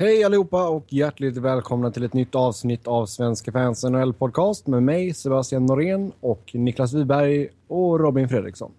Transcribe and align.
Hej 0.00 0.24
allihopa 0.24 0.68
och 0.68 0.92
hjärtligt 0.92 1.36
välkomna 1.36 1.90
till 1.90 2.04
ett 2.04 2.12
nytt 2.12 2.34
avsnitt 2.34 2.86
av 2.86 3.06
Svenska 3.06 3.52
fans 3.52 3.84
NHL 3.84 4.12
podcast 4.12 4.66
med 4.66 4.82
mig 4.82 5.14
Sebastian 5.14 5.66
Norén 5.66 6.12
och 6.20 6.50
Niklas 6.54 6.92
Wiberg 6.92 7.48
och 7.68 8.00
Robin 8.00 8.28
Fredriksson. 8.28 8.72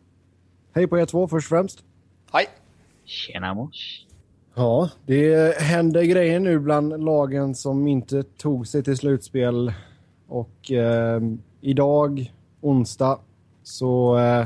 Hej 0.74 0.88
på 0.88 1.00
er 1.00 1.06
två 1.06 1.28
först 1.28 1.46
och 1.46 1.50
främst. 1.50 1.84
Hej! 2.32 2.48
Tjena 3.06 3.54
mors. 3.54 4.06
Ja, 4.56 4.90
det 5.06 5.58
händer 5.62 6.04
grejer 6.04 6.40
nu 6.40 6.60
bland 6.60 7.04
lagen 7.04 7.56
som 7.56 7.88
inte 7.88 8.24
tog 8.24 8.68
sig 8.68 8.84
till 8.84 8.98
slutspel. 8.98 9.74
Och 10.28 10.72
eh, 10.72 11.22
idag, 11.62 12.34
onsdag, 12.62 13.20
så 13.64 14.18
eh, 14.18 14.46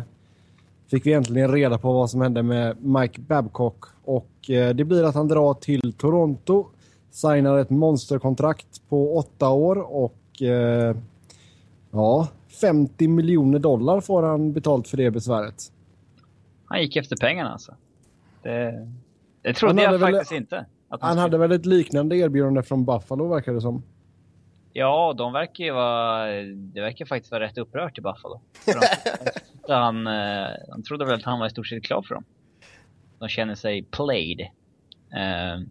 fick 0.87 1.05
vi 1.05 1.13
äntligen 1.13 1.51
reda 1.51 1.77
på 1.77 1.93
vad 1.93 2.09
som 2.09 2.21
hände 2.21 2.43
med 2.43 2.85
Mike 2.85 3.21
Babcock. 3.21 3.85
Och 4.03 4.49
eh, 4.49 4.75
det 4.75 4.83
blir 4.83 5.03
att 5.03 5.15
han 5.15 5.27
drar 5.27 5.53
till 5.53 5.93
Toronto, 5.93 6.65
signar 7.11 7.57
ett 7.57 7.69
monsterkontrakt 7.69 8.89
på 8.89 9.17
åtta 9.17 9.49
år 9.49 9.75
och 9.95 10.41
eh, 10.41 10.95
ja, 11.91 12.27
50 12.61 13.07
miljoner 13.07 13.59
dollar 13.59 14.01
får 14.01 14.23
han 14.23 14.53
betalt 14.53 14.87
för 14.87 14.97
det 14.97 15.11
besväret. 15.11 15.71
Han 16.65 16.81
gick 16.81 16.95
efter 16.95 17.15
pengarna 17.15 17.51
alltså. 17.51 17.75
Det, 18.41 18.89
det 19.41 19.53
trodde 19.53 19.83
jag 19.83 19.99
faktiskt 19.99 20.31
väl, 20.31 20.37
inte. 20.37 20.65
han, 20.89 20.99
han 21.01 21.17
hade 21.17 21.37
väl 21.37 21.51
ett 21.51 21.65
liknande 21.65 22.15
erbjudande 22.17 22.63
från 22.63 22.85
Buffalo 22.85 23.27
verkar 23.27 23.53
det 23.53 23.61
som. 23.61 23.83
Ja, 24.75 25.13
de 25.17 25.33
verkar 25.33 25.63
ju 25.63 25.71
vara... 25.71 26.25
Det 26.45 26.81
verkar 26.81 27.05
faktiskt 27.05 27.31
vara 27.31 27.43
rätt 27.43 27.57
upprört 27.57 27.97
i 27.97 28.01
Buffalo. 28.01 28.41
De, 29.67 29.73
han, 29.73 30.07
eh, 30.07 30.49
han 30.69 30.83
trodde 30.83 31.05
väl 31.05 31.15
att 31.15 31.23
han 31.23 31.39
var 31.39 31.47
i 31.47 31.49
stort 31.49 31.67
sett 31.67 31.83
klar 31.83 32.01
för 32.01 32.15
dem. 32.15 32.23
De 33.19 33.29
känner 33.29 33.55
sig 33.55 33.83
played. 33.83 34.41
Uh, 34.41 35.65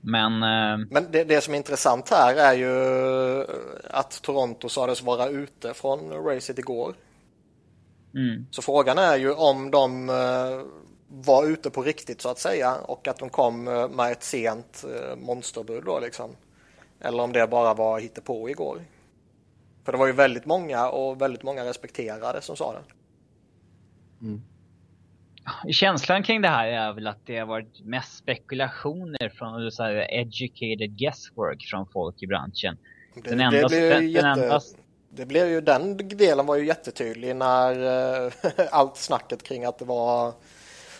men... 0.00 0.32
Uh, 0.32 0.86
men 0.90 1.06
det, 1.10 1.24
det, 1.24 1.40
som 1.40 1.54
är 1.54 1.58
intressant 1.58 2.10
här 2.10 2.34
är 2.34 2.54
ju 2.54 3.46
att 3.84 4.22
Toronto 4.22 4.68
sades 4.68 5.02
vara 5.02 5.28
ute 5.28 5.74
från 5.74 6.10
racet 6.10 6.58
igår. 6.58 6.94
Mm. 8.14 8.46
Så 8.50 8.62
frågan 8.62 8.98
är 8.98 9.16
ju 9.16 9.32
om 9.32 9.70
de 9.70 10.06
var 11.08 11.46
ute 11.46 11.70
på 11.70 11.82
riktigt 11.82 12.20
så 12.20 12.28
att 12.28 12.38
säga 12.38 12.76
och 12.76 13.08
att 13.08 13.18
de 13.18 13.28
kom 13.30 13.64
med 13.64 14.12
ett 14.12 14.22
sent 14.22 14.84
monsterbud 15.16 15.84
då 15.84 16.00
liksom. 16.00 16.36
Eller 17.04 17.22
om 17.22 17.32
det 17.32 17.46
bara 17.46 17.74
var 17.74 18.00
hittepå 18.00 18.48
igår. 18.48 18.80
För 19.84 19.92
det 19.92 19.98
var 19.98 20.06
ju 20.06 20.12
väldigt 20.12 20.46
många 20.46 20.88
och 20.88 21.20
väldigt 21.20 21.42
många 21.42 21.64
respekterade 21.64 22.42
som 22.42 22.56
sa 22.56 22.72
det. 22.72 22.82
Mm. 24.26 24.42
Känslan 25.70 26.22
kring 26.22 26.42
det 26.42 26.48
här 26.48 26.66
är 26.66 26.92
väl 26.92 27.06
att 27.06 27.26
det 27.26 27.38
har 27.38 27.46
varit 27.46 27.84
mest 27.84 28.16
spekulationer 28.16 29.28
från 29.28 29.72
så 29.72 29.82
här, 29.82 29.94
educated 29.94 30.98
guesswork 30.98 31.66
från 31.70 31.86
folk 31.86 32.22
i 32.22 32.26
branschen. 32.26 32.78
Det, 33.14 33.20
den 33.20 33.40
enda, 33.40 33.60
det, 33.60 33.68
blev 33.68 33.90
den, 33.90 34.10
jätte, 34.10 34.28
enda... 34.28 34.60
det 35.10 35.26
blev 35.26 35.48
ju, 35.48 35.60
den 35.60 35.96
delen 35.96 36.46
var 36.46 36.56
ju 36.56 36.66
jättetydlig 36.66 37.36
när 37.36 37.78
uh, 38.26 38.32
allt 38.70 38.96
snacket 38.96 39.42
kring 39.42 39.64
att 39.64 39.78
det 39.78 39.84
var 39.84 40.32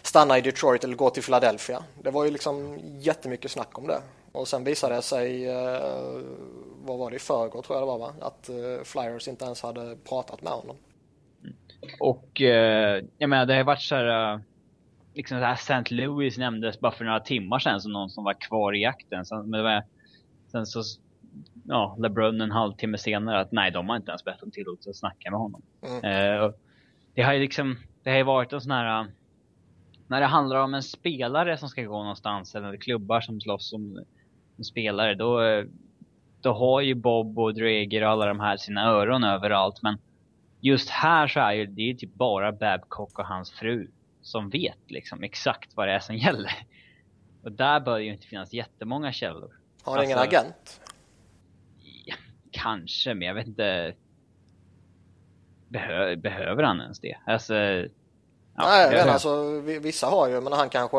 stanna 0.03 0.39
i 0.39 0.41
Detroit 0.41 0.85
eller 0.85 0.97
gå 0.97 1.11
till 1.11 1.23
Philadelphia. 1.23 1.85
Det 2.03 2.11
var 2.11 2.25
ju 2.25 2.31
liksom 2.31 2.79
jättemycket 2.99 3.51
snack 3.51 3.79
om 3.79 3.87
det. 3.87 4.01
Och 4.35 4.49
sen 4.49 4.65
visade 4.65 4.95
det 4.95 5.03
sig, 5.03 5.49
uh, 5.49 6.23
vad 6.85 6.99
var 6.99 7.11
det 7.11 7.17
i 7.17 7.19
förrgår 7.19 7.63
tror 7.63 7.79
jag 7.79 7.83
det 7.83 7.87
var 7.87 7.99
va? 7.99 8.15
Att 8.21 8.51
uh, 8.51 8.85
Flyers 8.85 9.29
inte 9.29 9.45
ens 9.45 9.63
hade 9.63 9.97
pratat 9.97 10.43
med 10.43 10.53
honom. 10.53 10.77
Och 12.01 12.41
eh, 12.41 13.05
jag 13.19 13.31
menar 13.31 13.47
det 13.47 13.55
har 13.55 13.65
varit 13.65 13.83
så 13.83 13.95
här, 13.95 14.41
liksom 15.15 15.39
så 15.39 15.45
här 15.45 15.55
St. 15.55 15.95
Louis 15.95 16.39
nämndes 16.39 16.81
bara 16.81 16.93
för 16.93 17.05
några 17.05 17.21
timmar 17.21 17.59
sedan 17.59 17.81
som 17.81 17.93
någon 17.93 18.11
som 18.11 18.25
var 18.25 18.35
kvar 18.35 18.75
i 18.77 18.83
jakten. 18.83 19.25
Sen, 19.25 19.51
men 19.51 19.59
det 19.59 19.63
var, 19.63 19.83
sen 20.53 20.67
så, 20.67 20.83
ja, 21.65 21.97
LeBron 21.99 22.41
en 22.41 22.51
halvtimme 22.51 22.99
senare 22.99 23.41
att 23.41 23.53
nej, 23.53 23.71
de 23.71 23.89
har 23.89 23.97
inte 23.97 24.11
ens 24.11 24.25
bett 24.25 24.43
om 24.43 24.51
tillåtelse 24.51 24.91
att 24.91 24.97
snacka 24.97 25.31
med 25.31 25.41
honom. 25.41 25.63
Mm. 25.83 26.05
Eh, 26.05 26.51
det 27.15 27.23
har 27.23 27.33
ju 27.33 27.41
liksom, 27.41 27.79
det 28.03 28.11
har 28.11 28.17
ju 28.17 28.23
varit 28.23 28.53
en 28.53 28.61
sån 28.61 28.73
här, 28.73 29.07
när 30.07 30.21
det 30.21 30.27
handlar 30.27 30.61
om 30.61 30.75
en 30.75 30.83
spelare 30.83 31.59
som 31.59 31.69
ska 31.69 31.83
gå 31.83 31.99
någonstans 31.99 32.55
eller 32.55 32.77
klubbar 32.77 33.21
som 33.21 33.41
slåss 33.41 33.73
om 33.73 34.05
spelare, 34.63 35.15
då, 35.15 35.41
då 36.41 36.53
har 36.53 36.81
ju 36.81 36.95
Bob 36.95 37.39
och 37.39 37.55
Dreger 37.55 38.03
och 38.03 38.11
alla 38.11 38.27
de 38.27 38.41
här 38.41 38.57
sina 38.57 38.87
öron 38.87 39.25
överallt. 39.25 39.83
Men 39.83 39.99
just 40.61 40.91
här 40.91 41.29
så 41.29 41.41
är 41.41 41.53
ju 41.53 41.67
det 41.67 41.91
är 41.91 41.95
typ 41.95 42.15
bara 42.15 42.53
Babcock 42.53 43.19
och 43.19 43.27
hans 43.27 43.53
fru 43.53 43.91
som 44.23 44.51
vet 44.51 44.91
liksom 44.91 45.23
exakt 45.23 45.77
vad 45.77 45.89
det 45.89 45.93
är 45.93 46.01
som 46.01 46.17
gäller. 46.17 46.53
Och 47.43 47.53
där 47.53 47.81
bör 47.81 47.99
det 47.99 48.05
ju 48.05 48.13
inte 48.13 48.27
finnas 48.27 48.53
jättemånga 48.53 49.13
källor. 49.13 49.61
Har 49.83 49.93
han 49.93 50.01
alltså, 50.01 50.05
ingen 50.05 50.19
agent? 50.19 50.81
Ja, 52.05 52.15
kanske, 52.51 53.15
men 53.15 53.29
jag 53.29 53.35
vet 53.35 53.47
inte. 53.47 53.95
Behö 55.69 56.17
behöver 56.17 56.63
han 56.63 56.81
ens 56.81 57.01
det? 57.01 57.17
Alltså, 57.27 57.55
ja, 58.57 58.65
Nej, 58.65 58.91
men 58.91 59.09
alltså 59.09 59.61
vissa 59.61 60.07
har 60.07 60.29
ju, 60.29 60.41
men 60.41 60.53
han 60.53 60.69
kanske, 60.69 60.97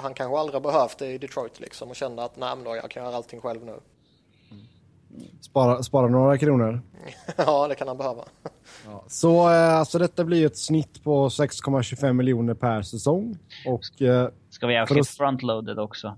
han 0.00 0.14
kanske 0.14 0.38
aldrig 0.38 0.62
behövt 0.62 0.98
det 0.98 1.06
i 1.06 1.18
Detroit 1.18 1.60
liksom 1.60 1.90
och 1.90 1.96
kände 1.96 2.24
att 2.24 2.36
nej 2.36 2.56
men 2.56 2.64
då 2.64 2.76
jag 2.76 2.90
kan 2.90 3.04
göra 3.04 3.16
allting 3.16 3.40
själv 3.40 3.64
nu. 3.64 3.74
Spara, 5.40 5.82
spara 5.82 6.08
några 6.08 6.38
kronor. 6.38 6.80
ja, 7.36 7.68
det 7.68 7.74
kan 7.74 7.88
han 7.88 7.96
behöva. 7.96 8.24
Ja, 8.86 9.04
så 9.08 9.50
eh, 9.50 9.78
alltså 9.78 9.98
detta 9.98 10.24
blir 10.24 10.46
ett 10.46 10.58
snitt 10.58 11.04
på 11.04 11.28
6,25 11.28 12.12
miljoner 12.12 12.54
per 12.54 12.82
säsong. 12.82 13.38
Och, 13.66 14.02
eh, 14.02 14.28
Ska 14.50 14.66
vi 14.66 14.76
ha 14.76 14.82
att... 14.82 15.08
frontloaded 15.08 15.78
också? 15.78 16.16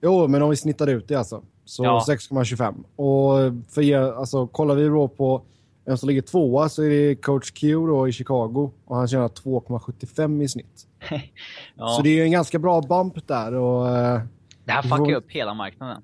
Jo, 0.00 0.28
men 0.28 0.42
om 0.42 0.50
vi 0.50 0.56
snittar 0.56 0.86
ut 0.86 1.08
det 1.08 1.14
alltså. 1.14 1.42
Så 1.64 1.84
ja. 1.84 2.04
6,25. 2.08 2.84
Och 2.96 3.64
för 3.74 3.82
er, 3.82 4.00
alltså, 4.00 4.46
kollar 4.46 4.74
vi 4.74 4.88
då 4.88 5.08
på 5.08 5.42
vem 5.84 5.96
som 5.96 6.08
ligger 6.08 6.22
tvåa 6.22 6.68
så 6.68 6.82
är 6.82 6.90
det 6.90 7.14
Coach 7.14 7.50
Q 7.50 7.86
då 7.86 8.08
i 8.08 8.12
Chicago. 8.12 8.70
Och 8.84 8.96
han 8.96 9.08
tjänar 9.08 9.28
2,75 9.28 10.42
i 10.42 10.48
snitt. 10.48 10.86
ja. 11.74 11.88
Så 11.88 12.02
det 12.02 12.20
är 12.20 12.24
en 12.24 12.32
ganska 12.32 12.58
bra 12.58 12.80
bump 12.80 13.28
där. 13.28 13.54
Och, 13.54 13.88
eh, 13.88 14.20
det 14.64 14.72
här 14.72 14.82
fuckar 14.82 14.96
får... 14.96 15.12
upp 15.12 15.30
hela 15.30 15.54
marknaden. 15.54 16.02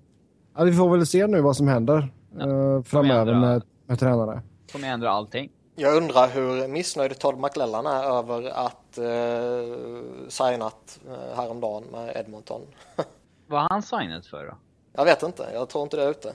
Ja, 0.57 0.65
vi 0.65 0.73
får 0.73 0.91
väl 0.91 1.07
se 1.07 1.27
nu 1.27 1.41
vad 1.41 1.57
som 1.57 1.69
händer 1.69 2.09
ja. 2.39 2.77
eh, 2.77 2.83
framöver 2.83 3.35
med, 3.35 3.63
med 3.87 3.99
tränare. 3.99 4.43
Kommer 4.73 4.89
ändra 4.89 5.11
allting. 5.11 5.51
Jag 5.75 5.97
undrar 5.97 6.29
hur 6.29 6.69
missnöjd 6.69 7.19
Todd 7.19 7.39
McLellan 7.39 7.87
är 7.87 8.19
över 8.19 8.51
att 8.51 8.99
eh, 8.99 10.29
signat 10.29 11.01
eh, 11.09 11.37
häromdagen 11.37 11.85
med 11.93 12.17
Edmonton. 12.17 12.61
Vad 13.47 13.63
har 13.63 13.69
han 13.69 13.83
signat 13.83 14.27
för 14.27 14.47
då? 14.47 14.55
Jag 14.93 15.05
vet 15.05 15.23
inte, 15.23 15.49
jag 15.55 15.69
tror 15.69 15.83
inte 15.83 15.97
det 15.97 16.03
är 16.03 16.11
ute. 16.11 16.33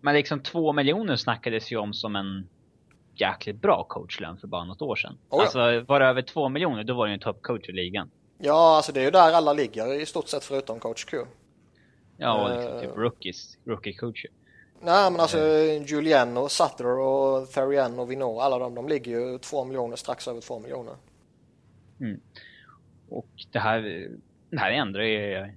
Men 0.00 0.14
liksom 0.14 0.40
två 0.40 0.72
miljoner 0.72 1.16
snackades 1.16 1.72
ju 1.72 1.76
om 1.76 1.92
som 1.92 2.16
en 2.16 2.48
jäkligt 3.14 3.60
bra 3.60 3.84
coachlön 3.88 4.36
för 4.36 4.46
bara 4.46 4.64
något 4.64 4.82
år 4.82 4.96
sedan. 4.96 5.18
Oh 5.28 5.38
ja. 5.38 5.42
Alltså 5.42 5.80
var 5.80 6.00
det 6.00 6.06
över 6.06 6.22
två 6.22 6.48
miljoner 6.48 6.84
då 6.84 6.94
var 6.94 7.06
det 7.06 7.10
ju 7.10 7.14
en 7.14 7.20
toppcoach 7.20 7.68
i 7.68 7.72
ligan. 7.72 8.10
Ja, 8.38 8.76
alltså 8.76 8.92
det 8.92 9.00
är 9.00 9.04
ju 9.04 9.10
där 9.10 9.32
alla 9.32 9.52
ligger 9.52 10.00
i 10.00 10.06
stort 10.06 10.28
sett 10.28 10.44
förutom 10.44 10.80
coach 10.80 11.04
Q. 11.04 11.16
Ja, 12.16 12.42
och 12.42 12.56
liksom, 12.56 12.80
typ 12.80 12.96
rookies, 12.96 13.58
rookie 13.64 13.92
coacher. 13.92 14.30
Nej 14.80 15.10
men 15.10 15.20
alltså 15.20 15.38
Giuliano, 15.86 16.48
Sutter 16.48 16.98
och 16.98 17.50
Therian 17.50 17.98
och 17.98 18.10
Vino, 18.10 18.38
alla 18.38 18.58
de, 18.58 18.74
de 18.74 18.88
ligger 18.88 19.20
ju 19.20 19.38
två 19.38 19.64
miljoner, 19.64 19.96
strax 19.96 20.28
över 20.28 20.40
två 20.40 20.58
miljoner. 20.58 20.94
Mm. 22.00 22.20
Och 23.08 23.28
det 23.50 23.58
här, 23.58 24.08
det 24.50 24.58
här 24.58 24.70
ändrar 24.70 25.02
ju 25.02 25.52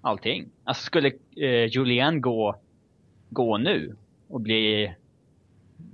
allting. 0.00 0.50
Alltså 0.64 0.84
skulle 0.84 1.12
eh, 1.36 1.64
Julian 1.64 2.20
gå, 2.20 2.56
gå 3.30 3.58
nu 3.58 3.96
och 4.28 4.40
bli 4.40 4.94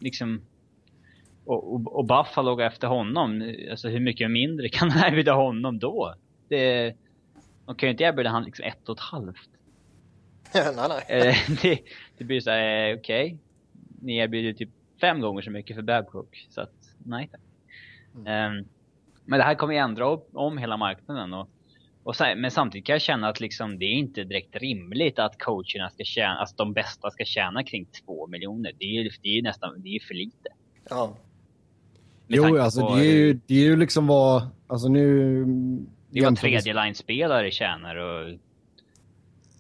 liksom 0.01 0.43
och, 1.45 1.75
och, 1.75 1.97
och 1.97 2.05
Buffalo 2.05 2.55
gå 2.55 2.63
efter 2.63 2.89
honom, 2.89 3.55
alltså 3.71 3.89
hur 3.89 4.01
mycket 4.01 4.31
mindre 4.31 4.69
kan 4.69 4.91
han 4.91 5.13
erbjuda 5.13 5.33
honom 5.33 5.79
då? 5.79 6.15
Det, 6.49 6.95
de 7.67 7.75
kan 7.75 7.87
ju 7.87 7.91
inte 7.91 8.05
erbjuda 8.05 8.31
honom 8.31 8.45
liksom 8.45 8.65
ett 8.65 8.89
och 8.89 8.97
ett 8.97 9.03
halvt. 9.03 9.51
nej, 10.55 10.89
nej. 10.89 11.05
Eh, 11.09 11.35
det, 11.63 11.79
det 12.19 12.25
blir 12.25 12.41
så 12.41 12.51
här, 12.51 12.91
eh, 12.91 12.97
okej. 12.99 13.25
Okay. 13.25 13.39
Ni 14.01 14.17
erbjuder 14.17 14.53
typ 14.53 14.71
fem 15.01 15.21
gånger 15.21 15.43
så 15.43 15.51
mycket 15.51 15.77
för 15.77 15.83
Babcock. 15.83 16.47
Så 16.51 16.61
att, 16.61 16.75
nej 16.99 17.29
tack. 17.33 17.41
Mm. 18.15 18.59
Um, 18.59 18.69
men 19.25 19.39
det 19.39 19.45
här 19.45 19.55
kommer 19.55 19.75
ju 19.75 19.79
ändra 19.79 20.11
upp, 20.11 20.29
om 20.33 20.59
hela 20.59 20.77
marknaden. 20.77 21.35
Och, 21.35 21.49
och 22.03 22.17
så, 22.17 22.25
men 22.37 22.51
samtidigt 22.51 22.87
kan 22.87 22.93
jag 22.93 23.03
känna 23.03 23.29
att 23.29 23.41
liksom, 23.41 23.79
det 23.79 23.85
är 23.85 23.95
inte 23.95 24.25
direkt 24.25 24.57
rimligt 24.57 25.19
att 25.19 25.39
coacherna 25.39 25.91
ska 25.91 26.05
tjäna, 26.05 26.35
alltså 26.35 26.57
de 26.57 26.73
bästa 26.73 27.11
ska 27.11 27.25
tjäna 27.25 27.65
kring 27.65 27.87
två 27.87 28.27
miljoner. 28.27 28.73
Det 28.79 28.85
är 28.85 29.03
ju 29.03 29.11
det 29.23 29.39
är 29.39 29.43
nästan, 29.43 29.83
det 29.83 29.89
är 29.89 30.01
för 30.01 30.15
lite. 30.15 30.49
Ja. 30.91 31.17
Jo, 32.27 32.59
alltså 32.59 32.81
det 32.81 33.01
är, 33.01 33.13
ju, 33.13 33.41
det 33.47 33.55
är 33.55 33.65
ju 33.65 33.77
liksom 33.77 34.07
vad, 34.07 34.49
alltså 34.67 34.89
nu... 34.89 35.45
Det 36.11 36.19
är 36.19 36.25
vad 36.25 36.37
tredje 36.37 36.75
line-spelare 36.75 37.51
tjänar 37.51 37.97
och 37.97 38.39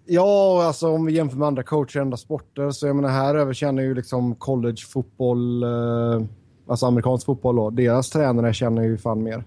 Ja, 0.06 0.64
alltså 0.66 0.88
om 0.88 1.06
vi 1.06 1.12
jämför 1.12 1.36
med 1.36 1.48
andra 1.48 1.62
coacher 1.62 1.96
i 1.96 2.00
andra 2.00 2.16
sporter 2.16 2.70
så 2.70 2.86
jag 2.86 2.96
menar 2.96 3.08
här 3.08 3.34
över 3.34 3.52
känner 3.52 3.82
ju 3.82 3.94
liksom 3.94 4.34
college-fotboll, 4.34 5.62
eh, 5.62 6.26
alltså 6.66 6.86
amerikansk 6.86 7.26
fotboll 7.26 7.56
då. 7.56 7.70
Deras 7.70 8.10
tränare 8.10 8.54
känner 8.54 8.82
ju 8.82 8.98
fan 8.98 9.22
mer. 9.22 9.44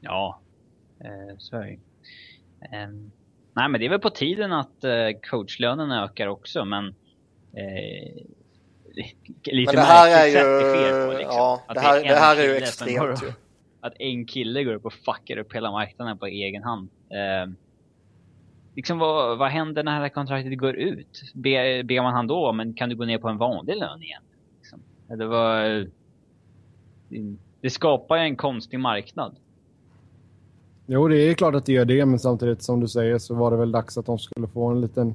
Ja, 0.00 0.40
eh, 1.00 1.36
så 1.38 1.56
är 1.56 1.60
det 1.60 1.78
um, 2.86 3.10
nej 3.54 3.68
men 3.68 3.80
det 3.80 3.86
är 3.86 3.90
väl 3.90 4.00
på 4.00 4.10
tiden 4.10 4.52
att 4.52 4.84
uh, 4.84 5.20
coachlönen 5.30 5.90
ökar 5.90 6.26
också, 6.26 6.64
men 6.64 6.86
eh, 7.52 8.22
lite 9.44 9.72
men 9.72 9.74
det 9.74 9.80
här 9.80 10.24
är 10.24 10.26
ju, 10.26 11.06
på, 11.06 11.18
liksom. 11.18 11.36
Ja, 11.36 11.62
det 11.74 11.80
här, 11.80 12.02
det, 12.02 12.08
det 12.08 12.14
här 12.14 12.36
är 12.36 12.42
ju 12.42 12.54
extremt 12.56 13.22
ju. 13.22 13.32
Att 13.80 13.92
en 13.98 14.24
kille 14.26 14.64
går 14.64 14.74
upp 14.74 14.86
och 14.86 14.92
fuckar 14.92 15.36
upp 15.36 15.54
hela 15.54 15.70
marknaden 15.70 16.18
på 16.18 16.26
egen 16.26 16.62
hand. 16.62 16.88
Eh, 17.10 17.52
liksom 18.76 18.98
vad, 18.98 19.38
vad 19.38 19.50
händer 19.50 19.82
när 19.82 19.92
det 19.92 20.00
här 20.00 20.08
kontraktet 20.08 20.58
går 20.58 20.76
ut? 20.76 21.22
Ber, 21.34 21.82
ber 21.82 22.02
man 22.02 22.14
han 22.14 22.26
då, 22.26 22.52
men 22.52 22.74
kan 22.74 22.88
du 22.88 22.96
gå 22.96 23.04
ner 23.04 23.18
på 23.18 23.28
en 23.28 23.38
vanlig 23.38 23.76
lön 23.76 24.02
igen? 24.02 24.22
Liksom. 24.60 24.80
Det 25.18 25.26
var... 25.26 25.86
Det 27.60 27.70
skapar 27.70 28.16
ju 28.16 28.22
en 28.22 28.36
konstig 28.36 28.80
marknad. 28.80 29.36
Jo, 30.86 31.08
det 31.08 31.16
är 31.16 31.34
klart 31.34 31.54
att 31.54 31.66
det 31.66 31.72
gör 31.72 31.84
det, 31.84 32.06
men 32.06 32.18
samtidigt 32.18 32.62
som 32.62 32.80
du 32.80 32.88
säger 32.88 33.18
så 33.18 33.34
var 33.34 33.50
det 33.50 33.56
väl 33.56 33.72
dags 33.72 33.98
att 33.98 34.06
de 34.06 34.18
skulle 34.18 34.46
få 34.48 34.66
en 34.66 34.80
liten 34.80 35.14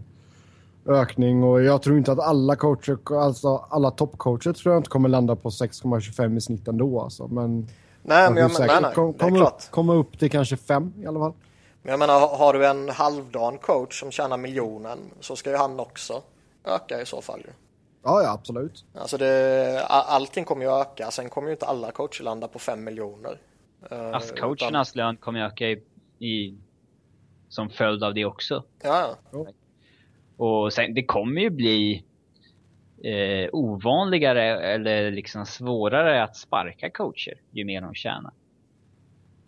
ökning 0.87 1.43
och 1.43 1.63
jag 1.63 1.81
tror 1.81 1.97
inte 1.97 2.11
att 2.11 2.19
alla 2.19 2.55
coacher, 2.55 3.17
alltså 3.19 3.65
alla 3.69 3.91
toppcoacher 3.91 4.53
tror 4.53 4.73
jag 4.73 4.79
inte 4.79 4.89
kommer 4.89 5.09
landa 5.09 5.35
på 5.35 5.49
6,25 5.49 6.37
i 6.37 6.41
snitt 6.41 6.67
ändå 6.67 7.01
alltså. 7.01 7.27
Men 7.27 7.67
nej, 8.01 8.31
men 8.31 8.37
jag 8.37 8.59
menar, 8.59 8.81
nej, 8.81 8.93
kom, 8.93 9.13
kom 9.13 9.41
upp, 9.41 9.61
komma 9.69 9.93
upp 9.93 10.19
till 10.19 10.31
kanske 10.31 10.57
5 10.57 10.93
i 10.97 11.05
alla 11.05 11.19
fall. 11.19 11.33
Men 11.81 11.91
jag 11.91 11.99
menar, 11.99 12.37
har 12.37 12.53
du 12.53 12.65
en 12.65 12.89
halvdan 12.89 13.57
coach 13.57 13.99
som 13.99 14.11
tjänar 14.11 14.37
miljonen 14.37 14.99
så 15.19 15.35
ska 15.35 15.49
ju 15.49 15.57
han 15.57 15.79
också 15.79 16.21
öka 16.63 17.01
i 17.01 17.05
så 17.05 17.21
fall 17.21 17.39
ju. 17.39 17.51
Ja, 18.03 18.23
ja, 18.23 18.31
absolut. 18.31 18.85
Alltså 18.95 19.17
det, 19.17 19.85
allting 19.87 20.45
kommer 20.45 20.65
ju 20.65 20.71
öka. 20.71 21.11
Sen 21.11 21.29
kommer 21.29 21.47
ju 21.47 21.53
inte 21.53 21.65
alla 21.65 21.91
coacher 21.91 22.23
landa 22.23 22.47
på 22.47 22.59
5 22.59 22.83
miljoner. 22.83 23.39
Alltså 23.89 24.35
coachernas 24.35 24.91
utan... 24.91 25.05
lön 25.05 25.17
kommer 25.17 25.39
öka 25.39 25.65
i, 25.65 25.83
i, 26.19 26.57
som 27.49 27.69
följd 27.69 28.03
av 28.03 28.13
det 28.13 28.25
också. 28.25 28.63
Ja, 28.83 29.15
ja. 29.31 29.45
Och 30.37 30.73
sen, 30.73 30.93
det 30.93 31.03
kommer 31.03 31.41
ju 31.41 31.49
bli 31.49 32.03
eh, 33.03 33.49
ovanligare 33.51 34.43
eller 34.73 35.11
liksom 35.11 35.45
svårare 35.45 36.23
att 36.23 36.35
sparka 36.35 36.89
coacher 36.89 37.33
ju 37.51 37.65
mer 37.65 37.81
de 37.81 37.93
tjänar. 37.93 38.33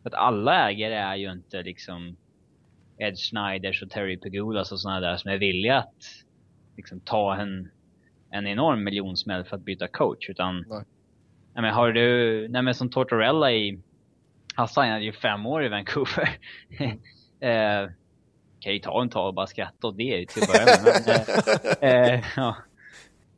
För 0.03 0.09
att 0.09 0.13
alla 0.13 0.69
ägare 0.69 0.93
är 0.93 1.15
ju 1.15 1.31
inte 1.31 1.63
liksom 1.63 2.17
Ed 2.97 3.17
Schneiders 3.17 3.83
och 3.83 3.89
Terry 3.89 4.17
Pegulas 4.17 4.71
och 4.71 4.79
sådana 4.79 4.99
där 4.99 5.17
som 5.17 5.31
är 5.31 5.37
villiga 5.37 5.77
att 5.77 6.25
liksom 6.77 6.99
ta 6.99 7.35
en, 7.35 7.71
en 8.31 8.47
enorm 8.47 8.83
miljonsmäll 8.83 9.43
för 9.43 9.55
att 9.55 9.65
byta 9.65 9.87
coach. 9.87 10.29
Utan, 10.29 10.65
nej. 10.69 10.83
nej 11.53 11.61
men 11.61 11.73
har 11.73 11.91
du, 11.91 12.47
nej 12.47 12.61
men 12.61 12.75
som 12.75 12.89
Tortorella 12.89 13.51
i, 13.51 13.79
han 14.55 14.67
signade 14.67 15.03
ju 15.03 15.11
fem 15.11 15.45
år 15.45 15.65
i 15.65 15.69
Vancouver. 15.69 16.29
eh, 17.39 17.89
kan 18.59 18.73
ju 18.73 18.79
ta 18.79 19.01
en 19.01 19.09
tag 19.09 19.27
och 19.27 19.33
bara 19.33 19.47
skratta 19.47 19.87
åt 19.87 19.97
det 19.97 20.29
till 20.29 20.43
att 20.43 20.49
börja 20.49 20.65
med. 20.65 21.03
Men, 21.81 21.91
eh, 21.91 22.13
eh, 22.15 22.23
ja. 22.35 22.55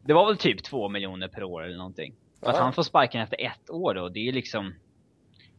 Det 0.04 0.14
var 0.14 0.26
väl 0.26 0.38
typ 0.38 0.64
två 0.64 0.90
miljoner 0.90 1.28
per 1.28 1.44
år 1.44 1.64
eller 1.64 1.78
någonting. 1.78 2.14
Att 2.42 2.58
han 2.58 2.74
får 2.74 2.84
sparken 2.84 3.22
efter 3.22 3.42
ett 3.42 3.70
år 3.70 3.94
då, 3.94 4.10
det 4.10 4.28
är 4.28 4.32
liksom... 4.32 4.74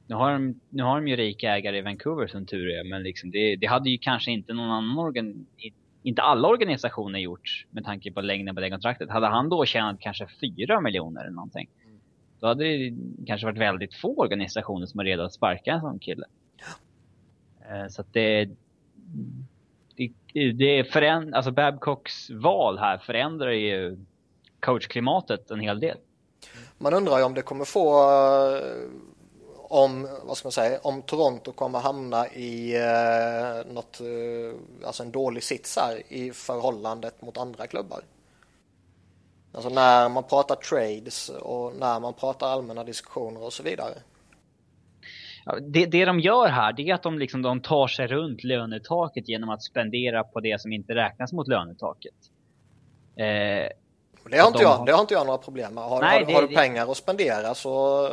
Nu 0.07 0.15
har, 0.15 0.33
de, 0.33 0.61
nu 0.69 0.83
har 0.83 0.97
de 0.97 1.09
ju 1.09 1.17
rika 1.17 1.57
ägare 1.57 1.79
i 1.79 1.81
Vancouver 1.81 2.27
som 2.27 2.47
tur 2.47 2.71
är, 2.71 2.85
men 2.85 3.03
liksom 3.03 3.31
det, 3.31 3.57
det 3.57 3.67
hade 3.67 3.91
ju 3.91 3.99
kanske 3.99 4.31
inte 4.31 4.53
någon 4.53 4.71
annan 4.71 4.99
organ, 4.99 5.47
inte 6.03 6.23
alla 6.23 6.49
organisationer 6.49 7.19
gjort 7.19 7.67
med 7.71 7.85
tanke 7.85 8.13
på 8.13 8.21
längden 8.21 8.55
på 8.55 8.61
det 8.61 8.71
kontraktet. 8.71 9.11
Hade 9.11 9.27
han 9.27 9.49
då 9.49 9.65
tjänat 9.65 10.01
kanske 10.01 10.27
fyra 10.41 10.81
miljoner 10.81 11.21
eller 11.21 11.35
någonting, 11.35 11.69
då 12.41 12.47
hade 12.47 12.65
det 12.65 12.97
kanske 13.27 13.47
varit 13.47 13.59
väldigt 13.59 13.95
få 13.95 14.15
organisationer 14.19 14.87
som 14.87 15.01
är 15.01 15.05
redo 15.05 15.23
att 15.23 15.33
sparka 15.33 15.73
en 15.73 15.81
sån 15.81 15.99
kille. 15.99 16.27
Eh, 17.71 17.89
så 17.89 18.01
att 18.01 18.13
det, 18.13 18.51
det, 20.33 20.85
föränd, 20.93 21.35
alltså 21.35 21.51
Babcocks 21.51 22.31
val 22.31 22.79
här 22.79 22.99
förändrar 22.99 23.51
ju 23.51 23.99
coachklimatet 24.61 25.51
en 25.51 25.61
hel 25.61 25.81
del. 25.81 25.97
Man 26.79 26.95
undrar 26.95 27.19
ju 27.19 27.25
om 27.25 27.35
det 27.35 27.43
kommer 27.43 27.65
få 27.65 28.11
eh, 28.57 28.63
om, 29.73 30.09
vad 30.23 30.37
ska 30.37 30.47
man 30.47 30.53
säga, 30.53 30.81
om 30.83 31.03
Toronto 31.03 31.53
kommer 31.53 31.79
hamna 31.79 32.29
i 32.29 32.77
eh, 32.77 33.73
något, 33.73 34.01
eh, 34.01 34.87
alltså 34.87 35.03
en 35.03 35.13
dålig 35.13 35.43
sits 35.43 35.77
här 35.77 36.03
i 36.09 36.33
förhållandet 36.33 37.23
mot 37.23 37.39
andra 37.39 37.67
klubbar. 37.67 38.01
Alltså 39.53 39.69
när 39.69 40.09
man 40.09 40.25
pratar 40.25 40.55
trades 40.55 41.29
och 41.29 41.77
när 41.77 42.01
man 42.01 42.15
pratar 42.15 42.47
allmänna 42.47 42.85
diskussioner 42.85 43.43
och 43.43 43.53
så 43.53 43.63
vidare. 43.63 43.95
Det, 45.61 45.87
det 45.87 46.05
de 46.05 46.21
gör 46.21 46.49
här 46.49 46.73
det 46.73 46.91
är 46.91 46.95
att 46.95 47.03
de, 47.03 47.19
liksom, 47.19 47.43
de 47.43 47.61
tar 47.61 47.87
sig 47.87 48.07
runt 48.07 48.45
lönetaket 48.45 49.29
genom 49.29 49.51
att 49.51 49.63
spendera 49.63 50.25
på 50.25 50.41
det 50.41 50.61
som 50.61 50.73
inte 50.73 50.95
räknas 50.95 51.33
mot 51.33 51.49
lönetaket. 51.49 52.15
Eh, 53.17 53.25
det, 54.31 54.39
har 54.39 54.47
inte 54.47 54.63
jag, 54.63 54.69
har... 54.69 54.87
det 54.87 54.93
har 54.93 55.01
inte 55.01 55.15
jag 55.15 55.27
några 55.27 55.39
problem 55.39 55.75
med. 55.75 55.85
Har, 55.85 56.01
Nej, 56.01 56.19
har, 56.19 56.27
det, 56.27 56.35
har 56.35 56.43
du 56.43 56.55
pengar 56.55 56.91
att 56.91 56.97
spendera 56.97 57.55
så 57.55 58.09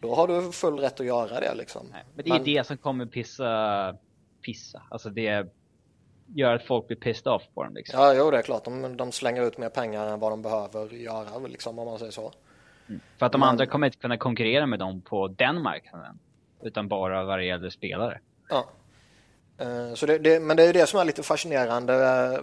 då 0.00 0.14
har 0.14 0.28
du 0.28 0.52
full 0.52 0.78
rätt 0.78 1.00
att 1.00 1.06
göra 1.06 1.40
det 1.40 1.54
liksom. 1.54 1.86
Nej, 1.92 2.04
men 2.14 2.24
det 2.24 2.30
är 2.30 2.34
men... 2.34 2.44
det 2.44 2.66
som 2.66 2.76
kommer 2.76 3.06
pissa, 3.06 3.96
pissa. 4.42 4.82
Alltså 4.90 5.10
det 5.10 5.46
gör 6.26 6.54
att 6.54 6.62
folk 6.62 6.86
blir 6.86 6.96
pissed 6.96 7.32
off 7.32 7.42
på 7.54 7.64
dem 7.64 7.74
liksom. 7.74 8.00
Ja, 8.00 8.14
jo 8.14 8.30
det 8.30 8.38
är 8.38 8.42
klart. 8.42 8.64
De, 8.64 8.96
de 8.96 9.12
slänger 9.12 9.42
ut 9.42 9.58
mer 9.58 9.68
pengar 9.68 10.06
än 10.06 10.20
vad 10.20 10.32
de 10.32 10.42
behöver 10.42 10.94
göra 10.94 11.38
liksom 11.48 11.78
om 11.78 11.86
man 11.86 11.98
säger 11.98 12.12
så. 12.12 12.32
Mm. 12.88 13.00
För 13.18 13.26
att 13.26 13.32
de 13.32 13.40
men... 13.40 13.48
andra 13.48 13.66
kommer 13.66 13.86
inte 13.86 13.98
kunna 13.98 14.16
konkurrera 14.16 14.66
med 14.66 14.78
dem 14.78 15.00
på 15.00 15.28
den 15.28 15.62
marknaden. 15.62 16.18
Utan 16.62 16.88
bara 16.88 17.24
vad 17.24 17.38
det 17.38 17.44
gäller 17.44 17.70
spelare. 17.70 18.20
Ja. 18.48 18.66
Eh, 19.58 19.94
så 19.94 20.06
det, 20.06 20.18
det, 20.18 20.40
men 20.40 20.56
det 20.56 20.62
är 20.62 20.72
det 20.72 20.86
som 20.86 21.00
är 21.00 21.04
lite 21.04 21.22
fascinerande. 21.22 21.94
Eh, 21.94 22.40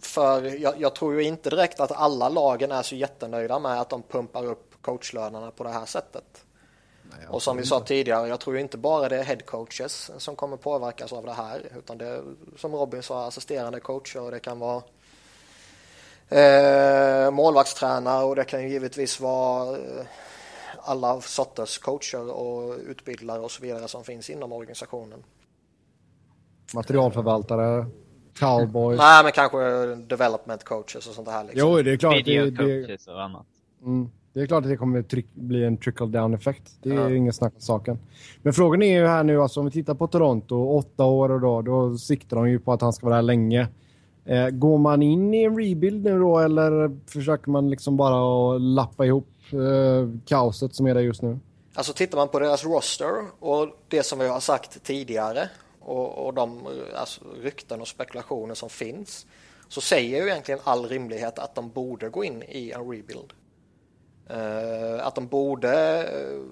för 0.00 0.42
jag, 0.42 0.80
jag, 0.80 0.94
tror 0.94 1.14
ju 1.14 1.22
inte 1.22 1.50
direkt 1.50 1.80
att 1.80 1.92
alla 1.92 2.28
lagen 2.28 2.72
är 2.72 2.82
så 2.82 2.94
jättenöjda 2.94 3.58
med 3.58 3.80
att 3.80 3.90
de 3.90 4.02
pumpar 4.02 4.44
upp 4.44 4.74
coachlönerna 4.80 5.50
på 5.50 5.64
det 5.64 5.70
här 5.70 5.86
sättet. 5.86 6.44
Nej, 7.02 7.26
och 7.28 7.42
som 7.42 7.56
vi 7.56 7.66
sa 7.66 7.80
tidigare, 7.80 8.28
jag 8.28 8.40
tror 8.40 8.58
inte 8.58 8.78
bara 8.78 9.08
det 9.08 9.16
är 9.16 9.24
headcoaches 9.24 10.10
som 10.18 10.36
kommer 10.36 10.56
påverkas 10.56 11.12
av 11.12 11.24
det 11.24 11.32
här. 11.32 11.62
Utan 11.78 11.98
det 11.98 12.06
är 12.06 12.22
som 12.56 12.74
Robin 12.74 13.02
sa, 13.02 13.26
assisterande 13.26 13.80
coacher 13.80 14.20
och 14.20 14.30
det 14.30 14.40
kan 14.40 14.58
vara 14.58 14.82
eh, 16.28 17.30
målvaktstränare 17.30 18.24
och 18.24 18.36
det 18.36 18.44
kan 18.44 18.68
givetvis 18.68 19.20
vara 19.20 19.76
eh, 19.76 20.06
alla 20.84 21.20
sorters 21.20 21.78
coacher 21.78 22.30
och 22.32 22.74
utbildare 22.88 23.40
och 23.40 23.50
så 23.50 23.62
vidare 23.62 23.88
som 23.88 24.04
finns 24.04 24.30
inom 24.30 24.52
organisationen. 24.52 25.22
Materialförvaltare, 26.74 27.86
cowboys. 28.38 28.98
Nej, 28.98 29.22
men 29.22 29.32
kanske 29.32 29.58
development 29.94 30.64
coaches 30.64 31.06
och 31.06 31.14
sånt 31.14 31.28
här. 31.28 31.44
Liksom. 31.44 31.70
Jo, 31.70 31.82
det 31.82 31.92
är 31.92 31.96
klart. 31.96 32.16
Video 32.16 32.50
det, 32.50 32.56
coaches 32.56 33.06
och 33.06 33.22
annat. 33.22 33.46
Mm, 33.82 34.10
det 34.32 34.40
är 34.40 34.46
klart 34.46 34.64
att 34.64 34.70
det 34.70 34.76
kommer 34.76 35.02
tryck, 35.02 35.26
bli 35.34 35.64
en 35.64 35.76
trickle 35.76 36.06
down 36.06 36.34
effekt. 36.34 36.72
Det 36.82 36.90
är 36.90 36.94
ja. 36.94 37.14
inget 37.14 37.34
snack 37.34 37.52
om 37.54 37.60
saken. 37.60 37.98
Men 38.42 38.52
frågan 38.52 38.82
är 38.82 39.00
ju 39.00 39.06
här 39.06 39.24
nu, 39.24 39.42
alltså 39.42 39.60
om 39.60 39.66
vi 39.66 39.72
tittar 39.72 39.94
på 39.94 40.06
Toronto, 40.06 40.56
åtta 40.56 41.04
år 41.04 41.30
och 41.30 41.40
då, 41.40 41.62
då 41.62 41.98
siktar 41.98 42.36
de 42.36 42.50
ju 42.50 42.58
på 42.58 42.72
att 42.72 42.80
han 42.80 42.92
ska 42.92 43.06
vara 43.06 43.14
här 43.14 43.22
länge. 43.22 43.68
Eh, 44.24 44.48
går 44.48 44.78
man 44.78 45.02
in 45.02 45.34
i 45.34 45.42
en 45.42 45.58
rebuild 45.58 46.04
nu 46.04 46.18
då 46.18 46.38
eller 46.38 46.96
försöker 47.10 47.50
man 47.50 47.70
liksom 47.70 47.96
bara 47.96 48.54
att 48.54 48.60
lappa 48.60 49.06
ihop 49.06 49.28
Eh, 49.52 50.08
kaoset 50.26 50.74
som 50.74 50.86
är 50.86 50.94
där 50.94 51.00
just 51.00 51.22
nu? 51.22 51.38
Alltså 51.74 51.92
tittar 51.92 52.18
man 52.18 52.28
på 52.28 52.38
deras 52.38 52.64
roster 52.64 53.12
och 53.40 53.68
det 53.88 54.02
som 54.02 54.18
vi 54.18 54.28
har 54.28 54.40
sagt 54.40 54.82
tidigare 54.82 55.48
och, 55.80 56.26
och 56.26 56.34
de 56.34 56.66
alltså, 56.96 57.20
rykten 57.42 57.80
och 57.80 57.88
spekulationer 57.88 58.54
som 58.54 58.70
finns 58.70 59.26
så 59.68 59.80
säger 59.80 60.22
ju 60.22 60.30
egentligen 60.30 60.60
all 60.64 60.88
rimlighet 60.88 61.38
att 61.38 61.54
de 61.54 61.70
borde 61.70 62.08
gå 62.08 62.24
in 62.24 62.42
i 62.42 62.70
en 62.70 62.80
rebuild. 62.80 63.32
Uh, 64.30 65.06
att 65.06 65.14
de 65.14 65.26
borde 65.26 66.02
uh, 66.02 66.42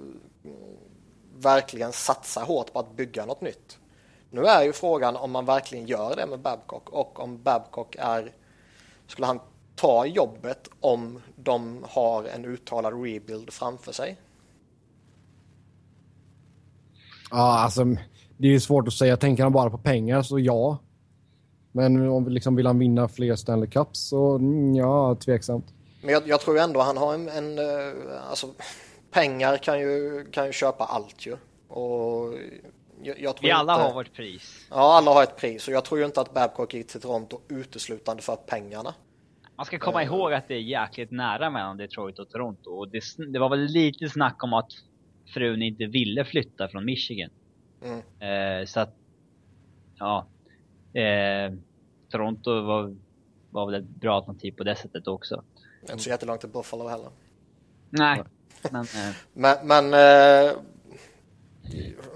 verkligen 1.37 1.93
satsa 1.93 2.41
hårt 2.41 2.73
på 2.73 2.79
att 2.79 2.97
bygga 2.97 3.27
något 3.27 3.41
nytt. 3.41 3.79
Nu 4.31 4.45
är 4.45 4.63
ju 4.63 4.73
frågan 4.73 5.17
om 5.17 5.31
man 5.31 5.45
verkligen 5.45 5.87
gör 5.87 6.17
det 6.17 6.27
med 6.27 6.39
Babcock 6.39 6.89
och 6.91 7.21
om 7.21 7.43
Babcock 7.43 7.97
är, 7.99 8.33
skulle 9.07 9.27
han 9.27 9.41
ta 9.83 10.07
jobbet 10.07 10.69
om 10.81 11.23
de 11.37 11.85
har 11.89 12.25
en 12.25 12.45
uttalad 12.45 13.05
rebuild 13.05 13.53
framför 13.53 13.93
sig? 13.93 14.17
Ja, 17.31 17.59
alltså 17.59 17.85
det 18.37 18.55
är 18.55 18.59
svårt 18.59 18.89
att 18.89 18.95
säga. 18.95 19.17
Tänker 19.17 19.43
han 19.43 19.53
bara 19.53 19.71
på 19.71 19.79
pengar 19.79 20.23
så 20.23 20.39
ja. 20.39 20.79
Men 21.73 22.09
om 22.09 22.29
liksom 22.29 22.57
vill 22.57 22.67
han 22.67 22.79
vinna 22.79 23.09
fler 23.09 23.37
Stanley 23.37 23.71
Cups 23.71 24.09
så 24.09 24.35
mm, 24.35 24.75
ja, 24.75 25.15
tveksamt. 25.15 25.67
Men 26.03 26.11
jag, 26.13 26.29
jag 26.29 26.41
tror 26.41 26.59
ändå 26.59 26.81
han 26.81 26.97
har 26.97 27.15
en, 27.15 27.29
en 27.29 27.59
eh, 27.59 27.95
alltså 28.31 28.47
pengar 29.11 29.57
kan 29.57 29.81
ju, 29.81 30.25
kan 30.33 30.47
ju 30.47 30.53
köpa 30.53 30.85
allt 30.85 31.27
ju. 31.27 31.37
Och 31.69 32.35
jag, 33.03 33.21
jag 33.21 33.35
Vi 33.43 33.51
alla 33.51 33.75
inte, 33.75 33.85
har 33.85 33.95
vårt 33.95 34.13
pris. 34.13 34.67
Ja, 34.71 34.97
alla 34.97 35.11
har 35.11 35.23
ett 35.23 35.37
pris 35.37 35.69
och 35.69 35.75
jag 35.75 35.85
tror 35.85 36.01
ju 36.01 36.07
inte 36.07 36.21
att 36.21 36.35
Babcock 36.35 36.75
gick 36.75 36.89
till 36.89 37.01
Toronto 37.01 37.41
uteslutande 37.49 38.23
för 38.23 38.37
pengarna. 38.37 38.95
Man 39.63 39.67
ska 39.67 39.79
komma 39.79 40.01
uh, 40.01 40.07
ihåg 40.07 40.33
att 40.33 40.49
det 40.49 40.55
är 40.55 40.61
jäkligt 40.61 41.11
nära 41.11 41.51
mellan 41.51 41.77
Detroit 41.77 42.19
och 42.19 42.31
Toronto. 42.31 42.71
Och 42.71 42.89
det, 42.89 43.03
det, 43.33 43.39
var 43.39 43.49
väl 43.49 43.65
lite 43.65 44.09
snack 44.09 44.45
om 44.45 44.53
att 44.53 44.71
frun 45.35 45.63
inte 45.63 45.87
ville 45.87 46.25
flytta 46.25 46.69
från 46.69 46.85
Michigan. 46.85 47.31
Mm. 47.83 47.99
Uh, 48.61 48.67
så 48.67 48.81
att, 48.81 48.95
ja. 49.99 50.27
Eh, 51.01 51.53
Toronto 52.11 52.63
var, 52.63 52.97
var 53.51 53.67
väl 53.67 53.75
ett 53.75 53.89
bra 53.89 54.17
alternativ 54.17 54.53
på 54.53 54.65
det 54.65 54.77
sättet 54.77 55.07
också. 55.07 55.43
Inte 55.81 55.99
så 55.99 56.11
jättelångt 56.11 56.41
till 56.41 56.51
Buffalo 56.51 56.89
heller. 56.89 57.11
Nej, 57.91 58.23
men... 58.71 58.83
Eh. 58.83 59.15
men, 59.33 59.57
men 59.67 59.85
eh, 59.95 60.53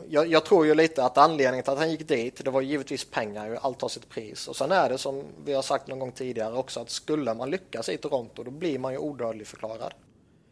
jag, 0.09 0.27
jag, 0.27 0.45
tror 0.45 0.67
ju 0.67 0.75
lite 0.75 1.05
att 1.05 1.19
anledningen 1.19 1.63
till 1.65 1.73
att 1.73 1.79
han 1.79 1.91
gick 1.91 2.09
dit, 2.09 2.45
det 2.45 2.51
var 2.51 2.61
givetvis 2.61 3.05
pengar, 3.05 3.59
allt 3.61 3.83
har 3.83 3.89
sitt 3.89 4.09
pris. 4.09 4.49
Och 4.49 4.57
sen 4.57 4.73
är 4.73 4.89
det 4.89 4.99
som 4.99 5.23
vi 5.45 5.55
har 5.55 5.63
sagt 5.63 5.87
någon 5.87 5.99
gång 5.99 6.13
tidigare 6.13 6.55
också 6.55 6.81
att 6.81 6.91
skulle 6.91 7.35
man 7.35 7.51
lyckas 7.51 7.89
i 7.89 7.97
Toronto 7.97 8.43
då 8.43 8.51
blir 8.51 8.79
man 8.79 8.93
ju 8.93 8.99
odödlig 8.99 9.47
förklarad. 9.47 9.95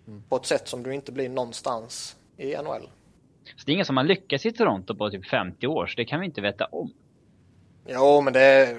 Mm. 0.07 0.23
På 0.29 0.37
ett 0.37 0.47
sätt 0.47 0.69
som 0.69 0.83
du 0.83 0.95
inte 0.95 1.13
blir 1.13 1.29
någonstans 1.29 2.17
i 2.37 2.57
NHL. 2.57 2.89
Så 3.57 3.63
det 3.67 3.73
är 3.73 3.75
ingen 3.75 3.87
som 3.87 3.97
har 3.97 4.05
lyckats 4.05 4.47
i 4.47 4.53
Toronto 4.53 4.95
på 4.95 5.11
typ 5.11 5.27
50 5.27 5.67
år, 5.67 5.87
så 5.87 5.97
det 5.97 6.05
kan 6.05 6.21
vi 6.21 6.27
inte 6.27 6.41
veta 6.41 6.65
om. 6.65 6.93
Jo, 7.87 8.21
men 8.21 8.33
det, 8.33 8.77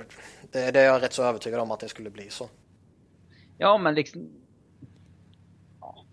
det, 0.51 0.72
det 0.72 0.79
är 0.79 0.86
jag 0.86 1.01
rätt 1.01 1.13
så 1.13 1.24
övertygad 1.24 1.60
om 1.60 1.72
att 1.72 1.79
det 1.79 1.89
skulle 1.89 2.10
bli 2.10 2.29
så. 2.29 2.50
Ja, 3.57 3.77
men 3.77 3.95
liksom... 3.95 4.29
Ja. 5.81 6.05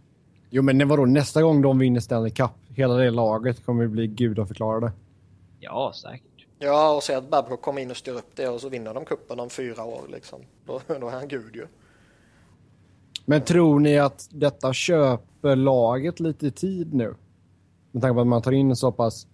Jo, 0.51 0.63
men 0.63 0.89
vadå, 0.89 1.07
nästa 1.07 1.43
gång 1.43 1.63
de 1.63 1.79
vinner 1.79 2.01
Stanley 2.01 2.31
Cup, 2.31 2.51
hela 2.75 2.95
det 2.95 3.11
laget 3.11 3.65
kommer 3.65 3.83
ju 3.83 3.89
bli 3.89 4.07
gudaförklarade. 4.07 4.93
Ja, 5.61 5.93
säkert. 5.95 6.47
Ja, 6.59 6.97
och 6.97 7.03
se 7.03 7.15
att 7.15 7.31
Babcock 7.31 7.63
kommer 7.63 7.83
in 7.83 7.91
och 7.91 7.97
styr 7.97 8.13
upp 8.13 8.37
det 8.37 8.49
och 8.49 8.61
så 8.61 8.69
vinner 8.69 8.95
de 8.95 9.05
kuppen 9.05 9.41
om 9.41 9.51
fyra 9.51 9.85
år 9.85 10.03
liksom. 10.09 10.41
Då, 10.67 10.81
då 11.01 11.09
är 11.09 11.13
han 11.13 11.29
gud 11.29 11.57
ju. 11.57 11.67
Men 13.25 13.41
tror 13.41 13.81
ni 13.81 13.99
att 13.99 14.29
detta 14.31 14.73
köper 14.73 15.57
laget 15.57 16.21
lite 16.21 16.51
tid 16.51 16.95
nu? 16.95 17.15
Med 17.93 18.03
tanke 18.03 18.15
på 18.15 18.21
att 18.21 18.27
man 18.27 18.43
tar 18.43 18.53
in 18.53 18.77
så 18.77 18.93
pass... 18.93 19.27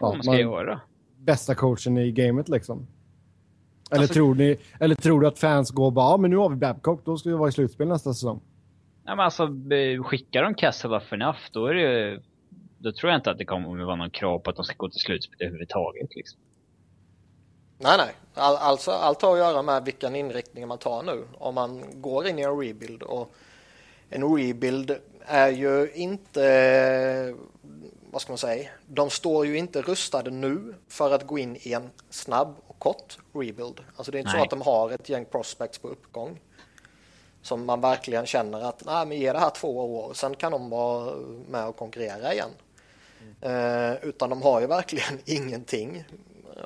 Ja, 0.00 0.12
man 0.12 0.22
ska 0.22 0.38
göra. 0.38 0.80
Bästa 1.16 1.54
coachen 1.54 1.98
i 1.98 2.12
gamet 2.12 2.48
liksom. 2.48 2.86
Eller, 3.90 4.00
alltså, 4.00 4.14
tror 4.14 4.34
ni, 4.34 4.56
eller 4.80 4.94
tror 4.94 5.20
du 5.20 5.26
att 5.26 5.38
fans 5.38 5.70
går 5.70 5.90
bara, 5.90 6.10
ja 6.10 6.16
men 6.16 6.30
nu 6.30 6.36
har 6.36 6.48
vi 6.48 6.56
Babcock, 6.56 7.04
då 7.04 7.16
ska 7.16 7.28
vi 7.28 7.36
vara 7.36 7.48
i 7.48 7.52
slutspel 7.52 7.88
nästa 7.88 8.14
säsong? 8.14 8.40
Ja 9.04 9.14
men 9.14 9.24
alltså, 9.24 9.48
skickar 10.04 10.42
de 10.42 10.54
Kessel 10.54 10.94
of 10.94 11.12
enough, 11.12 11.38
då 11.52 11.66
är 11.66 11.74
det 11.74 11.80
ju... 11.80 12.20
Då 12.82 12.92
tror 12.92 13.10
jag 13.10 13.18
inte 13.18 13.30
att 13.30 13.38
det 13.38 13.44
kommer 13.44 13.80
att 13.80 13.86
vara 13.86 13.96
någon 13.96 14.10
krav 14.10 14.38
på 14.38 14.50
att 14.50 14.56
de 14.56 14.64
ska 14.64 14.74
gå 14.76 14.88
till 14.88 15.00
slutspel 15.00 15.46
överhuvudtaget 15.46 16.14
liksom. 16.14 16.40
Nej, 17.78 17.98
nej. 17.98 18.14
All, 18.34 18.56
alltså, 18.56 18.90
allt 18.90 19.22
har 19.22 19.32
att 19.32 19.38
göra 19.38 19.62
med 19.62 19.84
vilken 19.84 20.16
inriktning 20.16 20.68
man 20.68 20.78
tar 20.78 21.02
nu. 21.02 21.24
Om 21.38 21.54
man 21.54 22.00
går 22.00 22.26
in 22.26 22.38
i 22.38 22.42
en 22.42 22.58
rebuild 22.58 23.02
och 23.02 23.32
en 24.08 24.36
rebuild 24.36 24.96
är 25.20 25.48
ju 25.48 25.90
inte, 25.94 27.34
vad 28.10 28.22
ska 28.22 28.32
man 28.32 28.38
säga, 28.38 28.70
de 28.86 29.10
står 29.10 29.46
ju 29.46 29.58
inte 29.58 29.82
rustade 29.82 30.30
nu 30.30 30.74
för 30.88 31.10
att 31.10 31.26
gå 31.26 31.38
in 31.38 31.56
i 31.60 31.72
en 31.72 31.90
snabb 32.10 32.56
och 32.66 32.78
kort 32.78 33.18
rebuild. 33.32 33.80
Alltså 33.96 34.12
det 34.12 34.18
är 34.18 34.20
inte 34.20 34.32
nej. 34.32 34.40
så 34.40 34.44
att 34.44 34.50
de 34.50 34.62
har 34.62 34.90
ett 34.90 35.08
gäng 35.08 35.24
prospects 35.24 35.78
på 35.78 35.88
uppgång 35.88 36.40
som 37.42 37.66
man 37.66 37.80
verkligen 37.80 38.26
känner 38.26 38.60
att 38.60 38.84
nej, 38.84 39.06
men 39.06 39.18
ge 39.18 39.32
det 39.32 39.38
här 39.38 39.50
två 39.50 39.96
år, 39.96 40.14
sen 40.14 40.34
kan 40.34 40.52
de 40.52 40.70
vara 40.70 41.16
med 41.48 41.66
och 41.66 41.76
konkurrera 41.76 42.32
igen. 42.32 42.50
Mm. 43.20 43.92
Eh, 43.92 43.98
utan 44.02 44.30
de 44.30 44.42
har 44.42 44.60
ju 44.60 44.66
verkligen 44.66 45.18
ingenting 45.24 46.04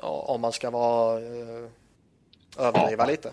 om 0.01 0.41
man 0.41 0.51
ska 0.51 0.69
vara 0.69 1.19
eh, 1.19 1.69
överdriva 2.57 3.03
ja. 3.03 3.11
lite. 3.11 3.31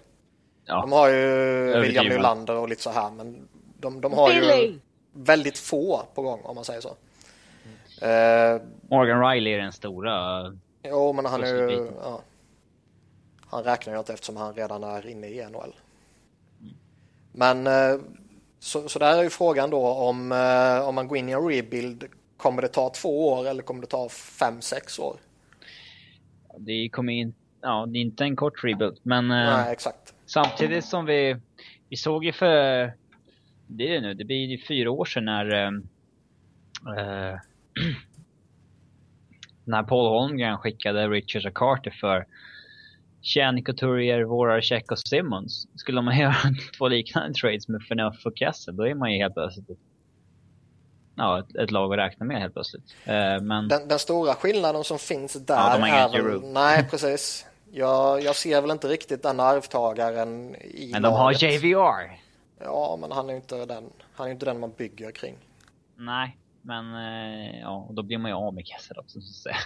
Ja. 0.65 0.81
De 0.81 0.93
har 0.93 1.09
ju 1.09 1.81
William 1.81 2.07
Nylander 2.07 2.57
och 2.57 2.69
lite 2.69 2.83
så 2.83 2.91
här 2.91 3.11
men 3.11 3.49
de, 3.79 4.01
de 4.01 4.13
har 4.13 4.29
Billy. 4.29 4.67
ju 4.67 4.79
väldigt 5.13 5.59
få 5.59 6.03
på 6.15 6.23
gång 6.23 6.41
om 6.43 6.55
man 6.55 6.65
säger 6.65 6.81
så. 6.81 6.97
Mm. 8.01 8.57
Eh, 8.57 8.63
Morgan 8.91 9.31
Riley 9.31 9.53
är 9.53 9.59
den 9.59 9.73
stora. 9.73 10.43
Jo 10.83 11.13
men 11.13 11.27
han 11.27 11.45
är 11.45 11.71
ju, 11.71 11.93
ja, 12.03 12.21
han 13.47 13.65
räknar 13.65 13.93
ju 13.93 13.99
inte 13.99 14.13
eftersom 14.13 14.37
han 14.37 14.55
redan 14.55 14.85
är 14.85 15.07
inne 15.07 15.27
i 15.29 15.47
NHL. 15.51 15.75
Mm. 16.61 16.75
Men 17.33 17.67
eh, 17.67 18.01
så, 18.59 18.89
så 18.89 18.99
där 18.99 19.19
är 19.19 19.23
ju 19.23 19.31
frågan 19.31 19.71
då 19.71 19.87
om, 19.87 20.33
eh, 20.33 20.89
om 20.89 20.95
man 20.95 21.09
går 21.09 21.19
in 21.19 21.29
i 21.29 21.33
en 21.33 21.49
rebuild 21.49 22.09
kommer 22.43 22.63
det 22.63 22.69
ta 22.69 22.91
två 22.91 23.29
år 23.29 23.49
eller 23.49 23.63
kommer 23.63 23.81
det 23.81 23.87
ta 23.87 24.09
fem, 24.09 24.61
sex 24.61 24.99
år? 24.99 25.17
det 26.59 26.89
kommer 26.89 27.13
in, 27.13 27.35
ja, 27.61 27.87
det 27.89 27.99
är 27.99 28.01
inte 28.01 28.25
en 28.25 28.37
kort 28.37 28.65
rebuild, 28.65 28.99
men 29.03 29.31
eh, 29.31 29.37
Nej, 29.37 29.73
exakt. 29.73 30.15
samtidigt 30.27 30.85
som 30.85 31.05
vi, 31.05 31.37
vi 31.89 31.97
såg 31.97 32.25
ju 32.25 32.33
för, 32.33 32.93
det 33.67 33.89
är 33.89 33.95
det 33.95 34.01
nu, 34.01 34.15
det 34.15 34.25
blir 34.25 34.47
ju 34.47 34.59
fyra 34.59 34.91
år 34.91 35.05
sedan 35.05 35.25
när 35.25 35.67
äh, 35.67 35.73
när 39.65 39.83
Paul 39.83 40.09
Holmgren 40.09 40.59
skickade 40.59 41.09
Richards 41.09 41.47
och 41.47 41.55
Carter 41.55 41.91
för 41.91 42.27
Channy 43.23 43.63
Couturier, 43.63 44.23
Voracek 44.23 44.93
och 44.93 44.99
Simmons. 44.99 45.69
Skulle 45.75 46.03
man 46.03 46.19
göra 46.19 46.35
två 46.79 46.89
liknande 46.89 47.35
trades 47.35 47.69
med 47.69 47.89
Phaneuf 47.89 48.27
och 48.27 48.33
Kessel, 48.37 48.77
då 48.77 48.87
är 48.87 48.95
man 48.95 49.13
ju 49.13 49.19
helt 49.19 49.35
plötsligt 49.35 49.79
ja, 51.15 51.39
ett, 51.39 51.57
ett, 51.57 51.71
lag 51.71 51.93
att 51.93 51.99
räkna 51.99 52.27
med 52.27 52.41
helt 52.41 52.55
plötsligt. 52.55 52.95
Eh, 53.05 53.41
men... 53.41 53.69
Den, 53.69 53.89
den, 53.89 53.99
stora 53.99 54.35
skillnaden 54.35 54.85
som 54.85 54.99
finns 54.99 55.33
där 55.33 55.55
ja, 55.55 55.79
de 55.79 55.85
är 55.85 56.23
väl, 56.23 56.53
Nej, 56.53 56.89
precis. 56.91 57.47
Jag, 57.71 58.23
jag 58.23 58.37
ser 58.37 58.61
väl 58.61 58.71
inte 58.71 58.89
riktigt 58.89 59.23
den 59.23 59.41
arvtagaren 59.41 60.55
i 60.55 60.91
Men 60.93 61.03
de 61.03 61.13
laget. 61.13 61.43
har 61.43 61.49
JVR. 61.49 62.19
Ja, 62.59 62.99
men 63.01 63.13
han 63.13 63.31
är 63.31 63.35
inte 63.35 63.67
den, 63.67 63.85
han 64.15 64.27
är 64.27 64.31
inte 64.31 64.47
den 64.47 64.61
man 64.61 64.73
bygger 64.73 65.11
kring. 65.11 65.39
Nej, 65.97 66.39
men 66.63 66.95
eh, 66.95 67.61
ja, 67.61 67.89
då 67.91 68.03
blir 68.03 68.19
man 68.19 68.31
ju 68.31 68.37
av 68.37 68.55
med 68.55 68.67
Kessel 68.67 68.99
också 68.99 69.21
så 69.21 69.31
att 69.31 69.55
säga. 69.55 69.57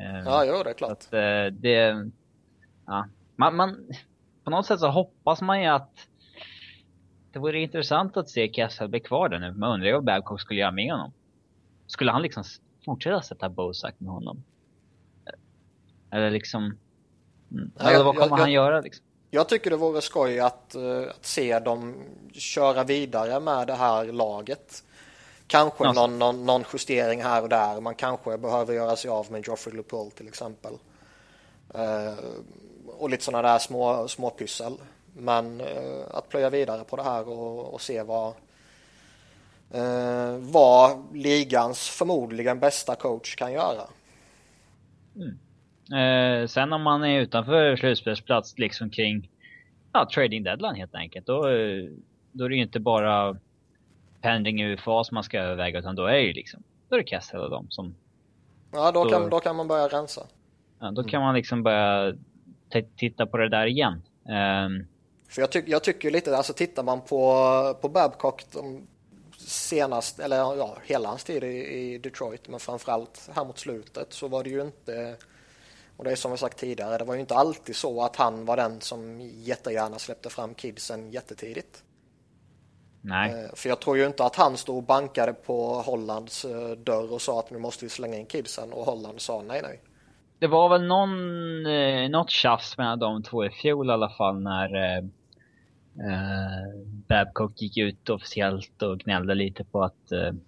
Eh, 0.00 0.24
ja, 0.24 0.44
jo, 0.44 0.62
det 0.62 0.70
är 0.70 0.74
klart. 0.74 0.90
Att, 0.90 1.10
det, 1.52 2.10
ja, 2.86 3.08
man, 3.36 3.56
man, 3.56 3.88
på 4.44 4.50
något 4.50 4.66
sätt 4.66 4.80
så 4.80 4.88
hoppas 4.88 5.42
man 5.42 5.62
ju 5.62 5.66
att 5.66 5.90
det 7.36 7.40
vore 7.40 7.58
intressant 7.58 8.16
att 8.16 8.30
se 8.30 8.52
Kessel 8.52 8.88
bli 8.88 9.00
kvar 9.00 9.28
där 9.28 9.38
nu. 9.38 9.52
Man 9.52 9.72
undrar 9.72 9.86
ju 9.86 9.92
vad 9.92 10.04
Babcock 10.04 10.40
skulle 10.40 10.60
göra 10.60 10.70
med 10.70 10.92
honom. 10.92 11.12
Skulle 11.86 12.12
han 12.12 12.22
liksom 12.22 12.44
fortsätta 12.84 13.22
sätta 13.22 13.48
Bosak 13.48 13.94
med 13.98 14.12
honom? 14.12 14.44
Eller 16.10 16.30
liksom... 16.30 16.78
Mm. 17.50 17.70
Eller 17.78 17.92
jag, 17.92 18.04
vad 18.04 18.16
kommer 18.16 18.30
jag, 18.30 18.38
han 18.38 18.52
göra 18.52 18.80
liksom? 18.80 19.04
Jag 19.30 19.48
tycker 19.48 19.70
det 19.70 19.76
vore 19.76 20.00
skoj 20.00 20.40
att, 20.40 20.74
uh, 20.78 21.10
att 21.10 21.26
se 21.26 21.58
dem 21.58 21.94
köra 22.32 22.84
vidare 22.84 23.40
med 23.40 23.66
det 23.66 23.74
här 23.74 24.04
laget. 24.04 24.84
Kanske 25.46 25.92
någon, 25.92 26.18
någon, 26.18 26.46
någon, 26.46 26.64
justering 26.72 27.22
här 27.22 27.42
och 27.42 27.48
där. 27.48 27.80
Man 27.80 27.94
kanske 27.94 28.38
behöver 28.38 28.74
göra 28.74 28.96
sig 28.96 29.10
av 29.10 29.32
med 29.32 29.46
Joffrey 29.46 29.76
Lupul 29.76 30.10
till 30.10 30.28
exempel. 30.28 30.72
Uh, 31.74 32.18
och 32.86 33.10
lite 33.10 33.24
sådana 33.24 33.48
där 33.48 33.58
små, 33.58 34.08
små 34.08 34.30
pyssel. 34.30 34.72
Men 35.18 35.60
eh, 35.60 36.04
att 36.10 36.28
plöja 36.28 36.50
vidare 36.50 36.84
på 36.84 36.96
det 36.96 37.02
här 37.02 37.28
och, 37.28 37.74
och 37.74 37.80
se 37.80 38.02
vad 38.02 38.34
eh, 39.70 40.36
vad 40.38 41.16
ligans 41.16 41.88
förmodligen 41.88 42.60
bästa 42.60 42.94
coach 42.94 43.36
kan 43.36 43.52
göra. 43.52 43.82
Mm. 45.16 45.38
Eh, 45.92 46.46
sen 46.46 46.72
om 46.72 46.82
man 46.82 47.04
är 47.04 47.20
utanför 47.20 47.76
slutspelsplats 47.76 48.58
liksom 48.58 48.90
kring 48.90 49.30
ja, 49.92 50.08
trading 50.14 50.42
deadline 50.42 50.74
helt 50.74 50.94
enkelt. 50.94 51.26
Då, 51.26 51.42
då 52.32 52.44
är 52.44 52.48
det 52.48 52.56
ju 52.56 52.62
inte 52.62 52.80
bara 52.80 53.36
pending 54.20 54.64
UFA 54.64 55.04
som 55.04 55.14
man 55.14 55.24
ska 55.24 55.38
överväga 55.38 55.78
utan 55.78 55.94
då 55.94 56.06
är 56.06 56.12
det 56.12 56.22
ju 56.22 56.32
liksom 56.32 56.62
då 56.88 56.96
är 56.96 57.00
det 57.00 57.08
Kessel 57.08 57.40
och 57.40 57.50
dem 57.50 57.66
som... 57.70 57.94
Ja, 58.72 58.92
då, 58.92 59.04
då, 59.04 59.10
kan, 59.10 59.30
då 59.30 59.40
kan 59.40 59.56
man 59.56 59.68
börja 59.68 59.88
rensa. 59.88 60.26
Ja, 60.78 60.90
då 60.90 61.04
kan 61.04 61.22
man 61.22 61.34
liksom 61.34 61.62
börja 61.62 62.14
titta 62.96 63.26
på 63.26 63.36
det 63.36 63.48
där 63.48 63.66
igen. 63.66 64.02
Um, 64.24 64.86
för 65.28 65.42
jag, 65.42 65.52
tyck, 65.52 65.64
jag 65.68 65.84
tycker 65.84 66.10
lite, 66.10 66.36
alltså 66.36 66.52
tittar 66.52 66.82
man 66.82 67.00
på, 67.00 67.78
på 67.80 67.88
Babcock 67.88 68.44
de 68.52 68.86
senast, 69.38 70.18
eller 70.18 70.36
ja, 70.36 70.76
hela 70.84 71.08
hans 71.08 71.24
tid 71.24 71.44
i, 71.44 71.56
i 71.56 71.98
Detroit, 71.98 72.48
men 72.48 72.60
framförallt 72.60 73.30
här 73.34 73.44
mot 73.44 73.58
slutet 73.58 74.12
så 74.12 74.28
var 74.28 74.44
det 74.44 74.50
ju 74.50 74.62
inte, 74.62 75.16
och 75.96 76.04
det 76.04 76.10
är 76.10 76.16
som 76.16 76.30
vi 76.30 76.36
sagt 76.36 76.58
tidigare, 76.58 76.98
det 76.98 77.04
var 77.04 77.14
ju 77.14 77.20
inte 77.20 77.34
alltid 77.34 77.76
så 77.76 78.02
att 78.02 78.16
han 78.16 78.44
var 78.44 78.56
den 78.56 78.80
som 78.80 79.20
jättegärna 79.20 79.98
släppte 79.98 80.30
fram 80.30 80.54
kidsen 80.54 81.10
jättetidigt. 81.10 81.82
Nej. 83.00 83.44
Eh, 83.44 83.54
för 83.54 83.68
jag 83.68 83.80
tror 83.80 83.96
ju 83.96 84.06
inte 84.06 84.24
att 84.24 84.36
han 84.36 84.56
stod 84.56 84.76
och 84.76 84.82
bankade 84.82 85.32
på 85.32 85.74
Hollands 85.74 86.44
eh, 86.44 86.70
dörr 86.70 87.12
och 87.12 87.22
sa 87.22 87.38
att 87.40 87.50
nu 87.50 87.58
måste 87.58 87.84
vi 87.84 87.88
slänga 87.88 88.18
in 88.18 88.26
kidsen 88.26 88.72
och 88.72 88.84
Holland 88.84 89.20
sa 89.20 89.42
nej 89.42 89.60
nej. 89.62 89.80
Det 90.38 90.46
var 90.46 90.68
väl 90.68 90.86
någon, 90.86 91.66
eh, 91.66 92.10
något 92.10 92.30
tjafs 92.30 92.78
mellan 92.78 92.98
de 92.98 93.22
två 93.22 93.44
i 93.44 93.50
fjol 93.50 93.90
i 93.90 93.92
alla 93.92 94.10
fall 94.10 94.42
när 94.42 95.00
Uh, 96.00 96.86
Babcock 97.08 97.62
gick 97.62 97.76
ut 97.76 98.08
officiellt 98.08 98.82
och 98.82 98.98
gnällde 98.98 99.34
lite 99.34 99.64
på 99.64 99.84
att 99.84 100.12
uh, 100.12 100.38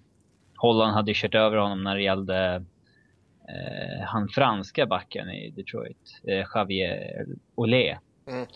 Holland 0.57 0.95
hade 0.95 1.13
kört 1.15 1.35
över 1.35 1.57
honom 1.57 1.85
när 1.85 1.95
det 1.95 2.03
gällde 2.03 2.57
uh, 2.57 4.05
han 4.05 4.29
franska 4.29 4.87
backen 4.87 5.31
i 5.31 5.51
Detroit, 5.51 6.21
uh, 6.29 6.45
Javier 6.55 7.27
Olé. 7.55 7.99
Mm. 8.27 8.47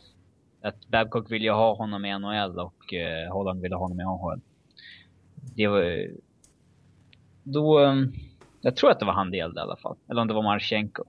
Att 0.62 0.86
Babcock 0.86 1.30
ville 1.30 1.50
ha 1.50 1.74
honom 1.74 2.04
i 2.04 2.18
NHL 2.18 2.58
och 2.58 2.94
Holland 3.30 3.60
ville 3.60 3.74
ha 3.74 3.82
honom 3.82 4.00
i 4.00 4.04
AHL. 4.04 4.40
Det 5.56 5.66
var 5.66 6.06
då, 7.42 7.80
um, 7.80 8.12
jag 8.60 8.76
tror 8.76 8.90
att 8.90 8.98
det 8.98 9.04
var 9.06 9.12
han 9.12 9.30
det 9.30 9.36
gällde 9.36 9.60
i 9.60 9.62
alla 9.62 9.76
fall. 9.76 9.96
Eller 10.08 10.20
om 10.20 10.28
det 10.28 10.34
var 10.34 10.42
Marchenko. 10.42 11.04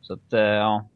Så 0.00 0.14
att, 0.14 0.26
ja. 0.30 0.88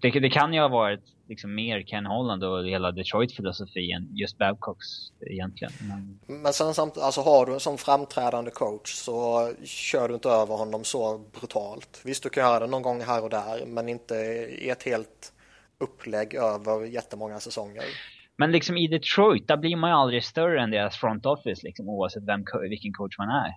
Det, 0.00 0.10
det 0.10 0.30
kan 0.30 0.54
ju 0.54 0.60
ha 0.60 0.68
varit 0.68 1.15
liksom 1.28 1.54
mer 1.54 1.82
Ken 1.82 2.06
Holland 2.06 2.44
och 2.44 2.66
hela 2.66 2.92
Detroit-filosofi 2.92 3.92
än 3.92 4.16
just 4.16 4.38
Babcocks 4.38 4.86
egentligen. 5.20 5.72
Men, 5.88 6.18
Men 6.42 6.52
sen 6.52 6.74
samtidigt, 6.74 7.04
alltså 7.04 7.20
har 7.20 7.46
du 7.46 7.52
en 7.52 7.60
sån 7.60 7.78
framträdande 7.78 8.50
coach 8.50 8.92
så 8.92 9.50
kör 9.64 10.08
du 10.08 10.14
inte 10.14 10.28
över 10.28 10.56
honom 10.56 10.84
så 10.84 11.18
brutalt. 11.18 12.00
Visst, 12.04 12.22
du 12.22 12.28
kan 12.28 12.42
göra 12.42 12.60
det 12.60 12.66
någon 12.66 12.82
gång 12.82 13.00
här 13.00 13.24
och 13.24 13.30
där, 13.30 13.66
men 13.66 13.88
inte 13.88 14.14
i 14.60 14.70
ett 14.70 14.82
helt 14.82 15.32
upplägg 15.78 16.34
över 16.34 16.84
jättemånga 16.84 17.40
säsonger. 17.40 17.84
Men 18.36 18.52
liksom 18.52 18.76
i 18.76 18.88
Detroit, 18.88 19.48
där 19.48 19.56
blir 19.56 19.76
man 19.76 19.90
ju 19.90 19.96
aldrig 19.96 20.24
större 20.24 20.62
än 20.62 20.70
deras 20.70 20.96
front 20.96 21.26
office 21.26 21.66
liksom, 21.66 21.88
oavsett 21.88 22.22
vem, 22.22 22.44
vilken 22.70 22.92
coach 22.92 23.18
man 23.18 23.28
är. 23.28 23.52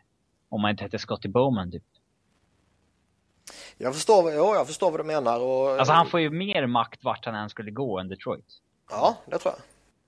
Om 0.49 0.61
man 0.61 0.71
inte 0.71 0.83
heter 0.83 0.97
Scotty 0.97 1.29
Bowman 1.29 1.71
typ. 1.71 1.83
Jag 3.77 3.93
förstår, 3.93 4.33
jo, 4.33 4.55
jag 4.55 4.67
förstår 4.67 4.91
vad 4.91 4.99
du 4.99 5.03
menar. 5.03 5.39
Och, 5.39 5.79
alltså 5.79 5.93
han 5.93 6.09
får 6.09 6.19
ju 6.19 6.29
mer 6.29 6.65
makt 6.65 7.03
vart 7.03 7.25
han 7.25 7.35
än 7.35 7.49
skulle 7.49 7.71
gå 7.71 7.99
än 7.99 8.07
Detroit. 8.07 8.45
Ja, 8.89 9.17
det 9.25 9.37
tror 9.37 9.53
jag. 9.53 9.63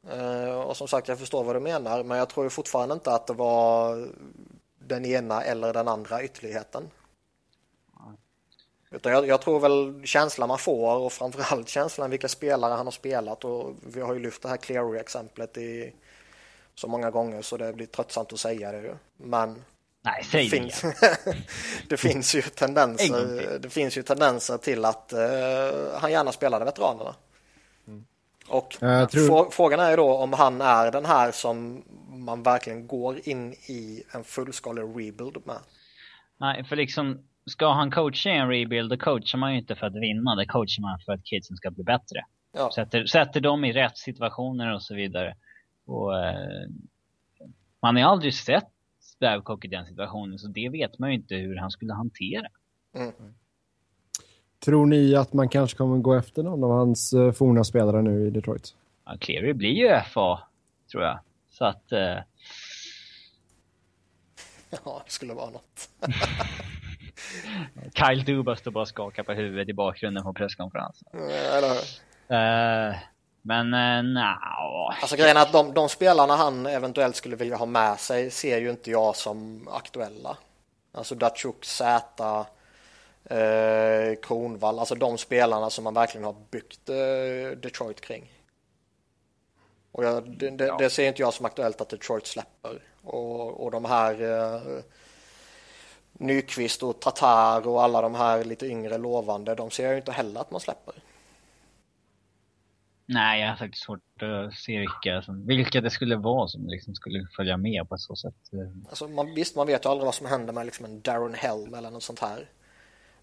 Eh, 0.10 0.62
och 0.62 0.78
som 0.78 0.88
sagt, 0.88 1.08
jag 1.08 1.20
förstår 1.20 1.44
vad 1.44 1.56
du 1.56 1.60
menar, 1.60 2.04
men 2.04 2.18
jag 2.18 2.30
tror 2.30 2.50
fortfarande 2.50 2.94
inte 2.94 3.14
att 3.14 3.28
det 3.28 3.34
var 3.34 4.08
den 4.80 5.06
ena 5.06 5.44
eller 5.44 5.74
den 5.74 5.88
andra 5.88 6.24
ytterligheten. 6.24 6.90
Utan 8.94 9.12
jag, 9.12 9.28
jag, 9.28 9.42
tror 9.42 9.60
väl 9.60 10.02
känslan 10.06 10.48
man 10.48 10.58
får 10.58 10.98
och 10.98 11.12
framförallt 11.12 11.70
känslan 11.70 12.10
vilka 12.10 12.28
spelare 12.28 12.74
han 12.74 12.88
har 12.88 12.92
spelat 12.92 13.46
och 13.46 13.74
vi 13.88 14.02
har 14.02 14.14
ju 14.14 14.20
lyft 14.20 14.42
det 14.42 14.50
här 14.50 14.58
Cleary-exemplet 14.58 15.58
i 15.58 15.94
så 16.76 16.88
många 16.88 17.12
gånger 17.12 17.42
så 17.42 17.58
det 17.58 17.74
blir 17.74 17.86
tröttsamt 17.86 18.34
att 18.34 18.40
säga 18.40 18.72
det 18.72 18.82
ju. 18.82 18.96
Men 19.18 19.64
Nej, 20.04 20.24
säg 20.24 20.44
det 20.44 20.50
finns, 20.50 20.86
det 21.90 21.98
finns 21.98 22.36
ju 22.36 22.42
tendenser, 22.42 23.60
det 23.60 23.70
finns 23.70 23.98
ju 23.98 24.04
tendenser 24.04 24.58
till 24.58 24.86
att 24.86 25.14
uh, 25.14 26.00
han 26.02 26.12
gärna 26.12 26.32
spelade 26.32 26.66
veteranerna. 26.66 27.16
Mm. 27.88 28.06
Och 28.48 28.70
tror... 29.12 29.52
frågan 29.52 29.80
är 29.80 29.90
ju 29.90 29.96
då 29.96 30.18
om 30.18 30.34
han 30.34 30.62
är 30.62 30.92
den 30.92 31.06
här 31.06 31.32
som 31.32 31.84
man 32.08 32.44
verkligen 32.44 32.88
går 32.88 33.20
in 33.24 33.54
i 33.54 34.04
en 34.12 34.24
fullskalig 34.24 34.82
rebuild 34.82 35.38
med. 35.46 35.60
Nej, 36.38 36.64
för 36.64 36.76
liksom 36.76 37.20
ska 37.46 37.74
han 37.74 37.92
coacha 37.92 38.30
i 38.30 38.38
en 38.38 38.50
rebuild, 38.50 38.90
då 38.90 38.98
coachar 38.98 39.38
man 39.38 39.54
ju 39.54 39.60
inte 39.60 39.76
för 39.76 39.88
att 39.88 39.96
vinna, 39.96 40.36
det 40.36 40.46
coachar 40.46 40.82
man 40.82 41.00
för 41.06 41.14
att 41.14 41.24
kidsen 41.24 41.58
ska 41.58 41.72
bli 41.72 41.84
bättre. 41.84 42.26
Ja. 42.54 42.72
Sätter, 42.76 43.06
sätter 43.06 43.40
dem 43.42 43.66
i 43.66 43.74
rätt 43.74 43.98
situationer 43.98 44.74
och 44.74 44.84
så 44.84 44.96
vidare. 44.96 45.36
Och, 45.86 46.20
eh, 46.20 46.68
man 47.82 47.96
har 47.96 48.04
aldrig 48.04 48.34
sett 48.34 48.70
Babcock 49.22 49.66
i 49.66 49.68
den 49.68 49.86
situationen, 49.86 50.40
så 50.40 50.48
det 50.48 50.70
vet 50.70 51.00
man 51.00 51.10
ju 51.10 51.16
inte 51.16 51.36
hur 51.36 51.56
han 51.56 51.72
skulle 51.72 51.94
hantera. 51.94 52.48
Mm. 52.96 53.14
Tror 54.66 54.86
ni 54.86 55.16
att 55.16 55.34
man 55.34 55.50
kanske 55.50 55.78
kommer 55.78 55.98
gå 55.98 56.14
efter 56.14 56.44
någon 56.44 56.64
av 56.64 56.72
hans 56.72 57.14
eh, 57.14 57.32
forna 57.32 57.64
spelare 57.64 58.02
nu 58.02 58.28
i 58.28 58.30
Detroit? 58.30 58.76
Ja, 59.06 59.18
Cleary 59.20 59.54
blir 59.54 59.70
ju 59.70 60.00
FA, 60.14 60.40
tror 60.92 61.04
jag. 61.04 61.20
Så 61.50 61.66
att... 61.66 61.92
Eh... 61.92 62.18
Ja, 64.70 65.02
det 65.06 65.12
skulle 65.12 65.34
vara 65.34 65.50
något. 65.50 65.90
Kyle 67.94 68.24
Dubas 68.24 68.60
står 68.60 68.72
bara 68.72 68.82
och 68.82 68.88
skakar 68.88 69.24
på 69.24 69.34
huvudet 69.34 69.70
i 69.70 69.74
bakgrunden 69.74 70.24
på 70.24 70.34
presskonferensen. 70.34 71.08
Eller 71.14 71.72
uh, 72.92 72.96
Men 73.42 73.74
uh, 73.74 74.14
nja... 74.14 74.40
Alltså 75.02 75.16
grejen 75.16 75.38
är 75.38 75.42
att 75.42 75.52
de, 75.52 75.74
de 75.74 75.90
spelarna 75.90 76.36
han 76.36 76.66
eventuellt 76.66 77.16
skulle 77.16 77.36
vilja 77.36 77.56
ha 77.56 77.66
med 77.66 78.00
sig 78.00 78.32
ser 78.32 78.58
ju 78.58 78.70
inte 78.70 78.92
jag 78.92 79.16
som 79.16 79.68
aktuella. 79.72 80.38
Alltså 80.92 81.16
Datsjuk, 81.16 81.66
Zäta, 81.66 82.46
eh, 83.26 84.16
Kronvall, 84.22 84.80
alltså 84.80 84.96
de 84.96 85.18
spelarna 85.18 85.70
som 85.70 85.84
man 85.84 85.94
verkligen 85.94 86.26
har 86.26 86.36
byggt 86.52 86.90
eh, 86.90 87.58
Detroit 87.58 88.02
kring. 88.02 88.32
Och 89.92 90.06
jag, 90.06 90.30
det, 90.30 90.50
det, 90.50 90.66
ja. 90.66 90.78
det, 90.78 90.90
ser 90.90 91.08
inte 91.08 91.22
jag 91.22 91.34
som 91.34 91.46
aktuellt 91.46 91.82
att 91.82 91.90
Detroit 91.90 92.28
släpper. 92.28 92.84
Och, 93.04 93.64
och 93.64 93.72
de 93.72 93.86
här 93.86 94.22
eh, 94.22 94.84
Nyqvist 96.14 96.84
och 96.84 97.00
Tatar 97.00 97.68
och 97.68 97.84
alla 97.84 98.02
de 98.02 98.16
här 98.16 98.44
lite 98.44 98.66
yngre 98.68 98.98
lovande, 98.98 99.56
de 99.56 99.72
ser 99.72 99.84
jag 99.84 99.92
ju 99.92 100.00
inte 100.00 100.12
heller 100.12 100.42
att 100.42 100.52
man 100.52 100.62
släpper. 100.62 100.96
Nej, 103.14 103.42
jag 103.42 103.50
har 103.50 103.56
faktiskt 103.56 103.84
svårt 103.84 104.22
att 104.22 104.54
se 104.54 104.80
vilka, 104.80 105.22
som, 105.22 105.46
vilka 105.48 105.82
det 105.82 105.90
skulle 105.90 106.16
vara 106.16 106.48
som 106.48 106.68
liksom 106.68 106.96
skulle 106.96 107.28
följa 107.36 107.58
med 107.58 107.90
på 107.90 107.96
ett 107.96 108.02
så 108.02 108.16
sätt. 108.16 108.36
Alltså, 108.90 109.08
man, 109.08 109.36
visst, 109.36 109.56
man 109.56 109.68
vet 109.68 109.86
ju 109.86 109.90
aldrig 109.90 110.06
vad 110.06 110.16
som 110.16 110.26
händer 110.26 110.54
med 110.54 110.66
liksom 110.66 110.86
en 110.86 111.02
Darren 111.02 111.34
Helm 111.34 111.74
eller 111.74 111.92
något 111.92 112.04
sånt 112.04 112.20
här. 112.20 112.50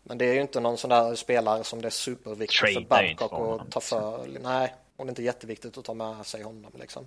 Men 0.03 0.19
det 0.19 0.25
är 0.25 0.35
ju 0.35 0.41
inte 0.41 0.61
någon 0.61 0.79
sån 0.79 0.91
där 0.91 1.15
spelare 1.15 1.65
som 1.65 1.83
det 1.83 1.89
är 1.89 1.91
superviktigt 1.91 2.61
Trade 2.61 2.75
för 2.75 2.81
Babcock 3.19 3.61
att 3.61 3.71
ta 3.71 3.81
för. 3.81 4.27
Nej, 4.43 4.75
och 4.97 5.05
det 5.05 5.09
är 5.09 5.13
inte 5.13 5.23
jätteviktigt 5.23 5.79
att 5.79 5.85
ta 5.85 5.95
med 5.95 6.27
sig 6.27 6.43
honom 6.43 6.73
liksom. 6.81 7.07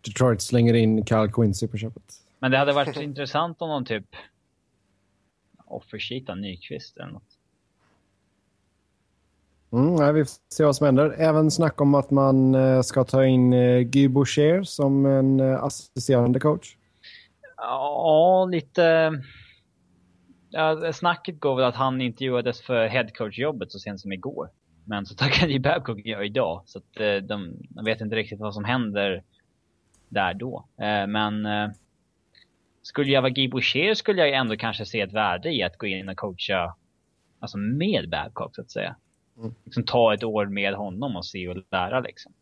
Detroit 0.00 0.42
slänger 0.42 0.74
in 0.74 1.06
Kyle 1.06 1.32
Quincy 1.32 1.68
på 1.68 1.76
köpet. 1.76 2.02
Men 2.38 2.50
det 2.50 2.58
hade 2.58 2.72
varit 2.72 2.96
intressant 3.02 3.62
om 3.62 3.68
någon 3.68 3.84
typ 3.84 4.06
offersheetar 5.64 6.34
Nyqvist 6.34 6.96
eller 6.96 7.12
något. 7.12 7.31
Mm, 9.72 9.94
nej, 9.94 10.12
vi 10.12 10.24
får 10.24 10.32
se 10.54 10.64
vad 10.64 10.76
som 10.76 10.86
händer. 10.86 11.14
Även 11.18 11.50
snack 11.50 11.80
om 11.80 11.94
att 11.94 12.10
man 12.10 12.54
eh, 12.54 12.80
ska 12.80 13.04
ta 13.04 13.24
in 13.24 13.52
eh, 13.52 13.80
Guy 13.80 14.08
Boucher 14.08 14.62
som 14.62 15.06
en 15.06 15.40
eh, 15.40 15.64
assisterande 15.64 16.40
coach. 16.40 16.76
Ja, 17.56 18.48
lite... 18.50 19.12
Ja, 20.50 20.92
snacket 20.92 21.40
går 21.40 21.56
väl 21.56 21.64
att 21.64 21.74
han 21.74 22.00
intervjuades 22.00 22.62
för 22.62 22.86
headcoach-jobbet 22.86 23.72
så 23.72 23.78
sent 23.78 24.00
som 24.00 24.12
igår. 24.12 24.50
Men 24.84 25.06
så 25.06 25.14
tackade 25.14 25.52
ju 25.52 25.58
Babcock 25.58 26.00
ja 26.04 26.24
idag. 26.24 26.62
Så 26.66 26.78
att 26.78 27.00
eh, 27.00 27.14
de, 27.14 27.56
de 27.68 27.84
vet 27.84 28.00
inte 28.00 28.16
riktigt 28.16 28.40
vad 28.40 28.54
som 28.54 28.64
händer 28.64 29.22
där 30.08 30.34
då. 30.34 30.66
Eh, 30.80 31.06
men 31.06 31.46
eh, 31.46 31.70
skulle 32.82 33.12
jag 33.12 33.22
vara 33.22 33.30
Guy 33.30 33.48
Boucher 33.48 33.94
skulle 33.94 34.20
jag 34.20 34.32
ändå 34.32 34.56
kanske 34.56 34.86
se 34.86 35.00
ett 35.00 35.12
värde 35.12 35.52
i 35.52 35.62
att 35.62 35.78
gå 35.78 35.86
in 35.86 36.08
och 36.08 36.16
coacha 36.16 36.76
alltså 37.40 37.58
med 37.58 38.10
Babcock 38.10 38.54
så 38.54 38.60
att 38.60 38.70
säga. 38.70 38.96
Liksom 39.64 39.84
ta 39.84 40.14
ett 40.14 40.24
år 40.24 40.46
med 40.46 40.74
honom 40.74 41.16
och 41.16 41.26
se 41.26 41.48
och 41.48 41.56
lära 41.70 42.00
liksom. 42.00 42.32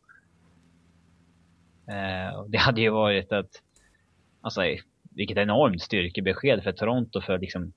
Eh, 1.88 2.38
och 2.38 2.50
det 2.50 2.58
hade 2.58 2.80
ju 2.80 2.90
varit 2.90 3.32
ett, 3.32 3.62
alltså 4.40 4.62
vilket 5.10 5.36
enormt 5.36 5.82
styrkebesked 5.82 6.62
för 6.62 6.72
Toronto 6.72 7.20
för 7.20 7.38
liksom 7.38 7.72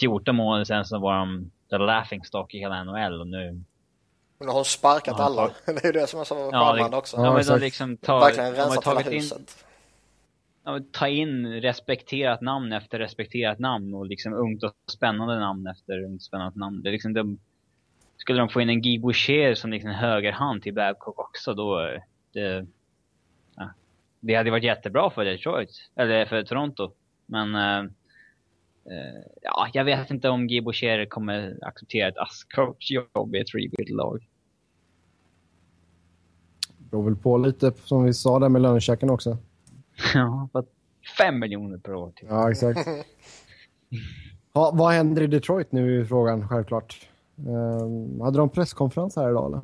14 0.00 0.36
månader 0.36 0.64
sedan 0.64 0.84
så 0.84 0.98
var 0.98 1.18
de 1.18 1.50
the 1.70 1.78
laughing 1.78 2.24
stock 2.24 2.54
i 2.54 2.58
hela 2.58 2.84
NHL 2.84 3.20
och 3.20 3.26
nu 3.26 3.64
nu 4.40 4.46
har 4.46 4.54
hon 4.54 4.64
sparkat 4.64 5.14
ja, 5.18 5.24
alla. 5.24 5.50
det 5.66 5.84
är 5.84 5.86
ju 5.86 5.92
det 5.92 6.06
som 6.06 6.20
är 6.20 6.24
så 6.24 6.50
ja, 6.52 6.98
också. 6.98 7.16
Ja, 7.16 7.34
men 7.34 7.46
de 7.46 7.60
liksom 7.60 7.96
tar, 7.96 8.20
Verkligen 8.20 8.54
rensat 8.54 8.86
hela 8.86 9.00
huset. 9.00 9.64
In, 10.66 10.90
ta 10.92 11.08
in 11.08 11.46
respekterat 11.46 12.40
namn 12.40 12.72
efter 12.72 12.98
respekterat 12.98 13.58
namn 13.58 13.94
och 13.94 14.06
liksom 14.06 14.32
ungt 14.32 14.62
och 14.62 14.72
spännande 14.92 15.38
namn 15.38 15.66
efter 15.66 16.04
ungt 16.04 16.20
och 16.20 16.24
spännande 16.24 16.58
namn. 16.58 16.82
Det 16.82 16.90
är 16.90 16.92
liksom 16.92 17.12
de, 17.12 17.38
skulle 18.18 18.38
de 18.38 18.48
få 18.48 18.60
in 18.60 18.68
en 18.68 18.82
Guy 18.82 18.98
Boucher 18.98 19.54
som 19.54 19.70
liksom 19.70 19.90
högerhand 19.90 20.62
till 20.62 20.74
Babcock 20.74 21.18
också 21.18 21.54
då 21.54 21.98
det, 22.32 22.66
ja, 23.56 23.70
det 24.20 24.34
hade 24.34 24.50
varit 24.50 24.64
jättebra 24.64 25.10
för 25.10 25.24
Detroit, 25.24 25.70
eller 25.96 26.26
för 26.26 26.42
Toronto. 26.42 26.92
Men 27.26 27.54
äh, 27.54 27.90
ja, 29.42 29.68
jag 29.72 29.84
vet 29.84 30.10
inte 30.10 30.28
om 30.28 30.46
Guy 30.46 30.60
Boucher 30.60 31.06
kommer 31.06 31.58
acceptera 31.62 32.08
ett 32.08 32.18
ASK-jobb 32.18 33.34
i 33.34 33.38
ett 33.38 33.54
rebuild-lag. 33.54 34.28
Det 36.78 36.90
beror 36.90 37.04
väl 37.04 37.16
på 37.16 37.38
lite 37.38 37.72
som 37.84 38.04
vi 38.04 38.14
sa 38.14 38.38
där 38.38 38.48
med 38.48 38.62
lönechecken 38.62 39.10
också. 39.10 39.38
Ja, 40.14 40.48
för 40.52 40.64
fem 41.18 41.38
miljoner 41.38 41.78
per 41.78 41.94
år. 41.94 42.12
Typ. 42.16 42.28
Ja, 42.30 42.50
exakt. 42.50 42.80
ja, 44.52 44.70
vad 44.74 44.92
händer 44.92 45.22
i 45.22 45.26
Detroit 45.26 45.72
nu 45.72 46.00
i 46.00 46.04
frågan, 46.04 46.48
självklart. 46.48 47.08
Um, 47.46 48.20
hade 48.20 48.38
de 48.38 48.48
presskonferens 48.48 49.16
här 49.16 49.30
idag 49.30 49.46
eller? 49.46 49.60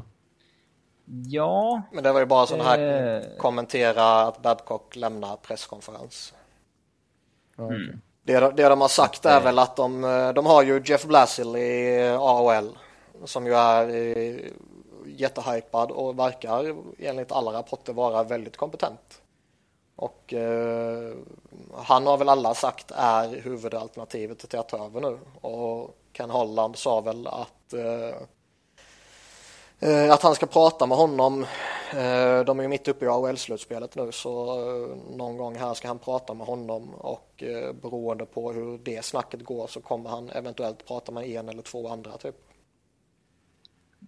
Ja. 1.26 1.82
Men 1.92 2.04
det 2.04 2.12
var 2.12 2.20
ju 2.20 2.26
bara 2.26 2.46
sån 2.46 2.60
här 2.60 3.16
eh... 3.16 3.22
kommentera 3.38 4.22
att 4.22 4.42
Babcock 4.42 4.96
lämnar 4.96 5.36
presskonferens. 5.36 6.34
Mm. 7.58 8.00
det, 8.22 8.52
det 8.56 8.68
de 8.68 8.80
har 8.80 8.88
sagt 8.88 9.26
är 9.26 9.40
väl 9.40 9.58
att 9.58 9.76
de, 9.76 10.02
de 10.34 10.46
har 10.46 10.62
ju 10.62 10.82
Jeff 10.84 11.06
Blasil 11.06 11.56
i 11.56 12.08
AOL 12.20 12.78
som 13.24 13.46
ju 13.46 13.54
är 13.54 14.40
jättehypad 15.06 15.90
och 15.90 16.18
verkar 16.18 16.76
enligt 16.98 17.32
alla 17.32 17.52
rapporter 17.52 17.92
vara 17.92 18.22
väldigt 18.22 18.56
kompetent. 18.56 19.22
Och 19.96 20.34
eh, 20.34 21.14
han 21.74 22.06
har 22.06 22.18
väl 22.18 22.28
alla 22.28 22.54
sagt 22.54 22.90
är 22.96 23.40
huvudalternativet 23.40 24.50
till 24.50 24.58
att 24.58 24.68
ta 24.68 24.84
över 24.84 25.00
nu. 25.00 25.18
Och 25.40 25.96
Ken 26.16 26.30
Holland 26.30 26.76
sa 26.76 27.00
väl 27.00 27.26
att, 27.26 27.72
eh, 27.72 28.16
eh, 29.90 30.12
att 30.12 30.22
han 30.22 30.34
ska 30.34 30.46
prata 30.46 30.86
med 30.86 30.98
honom 30.98 31.46
Eh, 31.94 32.44
de 32.44 32.58
är 32.58 32.62
ju 32.62 32.68
mitt 32.68 32.88
uppe 32.88 33.04
i 33.04 33.08
AHL-slutspelet 33.08 33.96
nu 33.96 34.12
så 34.12 34.56
någon 35.16 35.36
gång 35.36 35.56
här 35.56 35.74
ska 35.74 35.88
han 35.88 35.98
prata 35.98 36.34
med 36.34 36.46
honom 36.46 36.94
och 36.94 37.44
beroende 37.82 38.26
på 38.26 38.52
hur 38.52 38.78
det 38.78 39.04
snacket 39.04 39.44
går 39.44 39.66
så 39.66 39.80
kommer 39.80 40.10
han 40.10 40.30
eventuellt 40.30 40.86
prata 40.86 41.12
med 41.12 41.28
en 41.28 41.48
eller 41.48 41.62
två 41.62 41.88
andra 41.88 42.16
typ. 42.16 42.34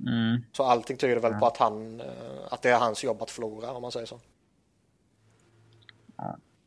Mm. 0.00 0.42
Så 0.52 0.64
allting 0.64 0.96
tyder 0.96 1.20
väl 1.20 1.34
på 1.34 1.46
att, 1.46 1.56
han, 1.56 2.02
att 2.50 2.62
det 2.62 2.70
är 2.70 2.78
hans 2.78 3.04
jobb 3.04 3.22
att 3.22 3.30
förlora 3.30 3.72
om 3.72 3.82
man 3.82 3.92
säger 3.92 4.06
så. 4.06 4.20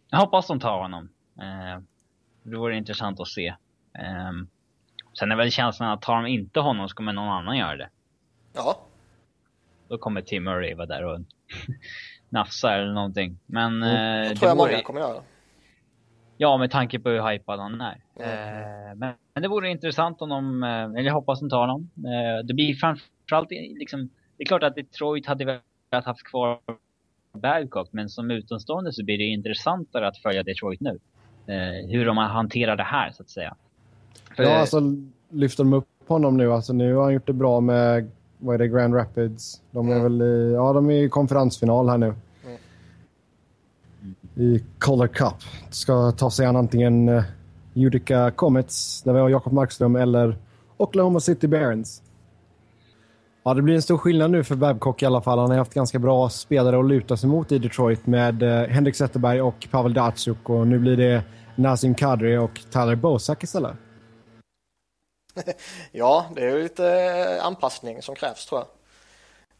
Jag 0.10 0.19
hoppas 0.19 0.47
de 0.47 0.60
tar 0.60 0.82
honom. 0.82 1.10
Det 2.43 2.58
vore 2.58 2.78
intressant 2.78 3.19
att 3.19 3.28
se. 3.28 3.56
Sen 5.19 5.32
är 5.32 5.36
väl 5.36 5.51
känslan 5.51 5.89
att 5.89 6.01
tar 6.01 6.15
de 6.15 6.27
inte 6.27 6.60
honom 6.60 6.89
så 6.89 6.95
kommer 6.95 7.13
någon 7.13 7.29
annan 7.29 7.58
göra 7.58 7.77
det. 7.77 7.89
Ja, 8.53 8.79
då 9.88 9.97
kommer 9.97 10.21
Tim 10.21 10.43
Murray 10.43 10.73
vara 10.73 10.86
där 10.86 11.05
och 11.05 11.19
nafsa 12.29 12.75
eller 12.75 12.93
någonting. 12.93 13.39
Men... 13.45 13.84
Mm, 13.84 14.29
det 14.29 14.36
tror 14.36 14.49
jag 14.49 14.58
många 14.58 14.82
kommer 14.82 15.01
göra. 15.01 15.21
Ja, 16.38 16.58
med 16.58 16.71
tanke 16.71 16.99
på 16.99 17.10
hur 17.10 17.32
hypad 17.32 17.60
han 17.60 17.82
är. 17.82 18.01
Mm. 18.15 18.29
Eh, 18.29 18.95
men, 18.95 19.13
men, 19.34 19.43
det 19.43 19.47
vore 19.47 19.69
intressant 19.69 20.21
om 20.21 20.29
de, 20.29 20.63
eh, 20.63 20.69
eller 20.69 21.01
jag 21.01 21.13
hoppas 21.13 21.39
de 21.39 21.49
tar 21.49 21.67
honom. 21.67 21.89
Eh, 21.95 22.45
det 22.45 22.53
blir 22.53 22.73
framförallt 22.73 23.51
liksom, 23.51 24.10
det 24.38 24.43
är 24.43 24.45
klart 24.45 24.63
att 24.63 24.75
Detroit 24.75 25.25
hade 25.25 25.45
velat 25.45 26.05
haft 26.05 26.23
kvar 26.23 26.60
Babcock, 27.34 27.89
men 27.91 28.10
som 28.10 28.32
utomstående 28.32 28.93
så 28.93 29.05
blir 29.05 29.17
det 29.17 29.23
intressantare 29.23 30.08
att 30.08 30.17
följa 30.17 30.43
Detroit 30.43 30.79
nu. 30.82 30.99
Eh, 31.47 31.89
hur 31.89 32.05
de 32.05 32.17
hanterar 32.17 32.75
det 32.75 32.84
här, 32.84 33.12
så 33.12 33.23
att 33.23 33.29
säga. 33.29 33.55
Ja, 34.38 34.58
alltså 34.58 34.82
lyfter 35.30 35.63
de 35.63 35.74
upp 35.74 35.88
honom 36.08 36.38
nu? 36.38 36.54
Alltså 36.54 36.74
nu 36.74 36.96
har 36.96 37.04
han 37.04 37.13
gjort 37.13 37.28
det 37.28 37.34
bra 37.34 37.60
med 37.60 38.12
vad 38.38 38.56
är 38.56 38.60
det, 38.60 38.68
Grand 38.68 38.96
Rapids. 38.96 39.62
De 39.72 39.89
är 39.89 39.92
mm. 39.92 40.04
väl 40.04 40.22
i, 40.22 40.54
ja, 40.54 40.74
de 40.74 40.89
är 40.89 41.04
i 41.04 41.10
konferensfinal 41.10 41.89
här 41.89 41.98
nu. 41.98 42.13
Mm. 42.46 42.58
I 44.36 44.63
Color 44.80 45.08
Cup. 45.08 45.36
Ska 45.70 46.12
ta 46.12 46.32
sig 46.32 46.46
an 46.46 46.56
antingen 46.56 47.10
uh, 47.10 47.24
Utica 47.74 48.32
Comets, 48.32 49.02
där 49.02 49.13
vi 49.13 49.20
har 49.20 49.30
Jakob 49.30 49.54
Markström, 49.54 49.96
eller 49.96 50.38
Oklahoma 50.78 51.20
City 51.20 51.48
Barons. 51.48 52.02
Ja, 53.44 53.54
det 53.54 53.62
blir 53.62 53.76
en 53.76 53.82
stor 53.82 53.98
skillnad 53.98 54.32
nu 54.32 54.44
för 54.44 54.56
Babcock 54.56 55.02
i 55.02 55.06
alla 55.06 55.22
fall. 55.22 55.39
Han 55.39 55.50
har 55.50 55.58
haft 55.58 55.74
ganska 55.74 56.00
bra 56.00 56.30
spelare 56.30 56.80
att 56.80 56.86
luta 56.86 57.18
sig 57.18 57.30
mot 57.30 57.52
i 57.52 57.60
Detroit 57.60 58.08
med 58.08 58.44
uh, 58.44 58.50
Henrik 58.50 58.96
Zetterberg 58.96 59.42
och 59.42 59.68
Pavel 59.72 59.94
Datsjuk. 59.94 60.50
Och 60.50 60.68
nu 60.68 60.80
blir 60.80 60.98
det 60.98 61.24
Nazim 61.56 61.96
Kadri 61.96 62.38
och 62.38 62.62
Tyler 62.72 62.96
Bosak 62.96 63.44
istället. 63.44 63.76
ja, 65.91 66.32
det 66.36 66.45
är 66.45 66.63
lite 66.63 66.88
eh, 66.88 67.45
anpassning 67.45 68.02
som 68.02 68.15
krävs 68.15 68.45
tror 68.45 68.62
jag. 68.62 68.67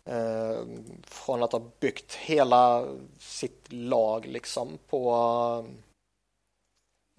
Eh, 0.06 0.65
från 1.04 1.44
att 1.44 1.52
ha 1.52 1.62
byggt 1.80 2.13
hela 2.13 2.88
sitt 3.20 3.68
lag 3.72 4.26
liksom 4.26 4.78
på 4.89 5.65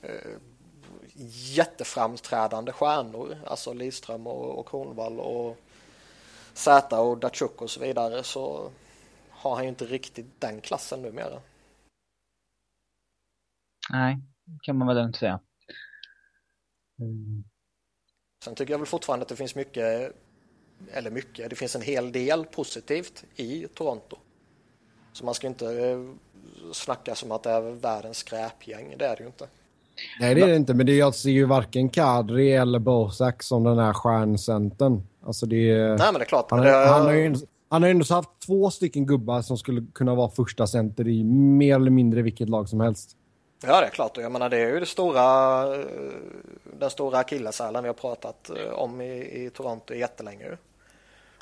eh, 0.03 0.37
jätteframträdande 1.55 2.73
stjärnor, 2.73 3.39
alltså 3.47 3.73
Lidström 3.73 4.27
och, 4.27 4.59
och 4.59 4.69
Kronvall 4.69 5.21
och 5.21 5.57
Zäta 6.53 7.01
och 7.01 7.19
Datsjuk 7.19 7.63
och 7.63 7.71
så 7.71 7.81
vidare 7.81 8.23
så 8.23 8.71
har 9.31 9.55
han 9.55 9.65
ju 9.65 9.69
inte 9.69 9.85
riktigt 9.85 10.41
den 10.41 10.61
klassen 10.61 11.03
numera. 11.03 11.41
Nej, 13.91 14.19
kan 14.63 14.77
man 14.77 14.89
väl 14.89 14.99
inte 14.99 15.19
säga. 15.19 15.41
Mm. 16.99 17.45
Sen 18.45 18.55
tycker 18.55 18.73
jag 18.73 18.79
väl 18.79 18.87
fortfarande 18.87 19.23
att 19.23 19.29
det 19.29 19.37
finns 19.37 19.55
mycket, 19.55 20.13
eller 20.93 21.11
mycket, 21.11 21.51
det 21.51 21.57
finns 21.57 21.77
en 21.77 21.83
hel 21.83 22.13
del 22.13 22.45
positivt 22.45 23.25
i 23.37 23.67
Toronto. 23.75 24.17
Så 25.13 25.25
man 25.25 25.35
ska 25.35 25.47
inte 25.47 25.67
eh, 25.67 25.99
snacka 26.73 27.15
som 27.15 27.33
att 27.33 27.43
det 27.43 27.51
är 27.51 27.61
världens 27.61 28.17
skräpgäng, 28.17 28.95
det 28.99 29.07
är 29.07 29.17
det 29.17 29.23
ju 29.23 29.27
inte. 29.27 29.47
Nej 30.21 30.35
det 30.35 30.41
är 30.41 30.47
det 30.47 30.57
inte, 30.57 30.75
men 30.75 30.87
det 30.87 30.93
är, 30.93 30.99
jag 30.99 31.15
ser 31.15 31.31
ju 31.31 31.45
varken 31.45 31.89
Kadri 31.89 32.53
eller 32.53 32.79
Bosak 32.79 33.43
som 33.43 33.65
den 33.65 33.79
här 33.79 33.93
stjärncentern. 33.93 35.03
Alltså 35.27 35.47
det 35.47 35.71
är... 35.71 35.89
Nej 35.89 35.99
men 35.99 36.15
det 36.15 36.21
är 36.21 36.25
klart. 36.25 36.51
Han, 36.51 36.61
det... 36.61 36.71
han, 36.71 37.03
har 37.03 37.13
ju, 37.13 37.35
han 37.69 37.83
har 37.83 37.89
ju 37.89 37.91
ändå 37.91 38.15
haft 38.15 38.31
två 38.47 38.71
stycken 38.71 39.07
gubbar 39.07 39.43
som 39.43 39.59
skulle 39.59 39.87
kunna 39.95 40.15
vara 40.15 40.31
första 40.31 40.67
center 40.67 41.09
i 41.09 41.25
mer 41.25 41.75
eller 41.75 41.91
mindre 41.91 42.23
vilket 42.23 42.49
lag 42.49 42.69
som 42.69 42.81
helst. 42.81 43.17
Ja, 43.63 43.81
det 43.81 43.87
är 43.87 43.91
klart. 43.91 44.17
Jag 44.17 44.33
menar, 44.33 44.49
det 44.49 44.57
är 44.57 44.69
ju 44.69 44.81
det 44.81 44.87
stora, 44.87 45.65
den 46.65 46.91
stora 46.91 47.19
akilleshälen 47.19 47.83
vi 47.83 47.89
har 47.89 47.95
pratat 47.95 48.51
eh, 48.51 48.73
om 48.73 49.01
i, 49.01 49.45
i 49.45 49.51
Toronto 49.51 49.95
jättelänge. 49.95 50.57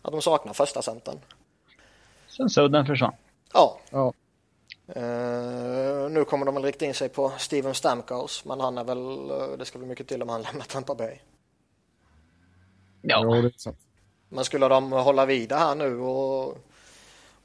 Att 0.02 0.12
de 0.12 0.22
saknar 0.22 0.52
första 0.52 0.83
centern. 0.83 1.18
Sen 2.26 2.50
Sudden 2.50 2.87
försvann. 2.87 3.14
Ja. 3.52 3.78
ja. 3.90 4.12
Uh, 4.96 6.11
nu 6.11 6.24
kommer 6.24 6.46
de 6.46 6.54
väl 6.54 6.64
rikta 6.64 6.85
in 6.85 6.94
sig 6.94 7.09
på 7.09 7.33
Steven 7.38 7.74
Stamkos, 7.74 8.44
men 8.44 8.61
han 8.61 8.78
är 8.78 8.85
väl, 8.85 9.28
det 9.59 9.64
ska 9.64 9.78
bli 9.78 9.88
mycket 9.88 10.09
till 10.09 10.22
om 10.22 10.28
han 10.28 10.42
lämnar 10.52 10.64
Tampa 10.64 10.94
Bay. 10.94 11.18
Ja. 13.02 13.24
Det 13.24 13.38
är 13.38 13.52
sant. 13.57 13.78
Men 14.28 14.44
skulle 14.44 14.68
de 14.68 14.92
hålla 14.92 15.26
vid 15.26 15.48
det 15.48 15.57
här 15.57 15.74
nu 15.74 15.98
och 15.98 16.59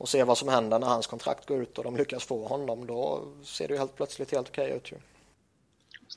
och 0.03 0.09
se 0.09 0.23
vad 0.23 0.37
som 0.37 0.47
händer 0.47 0.79
när 0.79 0.87
hans 0.87 1.07
kontrakt 1.07 1.45
går 1.45 1.61
ut 1.61 1.77
och 1.77 1.83
de 1.83 1.97
lyckas 1.97 2.23
få 2.23 2.47
honom. 2.47 2.87
Då 2.87 3.27
ser 3.43 3.67
det 3.67 3.73
ju 3.73 3.79
helt 3.79 3.95
plötsligt 3.95 4.31
helt 4.31 4.49
okej 4.49 4.71
ut 4.71 4.91
ju. 4.91 4.95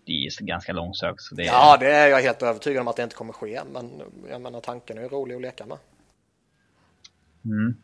Det 0.04 0.12
är 0.12 0.44
ganska 0.44 0.72
långsökt. 0.72 1.20
Så 1.22 1.34
det 1.34 1.42
är... 1.42 1.46
Ja, 1.46 1.76
det 1.80 1.92
är 1.92 2.08
jag 2.08 2.20
helt 2.20 2.42
övertygad 2.42 2.80
om 2.80 2.88
att 2.88 2.96
det 2.96 3.02
inte 3.02 3.16
kommer 3.16 3.32
ske. 3.32 3.60
Men 3.72 4.02
jag 4.30 4.40
menar 4.40 4.60
tanken 4.60 4.98
är 4.98 5.02
ju 5.02 5.08
rolig 5.08 5.34
att 5.34 5.42
leka 5.42 5.66
med. 5.66 5.78
Mm. 7.44 7.76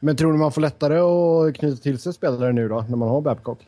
Men 0.00 0.16
tror 0.16 0.32
du 0.32 0.38
man 0.38 0.52
får 0.52 0.60
lättare 0.60 0.98
att 0.98 1.56
knyta 1.56 1.82
till 1.82 1.98
sig 1.98 2.12
spelare 2.12 2.52
nu 2.52 2.68
då, 2.68 2.84
när 2.88 2.96
man 2.96 3.08
har 3.08 3.20
Babcock? 3.20 3.66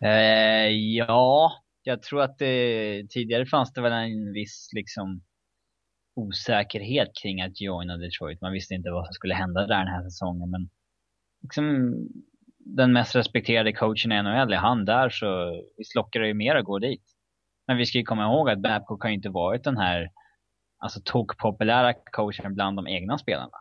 Eh, 0.00 0.68
ja, 0.96 1.52
jag 1.82 2.02
tror 2.02 2.22
att 2.22 2.38
det, 2.38 3.06
tidigare 3.10 3.46
fanns 3.46 3.72
det 3.72 3.80
väl 3.80 3.92
en 3.92 4.32
viss 4.32 4.70
liksom 4.72 5.20
osäkerhet 6.18 7.08
kring 7.22 7.42
att 7.42 7.60
joina 7.60 7.96
Detroit. 7.96 8.40
Man 8.40 8.52
visste 8.52 8.74
inte 8.74 8.90
vad 8.90 9.06
som 9.06 9.12
skulle 9.12 9.34
hända 9.34 9.60
där 9.60 9.78
den 9.78 9.94
här 9.94 10.02
säsongen. 10.02 10.50
Men 10.50 10.70
liksom, 11.42 11.94
den 12.58 12.92
mest 12.92 13.16
respekterade 13.16 13.72
coachen 13.72 14.12
i 14.12 14.22
NHL, 14.22 14.52
är 14.52 14.56
han 14.56 14.84
där 14.84 15.10
så 15.10 15.60
visst 15.76 15.94
lockar 15.94 16.20
det 16.20 16.26
ju 16.26 16.34
mer 16.34 16.54
att 16.54 16.64
gå 16.64 16.78
dit. 16.78 17.04
Men 17.66 17.76
vi 17.76 17.86
ska 17.86 17.98
ju 17.98 18.04
komma 18.04 18.24
ihåg 18.24 18.50
att 18.50 18.62
Babcock 18.62 19.02
har 19.02 19.08
ju 19.08 19.16
inte 19.16 19.28
varit 19.28 19.64
den 19.64 19.76
här 19.76 20.10
alltså 20.78 21.00
tok-populära 21.04 21.94
coachen 22.12 22.54
bland 22.54 22.76
de 22.76 22.88
egna 22.88 23.18
spelarna. 23.18 23.58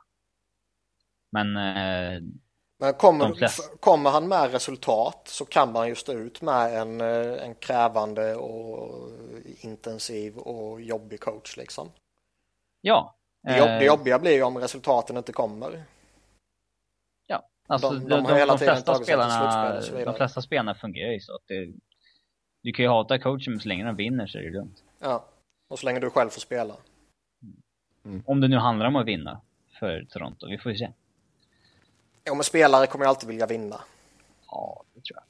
Men, 1.32 1.58
eh, 1.58 2.22
Men 2.80 2.94
kommer, 2.94 3.78
kommer 3.80 4.10
han 4.10 4.28
med 4.28 4.52
resultat 4.52 5.22
så 5.26 5.46
kan 5.46 5.72
man 5.72 5.88
ju 5.88 5.96
stå 5.96 6.14
ut 6.14 6.42
med 6.42 6.82
en, 6.82 7.02
eh, 7.02 7.44
en 7.44 7.56
krävande 7.56 8.36
och 8.36 9.10
intensiv 9.62 10.38
och 10.38 10.82
jobbig 10.82 11.20
coach 11.20 11.58
liksom. 11.58 11.92
Ja. 12.88 13.16
Det, 13.44 13.58
jobb, 13.58 13.68
det 13.68 13.78
eh, 13.78 13.86
jobbiga 13.86 14.20
blir 14.20 14.32
ju 14.32 14.44
om 14.44 14.58
resultaten 14.58 15.18
inte 15.18 15.32
kommer. 15.32 15.84
Ja, 17.28 17.48
alltså 17.68 17.90
de, 17.90 18.00
de, 18.00 18.24
de, 18.24 18.34
de, 18.34 18.46
de 18.46 18.58
flesta 18.58 18.96
spelarna, 18.96 19.82
de 20.06 20.14
flesta 20.14 20.42
spelarna 20.42 20.76
fungerar 20.76 21.12
ju 21.12 21.20
så 21.20 21.36
att 21.36 21.42
det, 21.48 21.74
du 22.64 22.72
kan 22.72 22.86
ju 22.86 22.90
hata 22.90 23.20
coachen 23.20 23.54
men 23.54 23.60
så 23.60 23.68
länge 23.68 23.86
de 23.86 23.96
vinner 23.96 24.28
så 24.28 24.38
är 24.38 24.42
det 24.42 24.50
lugnt. 24.50 24.84
Ja, 25.00 25.26
och 25.68 25.80
så 25.80 25.86
länge 25.86 26.00
du 26.00 26.10
själv 26.10 26.30
får 26.30 26.42
spela. 26.42 26.74
Mm. 28.06 28.24
Om 28.26 28.42
det 28.42 28.48
nu 28.48 28.58
handlar 28.58 28.86
om 28.86 28.96
att 28.96 29.08
vinna 29.08 29.42
för 29.80 30.06
Toronto, 30.10 30.48
vi 30.48 30.58
får 30.58 30.72
ju 30.72 30.78
se. 30.78 30.92
Ja, 32.24 32.34
men 32.34 32.44
spelare 32.44 32.88
kommer 32.88 33.06
ju 33.06 33.10
alltid 33.10 33.30
vilja 33.30 33.46
vinna. 33.46 33.82
Ja, 34.48 34.84
det 34.94 35.02
tror 35.02 35.18
jag. 35.18 35.24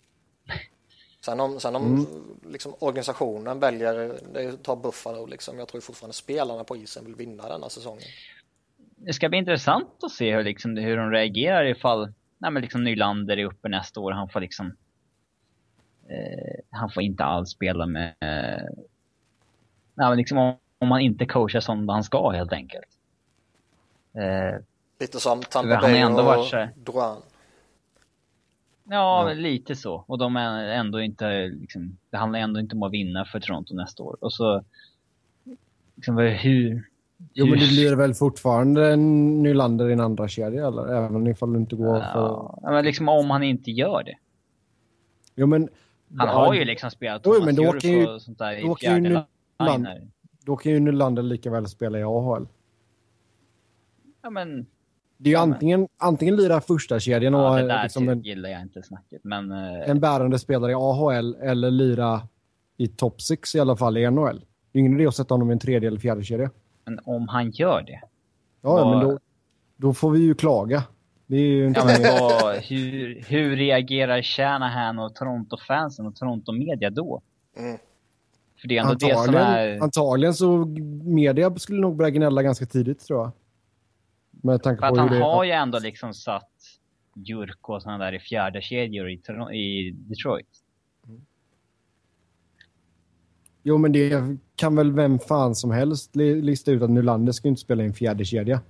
Sen 1.27 1.39
om, 1.39 1.59
sen 1.59 1.75
om 1.75 1.85
mm. 1.85 2.05
liksom, 2.51 2.75
organisationen 2.79 3.59
väljer, 3.59 4.13
det 4.33 4.63
tar 4.63 4.75
Buffalo 4.75 5.25
liksom, 5.25 5.59
jag 5.59 5.67
tror 5.67 5.81
fortfarande 5.81 6.13
spelarna 6.13 6.63
på 6.63 6.77
isen 6.77 7.05
vill 7.05 7.15
vinna 7.15 7.49
denna 7.49 7.69
säsongen. 7.69 8.03
Det 8.95 9.13
ska 9.13 9.29
bli 9.29 9.37
intressant 9.37 10.03
att 10.03 10.11
se 10.11 10.35
hur, 10.35 10.43
liksom, 10.43 10.77
hur 10.77 10.97
de 10.97 11.11
reagerar 11.11 11.65
ifall 11.65 12.13
nej, 12.37 12.51
men 12.51 12.61
liksom 12.61 12.83
Nylander 12.83 13.37
är 13.37 13.45
uppe 13.45 13.69
nästa 13.69 13.99
år. 13.99 14.11
Han 14.11 14.29
får 14.29 14.39
liksom 14.39 14.67
eh, 16.07 16.59
han 16.69 16.89
får 16.89 17.03
inte 17.03 17.23
alls 17.23 17.49
spela 17.49 17.85
med 17.85 18.07
eh, 18.07 18.63
nej, 19.93 20.09
men 20.09 20.17
liksom 20.17 20.37
om, 20.37 20.55
om 20.79 20.87
man 20.87 21.01
inte 21.01 21.25
coachar 21.25 21.59
som 21.59 21.89
han 21.89 22.03
ska 22.03 22.29
helt 22.29 22.53
enkelt. 22.53 22.89
Eh, 24.13 24.61
Lite 24.99 25.19
som 25.19 25.43
Tampa 25.43 25.81
Bay 25.81 26.03
och 26.03 26.11
Drouin. 26.75 27.17
Ja, 28.89 29.29
ja, 29.29 29.33
lite 29.33 29.75
så. 29.75 30.03
Och 30.07 30.17
de 30.17 30.35
är 30.35 30.67
ändå 30.67 31.01
inte, 31.01 31.47
liksom, 31.47 31.97
det 32.09 32.17
handlar 32.17 32.39
ändå 32.39 32.59
inte 32.59 32.75
om 32.75 32.83
att 32.83 32.91
vinna 32.91 33.25
för 33.25 33.39
Toronto 33.39 33.75
nästa 33.75 34.03
år. 34.03 34.17
Och 34.21 34.33
så, 34.33 34.63
liksom, 35.95 36.17
hur... 36.17 36.89
Jo, 37.33 37.45
men 37.45 37.59
det 37.59 37.67
blir 37.67 37.95
väl 37.95 38.13
fortfarande 38.13 38.93
en 38.93 39.43
Nylander 39.43 39.89
i 39.89 39.93
en 39.93 39.99
andra 39.99 40.27
kedja 40.27 40.67
eller? 40.67 40.87
Även 40.87 41.27
ifall 41.27 41.53
du 41.53 41.59
inte 41.59 41.75
går 41.75 41.97
ja, 41.97 42.03
för... 42.13 42.59
Ja, 42.61 42.71
men 42.71 42.85
liksom 42.85 43.09
om 43.09 43.29
han 43.29 43.43
inte 43.43 43.71
gör 43.71 44.03
det. 44.03 44.17
Jo, 45.35 45.47
men... 45.47 45.69
Han 46.17 46.27
har 46.27 46.53
ju 46.53 46.65
liksom 46.65 46.91
spelat 46.91 47.23
Thomas 47.23 47.37
jo, 47.39 47.45
men 47.45 47.55
då 47.55 47.71
kan 47.71 47.91
ju, 47.91 48.07
och 48.07 48.21
sånt 48.21 48.37
där 48.37 48.71
i 48.71 48.75
fjärde 48.79 49.25
Nylander, 49.59 50.07
Då 50.45 50.55
kan 50.55 50.71
ju 50.71 50.79
Nylander 50.79 51.23
lika 51.23 51.51
väl 51.51 51.67
spela 51.67 51.99
i 51.99 52.03
AHL. 52.03 52.47
Ja, 54.21 54.29
men 54.29 54.65
Det 55.17 55.29
är 55.29 55.31
ju 55.31 55.39
antingen, 55.39 55.87
antingen 55.97 56.35
lira 56.35 56.61
första 56.61 56.99
kedjan 56.99 57.35
och 57.35 57.41
ja, 57.41 57.55
det 57.55 57.67
där 57.67 57.83
liksom 57.83 58.09
en, 58.09 58.21
gillar 58.21 58.49
jag 58.49 58.61
inte 58.61 58.83
snacket. 58.83 59.23
Men, 59.23 59.51
uh... 59.51 59.89
en 59.89 59.99
bärande 59.99 60.39
spelare 60.39 60.71
i 60.71 60.75
AHL 60.75 61.35
eller 61.35 61.71
lira 61.71 62.21
i 62.77 62.87
top 62.87 63.21
6 63.21 63.55
i 63.55 63.59
alla 63.59 63.77
fall 63.77 63.97
i 63.97 64.11
NHL. 64.11 64.45
Det 64.71 64.79
är 64.79 64.79
ingen 64.79 64.93
idé 64.93 65.07
att 65.07 65.15
sätta 65.15 65.33
honom 65.33 65.49
i 65.49 65.53
en 65.53 65.59
tredje 65.59 65.87
eller 65.87 65.99
fjärde 65.99 66.23
kedja. 66.23 66.49
Men 66.85 66.99
om 67.03 67.27
han 67.27 67.51
gör 67.51 67.81
det? 67.81 68.01
Ja, 68.61 68.73
vad... 68.73 68.97
men 68.97 69.07
då, 69.07 69.19
då 69.77 69.93
får 69.93 70.11
vi 70.11 70.19
ju 70.19 70.35
klaga. 70.35 70.83
Det 71.27 71.35
är 71.35 71.41
ju 71.41 71.67
inte... 71.67 71.79
Ja, 71.79 71.85
men 71.85 72.01
vad, 72.01 72.55
hur, 72.55 73.23
hur 73.27 73.55
reagerar 73.55 74.21
Shanahan 74.21 74.99
och 74.99 75.15
Toronto-fansen 75.15 76.05
och 76.05 76.15
Toronto-media 76.15 76.89
då? 76.89 77.21
Mm. 77.57 77.77
För 78.61 78.67
det 78.67 78.77
är 78.77 78.81
ändå 78.81 78.91
antagligen, 78.91 79.17
det 79.17 79.25
som 79.25 79.35
är... 79.35 79.83
Antagligen 79.83 80.33
så 80.33 80.65
media 81.03 81.55
skulle 81.55 81.81
nog 81.81 81.95
börja 81.95 82.09
gnälla 82.09 82.43
ganska 82.43 82.65
tidigt 82.65 82.99
tror 82.99 83.19
jag. 83.19 83.31
Med 84.43 84.63
tanke 84.63 84.81
För 84.81 84.87
på 84.87 84.93
att 84.93 84.99
han 84.99 85.11
det... 85.11 85.23
har 85.23 85.43
ju 85.43 85.51
ändå 85.51 85.79
liksom 85.79 86.13
satt 86.13 86.51
Jurko 87.13 87.73
och 87.73 87.81
sådana 87.81 88.05
där 88.05 88.13
i 88.13 88.19
fjärde 88.19 88.61
kedjor 88.61 89.09
i, 89.09 89.21
i 89.53 89.91
Detroit. 89.91 90.47
Jo, 93.63 93.77
men 93.77 93.91
det 93.91 94.37
kan 94.55 94.75
väl 94.75 94.91
vem 94.91 95.19
fan 95.19 95.55
som 95.55 95.71
helst 95.71 96.15
lista 96.15 96.71
ut 96.71 96.81
att 96.81 96.89
Nylander 96.89 97.31
ska 97.31 97.47
inte 97.47 97.61
spela 97.61 97.83
i 97.83 97.85
en 97.85 97.93
fjärde 97.93 98.25
kedja. 98.25 98.61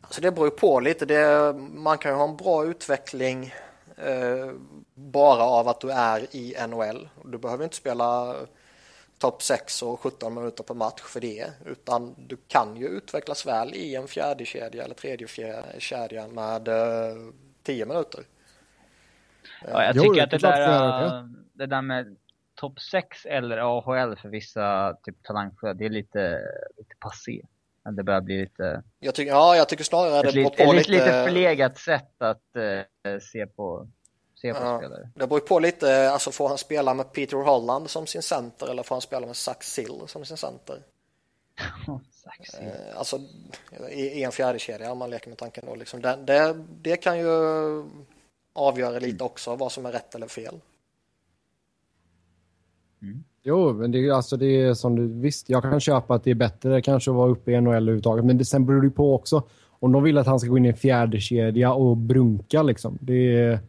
Alltså 0.00 0.20
det 0.20 0.32
beror 0.32 0.46
ju 0.46 0.50
på 0.50 0.80
lite. 0.80 1.06
Det, 1.06 1.54
man 1.74 1.98
kan 1.98 2.10
ju 2.10 2.16
ha 2.16 2.28
en 2.28 2.36
bra 2.36 2.64
utveckling 2.64 3.52
eh, 3.96 4.52
bara 4.94 5.42
av 5.42 5.68
att 5.68 5.80
du 5.80 5.90
är 5.90 6.36
i 6.36 6.54
NHL. 6.68 7.08
Du 7.24 7.38
behöver 7.38 7.64
inte 7.64 7.76
spela 7.76 8.34
topp 9.22 9.42
6 9.42 9.82
och 9.82 10.00
17 10.00 10.34
minuter 10.34 10.64
per 10.64 10.74
match 10.74 11.00
för 11.00 11.20
det. 11.20 11.46
Utan 11.66 12.14
du 12.18 12.36
kan 12.48 12.76
ju 12.76 12.88
utvecklas 12.88 13.46
väl 13.46 13.74
i 13.74 13.94
en 13.94 14.08
fjärde 14.08 14.44
kedja 14.44 14.84
eller 14.84 14.94
tredje 14.94 15.26
kedja 15.78 16.28
med 16.28 16.68
eh, 16.68 17.14
10 17.62 17.86
minuter. 17.86 18.24
Ja, 19.66 19.84
jag 19.84 19.94
tycker 19.94 20.16
jo, 20.16 20.22
att 20.22 20.30
det, 20.30 20.38
där, 20.38 21.28
det 21.52 21.66
där 21.66 21.82
med 21.82 22.16
topp 22.54 22.80
6 22.80 23.26
eller 23.26 23.58
AHL 23.58 24.16
för 24.16 24.28
vissa 24.28 24.96
typ 25.02 25.22
talangfulla, 25.22 25.74
det 25.74 25.84
är 25.84 25.90
lite, 25.90 26.40
lite 26.78 26.94
passé. 26.98 27.42
Det 27.96 28.02
börjar 28.02 28.20
bli 28.20 28.40
lite... 28.40 28.82
Jag 28.98 29.14
tycker, 29.14 29.32
ja, 29.32 29.56
jag 29.56 29.68
tycker 29.68 29.84
snarare 29.84 30.22
det 30.22 30.32
beror 30.32 30.50
på 30.50 30.72
lite... 30.72 30.80
Ett 30.80 30.88
lite 30.88 31.24
förlegat 31.24 31.78
sätt 31.78 32.22
att 32.22 32.42
uh, 32.56 33.18
se 33.18 33.46
på, 33.46 33.88
på 34.42 34.58
ja. 34.58 34.82
Det 35.14 35.26
beror 35.26 35.40
på 35.40 35.58
lite, 35.58 36.10
alltså 36.10 36.30
får 36.30 36.48
han 36.48 36.58
spela 36.58 36.94
med 36.94 37.12
Peter 37.12 37.36
Holland 37.36 37.90
som 37.90 38.06
sin 38.06 38.22
center 38.22 38.70
eller 38.70 38.82
får 38.82 38.94
han 38.94 39.02
spela 39.02 39.26
med 39.26 39.36
Zach 39.36 39.62
Sill 39.62 40.00
som 40.06 40.24
sin 40.24 40.36
center? 40.36 40.82
uh, 42.62 42.98
alltså 42.98 43.18
i, 43.90 44.00
i 44.00 44.22
en 44.22 44.32
fjärdekedja 44.32 44.92
om 44.92 44.98
man 44.98 45.10
leker 45.10 45.28
med 45.28 45.38
tanken 45.38 45.64
då 45.66 45.74
liksom. 45.74 46.00
Det, 46.00 46.18
det, 46.26 46.64
det 46.82 46.96
kan 46.96 47.18
ju 47.18 47.28
avgöra 48.52 48.98
lite 48.98 49.24
mm. 49.24 49.26
också 49.26 49.56
vad 49.56 49.72
som 49.72 49.86
är 49.86 49.92
rätt 49.92 50.14
eller 50.14 50.28
fel. 50.28 50.54
Mm. 53.02 53.24
Jo, 53.42 53.72
men 53.72 53.92
det 53.92 53.98
är 53.98 54.12
alltså 54.12 54.36
det 54.36 54.46
är 54.46 54.74
som 54.74 54.96
du 54.96 55.08
visst, 55.08 55.50
jag 55.50 55.62
kan 55.62 55.80
köpa 55.80 56.14
att 56.14 56.24
det 56.24 56.30
är 56.30 56.34
bättre 56.34 56.82
kanske 56.82 57.10
att 57.10 57.16
vara 57.16 57.30
uppe 57.30 57.52
i 57.52 57.60
NHL 57.60 57.74
överhuvudtaget, 57.74 58.24
men 58.24 58.38
det 58.38 58.44
sen 58.44 58.66
beror 58.66 58.82
det 58.82 58.90
på 58.90 59.14
också 59.14 59.42
om 59.68 59.92
de 59.92 60.02
vill 60.02 60.18
att 60.18 60.26
han 60.26 60.40
ska 60.40 60.48
gå 60.48 60.58
in 60.58 60.64
i 60.64 60.68
en 60.68 60.76
fjärde 60.76 61.20
kedja 61.20 61.72
och 61.72 61.96
brunka 61.96 62.62
liksom. 62.62 62.98
Det 63.00 63.36
är... 63.36 63.60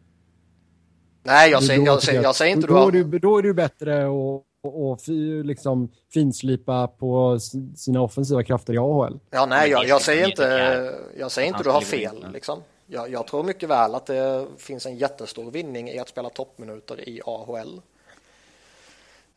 Nej, 1.24 1.52
jag 1.52 1.64
säger, 1.64 1.86
jag 1.86 2.04
säger, 2.04 2.24
jag 2.24 2.36
säger 2.36 2.56
inte 2.56 2.68
då. 2.68 2.74
Då 2.74 2.88
är, 2.88 2.92
det, 3.04 3.20
då 3.20 3.38
är 3.38 3.44
det 3.44 3.54
bättre 3.54 4.06
att 4.06 4.44
och, 4.64 4.92
och 4.92 5.00
liksom 5.44 5.92
finslipa 6.14 6.88
på 6.88 7.40
sina 7.76 8.02
offensiva 8.02 8.44
krafter 8.44 8.74
i 8.74 8.78
AHL. 8.78 9.20
Ja, 9.30 9.46
nej, 9.46 9.70
jag, 9.70 9.88
jag 9.88 10.02
säger 10.02 10.28
inte, 10.28 10.94
jag 11.18 11.32
säger 11.32 11.48
inte 11.48 11.64
du 11.64 11.70
har 11.70 11.82
fel. 11.82 12.26
Liksom. 12.34 12.62
Jag, 12.88 13.12
jag, 13.12 13.28
tror 13.28 13.44
mycket 13.44 13.70
väl 13.70 13.96
att 13.96 14.06
det 14.06 14.48
finns 14.58 14.86
en 14.86 14.98
jättestor 14.98 15.52
vinning 15.52 15.90
i 15.90 16.00
att 16.00 16.10
spela 16.10 16.30
toppminuter 16.30 17.10
i 17.10 17.22
AHL. 17.26 17.82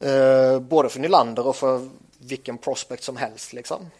Eh, 0.01 0.61
både 0.61 0.88
för 0.88 1.01
Nylander 1.01 1.46
och 1.46 1.57
för 1.57 1.88
vilken 2.18 2.59
prospect 2.59 3.03
som 3.03 3.16
helst 3.16 3.53
liksom. 3.53 3.90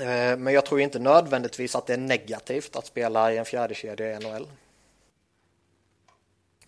Eh, 0.00 0.36
men 0.36 0.54
jag 0.54 0.66
tror 0.66 0.80
inte 0.80 0.98
nödvändigtvis 0.98 1.76
att 1.76 1.86
det 1.86 1.92
är 1.92 1.98
negativt 1.98 2.76
att 2.76 2.86
spela 2.86 3.32
i 3.32 3.38
en 3.38 3.44
fjärdekedja 3.44 4.12
i 4.12 4.18
NHL. 4.18 4.46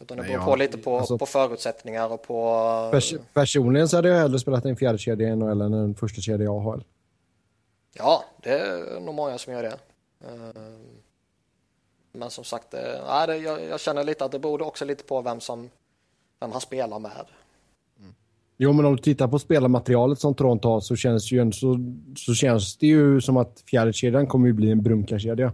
Utan 0.01 0.17
det 0.17 0.23
beror 0.23 0.35
ja, 0.37 0.45
på 0.45 0.57
lite 0.57 0.79
på, 0.79 0.99
alltså, 0.99 1.19
på 1.19 1.27
förutsättningar 1.27 2.13
och 2.13 2.23
på... 2.23 2.89
Pers 2.93 3.15
personligen 3.33 3.89
så 3.89 3.97
hade 3.97 4.09
jag 4.09 4.17
hellre 4.17 4.39
spelat 4.39 4.65
en 4.65 4.77
fjärdekedja 4.77 5.29
i 5.29 5.37
NHL 5.37 5.61
än 5.61 5.75
en 5.75 5.95
första 5.95 6.21
kedja 6.21 6.45
i 6.45 6.49
AHL. 6.49 6.85
Ja, 7.93 8.25
det 8.43 8.51
är 8.51 9.01
nog 9.01 9.15
många 9.15 9.39
som 9.39 9.53
gör 9.53 9.63
det. 9.63 9.79
Eh, 10.25 10.63
men 12.13 12.31
som 12.31 12.45
sagt, 12.45 12.71
det, 12.71 13.37
jag, 13.37 13.65
jag 13.65 13.81
känner 13.81 14.05
lite 14.05 14.25
att 14.25 14.33
det 14.33 14.39
beror 14.39 14.63
också 14.63 14.85
lite 14.85 15.05
på 15.05 15.23
vem 15.23 15.41
som 15.41 15.71
vem 16.41 16.53
han 16.53 16.61
spelar 16.61 16.99
med. 16.99 17.27
Jo, 18.63 18.73
men 18.73 18.85
om 18.85 18.97
du 18.97 19.03
tittar 19.03 19.29
på 19.29 19.39
spelarmaterialet 19.39 20.19
som 20.19 20.35
Toronto 20.35 20.69
har 20.69 20.81
så 20.81 20.97
känns, 20.97 21.33
ju, 21.33 21.53
så, 21.53 21.79
så 22.17 22.35
känns 22.35 22.77
det 22.77 22.87
ju 22.87 23.21
som 23.21 23.37
att 23.37 23.63
fjärdekedjan 23.67 24.27
kommer 24.27 24.49
att 24.49 24.55
bli 24.55 24.71
en 24.71 24.83
brunkarkedja. 24.83 25.53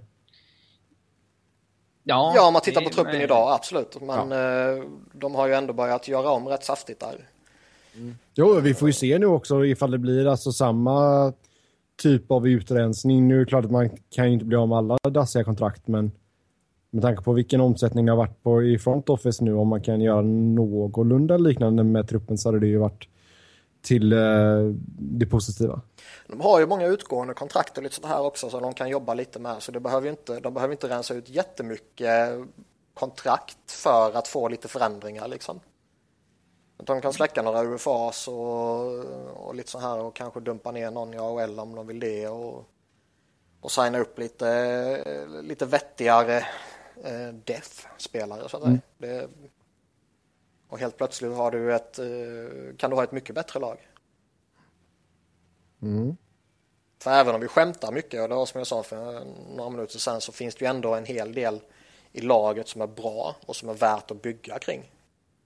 Ja, 2.09 2.33
ja, 2.37 2.47
om 2.47 2.53
man 2.53 2.63
tittar 2.63 2.81
på 2.81 2.91
truppen 2.91 3.13
med... 3.13 3.23
idag, 3.23 3.53
absolut. 3.53 4.01
Men 4.01 4.31
ja. 4.31 4.73
Eh, 4.73 4.85
de 5.13 5.35
har 5.35 5.47
ju 5.47 5.55
ändå 5.55 5.73
börjat 5.73 6.09
göra 6.09 6.31
om 6.31 6.49
rätt 6.49 6.65
saftigt 6.65 7.01
där. 7.01 7.29
Mm. 7.95 8.15
Jo, 8.35 8.61
vi 8.61 8.75
får 8.75 8.89
ju 8.89 8.93
se 8.93 9.19
nu 9.19 9.27
också 9.27 9.65
ifall 9.65 9.91
det 9.91 9.99
blir 9.99 10.27
alltså 10.27 10.53
samma 10.53 11.33
typ 12.03 12.31
av 12.31 12.49
utrensning. 12.49 13.29
Nu 13.29 13.35
är 13.35 13.39
det 13.39 13.47
klart 13.47 13.65
att 13.65 13.71
man 13.71 13.91
kan 14.11 14.27
ju 14.27 14.33
inte 14.33 14.45
bli 14.45 14.57
av 14.57 14.69
med 14.69 14.79
alla 14.79 14.99
dassiga 15.11 15.45
kontrakt, 15.45 15.89
men 15.89 16.13
med 16.91 17.03
tanke 17.03 17.23
på 17.23 17.33
vilken 17.33 17.61
omsättning 17.61 18.07
det 18.07 18.13
har 18.13 18.17
varit 18.17 18.43
på 18.43 18.63
i 18.63 18.79
front 18.79 19.09
office 19.09 19.45
nu, 19.45 19.55
om 19.55 19.69
man 19.69 19.81
kan 19.81 20.01
göra 20.01 20.23
någorlunda 20.23 21.37
liknande 21.37 21.85
med 21.85 22.09
truppen 22.09 22.39
så 22.39 22.49
hade 22.49 22.61
det 22.61 22.67
ju 22.67 22.79
varit 22.79 23.09
till 23.87 24.13
eh, 24.13 24.19
det 24.99 25.27
positiva. 25.27 25.81
De 26.27 26.41
har 26.41 26.61
ju 26.61 26.67
många 26.67 26.87
utgående 26.87 27.35
kontrakt 27.35 27.77
och 27.77 27.83
lite 27.83 27.95
sådär 27.95 28.09
här 28.09 28.21
också 28.21 28.51
så 28.51 28.61
de 28.61 28.75
kan 28.75 28.89
jobba 28.89 29.15
lite 29.15 29.39
med 29.39 29.63
så 29.63 29.73
det 29.73 29.81
behöver 29.81 30.11
inte, 30.11 30.41
de 30.41 30.55
behöver 30.55 30.73
inte 30.73 30.89
rensa 30.89 31.15
ut 31.15 31.29
jättemycket 31.29 32.31
kontrakt 32.95 33.73
för 33.73 34.17
att 34.17 34.29
få 34.29 34.49
lite 34.49 34.69
förändringar 34.69 35.29
liksom. 35.29 35.61
De 36.77 37.01
kan 37.01 37.13
släcka 37.13 37.43
några 37.43 37.65
UFAs 37.65 38.29
och, 38.29 38.99
och 39.47 39.55
lite 39.55 39.71
så 39.71 39.79
här 39.79 39.99
och 39.99 40.17
kanske 40.17 40.41
dumpa 40.41 40.73
ner 40.73 40.91
någon 40.91 41.15
i 41.15 41.19
AHL 41.19 41.61
om 41.61 41.75
de 41.75 41.87
vill 41.87 42.01
det 42.01 42.29
och, 42.29 42.65
och 43.61 43.73
signa 43.73 43.99
upp 43.99 44.19
lite, 44.19 45.27
lite 45.43 45.67
vettigare 45.67 46.37
eh, 47.05 47.35
def-spelare 47.45 48.49
så 48.49 48.57
att 48.57 48.65
mm. 48.65 48.81
säga. 49.01 49.29
Och 50.69 50.79
helt 50.79 50.97
plötsligt 50.97 51.37
har 51.37 51.51
du 51.51 51.75
ett, 51.75 51.99
eh, 51.99 52.77
kan 52.77 52.91
du 52.91 52.97
ha 52.97 53.05
ett 53.05 53.13
mycket 53.13 53.35
bättre 53.35 53.61
lag. 53.61 53.89
Mm. 55.83 56.17
För 57.03 57.11
även 57.11 57.35
om 57.35 57.41
vi 57.41 57.49
skämtar 57.49 57.93
mycket, 57.93 58.23
och 58.23 58.29
det 58.29 58.35
var 58.35 58.47
som 58.47 58.59
jag 58.59 58.67
sa 58.67 58.83
för 58.83 59.25
några 59.57 59.71
minuter 59.71 59.99
sedan, 59.99 60.21
så 60.21 60.33
finns 60.33 60.55
det 60.55 60.65
ju 60.65 60.69
ändå 60.69 60.95
en 60.95 61.05
hel 61.05 61.35
del 61.35 61.61
i 62.13 62.21
laget 62.21 62.69
som 62.69 62.81
är 62.81 62.87
bra 62.87 63.37
och 63.47 63.57
som 63.57 63.69
är 63.69 63.75
värt 63.75 64.11
att 64.11 64.23
bygga 64.23 64.59
kring. 64.59 64.91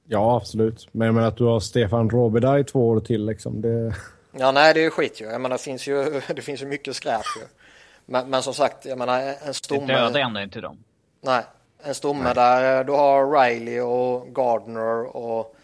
Ja, 0.05 0.37
absolut. 0.37 0.89
Men 0.93 1.07
jag 1.07 1.15
menar 1.15 1.29
att 1.29 1.37
du 1.37 1.45
har 1.45 1.61
Stefan 1.61 2.11
Robida 2.11 2.59
i 2.59 2.65
två 2.65 2.89
år 2.89 3.01
till 3.01 3.27
liksom. 3.27 3.61
Det... 3.61 3.95
Ja, 4.33 4.53
nej, 4.53 4.75
det 4.75 4.81
är 4.81 4.85
ju 4.85 4.91
skit 4.91 5.21
ju. 5.21 5.25
Jag 5.25 5.41
menar, 5.41 5.57
det 5.57 5.63
finns 5.63 5.87
ju, 5.87 6.21
det 6.37 6.43
finns 6.43 6.63
ju 6.63 6.67
mycket 6.67 6.97
skräp 6.97 7.25
ju. 7.41 7.47
Men, 8.07 8.31
men 8.31 8.43
som 8.43 8.55
sagt, 8.55 8.85
jag 8.85 8.99
menar 8.99 9.35
en 9.47 9.55
stomme... 9.55 9.87
Det 9.87 9.93
dödar 9.93 10.21
ändå 10.21 10.41
inte 10.41 10.61
dem. 10.61 10.85
Nej, 11.21 11.45
en 11.83 11.95
stomme 11.95 12.25
Nej. 12.25 12.35
där 12.35 12.85
du 12.85 12.93
har 12.93 13.41
Riley 13.41 13.81
och 13.81 14.35
Gardner 14.35 15.17
och 15.17 15.57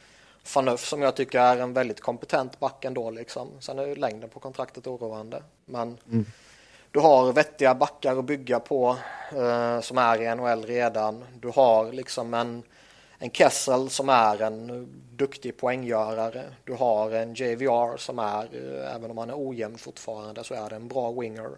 Fanuff 0.47 0.85
som 0.85 1.03
jag 1.03 1.17
tycker 1.17 1.41
är 1.41 1.57
en 1.57 1.73
väldigt 1.73 2.01
kompetent 2.01 2.59
back 2.59 2.85
ändå 2.85 3.11
liksom. 3.11 3.49
Sen 3.61 3.79
är 3.79 3.97
längden 3.97 4.31
på 4.31 4.41
kontraktet 4.41 4.87
oroande. 4.87 5.43
Men 5.65 5.99
mm. 6.13 6.27
du 6.91 7.01
har 7.01 7.33
vettiga 7.33 7.75
backar 7.75 8.19
att 8.19 8.25
bygga 8.25 8.61
på 8.61 8.97
eh, 9.33 9.81
som 9.81 9.99
är 9.99 10.23
i 10.23 10.35
NHL 10.35 10.65
redan. 10.65 11.25
Du 11.41 11.49
har 11.49 11.93
liksom 11.93 12.35
en, 12.35 12.63
en 13.19 13.31
Kessel 13.31 13.91
som 13.91 14.09
är 14.09 14.43
en 14.43 14.89
duktig 15.17 15.57
poänggörare. 15.57 16.45
Du 16.65 16.73
har 16.73 17.11
en 17.11 17.35
JVR 17.35 17.97
som 17.97 18.19
är, 18.19 18.49
eh, 18.53 18.95
även 18.95 19.11
om 19.11 19.19
han 19.19 19.31
är 19.31 19.49
ojämn 19.49 19.79
fortfarande, 19.79 20.45
så 20.45 20.55
är 20.55 20.71
det 20.71 20.77
en 20.77 20.89
bra 20.89 21.13
winger. 21.13 21.51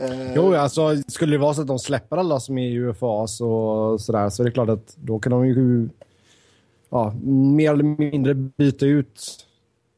Uh, 0.00 0.34
jo, 0.34 0.54
alltså 0.54 0.96
skulle 1.08 1.34
det 1.34 1.38
vara 1.38 1.54
så 1.54 1.60
att 1.60 1.66
de 1.66 1.78
släpper 1.78 2.16
alla 2.16 2.40
som 2.40 2.58
är 2.58 2.68
i 2.68 2.74
UFAs 2.74 3.40
och 3.40 4.00
sådär 4.00 4.30
så 4.30 4.42
är 4.42 4.44
det 4.44 4.52
klart 4.52 4.68
att 4.68 4.96
då 4.96 5.18
kan 5.18 5.32
de 5.32 5.46
ju 5.46 5.88
ja, 6.90 7.14
mer 7.24 7.72
eller 7.72 7.84
mindre 7.84 8.34
byta 8.34 8.86
ut 8.86 9.46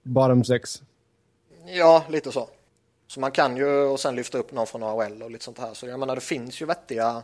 bottom 0.03 0.45
6. 0.45 0.83
Ja, 1.67 2.05
lite 2.09 2.33
så. 2.33 2.49
Så 3.07 3.21
man 3.21 3.31
kan 3.31 3.57
ju 3.57 3.67
och 3.67 4.01
sen 4.01 4.17
lyfta 4.17 4.39
upp 4.39 4.53
någon 4.53 4.67
från 4.67 4.83
AHL 4.83 5.23
och 5.23 5.31
lite 5.31 5.45
sånt 5.45 5.59
här. 5.59 5.75
Så 5.75 5.87
jag 5.87 6.01
menar 6.01 6.15
det 6.15 6.21
finns 6.21 6.63
ju 6.63 6.67
vettiga 6.67 7.23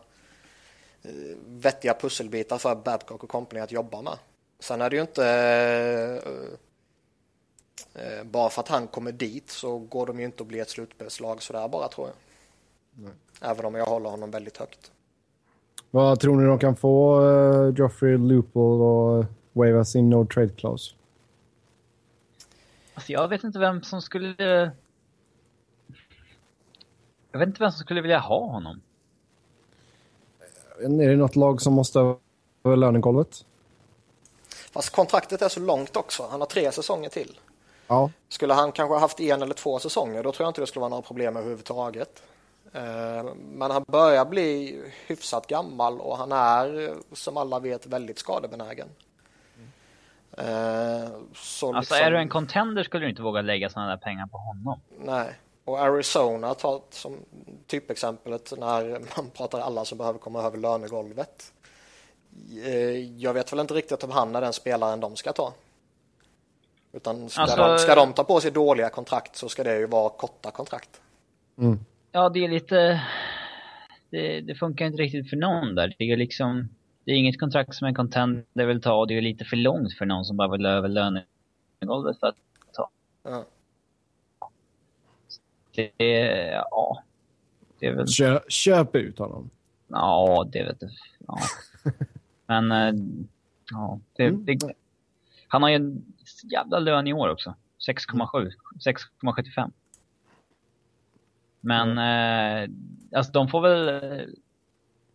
eh, 1.02 1.10
vettiga 1.46 1.94
pusselbitar 1.94 2.58
för 2.58 2.74
Babcock 2.74 3.24
och 3.24 3.30
company 3.30 3.60
att 3.60 3.72
jobba 3.72 4.02
med. 4.02 4.18
Sen 4.60 4.80
är 4.80 4.90
det 4.90 4.96
ju 4.96 5.02
inte 5.02 5.22
uh, 7.96 8.24
bara 8.24 8.50
för 8.50 8.60
att 8.62 8.68
han 8.68 8.86
kommer 8.86 9.12
dit 9.12 9.50
så 9.50 9.78
går 9.78 10.06
de 10.06 10.18
ju 10.18 10.24
inte 10.24 10.42
att 10.42 10.46
bli 10.46 10.60
ett 10.60 10.70
slutspelslag 10.70 11.42
sådär 11.42 11.68
bara 11.68 11.88
tror 11.88 12.08
jag. 12.08 12.16
Nej. 13.02 13.12
Även 13.40 13.64
om 13.64 13.74
jag 13.74 13.86
håller 13.86 14.10
honom 14.10 14.30
väldigt 14.30 14.56
högt. 14.56 14.92
Vad 15.90 16.20
tror 16.20 16.36
ni 16.36 16.46
de 16.46 16.58
kan 16.58 16.76
få 16.76 17.20
uh, 17.20 17.74
Joffrey 17.74 18.16
Loophole 18.16 18.84
och 18.84 19.24
wava 19.52 19.84
sin 19.84 20.10
no 20.10 20.26
trade 20.26 20.48
clause? 20.48 20.94
Alltså 22.94 23.12
jag 23.12 23.28
vet 23.28 23.44
inte 23.44 23.58
vem 23.58 23.82
som 23.82 24.02
skulle... 24.02 24.34
Jag 27.32 27.38
vet 27.38 27.48
inte 27.48 27.62
vem 27.62 27.70
som 27.72 27.80
skulle 27.80 28.00
vilja 28.00 28.18
ha 28.18 28.46
honom. 28.46 28.80
Är 30.80 31.08
det 31.08 31.16
något 31.16 31.36
lag 31.36 31.62
som 31.62 31.72
måste 31.72 31.98
över 32.64 32.76
lönegolvet? 32.76 33.44
Fast 34.72 34.90
kontraktet 34.90 35.42
är 35.42 35.48
så 35.48 35.60
långt 35.60 35.96
också. 35.96 36.28
Han 36.30 36.40
har 36.40 36.46
tre 36.46 36.72
säsonger 36.72 37.08
till. 37.08 37.40
Ja. 37.86 38.10
Skulle 38.28 38.54
han 38.54 38.72
kanske 38.72 38.96
haft 38.98 39.20
en 39.20 39.42
eller 39.42 39.54
två 39.54 39.78
säsonger 39.78 40.22
då 40.22 40.32
tror 40.32 40.44
jag 40.44 40.50
inte 40.50 40.60
det 40.60 40.66
skulle 40.66 40.80
vara 40.80 40.90
några 40.90 41.02
problem 41.02 41.36
överhuvudtaget. 41.36 42.22
Eh, 42.72 43.34
men 43.34 43.70
han 43.70 43.84
börjar 43.88 44.24
bli 44.24 44.82
hyfsat 45.06 45.46
gammal 45.46 46.00
och 46.00 46.16
han 46.16 46.32
är 46.32 46.94
som 47.12 47.36
alla 47.36 47.58
vet 47.58 47.86
väldigt 47.86 48.18
skadebenägen. 48.18 48.88
Mm. 50.38 51.10
Så 51.34 51.76
alltså 51.76 51.94
liksom... 51.94 52.06
är 52.06 52.10
du 52.10 52.18
en 52.18 52.28
contender 52.28 52.82
skulle 52.82 53.04
du 53.04 53.10
inte 53.10 53.22
våga 53.22 53.42
lägga 53.42 53.70
sådana 53.70 53.90
där 53.90 53.96
pengar 53.96 54.26
på 54.26 54.38
honom. 54.38 54.80
Nej, 54.98 55.34
och 55.64 55.80
Arizona 55.80 56.54
tar 56.54 56.80
som 56.90 57.16
typexemplet 57.66 58.52
när 58.58 59.00
man 59.16 59.30
pratar 59.30 59.60
alla 59.60 59.84
som 59.84 59.98
behöver 59.98 60.18
komma 60.18 60.42
över 60.42 60.58
lönegolvet. 60.58 61.52
Eh, 62.64 63.18
jag 63.18 63.34
vet 63.34 63.52
väl 63.52 63.60
inte 63.60 63.74
riktigt 63.74 64.04
om 64.04 64.10
han 64.10 64.36
är 64.36 64.40
den 64.40 64.52
spelaren 64.52 65.00
de 65.00 65.16
ska 65.16 65.32
ta. 65.32 65.52
Utan 66.92 67.30
ska, 67.30 67.40
alltså... 67.42 67.56
de, 67.56 67.78
ska 67.78 67.94
de 67.94 68.12
ta 68.12 68.24
på 68.24 68.40
sig 68.40 68.50
dåliga 68.50 68.88
kontrakt 68.88 69.36
så 69.36 69.48
ska 69.48 69.64
det 69.64 69.78
ju 69.78 69.86
vara 69.86 70.08
korta 70.08 70.50
kontrakt. 70.50 71.00
Mm. 71.58 71.78
Ja, 72.12 72.28
det 72.28 72.44
är 72.44 72.48
lite... 72.48 73.02
Det, 74.10 74.40
det, 74.40 74.54
funkar 74.54 74.86
inte 74.86 75.02
riktigt 75.02 75.30
för 75.30 75.36
någon 75.36 75.74
där. 75.74 75.94
Det 75.98 76.04
är 76.04 76.16
liksom... 76.16 76.68
Det 77.04 77.12
är 77.12 77.16
inget 77.16 77.40
kontrakt 77.40 77.74
som 77.74 77.86
en 77.86 77.94
contender 77.94 78.66
vill 78.66 78.82
ta 78.82 78.94
och 78.94 79.06
det 79.06 79.18
är 79.18 79.22
lite 79.22 79.44
för 79.44 79.56
långt 79.56 79.94
för 79.94 80.06
någon 80.06 80.24
som 80.24 80.36
bara 80.36 80.48
vill 80.48 80.66
över 80.66 80.88
lönegolvet 80.88 82.20
för 82.20 82.26
att 82.26 82.36
ta. 82.72 82.90
Ja. 83.22 83.44
Det 85.74 85.90
är... 85.98 86.52
Ja. 86.52 87.02
Det 87.78 87.86
är 87.86 87.94
väl... 87.94 88.06
Kö, 88.06 88.40
köp 88.48 88.96
ut 88.96 89.18
honom. 89.18 89.50
Ja, 89.88 90.48
det 90.52 90.62
vet 90.64 90.76
jag. 90.80 90.90
Ja. 91.26 91.38
Men... 92.46 92.72
Eh, 92.72 93.02
ja, 93.70 94.00
det, 94.16 94.24
mm. 94.24 94.44
det, 94.44 94.58
han 95.48 95.62
har 95.62 95.68
ju 95.68 95.76
en 95.76 96.04
jävla 96.52 96.78
lön 96.78 97.06
i 97.06 97.12
år 97.12 97.28
också. 97.28 97.54
6,7. 97.88 98.50
6,75. 98.86 99.72
Men 101.60 101.90
mm. 101.90 102.70
eh, 103.10 103.18
alltså 103.18 103.32
de 103.32 103.48
får 103.48 103.60
väl 103.60 103.88
eh, 103.88 104.26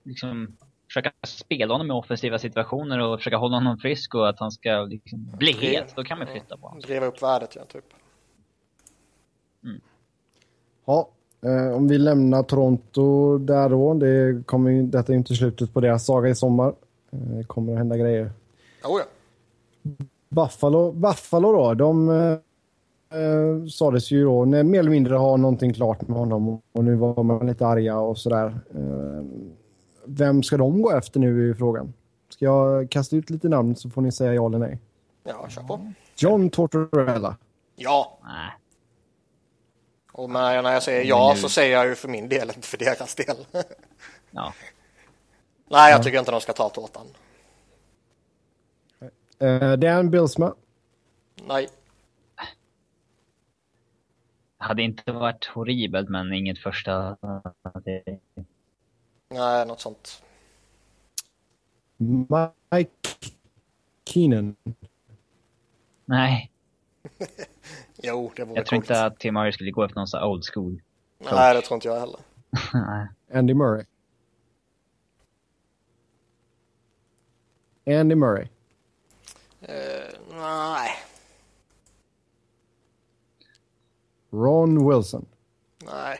liksom 0.03 0.55
försöka 0.87 1.11
spela 1.23 1.73
honom 1.73 1.87
i 1.87 1.93
offensiva 1.93 2.39
situationer 2.39 2.99
och 2.99 3.19
försöka 3.19 3.37
hålla 3.37 3.57
honom 3.57 3.77
frisk 3.77 4.15
och 4.15 4.29
att 4.29 4.39
han 4.39 4.51
ska 4.51 4.81
liksom 4.81 5.31
bli 5.37 5.51
het. 5.51 5.93
Då 5.95 6.03
kan 6.03 6.17
man 6.17 6.27
flytta 6.27 6.57
på 6.57 6.67
honom. 6.67 6.81
Driva 6.81 7.05
upp 7.05 7.23
värdet, 7.23 7.55
ja, 7.55 7.65
typ. 7.65 7.85
Mm. 9.63 9.81
Ja, 10.85 11.09
eh, 11.41 11.75
om 11.75 11.87
vi 11.87 11.97
lämnar 11.97 12.43
Toronto 12.43 13.37
där 13.37 13.69
då. 13.69 13.93
Det 13.93 14.45
kommer, 14.45 14.83
detta 14.83 15.13
är 15.13 15.17
inte 15.17 15.35
slutet 15.35 15.73
på 15.73 15.81
deras 15.81 16.05
saga 16.05 16.29
i 16.29 16.35
sommar. 16.35 16.67
Eh, 17.11 17.19
det 17.19 17.43
kommer 17.43 17.71
att 17.71 17.77
hända 17.77 17.97
grejer. 17.97 18.31
Oh, 18.83 19.01
ja. 19.01 19.05
Buffalo, 20.29 20.91
Buffalo 20.91 21.51
då, 21.51 21.73
de 21.73 22.09
eh, 23.09 23.67
sades 23.67 24.11
ju 24.11 24.23
då 24.23 24.45
när 24.45 24.63
mer 24.63 24.79
eller 24.79 24.89
mindre 24.89 25.15
ha 25.15 25.37
någonting 25.37 25.73
klart 25.73 26.07
med 26.07 26.17
honom 26.17 26.61
och 26.71 26.83
nu 26.83 26.95
var 26.95 27.23
man 27.23 27.47
lite 27.47 27.67
arga 27.67 27.97
och 27.97 28.17
sådär. 28.17 28.59
Eh, 28.75 29.23
vem 30.05 30.43
ska 30.43 30.57
de 30.57 30.81
gå 30.81 30.91
efter 30.91 31.19
nu 31.19 31.51
i 31.51 31.53
frågan? 31.53 31.93
Ska 32.29 32.45
jag 32.45 32.89
kasta 32.91 33.15
ut 33.15 33.29
lite 33.29 33.49
namn 33.49 33.75
så 33.75 33.89
får 33.89 34.01
ni 34.01 34.11
säga 34.11 34.33
ja 34.33 34.47
eller 34.47 34.59
nej? 34.59 34.79
Ja, 35.23 35.49
kör 35.49 35.61
på. 35.61 35.91
John 36.15 36.49
Tortorella. 36.49 37.37
Ja. 37.75 38.19
Nej. 38.23 38.51
Och 40.11 40.29
när 40.29 40.73
jag 40.73 40.83
säger 40.83 41.05
ja 41.05 41.35
så 41.37 41.49
säger 41.49 41.77
jag 41.77 41.87
ju 41.87 41.95
för 41.95 42.07
min 42.07 42.29
del, 42.29 42.49
inte 42.55 42.67
för 42.67 42.77
deras 42.77 43.15
del. 43.15 43.35
ja. 44.31 44.53
Nej, 45.69 45.91
jag 45.91 46.03
tycker 46.03 46.19
inte 46.19 46.31
de 46.31 46.41
ska 46.41 46.53
ta 46.53 46.69
tårtan. 46.69 47.07
Uh, 49.41 49.73
Dan 49.73 50.09
Bilsma. 50.09 50.53
Nej. 51.47 51.69
Hade 54.65 54.83
inte 54.83 55.11
varit 55.11 55.45
horribelt, 55.45 56.09
men 56.09 56.33
inget 56.33 56.59
första... 56.59 57.17
Nej, 59.29 59.65
något 59.65 59.81
sånt. 59.81 60.23
Mike 61.97 62.91
Keenan. 64.05 64.55
Nej. 66.05 66.51
jo, 68.03 68.31
det 68.35 68.43
vore 68.43 68.59
Jag 68.59 68.65
tror 68.65 68.75
inte 68.77 69.05
att 69.05 69.19
Tim 69.19 69.33
Murray 69.33 69.51
skulle 69.51 69.71
gå 69.71 69.83
efter 69.83 69.95
någon 69.95 70.07
sån 70.07 70.23
old 70.23 70.43
school. 70.53 70.81
Coach. 71.19 71.31
Nej, 71.31 71.53
det 71.53 71.61
tror 71.61 71.75
inte 71.75 71.87
jag 71.87 71.99
heller. 71.99 72.19
Andy 73.33 73.53
Murray. 73.53 73.85
Andy 77.85 78.15
Murray. 78.15 78.47
Uh, 79.61 79.69
nej. 80.31 80.89
Ron 84.43 84.89
Wilson. 84.89 85.25
Nej. 85.85 86.17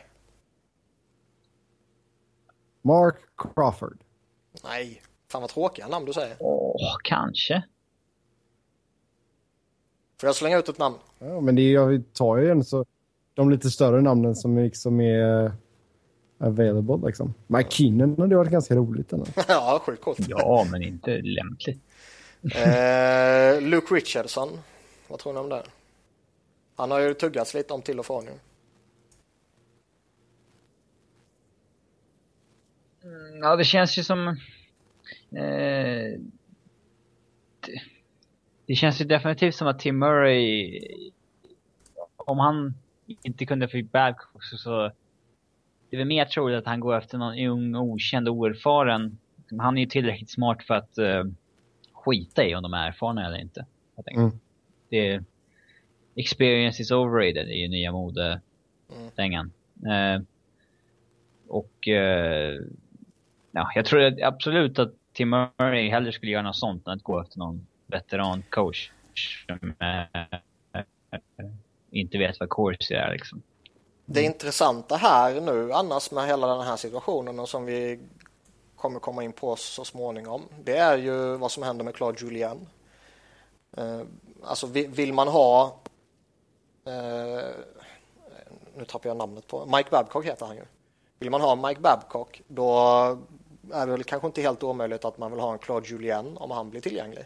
Mark 2.82 3.16
Crawford. 3.36 3.98
Nej. 4.64 5.02
Fan 5.28 5.40
vad 5.40 5.50
tråkiga 5.50 5.88
namn 5.88 6.06
du 6.06 6.12
säger. 6.12 6.36
Åh, 6.40 6.96
kanske. 7.04 7.62
Får 10.20 10.28
jag 10.28 10.36
slänga 10.36 10.58
ut 10.58 10.68
ett 10.68 10.78
namn? 10.78 10.96
Ja, 11.18 11.40
men 11.40 11.54
det 11.54 11.62
är, 11.62 11.72
jag 11.72 12.02
tar 12.12 12.36
ju 12.36 12.50
en 12.50 12.64
så 12.64 12.84
de 13.34 13.50
lite 13.50 13.70
större 13.70 14.00
namnen 14.00 14.34
som 14.36 14.58
liksom 14.58 15.00
är 15.00 15.44
eh, 15.44 15.52
available 16.38 17.06
liksom. 17.06 17.34
Keenan 17.68 18.16
hade 18.18 18.36
varit 18.36 18.50
ganska 18.50 18.74
roligt. 18.76 19.12
Eller? 19.12 19.26
ja, 19.48 19.82
sjukt 19.86 20.02
coolt. 20.04 20.18
Ja, 20.28 20.66
men 20.70 20.82
inte 20.82 21.10
lämpligt. 21.22 21.80
eh, 22.42 23.60
Luke 23.60 23.94
Richardson. 23.94 24.48
Vad 25.08 25.18
tror 25.18 25.32
ni 25.32 25.38
om 25.38 25.48
det? 25.48 25.62
Han 26.76 26.90
har 26.90 27.00
ju 27.00 27.14
tuggats 27.14 27.54
lite 27.54 27.74
om 27.74 27.82
till 27.82 27.98
och 27.98 28.06
från 28.06 28.24
nu. 28.24 28.32
Mm, 33.04 33.38
ja, 33.42 33.56
det 33.56 33.64
känns 33.64 33.98
ju 33.98 34.02
som... 34.02 34.28
Eh, 35.30 36.20
det, 37.60 37.80
det, 38.66 38.74
känns 38.74 39.00
ju 39.00 39.04
definitivt 39.04 39.54
som 39.54 39.68
att 39.68 39.78
Tim 39.78 39.98
Murray... 39.98 40.80
Om 42.16 42.38
han 42.38 42.74
inte 43.06 43.46
kunde 43.46 43.68
få 43.68 43.82
Babcock 43.92 44.44
så, 44.44 44.56
så... 44.56 44.92
Det 45.90 45.96
är 45.96 45.98
väl 45.98 46.06
mer 46.06 46.24
troligt 46.24 46.58
att 46.58 46.66
han 46.66 46.80
går 46.80 46.96
efter 46.96 47.18
någon 47.18 47.38
ung, 47.38 47.76
okänd, 47.76 48.28
oerfaren. 48.28 49.18
Han 49.58 49.78
är 49.78 49.82
ju 49.82 49.88
tillräckligt 49.88 50.30
smart 50.30 50.62
för 50.62 50.74
att 50.74 50.98
eh, 50.98 51.24
skita 51.92 52.44
i 52.44 52.54
om 52.54 52.62
de 52.62 52.74
är 52.74 52.88
erfarna 52.88 53.26
eller 53.26 53.38
inte. 53.38 53.66
Jag 53.96 54.12
mm. 54.12 54.38
Det, 54.88 55.24
experience 56.16 56.82
is 56.82 56.90
overrated 56.90 57.48
är 57.48 57.54
ju 57.54 57.68
nya 57.68 57.92
modedängan. 57.92 59.52
Mm. 59.84 60.14
Eh, 60.14 60.22
och 61.48 61.88
eh, 61.88 62.54
ja, 63.50 63.72
jag 63.74 63.84
tror 63.84 64.22
absolut 64.22 64.78
att 64.78 64.92
Tim 65.12 65.30
Murray 65.30 65.90
hellre 65.90 66.12
skulle 66.12 66.32
göra 66.32 66.42
något 66.42 66.56
sånt 66.56 66.86
än 66.86 66.92
att 66.92 67.02
gå 67.02 67.20
efter 67.20 67.38
någon 67.38 67.66
veteran-coach 67.86 68.90
som 69.46 69.74
eh, 69.80 70.80
inte 71.90 72.18
vet 72.18 72.40
vad 72.40 72.50
course 72.50 72.94
är 72.94 73.12
liksom. 73.12 73.42
Det 74.06 74.22
intressanta 74.22 74.96
här 74.96 75.40
nu 75.40 75.72
annars 75.72 76.10
med 76.10 76.26
hela 76.26 76.56
den 76.56 76.66
här 76.66 76.76
situationen 76.76 77.38
och 77.38 77.48
som 77.48 77.64
vi 77.64 77.98
kommer 78.76 79.00
komma 79.00 79.24
in 79.24 79.32
på 79.32 79.56
så 79.56 79.84
småningom. 79.84 80.42
Det 80.64 80.76
är 80.76 80.98
ju 80.98 81.36
vad 81.36 81.50
som 81.50 81.62
händer 81.62 81.84
med 81.84 81.94
Claude 81.94 82.24
Julien. 82.24 82.66
Eh, 83.76 84.00
alltså 84.44 84.66
vill 84.66 85.12
man 85.12 85.28
ha 85.28 85.80
Eh, 86.86 87.44
nu 88.76 88.84
tappar 88.84 89.10
jag 89.10 89.16
namnet 89.16 89.46
på 89.46 89.66
Mike 89.66 89.90
Babcock 89.90 90.26
heter 90.26 90.46
han 90.46 90.56
ju. 90.56 90.62
Vill 91.18 91.30
man 91.30 91.40
ha 91.40 91.68
Mike 91.68 91.80
Babcock 91.80 92.42
då 92.48 92.70
är 93.72 93.86
det 93.86 93.92
väl 93.92 94.04
kanske 94.04 94.26
inte 94.26 94.42
helt 94.42 94.62
omöjligt 94.62 95.04
att 95.04 95.18
man 95.18 95.30
vill 95.30 95.40
ha 95.40 95.52
en 95.52 95.58
Claude 95.58 95.88
Julien 95.88 96.36
om 96.36 96.50
han 96.50 96.70
blir 96.70 96.80
tillgänglig. 96.80 97.24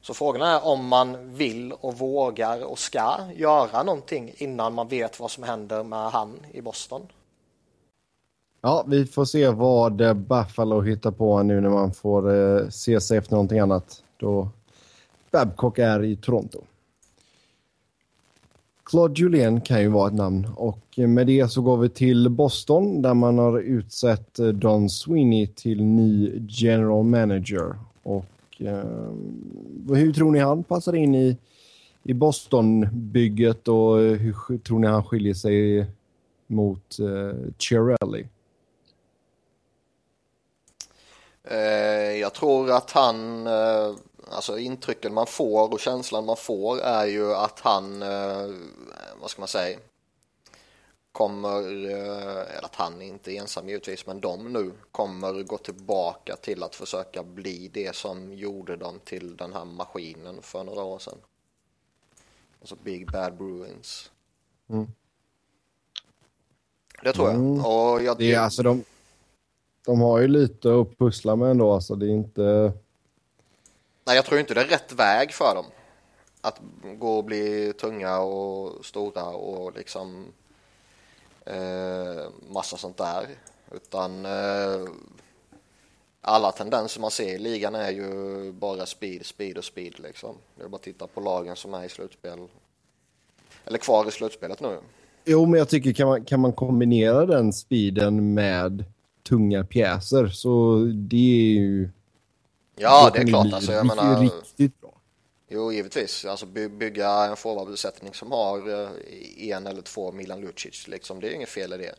Så 0.00 0.14
frågan 0.14 0.42
är 0.42 0.66
om 0.66 0.86
man 0.86 1.34
vill 1.34 1.72
och 1.72 1.98
vågar 1.98 2.64
och 2.64 2.78
ska 2.78 3.18
göra 3.34 3.82
någonting 3.82 4.32
innan 4.36 4.74
man 4.74 4.88
vet 4.88 5.20
vad 5.20 5.30
som 5.30 5.44
händer 5.44 5.82
med 5.82 6.10
han 6.10 6.38
i 6.52 6.60
Boston. 6.60 7.02
Ja, 8.60 8.84
vi 8.86 9.06
får 9.06 9.24
se 9.24 9.48
vad 9.48 10.00
eh, 10.00 10.14
Buffalo 10.14 10.80
hittar 10.80 11.10
på 11.10 11.42
nu 11.42 11.60
när 11.60 11.70
man 11.70 11.92
får 11.92 12.34
eh, 12.34 12.68
se 12.68 13.00
sig 13.00 13.18
efter 13.18 13.32
någonting 13.32 13.58
annat. 13.58 14.02
Då 14.16 14.48
Babcock 15.30 15.78
är 15.78 16.04
i 16.04 16.16
Toronto. 16.16 16.60
Claude 18.88 19.20
Julien 19.20 19.60
kan 19.60 19.80
ju 19.80 19.88
vara 19.88 20.08
ett 20.08 20.14
namn. 20.14 20.46
Och 20.56 20.78
med 20.96 21.26
det 21.26 21.48
så 21.48 21.62
går 21.62 21.76
vi 21.76 21.88
till 21.88 22.28
Boston 22.28 23.02
där 23.02 23.14
man 23.14 23.38
har 23.38 23.58
utsett 23.58 24.38
eh, 24.38 24.46
Don 24.46 24.90
Sweeney 24.90 25.46
till 25.46 25.84
ny 25.84 26.42
general 26.48 27.04
manager. 27.04 27.74
Och 28.02 28.24
eh, 28.58 29.12
hur 29.96 30.12
tror 30.12 30.32
ni 30.32 30.38
han 30.38 30.64
passar 30.64 30.94
in 30.94 31.14
i, 31.14 31.36
i 32.02 32.14
Boston-bygget 32.14 33.68
och 33.68 34.02
eh, 34.02 34.12
hur 34.12 34.58
tror 34.58 34.78
ni 34.78 34.86
han 34.86 35.04
skiljer 35.04 35.34
sig 35.34 35.86
mot 36.46 36.98
eh, 36.98 37.52
Chiarelli? 37.58 38.26
Eh, 41.44 42.20
jag 42.20 42.34
tror 42.34 42.70
att 42.70 42.90
han, 42.90 43.46
eh, 43.46 43.94
alltså 44.30 44.58
intrycken 44.58 45.14
man 45.14 45.26
får 45.26 45.72
och 45.72 45.80
känslan 45.80 46.24
man 46.24 46.36
får 46.36 46.80
är 46.80 47.06
ju 47.06 47.34
att 47.34 47.60
han, 47.60 48.02
eh, 48.02 48.48
vad 49.20 49.30
ska 49.30 49.40
man 49.40 49.48
säga, 49.48 49.78
kommer, 51.12 51.62
eller 51.62 52.64
att 52.64 52.74
han 52.74 53.02
inte 53.02 53.32
är 53.32 53.40
ensam 53.40 53.68
givetvis, 53.68 54.06
men 54.06 54.20
de 54.20 54.52
nu 54.52 54.72
kommer 54.92 55.42
gå 55.42 55.58
tillbaka 55.58 56.36
till 56.36 56.62
att 56.62 56.74
försöka 56.74 57.22
bli 57.22 57.70
det 57.72 57.96
som 57.96 58.32
gjorde 58.32 58.76
dem 58.76 59.00
till 59.04 59.36
den 59.36 59.52
här 59.52 59.64
maskinen 59.64 60.42
för 60.42 60.64
några 60.64 60.82
år 60.82 60.98
sedan. 60.98 61.18
Alltså 62.60 62.76
Big 62.82 63.12
Bad 63.12 63.36
Bruins. 63.36 64.10
Mm. 64.68 64.86
Det 67.02 67.12
tror 67.12 67.26
jag. 67.28 67.36
Mm. 67.36 67.64
Och 67.64 68.02
jag 68.02 68.18
det 68.18 68.32
är 68.32 68.40
alltså 68.40 68.62
de, 68.62 68.84
de 69.86 70.00
har 70.00 70.18
ju 70.18 70.28
lite 70.28 70.80
att 70.80 70.98
pussla 70.98 71.36
med 71.36 71.50
ändå, 71.50 71.72
alltså 71.72 71.94
det 71.94 72.06
är 72.06 72.10
inte... 72.10 72.72
Nej, 74.08 74.16
jag 74.16 74.24
tror 74.24 74.40
inte 74.40 74.54
det 74.54 74.60
är 74.60 74.66
rätt 74.66 74.92
väg 74.92 75.32
för 75.32 75.54
dem. 75.54 75.64
Att 76.40 76.60
gå 76.98 77.16
och 77.16 77.24
bli 77.24 77.72
tunga 77.80 78.18
och 78.18 78.84
stora 78.86 79.24
och 79.24 79.76
liksom 79.76 80.26
eh, 81.46 82.24
massa 82.50 82.76
sånt 82.76 82.96
där. 82.96 83.26
Utan 83.72 84.26
eh, 84.26 84.88
alla 86.20 86.52
tendenser 86.52 87.00
man 87.00 87.10
ser 87.10 87.34
i 87.34 87.38
ligan 87.38 87.74
är 87.74 87.90
ju 87.90 88.52
bara 88.52 88.86
speed, 88.86 89.26
speed 89.26 89.58
och 89.58 89.64
speed 89.64 89.94
liksom. 89.98 90.36
Det 90.56 90.64
är 90.64 90.68
bara 90.68 90.76
att 90.76 90.82
titta 90.82 91.06
på 91.06 91.20
lagen 91.20 91.56
som 91.56 91.74
är 91.74 91.84
i 91.84 91.88
slutspel. 91.88 92.38
Eller 93.64 93.78
kvar 93.78 94.08
i 94.08 94.10
slutspelet 94.10 94.60
nu. 94.60 94.78
Jo, 95.24 95.46
men 95.46 95.58
jag 95.58 95.68
tycker 95.68 95.92
kan 95.92 96.08
man, 96.08 96.24
kan 96.24 96.40
man 96.40 96.52
kombinera 96.52 97.26
den 97.26 97.52
speeden 97.52 98.34
med 98.34 98.84
tunga 99.28 99.64
pjäser 99.64 100.28
så 100.28 100.76
det 100.94 101.16
är 101.16 101.60
ju... 101.60 101.90
Ja, 102.78 103.10
det 103.14 103.18
är 103.18 103.26
klart. 103.26 103.52
Alltså, 103.52 103.72
jag 103.72 103.86
menar, 103.86 104.20
riktigt 104.20 104.80
bra. 104.80 104.92
Jo, 105.48 105.72
givetvis. 105.72 106.24
Alltså 106.24 106.46
bygga 106.46 107.10
en 107.10 107.36
forwardbesättning 107.36 108.14
som 108.14 108.32
har 108.32 108.82
eh, 108.82 108.88
en 109.50 109.66
eller 109.66 109.82
två 109.82 110.12
Milan 110.12 110.40
Lucic, 110.40 110.88
liksom, 110.88 111.20
det 111.20 111.28
är 111.28 111.34
inget 111.34 111.48
fel 111.48 111.72
i 111.72 111.76
det. 111.76 111.94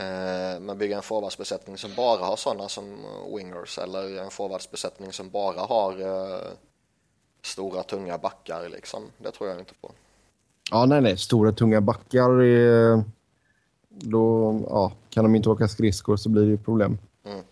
Eh, 0.00 0.60
men 0.60 0.78
bygga 0.78 0.96
en 0.96 1.02
forwardsbesättning 1.02 1.78
som 1.78 1.90
bara 1.96 2.24
har 2.24 2.36
sådana 2.36 2.68
som 2.68 2.96
wingers 3.36 3.78
eller 3.78 4.22
en 4.22 4.30
forwardsbesättning 4.30 5.12
som 5.12 5.30
bara 5.30 5.60
har 5.60 6.00
uh, 6.00 6.40
stora 7.42 7.82
tunga 7.82 8.18
backar, 8.18 8.68
liksom. 8.68 9.02
det 9.18 9.30
tror 9.30 9.50
jag 9.50 9.58
inte 9.58 9.74
på. 9.74 9.90
Ja, 10.70 10.86
nej, 10.86 11.00
nej. 11.00 11.16
Stora 11.16 11.52
tunga 11.52 11.80
backar 11.80 12.42
är 12.42 13.04
då 13.88 14.60
ja, 14.68 14.92
kan 15.10 15.24
de 15.24 15.34
inte 15.34 15.50
åka 15.50 15.68
skridskor 15.68 16.16
så 16.16 16.28
blir 16.28 16.42
det 16.42 16.48
ju 16.48 16.58
problem. 16.58 16.98
Mm. 17.24 17.44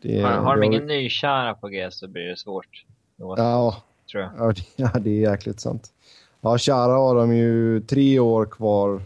Det, 0.00 0.20
har, 0.20 0.30
har 0.30 0.56
de 0.56 0.66
ingen 0.66 0.86
nykära 0.86 1.54
på 1.54 1.68
G 1.68 1.90
så 1.90 2.08
blir 2.08 2.22
det 2.22 2.36
svårt. 2.36 2.84
Då, 3.16 3.34
ja, 3.38 3.82
tror 4.10 4.22
jag. 4.22 4.32
Ja, 4.38 4.52
det, 4.52 4.62
ja, 4.76 4.98
det 5.00 5.10
är 5.10 5.30
jäkligt 5.30 5.60
sant. 5.60 5.92
Ja, 6.40 6.58
Kära 6.58 6.92
har 6.92 7.14
de 7.14 7.36
ju 7.36 7.80
tre 7.80 8.18
år 8.18 8.46
kvar. 8.46 9.02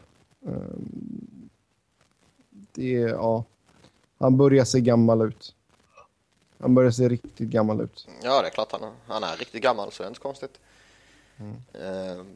Ehm, 0.46 1.48
det 2.50 2.96
är, 2.96 3.08
ja. 3.08 3.44
Han 4.18 4.36
börjar 4.36 4.64
se 4.64 4.80
gammal 4.80 5.22
ut. 5.22 5.54
Han 6.58 6.74
börjar 6.74 6.90
se 6.90 7.08
riktigt 7.08 7.48
gammal 7.48 7.80
ut. 7.80 8.08
Ja, 8.22 8.42
det 8.42 8.48
är 8.48 8.50
klart 8.50 8.72
han 8.72 8.82
är. 8.82 8.92
Han 9.06 9.24
är 9.24 9.36
riktigt 9.36 9.62
gammal 9.62 9.92
så 9.92 10.02
det 10.02 10.06
är 10.06 10.08
inte 10.08 10.20
konstigt. 10.20 10.60
Mm. 11.36 12.26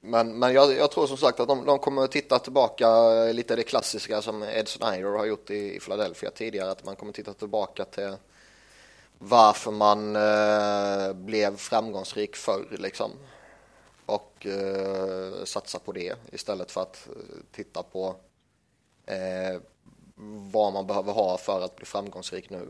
Men, 0.00 0.38
men 0.38 0.54
jag, 0.54 0.72
jag, 0.72 0.90
tror 0.90 1.06
som 1.06 1.16
sagt 1.16 1.40
att 1.40 1.48
de, 1.48 1.66
de 1.66 1.78
kommer 1.78 2.02
att 2.02 2.12
titta 2.12 2.38
tillbaka 2.38 2.88
eh, 2.88 3.34
lite 3.34 3.56
det 3.56 3.62
klassiska 3.62 4.22
som 4.22 4.42
Ed 4.42 4.68
Snyder 4.68 5.18
har 5.18 5.26
gjort 5.26 5.50
i, 5.50 5.76
i 5.76 5.80
Philadelphia 5.80 6.30
tidigare. 6.30 6.70
Att 6.70 6.84
man 6.84 6.96
kommer 6.96 7.10
att 7.10 7.16
titta 7.16 7.32
tillbaka 7.32 7.84
till 7.84 8.16
varför 9.18 9.70
man 9.70 10.16
eh, 10.16 11.12
blev 11.12 11.56
framgångsrik 11.56 12.36
förr 12.36 12.76
liksom. 12.78 13.10
Och 14.06 14.46
eh, 14.46 15.44
satsa 15.44 15.78
på 15.78 15.92
det 15.92 16.16
istället 16.32 16.70
för 16.70 16.82
att 16.82 17.08
eh, 17.08 17.36
titta 17.52 17.82
på 17.82 18.16
eh, 19.06 19.60
vad 20.52 20.72
man 20.72 20.86
behöver 20.86 21.12
ha 21.12 21.38
för 21.38 21.60
att 21.60 21.76
bli 21.76 21.86
framgångsrik 21.86 22.50
nu. 22.50 22.66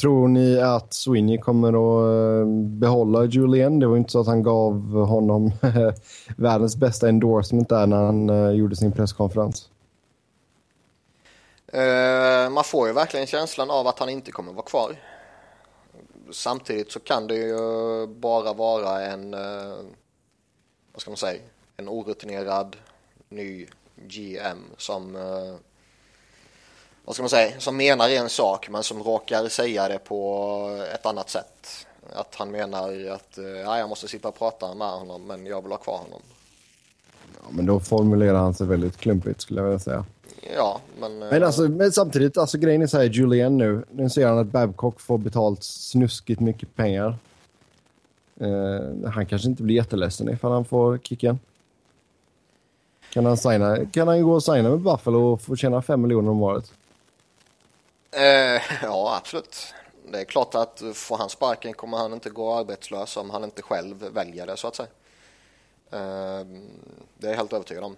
Tror 0.00 0.28
ni 0.28 0.60
att 0.60 0.94
Sweeney 0.94 1.38
kommer 1.38 1.68
att 1.68 2.42
eh, 2.42 2.46
behålla 2.78 3.24
Julian? 3.24 3.78
Det 3.78 3.86
var 3.86 3.96
inte 3.96 4.12
så 4.12 4.20
att 4.20 4.26
han 4.26 4.42
gav 4.42 4.92
honom 4.92 5.52
världens 6.36 6.76
bästa 6.76 7.08
endorsement 7.08 7.68
där 7.68 7.86
när 7.86 7.96
han 7.96 8.30
eh, 8.30 8.50
gjorde 8.50 8.76
sin 8.76 8.92
presskonferens. 8.92 9.70
Uh, 11.74 12.50
man 12.50 12.64
får 12.64 12.86
ju 12.86 12.92
verkligen 12.92 13.26
känslan 13.26 13.70
av 13.70 13.86
att 13.86 13.98
han 13.98 14.08
inte 14.08 14.32
kommer 14.32 14.52
vara 14.52 14.64
kvar. 14.66 14.96
Samtidigt 16.30 16.92
så 16.92 17.00
kan 17.00 17.26
det 17.26 17.34
ju 17.34 17.56
bara 18.06 18.52
vara 18.52 19.00
en, 19.00 19.34
uh, 19.34 19.76
vad 20.92 21.00
ska 21.00 21.10
man 21.10 21.16
säga, 21.16 21.40
en 21.76 21.88
orutinerad 21.88 22.76
ny 23.28 23.66
GM 23.96 24.58
som 24.76 25.16
uh, 25.16 25.54
vad 27.08 27.14
ska 27.14 27.22
man 27.22 27.30
säga, 27.30 27.60
som 27.60 27.76
menar 27.76 28.08
en 28.08 28.28
sak 28.28 28.68
men 28.70 28.82
som 28.82 29.02
råkar 29.02 29.48
säga 29.48 29.88
det 29.88 29.98
på 29.98 30.86
ett 30.94 31.06
annat 31.06 31.30
sätt. 31.30 31.86
Att 32.12 32.34
han 32.34 32.50
menar 32.50 33.10
att 33.10 33.38
ja, 33.64 33.78
jag 33.78 33.88
måste 33.88 34.08
sitta 34.08 34.28
och 34.28 34.38
prata 34.38 34.74
med 34.74 34.88
honom 34.88 35.26
men 35.26 35.46
jag 35.46 35.62
vill 35.62 35.70
ha 35.70 35.78
kvar 35.78 35.98
honom. 35.98 36.20
Ja, 37.34 37.48
men 37.50 37.66
då 37.66 37.80
formulerar 37.80 38.38
han 38.38 38.54
sig 38.54 38.66
väldigt 38.66 38.96
klumpigt 38.96 39.40
skulle 39.40 39.60
jag 39.60 39.64
vilja 39.64 39.78
säga. 39.78 40.04
Ja, 40.56 40.80
men... 41.00 41.18
Men, 41.18 41.44
alltså, 41.44 41.62
men 41.62 41.92
samtidigt, 41.92 42.38
alltså 42.38 42.58
grejen 42.58 42.82
är 42.82 42.86
så 42.86 42.98
här, 42.98 43.04
Julian 43.04 43.56
nu, 43.56 43.84
nu 43.90 44.10
ser 44.10 44.26
han 44.26 44.38
att 44.38 44.46
Babcock 44.46 45.00
får 45.00 45.18
betalt 45.18 45.64
snuskigt 45.64 46.40
mycket 46.40 46.76
pengar. 46.76 47.16
Uh, 48.42 49.08
han 49.10 49.26
kanske 49.26 49.48
inte 49.48 49.62
blir 49.62 49.76
jätteledsen 49.76 50.28
ifall 50.28 50.52
han 50.52 50.64
får 50.64 50.98
kicken. 50.98 51.38
Kan 53.12 53.26
han, 53.26 53.36
signa, 53.36 53.84
kan 53.92 54.08
han 54.08 54.22
gå 54.22 54.32
och 54.32 54.42
signa 54.42 54.70
med 54.70 54.80
Buffalo 54.80 55.32
och 55.32 55.42
få 55.42 55.56
tjäna 55.56 55.82
fem 55.82 56.02
miljoner 56.02 56.30
om 56.30 56.42
året? 56.42 56.72
Eh, 58.10 58.62
ja, 58.82 59.16
absolut. 59.16 59.74
Det 60.12 60.20
är 60.20 60.24
klart 60.24 60.54
att 60.54 60.82
får 60.94 61.16
han 61.16 61.28
sparken 61.28 61.74
kommer 61.74 61.98
han 61.98 62.12
inte 62.12 62.30
gå 62.30 62.54
arbetslös 62.54 63.16
om 63.16 63.30
han 63.30 63.44
inte 63.44 63.62
själv 63.62 63.96
väljer 63.96 64.46
det 64.46 64.56
så 64.56 64.68
att 64.68 64.76
säga. 64.76 64.88
Eh, 65.90 66.46
det 67.18 67.26
är 67.26 67.30
jag 67.30 67.36
helt 67.36 67.52
övertygad 67.52 67.84
om. 67.84 67.96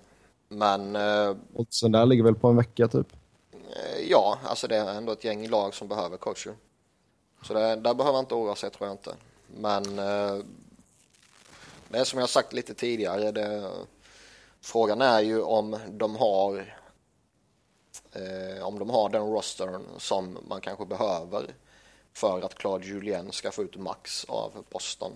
Men... 0.48 0.96
Eh, 0.96 1.36
Oddsen 1.54 1.92
där 1.92 2.06
ligger 2.06 2.24
väl 2.24 2.34
på 2.34 2.48
en 2.48 2.56
vecka 2.56 2.88
typ? 2.88 3.06
Eh, 3.52 4.00
ja, 4.10 4.38
alltså 4.44 4.68
det 4.68 4.76
är 4.76 4.94
ändå 4.94 5.12
ett 5.12 5.24
gäng 5.24 5.48
lag 5.48 5.74
som 5.74 5.88
behöver 5.88 6.16
coacher. 6.16 6.54
Så 7.42 7.54
det, 7.54 7.60
där 7.60 7.94
behöver 7.94 8.12
han 8.12 8.24
inte 8.24 8.34
oroa 8.34 8.54
sig 8.54 8.70
tror 8.70 8.88
jag 8.88 8.94
inte. 8.94 9.14
Men 9.46 9.98
eh, 9.98 10.44
det 11.88 11.98
är 11.98 12.04
som 12.04 12.20
jag 12.20 12.28
sagt 12.28 12.52
lite 12.52 12.74
tidigare. 12.74 13.32
Det, 13.32 13.70
frågan 14.60 15.00
är 15.00 15.20
ju 15.20 15.42
om 15.42 15.76
de 15.88 16.16
har 16.16 16.79
Eh, 18.12 18.66
om 18.66 18.78
de 18.78 18.90
har 18.90 19.08
den 19.08 19.22
rostern 19.22 19.82
som 19.98 20.38
man 20.48 20.60
kanske 20.60 20.86
behöver 20.86 21.46
för 22.12 22.42
att 22.42 22.54
Claude 22.54 22.86
Julien 22.86 23.32
ska 23.32 23.50
få 23.50 23.62
ut 23.62 23.76
max 23.76 24.24
av 24.28 24.50
Boston. 24.70 25.12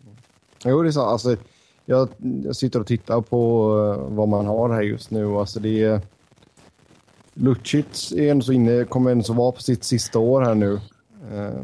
Mm. 0.00 0.16
Jo, 0.64 0.82
det 0.82 0.88
är 0.88 0.92
så. 0.92 1.02
Alltså, 1.02 1.36
jag, 1.84 2.08
jag 2.44 2.56
sitter 2.56 2.80
och 2.80 2.86
tittar 2.86 3.20
på 3.20 3.72
uh, 3.74 4.14
vad 4.16 4.28
man 4.28 4.46
har 4.46 4.70
här 4.70 4.82
just 4.82 5.10
nu. 5.10 5.36
Alltså, 5.36 5.60
det 5.60 5.82
är... 5.82 6.00
Lucic 7.34 8.12
är 8.12 8.30
ändå 8.30 8.44
så 8.44 8.52
inne, 8.52 8.84
kommer 8.84 9.10
ändå 9.10 9.24
så 9.24 9.32
vara 9.32 9.52
på 9.52 9.62
sitt 9.62 9.84
sista 9.84 10.18
år 10.18 10.42
här 10.42 10.54
nu. 10.54 10.80
Uh, 11.32 11.60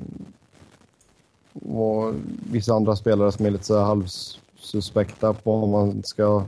och 1.76 2.14
vissa 2.50 2.74
andra 2.74 2.96
spelare 2.96 3.32
som 3.32 3.46
är 3.46 3.50
lite 3.50 3.64
så 3.64 3.80
halvsuspekta 3.80 5.34
på 5.34 5.54
om 5.54 5.70
man 5.70 6.02
ska 6.02 6.44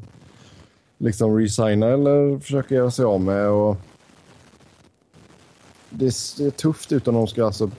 liksom 1.05 1.39
resigna 1.39 1.87
eller 1.87 2.39
försöka 2.39 2.75
göra 2.75 2.91
sig 2.91 3.05
av 3.05 3.21
med. 3.21 3.49
Och 3.49 3.77
det 5.91 6.07
är 6.07 6.51
tufft 6.51 6.93
utan 6.93 7.15
de 7.15 7.27
ska 7.27 7.45
alltså 7.45 7.71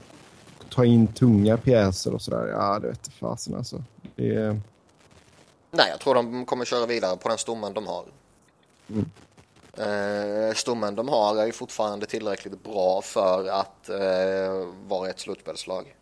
ta 0.70 0.84
in 0.84 1.06
tunga 1.06 1.56
pjäser 1.56 2.14
och 2.14 2.22
sådär. 2.22 2.46
Ja, 2.46 2.78
det 2.78 2.88
vet 2.88 3.08
fasen 3.08 3.54
alltså. 3.54 3.82
Är... 4.16 4.60
Nej, 5.70 5.86
jag 5.90 6.00
tror 6.00 6.14
de 6.14 6.46
kommer 6.46 6.64
köra 6.64 6.86
vidare 6.86 7.16
på 7.16 7.28
den 7.28 7.38
stommen 7.38 7.74
de 7.74 7.86
har. 7.86 8.04
Mm. 8.88 9.10
Eh, 9.78 10.54
stommen 10.54 10.94
de 10.94 11.08
har 11.08 11.36
är 11.36 11.46
ju 11.46 11.52
fortfarande 11.52 12.06
tillräckligt 12.06 12.64
bra 12.64 13.02
för 13.02 13.48
att 13.48 13.88
eh, 13.88 14.68
vara 14.86 15.10
ett 15.10 15.20
slutspelslag. 15.20 15.94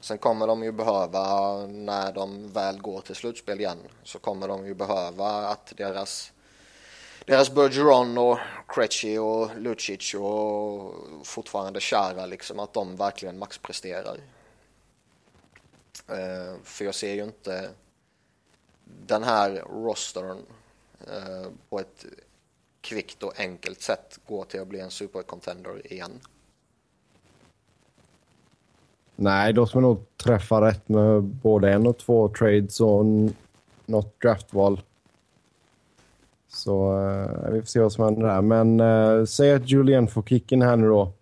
Sen 0.00 0.18
kommer 0.18 0.46
de 0.46 0.62
ju 0.62 0.72
behöva, 0.72 1.56
när 1.66 2.12
de 2.12 2.52
väl 2.52 2.80
går 2.80 3.00
till 3.00 3.14
slutspel 3.14 3.60
igen, 3.60 3.78
så 4.02 4.18
kommer 4.18 4.48
de 4.48 4.66
ju 4.66 4.74
behöva 4.74 5.26
att 5.28 5.72
deras 5.76 6.32
deras 7.26 7.50
Bergeron 7.50 8.18
och 8.18 8.38
Krejci 8.68 9.18
och 9.18 9.50
Lucic 9.56 10.14
och 10.14 10.94
fortfarande 11.26 11.80
Chara 11.80 12.26
liksom 12.26 12.58
att 12.58 12.72
de 12.72 12.96
verkligen 12.96 13.38
maxpresterar. 13.38 14.16
Uh, 16.10 16.62
för 16.64 16.84
jag 16.84 16.94
ser 16.94 17.14
ju 17.14 17.24
inte 17.24 17.70
den 19.06 19.22
här 19.22 19.50
rostern 19.50 20.46
uh, 21.08 21.48
på 21.68 21.80
ett 21.80 22.04
kvickt 22.80 23.22
och 23.22 23.40
enkelt 23.40 23.82
sätt 23.82 24.18
gå 24.26 24.44
till 24.44 24.60
att 24.60 24.68
bli 24.68 24.80
en 24.80 24.90
supercontender 24.90 25.92
igen. 25.92 26.20
Nej, 29.22 29.52
då 29.52 29.66
ska 29.66 29.80
man 29.80 29.90
nog 29.90 30.16
träffa 30.16 30.60
rätt 30.60 30.88
med 30.88 31.22
både 31.22 31.72
en 31.72 31.86
och 31.86 31.98
två 31.98 32.28
trades 32.28 32.80
och 32.80 33.04
något 33.86 34.20
draftval. 34.20 34.80
Så 36.48 36.98
eh, 37.08 37.50
vi 37.50 37.60
får 37.60 37.66
se 37.66 37.80
vad 37.80 37.92
som 37.92 38.04
händer 38.04 38.26
där. 38.26 38.42
Men 38.42 38.80
eh, 38.80 39.24
säg 39.24 39.52
att 39.52 39.70
Julian 39.70 40.08
får 40.08 40.22
kicken 40.22 40.62
här 40.62 40.76
nu 40.76 40.88
då. 40.88 41.12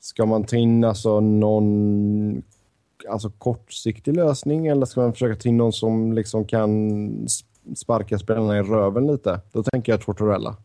Ska 0.00 0.26
man 0.26 0.44
ta 0.44 0.56
in 0.56 0.84
alltså 0.84 1.20
någon 1.20 2.42
alltså 3.08 3.30
kortsiktig 3.30 4.16
lösning 4.16 4.66
eller 4.66 4.86
ska 4.86 5.00
man 5.00 5.12
försöka 5.12 5.42
ta 5.42 5.48
in 5.48 5.56
någon 5.56 5.72
som 5.72 6.12
liksom 6.12 6.44
kan 6.44 7.28
sparka 7.76 8.18
spelarna 8.18 8.58
i 8.58 8.62
röven 8.62 9.06
lite? 9.06 9.40
Då 9.52 9.62
tänker 9.62 9.92
jag 9.92 10.00
Tortorella. 10.00 10.56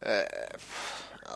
Eh, 0.00 0.47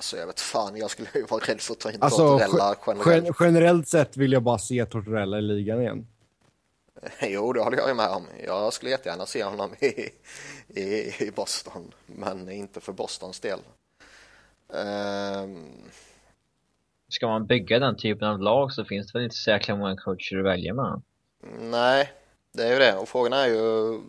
alltså 0.03 0.17
jag 0.17 0.27
vet 0.27 0.41
fan, 0.41 0.77
jag 0.77 0.91
skulle 0.91 1.09
ju 1.15 1.25
vara 1.25 1.45
rädd 1.45 1.61
för 1.61 1.73
att 1.73 1.81
ta 1.81 1.91
in 1.91 2.03
alltså, 2.03 2.39
Tortorella 2.39 2.77
generellt. 2.87 3.37
Generellt 3.41 3.89
sett 3.89 4.17
vill 4.17 4.33
jag 4.33 4.43
bara 4.43 4.59
se 4.59 4.87
Tortorella 4.87 5.39
i 5.39 5.43
ligan 5.43 5.81
igen. 5.81 6.07
Jo, 7.21 7.53
det 7.53 7.61
håller 7.61 7.79
jag 7.79 7.97
med 7.97 8.09
om. 8.09 8.27
Jag 8.47 8.73
skulle 8.73 8.91
jättegärna 8.91 9.27
se 9.27 9.45
honom 9.45 9.75
i, 9.81 10.11
i, 10.81 11.15
i 11.25 11.31
Boston, 11.35 11.93
men 12.07 12.51
inte 12.51 12.81
för 12.81 12.93
Bostons 12.93 13.41
del. 13.41 13.59
Um... 14.69 15.69
Ska 17.09 17.27
man 17.27 17.47
bygga 17.47 17.79
den 17.79 17.97
typen 17.97 18.29
av 18.29 18.41
lag 18.41 18.73
så 18.73 18.85
finns 18.85 19.13
det 19.13 19.19
väl 19.19 19.25
inte 19.25 19.37
så 19.37 19.51
jäkla 19.51 19.77
många 19.77 19.97
coacher 19.97 20.39
att 20.39 20.45
välja 20.45 20.75
med. 20.75 21.03
Nej, 21.61 22.13
det 22.53 22.63
är 22.63 22.73
ju 22.73 22.79
det. 22.79 22.97
Och 22.97 23.09
frågan 23.09 23.33
är 23.33 23.47
ju 23.47 24.01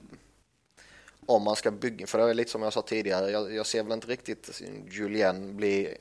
om 1.28 1.44
man 1.44 1.56
ska 1.56 1.72
bygga, 1.72 2.08
för 2.08 2.18
det 2.18 2.30
är 2.30 2.34
lite 2.34 2.52
som 2.52 2.62
jag 2.62 2.74
sa 2.74 2.82
tidigare, 2.82 3.32
jag, 3.32 3.54
jag 3.54 3.66
ser 3.66 3.84
väl 3.84 3.94
inte 3.94 4.08
riktigt 4.08 4.62
Julien 4.92 5.58
bli 5.58 5.98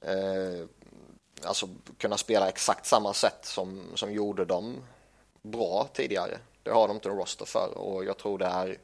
eh, 0.00 0.66
alltså 1.42 1.68
kunna 1.98 2.16
spela 2.16 2.48
exakt 2.48 2.86
samma 2.86 3.14
sätt 3.14 3.44
som, 3.44 3.82
som 3.94 4.12
gjorde 4.12 4.44
dem 4.44 4.76
bra 5.42 5.88
tidigare. 5.92 6.38
Det 6.62 6.70
har 6.70 6.88
de 6.88 6.94
inte 6.96 7.08
en 7.08 7.16
roster 7.16 7.44
för 7.44 7.78
och 7.78 8.04
jag 8.04 8.18
tror 8.18 8.38
det 8.38 8.46
är 8.46 8.78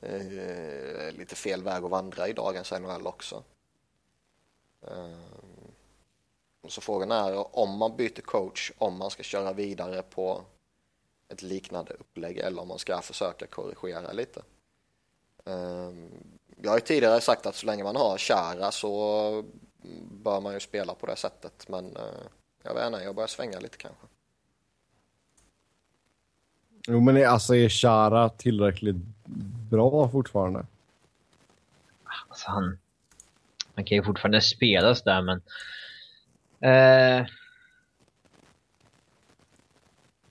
eh, 0.00 1.12
lite 1.18 1.34
fel 1.34 1.62
väg 1.62 1.84
att 1.84 1.90
vandra 1.90 2.28
i 2.28 2.32
dagens 2.32 2.72
NHL 2.72 3.06
också. 3.06 3.42
Eh, 4.86 5.18
så 6.68 6.80
frågan 6.80 7.10
är 7.10 7.56
om 7.58 7.78
man 7.78 7.96
byter 7.96 8.20
coach, 8.20 8.72
om 8.78 8.98
man 8.98 9.10
ska 9.10 9.22
köra 9.22 9.52
vidare 9.52 10.02
på 10.02 10.44
ett 11.30 11.42
liknande 11.42 11.92
upplägg 11.92 12.38
eller 12.38 12.62
om 12.62 12.68
man 12.68 12.78
ska 12.78 13.00
försöka 13.00 13.46
korrigera 13.46 14.12
lite. 14.12 14.42
Eh, 15.44 15.90
jag 16.62 16.70
har 16.70 16.76
ju 16.76 16.84
tidigare 16.84 17.20
sagt 17.20 17.46
att 17.46 17.56
så 17.56 17.66
länge 17.66 17.84
man 17.84 17.96
har 17.96 18.18
Chara 18.18 18.70
så 18.70 19.44
bör 20.10 20.40
man 20.40 20.54
ju 20.54 20.60
spela 20.60 20.94
på 20.94 21.06
det 21.06 21.16
sättet 21.16 21.68
men 21.68 21.96
eh, 21.96 22.02
jag 22.62 22.74
vet 22.74 22.86
inte, 22.86 22.98
jag 22.98 23.14
börjar 23.14 23.28
svänga 23.28 23.60
lite 23.60 23.76
kanske. 23.76 24.06
Jo, 26.86 27.00
men 27.00 27.16
är, 27.16 27.26
alltså 27.26 27.54
är 27.54 27.68
Chara 27.68 28.28
tillräckligt 28.28 28.96
bra 29.70 30.08
fortfarande? 30.08 30.66
Alltså 32.28 32.50
han, 32.50 32.78
han 33.74 33.84
kan 33.84 33.96
ju 33.96 34.04
fortfarande 34.04 34.40
spela 34.40 34.94
där 34.94 35.22
men... 35.22 35.42
Eh, 36.60 37.26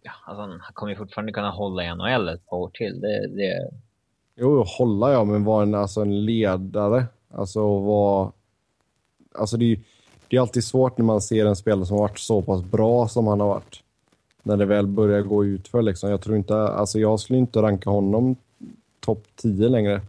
ja, 0.01 0.11
alltså 0.29 0.41
han, 0.41 0.61
kommer 0.73 0.91
ju 0.91 0.97
fortfarande 0.97 1.31
kunna 1.31 1.49
hålla 1.49 1.83
i 1.83 1.95
NHL 1.95 2.29
ett 2.29 2.45
par 2.45 2.57
år 2.57 2.69
till. 2.73 3.01
Det, 3.01 3.27
det... 3.27 3.71
Jo, 4.35 4.63
hålla 4.63 5.11
ja, 5.11 5.23
men 5.23 5.43
vara 5.43 5.63
en, 5.63 5.75
alltså 5.75 6.01
en 6.01 6.25
ledare. 6.25 7.05
Alltså 7.33 7.79
vara... 7.79 8.31
Alltså 9.35 9.57
det 9.57 9.65
är, 9.65 9.79
det 10.27 10.37
är 10.37 10.41
alltid 10.41 10.63
svårt 10.63 10.97
när 10.97 11.05
man 11.05 11.21
ser 11.21 11.45
en 11.45 11.55
spelare 11.55 11.85
som 11.85 11.97
har 11.97 12.07
varit 12.07 12.19
så 12.19 12.41
pass 12.41 12.63
bra 12.63 13.07
som 13.07 13.27
han 13.27 13.39
har 13.39 13.47
varit 13.47 13.83
när 14.43 14.57
det 14.57 14.65
väl 14.65 14.87
börjar 14.87 15.21
gå 15.21 15.45
ut 15.45 15.67
för 15.67 15.81
liksom. 15.81 16.09
Jag 16.09 16.21
tror 16.21 16.37
inte, 16.37 16.55
alltså 16.55 16.99
jag 16.99 17.19
skulle 17.19 17.39
inte 17.39 17.61
ranka 17.61 17.89
honom 17.89 18.35
topp 18.99 19.27
10 19.35 19.69
längre. 19.69 20.01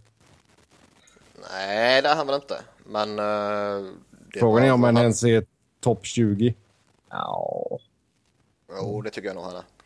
Nej, 1.52 2.02
det 2.02 2.08
är 2.08 2.16
han 2.16 2.26
väl 2.26 2.36
inte. 2.36 2.56
Men... 2.86 3.18
Uh, 3.18 3.92
Frågan 4.34 4.64
är 4.64 4.72
om 4.72 4.82
han 4.82 4.96
ens 4.96 5.24
är 5.24 5.44
topp 5.80 6.06
20. 6.06 6.54
Ja. 7.10 7.78
Jo, 8.80 9.02
det 9.02 9.10
tycker 9.10 9.28
jag 9.28 9.34
nog 9.34 9.44
han 9.44 9.56
är. 9.56 9.79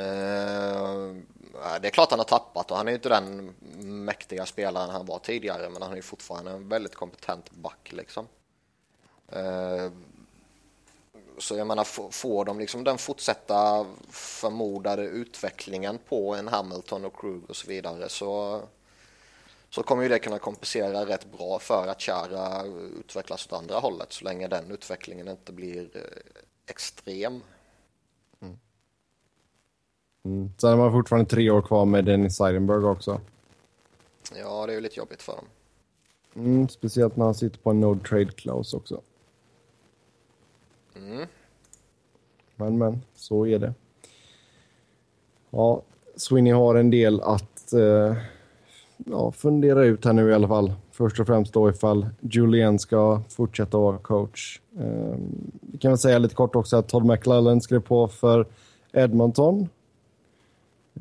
Eh, 0.00 1.78
det 1.80 1.88
är 1.88 1.90
klart 1.90 2.10
han 2.10 2.18
har 2.18 2.26
tappat 2.26 2.70
och 2.70 2.76
han 2.76 2.88
är 2.88 2.92
ju 2.92 2.96
inte 2.96 3.08
den 3.08 3.54
mäktiga 4.04 4.46
spelaren 4.46 4.90
han 4.90 5.06
var 5.06 5.18
tidigare 5.18 5.70
men 5.70 5.82
han 5.82 5.90
är 5.92 5.96
ju 5.96 6.02
fortfarande 6.02 6.50
en 6.50 6.68
väldigt 6.68 6.94
kompetent 6.94 7.50
back 7.50 7.92
liksom. 7.92 8.28
Eh, 9.28 9.90
så 11.38 11.56
jag 11.56 11.66
menar, 11.66 12.10
får 12.10 12.44
de 12.44 12.58
liksom 12.58 12.84
den 12.84 12.98
fortsätta 12.98 13.86
förmodade 14.10 15.02
utvecklingen 15.02 15.98
på 16.08 16.34
en 16.34 16.48
Hamilton 16.48 17.04
och 17.04 17.20
Krug 17.20 17.50
och 17.50 17.56
så 17.56 17.68
vidare 17.68 18.08
så, 18.08 18.62
så 19.70 19.82
kommer 19.82 20.02
ju 20.02 20.08
det 20.08 20.18
kunna 20.18 20.38
kompensera 20.38 21.06
rätt 21.06 21.32
bra 21.32 21.58
för 21.58 21.88
att 21.88 22.02
Chara 22.02 22.64
utvecklas 22.98 23.46
åt 23.46 23.52
andra 23.52 23.78
hållet 23.78 24.12
så 24.12 24.24
länge 24.24 24.48
den 24.48 24.70
utvecklingen 24.70 25.28
inte 25.28 25.52
blir 25.52 25.96
eh, 25.96 26.02
extrem. 26.66 27.42
Mm. 30.22 30.50
Sen 30.58 30.70
har 30.70 30.76
man 30.76 30.92
fortfarande 30.92 31.30
tre 31.30 31.50
år 31.50 31.62
kvar 31.62 31.84
med 31.84 32.04
Dennis 32.04 32.36
Seidenberg 32.36 32.84
också. 32.84 33.20
Ja, 34.36 34.66
det 34.66 34.72
är 34.72 34.74
ju 34.74 34.80
lite 34.80 34.98
jobbigt 34.98 35.22
för 35.22 35.32
dem. 35.32 35.44
Mm, 36.34 36.68
speciellt 36.68 37.16
när 37.16 37.24
han 37.24 37.34
sitter 37.34 37.58
på 37.58 37.70
en 37.70 37.80
no 37.80 37.98
trade 38.08 38.32
clause 38.32 38.76
också. 38.76 39.00
Mm. 40.96 41.26
Men, 42.56 42.78
men, 42.78 43.02
så 43.14 43.46
är 43.46 43.58
det. 43.58 43.74
Ja, 45.50 45.82
Sweeney 46.16 46.52
har 46.52 46.74
en 46.74 46.90
del 46.90 47.20
att 47.20 47.72
eh, 47.72 48.16
ja, 48.96 49.32
fundera 49.32 49.84
ut 49.84 50.04
här 50.04 50.12
nu 50.12 50.30
i 50.30 50.34
alla 50.34 50.48
fall. 50.48 50.72
Först 50.90 51.20
och 51.20 51.26
främst 51.26 51.52
då 51.52 51.70
ifall 51.70 52.08
Julian 52.20 52.78
ska 52.78 53.22
fortsätta 53.28 53.78
vara 53.78 53.98
coach. 53.98 54.60
Eh, 54.78 55.16
vi 55.60 55.78
kan 55.78 55.90
väl 55.90 55.98
säga 55.98 56.18
lite 56.18 56.34
kort 56.34 56.56
också 56.56 56.76
att 56.76 56.88
Todd 56.88 57.06
McLellan 57.06 57.60
skrev 57.60 57.80
på 57.80 58.08
för 58.08 58.46
Edmonton. 58.92 59.68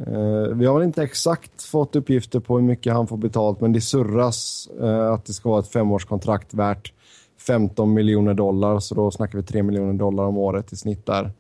Eh, 0.08 0.56
vi 0.56 0.66
har 0.66 0.74
väl 0.74 0.84
inte 0.84 1.04
exakt 1.04 1.64
fått 1.64 1.96
uppgifter 1.96 2.40
på 2.40 2.58
hur 2.58 2.66
mycket 2.66 2.94
han 2.94 3.08
får 3.08 3.18
betalt, 3.18 3.62
men 3.62 3.74
det 3.74 3.82
surras 3.82 4.70
eh, 4.82 5.12
att 5.12 5.26
det 5.26 5.34
ska 5.34 5.50
vara 5.50 5.60
ett 5.60 5.72
femårskontrakt 5.72 6.54
värt 6.54 6.94
15 7.48 7.94
miljoner 7.94 8.34
dollar, 8.34 8.80
så 8.80 8.96
då 8.96 9.12
snackar 9.12 9.38
vi 9.38 9.44
3 9.44 9.64
miljoner 9.64 9.94
dollar 9.94 10.24
om 10.24 10.38
året 10.38 10.74
i 10.74 10.76
snitt 10.76 11.06
där. 11.06 11.32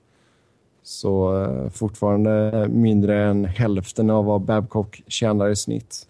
Så 0.83 1.43
eh, 1.43 1.69
fortfarande 1.69 2.67
mindre 2.69 3.23
än 3.23 3.45
hälften 3.45 4.09
av 4.09 4.25
vad 4.25 4.41
Babcock 4.41 5.01
tjänar 5.07 5.49
i 5.49 5.55
snitt. 5.55 6.07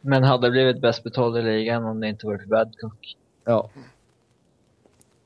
Men 0.00 0.24
hade 0.24 0.50
blivit 0.50 0.80
bäst 0.80 1.04
betald 1.04 1.38
i 1.38 1.42
ligan 1.42 1.84
om 1.84 2.00
det 2.00 2.08
inte 2.08 2.26
varit 2.26 2.40
för 2.40 2.48
Babcock. 2.48 3.16
Ja. 3.44 3.70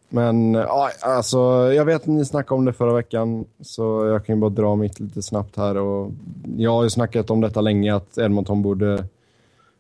Men 0.09 0.55
ja, 0.55 0.91
alltså, 1.01 1.39
jag 1.73 1.85
vet 1.85 2.03
att 2.03 2.07
ni 2.07 2.25
snackade 2.25 2.59
om 2.59 2.65
det 2.65 2.73
förra 2.73 2.95
veckan, 2.95 3.45
så 3.61 4.07
jag 4.07 4.25
kan 4.27 4.35
ju 4.35 4.41
bara 4.41 4.51
dra 4.51 4.77
mitt 4.77 5.01
lite 5.01 5.23
snabbt 5.23 5.57
här. 5.57 5.77
Och 5.77 6.11
jag 6.57 6.71
har 6.71 6.83
ju 6.83 6.91
snackat 6.91 7.31
om 7.31 7.41
detta 7.41 7.61
länge, 7.61 7.95
att 7.95 8.19
Edmonton 8.19 8.63
borde 8.63 9.05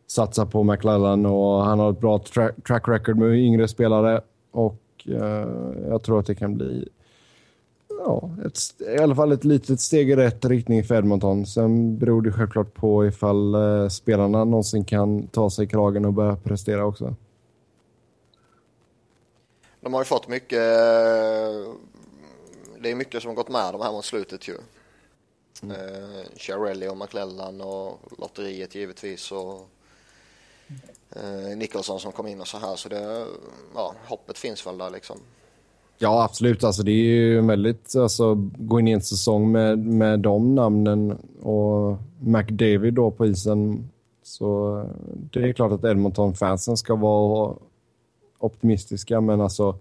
satsa 0.06 0.46
på 0.46 0.62
McLellan 0.62 1.26
och 1.26 1.64
han 1.64 1.78
har 1.78 1.90
ett 1.90 2.00
bra 2.00 2.18
tra 2.18 2.50
track 2.66 2.88
record 2.88 3.16
med 3.16 3.38
yngre 3.38 3.68
spelare. 3.68 4.20
Och 4.50 4.80
eh, 5.06 5.48
jag 5.88 6.02
tror 6.02 6.18
att 6.20 6.26
det 6.26 6.34
kan 6.34 6.54
bli 6.54 6.88
ja, 8.04 8.30
ett, 8.46 8.58
i 8.98 9.02
alla 9.02 9.14
fall 9.14 9.32
ett 9.32 9.44
litet 9.44 9.80
steg 9.80 10.10
i 10.10 10.16
rätt 10.16 10.44
riktning 10.44 10.84
för 10.84 10.94
Edmonton. 10.94 11.46
Sen 11.46 11.98
beror 11.98 12.22
det 12.22 12.32
självklart 12.32 12.74
på 12.74 13.06
ifall 13.06 13.54
eh, 13.54 13.88
spelarna 13.88 14.44
någonsin 14.44 14.84
kan 14.84 15.26
ta 15.26 15.50
sig 15.50 15.64
i 15.64 15.68
kragen 15.68 16.04
och 16.04 16.12
börja 16.12 16.36
prestera 16.36 16.84
också. 16.84 17.14
De 19.84 19.94
har 19.94 20.00
ju 20.00 20.04
fått 20.04 20.28
mycket, 20.28 20.58
eh, 20.58 21.72
det 22.80 22.90
är 22.90 22.94
mycket 22.94 23.22
som 23.22 23.28
har 23.28 23.34
gått 23.34 23.48
med 23.48 23.74
de 23.74 23.80
här 23.80 23.92
mot 23.92 24.04
slutet 24.04 24.48
ju. 24.48 24.54
Mm. 25.62 25.76
Eh, 25.76 26.20
Chiarelli 26.36 26.88
och 26.88 26.96
McLellan 26.96 27.60
och 27.60 28.00
lotteriet 28.18 28.74
givetvis 28.74 29.32
och 29.32 29.68
eh, 31.16 31.56
Nicholson 31.56 32.00
som 32.00 32.12
kom 32.12 32.26
in 32.26 32.40
och 32.40 32.48
så 32.48 32.58
här 32.58 32.76
så 32.76 32.88
det, 32.88 33.26
ja, 33.74 33.94
hoppet 34.06 34.38
finns 34.38 34.66
väl 34.66 34.78
där 34.78 34.90
liksom. 34.90 35.16
Ja, 35.98 36.24
absolut. 36.24 36.64
Alltså, 36.64 36.82
det 36.82 36.90
är 36.90 37.04
ju 37.04 37.40
väldigt... 37.40 37.96
Alltså, 37.96 38.34
gå 38.58 38.80
in 38.80 38.88
i 38.88 38.92
en 38.92 39.02
säsong 39.02 39.52
med, 39.52 39.78
med 39.78 40.20
de 40.20 40.54
namnen 40.54 41.18
och 41.42 41.96
McDavid 42.20 42.94
då 42.94 43.10
på 43.10 43.26
isen. 43.26 43.90
Så 44.22 44.80
det 45.32 45.40
är 45.40 45.52
klart 45.52 45.72
att 45.72 45.84
Edmonton-fansen 45.84 46.76
ska 46.76 46.94
vara 46.94 47.56
optimistiska, 48.44 49.20
men 49.20 49.40
alltså 49.40 49.78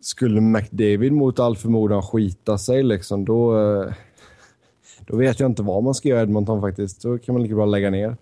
skulle 0.00 0.40
McDavid 0.40 1.12
mot 1.12 1.38
all 1.38 1.56
förmodan 1.56 2.02
skita 2.02 2.58
sig 2.58 2.82
liksom, 2.82 3.24
då, 3.24 3.54
då 5.00 5.16
vet 5.16 5.40
jag 5.40 5.50
inte 5.50 5.62
vad 5.62 5.82
man 5.82 5.94
ska 5.94 6.08
göra 6.08 6.20
i 6.20 6.22
Edmonton 6.22 6.60
faktiskt. 6.60 7.02
Då 7.02 7.18
kan 7.18 7.34
man 7.34 7.42
lika 7.42 7.54
bra 7.54 7.66
lägga 7.66 7.90
ner. 7.90 8.16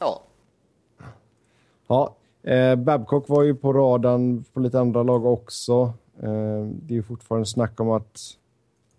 ja. 0.00 0.22
Ja, 1.86 2.16
eh, 2.42 2.76
Babcock 2.76 3.28
var 3.28 3.42
ju 3.42 3.54
på 3.54 3.72
radarn 3.72 4.44
på 4.52 4.60
lite 4.60 4.80
andra 4.80 5.02
lag 5.02 5.26
också. 5.26 5.92
Eh, 6.22 6.64
det 6.64 6.94
är 6.94 6.96
ju 6.96 7.02
fortfarande 7.02 7.46
snack 7.46 7.80
om 7.80 7.90
att 7.90 8.20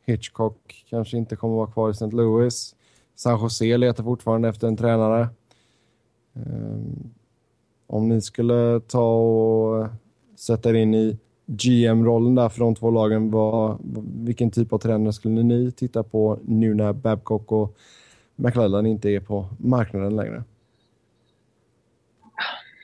Hitchcock 0.05 0.85
kanske 0.89 1.17
inte 1.17 1.35
kommer 1.35 1.55
vara 1.55 1.71
kvar 1.71 1.89
i 1.89 1.91
St. 1.91 2.05
Louis. 2.05 2.75
San 3.15 3.41
Jose 3.41 3.77
letar 3.77 4.03
fortfarande 4.03 4.49
efter 4.49 4.67
en 4.67 4.77
tränare. 4.77 5.29
Eh, 6.33 6.77
om 7.87 8.09
ni 8.09 8.21
skulle 8.21 8.79
ta 8.79 9.15
och 9.15 9.87
sätta 10.35 10.69
er 10.69 10.73
in 10.73 10.93
i 10.93 11.17
GM-rollen 11.45 12.35
där 12.35 12.49
för 12.49 12.59
de 12.59 12.75
två 12.75 12.91
lagen, 12.91 13.31
vad, 13.31 13.77
vilken 14.25 14.51
typ 14.51 14.73
av 14.73 14.77
tränare 14.77 15.13
skulle 15.13 15.43
ni 15.43 15.71
titta 15.71 16.03
på 16.03 16.39
nu 16.45 16.73
när 16.73 16.93
Babcock 16.93 17.51
och 17.51 17.77
McLellan 18.35 18.85
inte 18.85 19.09
är 19.09 19.19
på 19.19 19.47
marknaden 19.57 20.15
längre? 20.15 20.43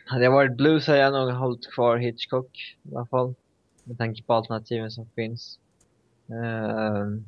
Hade 0.05 0.23
jag 0.23 0.31
varit 0.31 0.57
Blues 0.57 0.87
hade 0.87 0.99
jag 0.99 1.13
nog 1.13 1.31
hållit 1.31 1.73
kvar 1.73 1.97
Hitchcock 1.97 2.77
i 2.83 2.95
alla 2.95 3.05
fall. 3.05 3.33
Med 3.83 3.97
tanke 3.97 4.23
på 4.23 4.33
alternativen 4.33 4.91
som 4.91 5.05
finns. 5.15 5.59
Uh, 6.29 7.21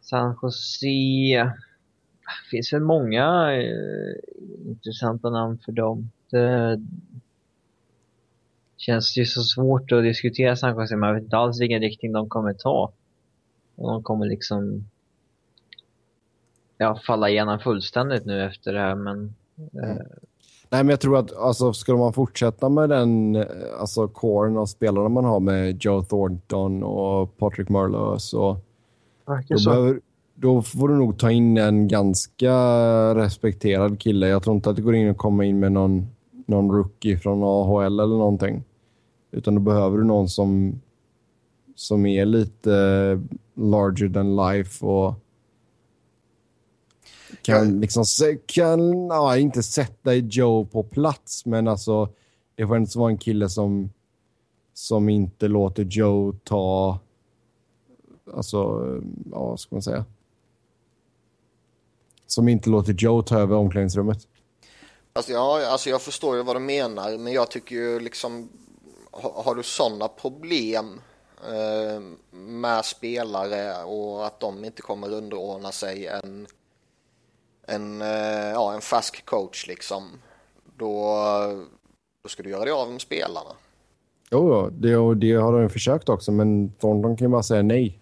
San 0.00 0.38
Jose. 0.42 1.52
Det 2.24 2.50
finns 2.50 2.72
väl 2.72 2.80
många 2.80 3.52
uh, 3.56 4.14
intressanta 4.66 5.30
namn 5.30 5.58
för 5.64 5.72
dem. 5.72 6.10
Det 6.30 6.80
känns 8.76 9.16
ju 9.16 9.24
så 9.26 9.42
svårt 9.42 9.92
att 9.92 10.02
diskutera 10.02 10.56
San 10.56 10.80
Jose. 10.80 10.96
Man 10.96 11.14
vet 11.14 11.22
inte 11.22 11.36
alls 11.36 11.60
vilken 11.60 11.80
riktning 11.80 12.12
de 12.12 12.28
kommer 12.28 12.52
ta. 12.52 12.92
Och 13.76 13.90
de 13.90 14.02
kommer 14.02 14.26
liksom 14.26 14.84
ja, 16.78 17.00
falla 17.06 17.28
igenom 17.28 17.58
fullständigt 17.58 18.24
nu 18.24 18.44
efter 18.44 18.72
det 18.72 18.80
här. 18.80 18.94
Men 18.94 19.34
mm. 19.72 19.98
Nej, 20.70 20.84
men 20.84 20.88
jag 20.88 21.00
tror 21.00 21.18
att 21.18 21.36
alltså, 21.36 21.72
skulle 21.72 21.98
man 21.98 22.12
fortsätta 22.12 22.68
med 22.68 22.88
den 22.88 23.44
alltså, 23.78 24.08
coren 24.08 24.56
av 24.56 24.66
spelarna 24.66 25.08
man 25.08 25.24
har 25.24 25.40
med 25.40 25.84
Joe 25.84 26.02
Thornton 26.02 26.82
och 26.82 27.36
Patrick 27.38 27.68
Marleau 27.68 28.18
så, 28.18 28.56
då, 29.48 29.58
så. 29.58 29.70
Behöver, 29.70 30.00
då 30.34 30.62
får 30.62 30.88
du 30.88 30.94
nog 30.94 31.18
ta 31.18 31.30
in 31.30 31.56
en 31.56 31.88
ganska 31.88 32.54
respekterad 33.14 34.00
kille. 34.00 34.28
Jag 34.28 34.42
tror 34.42 34.56
inte 34.56 34.70
att 34.70 34.76
det 34.76 34.82
går 34.82 34.94
in 34.94 35.10
att 35.10 35.18
komma 35.18 35.44
in 35.44 35.60
med 35.60 35.72
någon, 35.72 36.06
någon 36.46 36.70
rookie 36.70 37.18
från 37.18 37.42
AHL 37.42 38.00
eller 38.00 38.16
någonting. 38.16 38.64
Utan 39.30 39.54
då 39.54 39.60
behöver 39.60 39.98
du 39.98 40.04
någon 40.04 40.28
som, 40.28 40.80
som 41.74 42.06
är 42.06 42.24
lite 42.24 42.70
larger 43.54 44.08
than 44.08 44.36
life 44.36 44.86
och 44.86 45.14
kan 47.42 47.80
liksom, 47.80 48.04
kan, 48.46 49.06
ja, 49.06 49.36
inte 49.36 49.62
sätta 49.62 50.14
Joe 50.14 50.64
på 50.64 50.82
plats, 50.82 51.46
men 51.46 51.68
alltså 51.68 52.08
det 52.54 52.66
får 52.66 52.76
inte 52.76 52.98
vara 52.98 53.10
en 53.10 53.18
kille 53.18 53.48
som, 53.48 53.90
som 54.74 55.08
inte 55.08 55.48
låter 55.48 55.84
Joe 55.84 56.32
ta, 56.44 56.98
alltså, 58.34 58.56
ja, 59.30 59.46
vad 59.46 59.60
ska 59.60 59.74
man 59.74 59.82
säga? 59.82 60.04
Som 62.34 62.48
inte 62.48 62.70
låter 62.70 62.92
Joe 62.92 63.22
ta 63.22 63.38
över 63.38 63.56
omklädningsrummet. 63.56 64.18
Alltså, 65.12 65.32
ja, 65.32 65.66
alltså 65.66 65.90
jag 65.90 66.02
förstår 66.02 66.36
ju 66.36 66.42
vad 66.42 66.56
du 66.56 66.60
menar, 66.60 67.18
men 67.18 67.32
jag 67.32 67.50
tycker 67.50 67.76
ju 67.76 68.00
liksom, 68.00 68.48
har, 69.12 69.54
du 69.54 69.62
sådana 69.62 70.08
problem 70.08 71.00
eh, 71.44 72.00
med 72.30 72.84
spelare 72.84 73.84
och 73.84 74.26
att 74.26 74.40
de 74.40 74.64
inte 74.64 74.82
kommer 74.82 75.12
underordna 75.12 75.72
sig 75.72 76.06
en 76.06 76.46
en, 77.66 78.02
eh, 78.02 78.50
ja, 78.52 78.74
en 78.74 78.80
färsk 78.80 79.26
coach 79.26 79.66
liksom, 79.66 80.02
då, 80.76 81.16
då 82.22 82.28
ska 82.28 82.42
du 82.42 82.50
göra 82.50 82.64
dig 82.64 82.72
av 82.72 82.92
med 82.92 83.00
spelarna. 83.00 83.50
Jo, 84.30 84.70
det, 84.70 85.14
det 85.14 85.32
har 85.32 85.60
de 85.60 85.70
försökt 85.70 86.08
också, 86.08 86.32
men 86.32 86.72
Thornton 86.72 87.16
kan 87.16 87.26
ju 87.26 87.32
bara 87.32 87.42
säga 87.42 87.62
nej. 87.62 88.00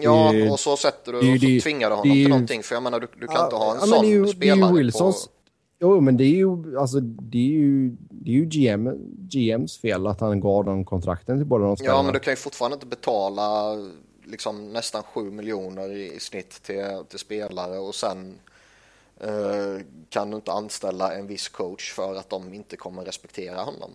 Ja, 0.00 0.30
det, 0.32 0.50
och 0.50 0.60
så 0.60 0.76
sätter 0.76 1.12
du 1.12 1.20
det, 1.20 1.32
och 1.32 1.40
så 1.40 1.46
det, 1.46 1.60
tvingar 1.60 1.90
du 1.90 1.96
honom 1.96 2.12
till 2.12 2.28
någonting. 2.28 2.62
För 2.62 2.74
jag 2.74 2.82
menar, 2.82 3.00
du, 3.00 3.08
du 3.20 3.26
kan 3.26 3.36
ja, 3.36 3.44
inte 3.44 3.56
ha 3.56 3.72
en 3.74 3.78
ja, 3.80 3.86
sån 3.86 4.08
ju, 4.08 4.26
spelare 4.26 4.74
Wilsons, 4.74 5.26
på... 5.26 5.32
Jo, 5.80 6.00
men 6.00 6.16
det 6.16 6.24
är 6.24 6.36
ju, 6.36 6.78
alltså, 6.78 7.00
det 7.00 7.38
är 7.38 7.52
ju, 7.52 7.96
det 7.98 8.30
är 8.30 8.34
ju 8.34 8.44
GM, 8.44 8.90
GMs 9.28 9.78
fel 9.78 10.06
att 10.06 10.20
han 10.20 10.40
gav 10.40 10.64
dem 10.64 10.84
kontrakten 10.84 11.38
till 11.38 11.46
båda 11.46 11.64
de 11.64 11.76
spelarna. 11.76 11.98
Ja, 11.98 12.02
men 12.02 12.12
du 12.12 12.18
kan 12.18 12.32
ju 12.32 12.36
fortfarande 12.36 12.74
inte 12.74 12.86
betala 12.86 13.76
liksom, 14.24 14.72
nästan 14.72 15.02
7 15.02 15.30
miljoner 15.30 15.92
i, 15.92 16.12
i 16.14 16.20
snitt 16.20 16.62
till, 16.62 16.84
till 17.08 17.18
spelare 17.18 17.78
och 17.78 17.94
sen 17.94 18.38
Eh, 19.20 19.82
kan 20.08 20.30
du 20.30 20.36
inte 20.36 20.52
anställa 20.52 21.14
en 21.14 21.26
viss 21.26 21.48
coach 21.48 21.92
för 21.92 22.14
att 22.14 22.30
de 22.30 22.54
inte 22.54 22.76
kommer 22.76 23.02
respektera 23.02 23.62
honom. 23.62 23.90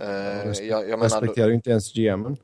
Uh, 0.00 0.66
jag, 0.66 0.88
jag 0.88 1.02
respekterar 1.02 1.48
ju 1.48 1.54
inte 1.54 1.70
ens 1.70 1.92
GMen. 1.92 2.36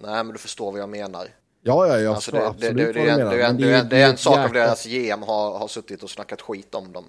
Nej, 0.00 0.24
men 0.24 0.32
du 0.32 0.38
förstår 0.38 0.72
vad 0.72 0.80
jag 0.80 0.88
menar. 0.88 1.28
Ja, 1.60 1.86
ja, 1.86 1.98
jag 1.98 2.14
alltså, 2.14 2.30
förstår 2.30 2.40
det, 2.40 2.48
absolut 2.48 2.76
det, 2.76 2.92
det, 2.92 2.98
vad 2.98 3.18
du 3.18 3.36
menar. 3.36 3.52
Det, 3.52 3.74
är, 3.74 3.84
det 3.84 3.96
är 3.96 4.10
en 4.10 4.16
sak 4.16 4.46
om 4.46 4.52
deras 4.52 4.86
GM 4.86 5.22
har, 5.22 5.58
har 5.58 5.68
suttit 5.68 6.02
och 6.02 6.10
snackat 6.10 6.42
skit 6.42 6.74
om 6.74 6.92
dem. 6.92 7.04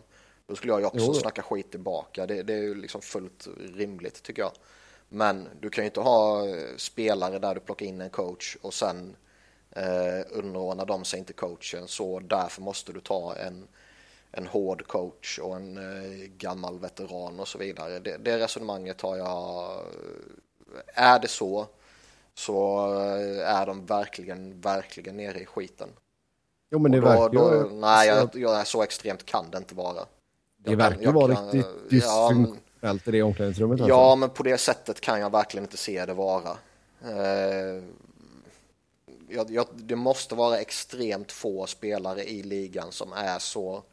Då 0.48 0.56
skulle 0.56 0.74
jag 0.74 0.80
ju 0.80 0.86
också 0.86 1.06
jo. 1.06 1.14
snacka 1.14 1.42
skit 1.42 1.72
tillbaka. 1.72 2.26
Det, 2.26 2.44
det 2.44 2.54
är 2.54 2.62
ju 2.62 2.76
liksom 2.76 3.02
fullt 3.02 3.48
rimligt 3.76 4.24
tycker 4.24 4.42
jag. 4.42 4.52
Men 5.10 5.48
du 5.60 5.70
kan 5.70 5.84
ju 5.84 5.86
inte 5.86 6.00
ha 6.00 6.48
eh, 6.48 6.76
spelare 6.78 7.40
där 7.40 7.56
du 7.56 7.60
plockar 7.60 7.86
in 7.86 8.02
en 8.02 8.10
coach 8.10 8.58
och 8.62 8.74
sen 8.74 9.16
eh, 9.72 10.26
underordnar 10.32 10.86
de 10.86 11.06
sig 11.06 11.20
inte 11.20 11.34
coachen 11.34 11.88
så 11.88 12.20
därför 12.20 12.62
måste 12.62 12.94
du 12.94 13.02
ta 13.02 13.36
en, 13.36 13.68
en 14.32 14.48
hård 14.48 14.88
coach 14.88 15.40
och 15.40 15.56
en 15.56 15.78
eh, 15.78 16.28
gammal 16.38 16.80
veteran 16.80 17.40
och 17.40 17.48
så 17.48 17.58
vidare. 17.58 18.00
Det, 18.00 18.18
det 18.18 18.40
resonemanget 18.40 19.02
har 19.02 19.18
jag, 19.18 19.70
är 20.94 21.20
det 21.20 21.28
så 21.28 21.68
så 22.40 22.88
eh, 22.94 23.50
är 23.50 23.66
de 23.66 23.86
verkligen, 23.86 24.62
verkligen 24.62 25.18
nere 25.18 25.40
i 25.40 25.46
skiten. 25.46 25.90
Jo 26.72 26.80
men 26.80 26.92
det 26.92 27.00
verkar 27.00 27.54
ju... 27.54 27.70
Nej, 27.74 28.08
jag, 28.08 28.30
jag, 28.34 28.68
så 28.68 28.84
extremt 28.84 29.26
kan 29.26 29.46
det 29.52 29.58
inte 29.58 29.76
vara. 29.76 30.06
Det 30.58 30.76
verkar 30.76 31.12
vara 31.12 31.32
riktigt 31.32 31.90
dysfunktionellt 31.90 32.62
ja, 32.82 33.10
i 33.10 33.12
det 33.12 33.22
omklädningsrummet. 33.22 33.82
Alltså. 33.82 33.90
Ja, 33.90 34.16
men 34.16 34.30
på 34.30 34.44
det 34.44 34.58
sättet 34.58 35.02
kan 35.02 35.20
jag 35.20 35.32
verkligen 35.32 35.64
inte 35.64 35.78
se 35.78 36.06
det 36.06 36.14
vara. 36.14 36.58
Eh, 37.04 37.84
jag, 39.30 39.52
jag, 39.52 39.66
det 39.74 39.96
måste 39.96 40.36
vara 40.36 40.58
extremt 40.60 41.32
få 41.32 41.66
spelare 41.68 42.24
i 42.24 42.44
ligan 42.44 42.92
som 42.92 43.14
är 43.14 43.40
så 43.40 43.84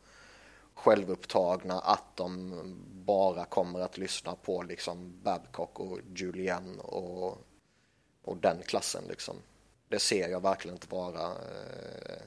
självupptagna 0.75 1.81
att 1.81 2.17
de 2.17 2.55
bara 3.07 3.45
kommer 3.45 3.81
att 3.81 3.99
lyssna 3.99 4.35
på 4.35 4.63
liksom 4.63 5.13
Babcock 5.23 5.81
och 5.81 5.99
Julian 6.17 6.81
och, 6.81 7.39
och 8.27 8.37
den 8.37 8.63
klassen 8.63 9.05
liksom. 9.09 9.37
Det 9.89 9.99
ser 9.99 10.29
jag 10.29 10.41
verkligen 10.41 10.75
inte 10.75 10.87
vara 10.91 11.23
eh, 11.23 12.23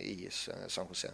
i 0.00 0.28
San 0.68 0.86
Jose. 0.88 1.10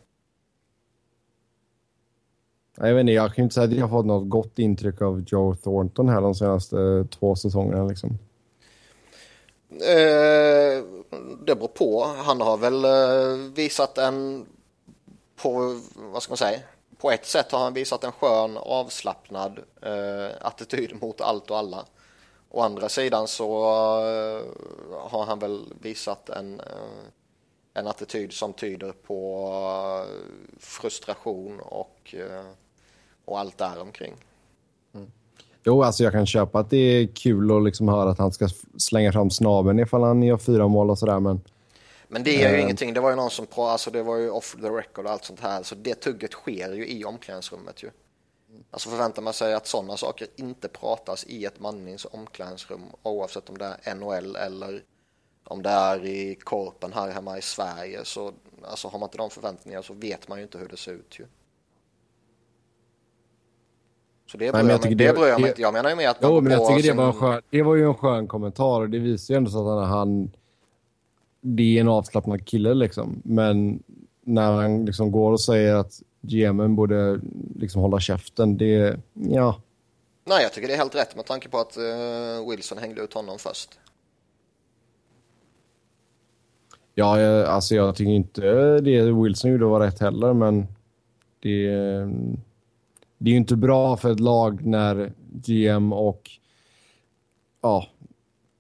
Jag 2.76 2.94
vet 2.94 3.00
inte, 3.00 3.12
jag 3.12 3.34
kan 3.34 3.42
inte 3.42 3.54
säga 3.54 3.64
att 3.64 3.72
jag 3.72 3.86
har 3.86 3.98
fått 3.98 4.06
något 4.06 4.28
gott 4.28 4.58
intryck 4.58 5.02
av 5.02 5.24
Joe 5.26 5.54
Thornton 5.54 6.08
här 6.08 6.20
de 6.20 6.34
senaste 6.34 7.06
två 7.10 7.36
säsongerna 7.36 7.84
liksom. 7.84 8.18
Eh, 9.70 10.84
det 11.46 11.54
beror 11.54 11.68
på. 11.68 12.04
Han 12.04 12.40
har 12.40 12.56
väl 12.56 12.84
eh, 12.84 13.52
visat 13.54 13.98
en, 13.98 14.46
på, 15.36 15.80
vad 15.94 16.22
ska 16.22 16.30
man 16.30 16.36
säga, 16.36 16.60
på 16.98 17.10
ett 17.10 17.26
sätt 17.26 17.52
har 17.52 17.58
han 17.58 17.74
visat 17.74 18.04
en 18.04 18.12
skön 18.12 18.56
avslappnad 18.56 19.58
eh, 19.82 20.30
attityd 20.40 21.02
mot 21.02 21.20
allt 21.20 21.50
och 21.50 21.58
alla. 21.58 21.84
Å 22.56 22.60
andra 22.60 22.88
sidan 22.88 23.28
så 23.28 23.46
eh, 24.00 24.44
har 25.10 25.26
han 25.26 25.38
väl 25.38 25.74
visat 25.80 26.28
en, 26.28 26.60
eh, 26.60 27.04
en 27.74 27.86
attityd 27.86 28.32
som 28.32 28.52
tyder 28.52 28.92
på 28.92 29.48
eh, 30.08 30.12
frustration 30.58 31.60
och, 31.60 32.14
och 33.24 33.38
allt 33.38 33.58
däromkring. 33.58 34.14
Jo, 35.64 35.82
alltså 35.82 36.04
jag 36.04 36.12
kan 36.12 36.26
köpa 36.26 36.58
att 36.58 36.70
det 36.70 36.76
är 36.76 37.06
kul 37.06 37.56
att 37.56 37.64
liksom 37.64 37.88
höra 37.88 38.10
att 38.10 38.18
han 38.18 38.32
ska 38.32 38.48
slänga 38.76 39.12
fram 39.12 39.30
snaben 39.30 39.78
ifall 39.78 40.02
han 40.02 40.22
gör 40.22 40.38
fyra 40.38 40.68
mål 40.68 40.90
och 40.90 40.98
sådär, 40.98 41.20
men... 41.20 41.40
Men 42.08 42.22
det 42.22 42.44
är 42.44 42.50
ju 42.50 42.56
äh... 42.56 42.62
ingenting. 42.62 42.94
Det 42.94 43.00
var 43.00 43.10
ju 43.10 43.16
någon 43.16 43.30
som 43.30 43.46
pratade, 43.46 43.72
alltså 43.72 43.90
det 43.90 44.02
var 44.02 44.16
ju 44.16 44.30
off 44.30 44.56
the 44.60 44.68
record 44.68 45.04
och 45.04 45.10
allt 45.10 45.24
sånt 45.24 45.40
här. 45.40 45.62
Så 45.62 45.74
det 45.74 45.94
tugget 45.94 46.32
sker 46.32 46.72
ju 46.72 46.86
i 46.86 47.04
omklädningsrummet 47.04 47.82
ju. 47.82 47.90
Alltså 48.70 48.88
förväntar 48.88 49.22
man 49.22 49.32
sig 49.32 49.54
att 49.54 49.66
sådana 49.66 49.96
saker 49.96 50.28
inte 50.36 50.68
pratas 50.68 51.24
i 51.26 51.44
ett 51.44 51.60
mannings 51.60 52.06
omklädningsrum 52.10 52.82
oavsett 53.02 53.50
om 53.50 53.58
det 53.58 53.76
är 53.82 53.94
NHL 53.94 54.36
eller 54.36 54.82
om 55.44 55.62
det 55.62 55.70
är 55.70 56.04
i 56.04 56.34
korpen 56.34 56.92
här 56.92 57.10
hemma 57.10 57.38
i 57.38 57.42
Sverige 57.42 58.04
så 58.04 58.32
alltså 58.62 58.88
har 58.88 58.98
man 58.98 59.06
inte 59.06 59.18
de 59.18 59.30
förväntningarna 59.30 59.82
så 59.82 59.94
vet 59.94 60.28
man 60.28 60.38
ju 60.38 60.44
inte 60.44 60.58
hur 60.58 60.68
det 60.68 60.76
ser 60.76 60.92
ut 60.92 61.18
ju. 61.18 61.26
Så 64.26 64.36
det 64.36 64.52
bryr 64.52 64.60
jag, 64.60 64.84
mig, 64.84 64.94
det, 64.94 65.14
bryr 65.14 65.26
jag 65.26 65.40
mig 65.40 65.50
inte. 65.50 65.62
Jag 65.62 65.72
menar 65.72 65.90
ju 65.90 65.96
med 65.96 66.10
att 66.10 66.18
Jo, 66.22 66.40
men 66.40 66.52
jag 66.52 66.68
tycker 66.68 66.82
sin... 66.82 66.96
det 66.96 67.02
var, 67.02 67.12
skön, 67.12 67.42
det 67.50 67.62
var 67.62 67.74
ju 67.74 67.86
en 67.86 67.94
skön 67.94 68.28
kommentar 68.28 68.80
och 68.80 68.90
det 68.90 68.98
visar 68.98 69.34
ju 69.34 69.38
ändå 69.38 69.50
så 69.50 69.78
att 69.78 69.88
han... 69.88 70.30
Det 71.40 71.76
är 71.76 71.80
en 71.80 71.88
avslappnad 71.88 72.46
kille 72.46 72.74
liksom. 72.74 73.22
Men 73.24 73.82
när 74.22 74.52
han 74.52 74.84
liksom 74.84 75.12
går 75.12 75.32
och 75.32 75.40
säger 75.40 75.74
att 75.74 76.02
GMen 76.28 76.76
borde 76.76 77.20
liksom 77.54 77.82
hålla 77.82 78.00
käften, 78.00 78.56
det... 78.56 79.00
Ja. 79.12 79.60
Nej, 80.24 80.42
jag 80.42 80.52
tycker 80.52 80.68
det 80.68 80.74
är 80.74 80.78
helt 80.78 80.94
rätt 80.94 81.16
med 81.16 81.26
tanke 81.26 81.48
på 81.48 81.58
att 81.58 81.76
uh, 81.78 82.50
Wilson 82.50 82.78
hängde 82.78 83.02
ut 83.02 83.14
honom 83.14 83.38
först. 83.38 83.78
Ja, 86.94 87.20
jag, 87.20 87.46
alltså 87.46 87.74
jag 87.74 87.96
tycker 87.96 88.12
inte 88.12 88.40
det 88.80 89.12
Wilson 89.12 89.50
gjorde 89.50 89.64
var 89.64 89.80
rätt 89.80 90.00
heller, 90.00 90.32
men 90.32 90.66
det, 91.40 91.68
det 93.18 93.30
är 93.30 93.32
ju 93.32 93.36
inte 93.36 93.56
bra 93.56 93.96
för 93.96 94.12
ett 94.12 94.20
lag 94.20 94.66
när 94.66 95.12
GM 95.32 95.92
och 95.92 96.30
ja, 97.62 97.86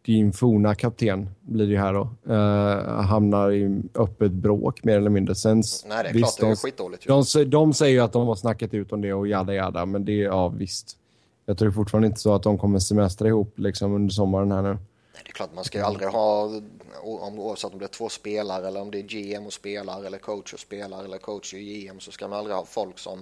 din 0.06 0.32
forna 0.32 0.74
kapten 0.74 1.28
blir 1.40 1.66
det 1.66 1.78
här 1.78 1.92
då, 1.92 2.10
uh, 2.34 3.00
hamnar 3.00 3.50
i 3.52 3.82
öppet 3.94 4.32
bråk 4.32 4.84
mer 4.84 4.96
eller 4.96 5.10
mindre. 5.10 5.34
Sen, 5.34 5.62
Nej, 5.86 6.02
det 6.02 6.08
är 6.08 6.12
visst, 6.12 6.38
klart 6.38 6.48
det 6.48 6.52
är 6.52 6.56
skitdåligt. 6.56 7.06
De, 7.06 7.24
de, 7.34 7.44
de 7.44 7.74
säger 7.74 7.92
ju 7.92 8.00
att 8.00 8.12
de 8.12 8.26
har 8.26 8.34
snackat 8.34 8.74
ut 8.74 8.92
om 8.92 9.00
det 9.00 9.12
och 9.12 9.28
jada 9.28 9.54
jada, 9.54 9.86
men 9.86 10.04
det 10.04 10.12
är 10.12 10.24
ja 10.24 10.48
visst. 10.48 10.96
Jag 11.46 11.58
tror 11.58 11.70
fortfarande 11.70 12.06
inte 12.06 12.20
så 12.20 12.34
att 12.34 12.42
de 12.42 12.58
kommer 12.58 12.78
semestra 12.78 13.28
ihop 13.28 13.58
liksom 13.58 13.94
under 13.94 14.12
sommaren 14.12 14.52
här 14.52 14.62
nu. 14.62 14.68
Nej, 14.68 14.78
det 15.24 15.30
är 15.30 15.32
klart 15.32 15.54
man 15.54 15.64
ska 15.64 15.78
ju 15.78 15.84
aldrig 15.84 16.08
ha, 16.08 16.50
om, 17.02 17.38
oavsett 17.38 17.72
om 17.72 17.78
det 17.78 17.84
är 17.84 17.88
två 17.88 18.08
spelare 18.08 18.68
eller 18.68 18.82
om 18.82 18.90
det 18.90 18.98
är 18.98 19.02
GM 19.02 19.46
och 19.46 19.52
spelare 19.52 20.06
eller 20.06 20.18
coach 20.18 20.52
och 20.52 20.60
spelare 20.60 21.04
eller 21.04 21.18
coach 21.18 21.54
och 21.54 21.60
GM 21.60 22.00
så 22.00 22.12
ska 22.12 22.28
man 22.28 22.38
aldrig 22.38 22.56
ha 22.56 22.64
folk 22.64 22.98
som 22.98 23.18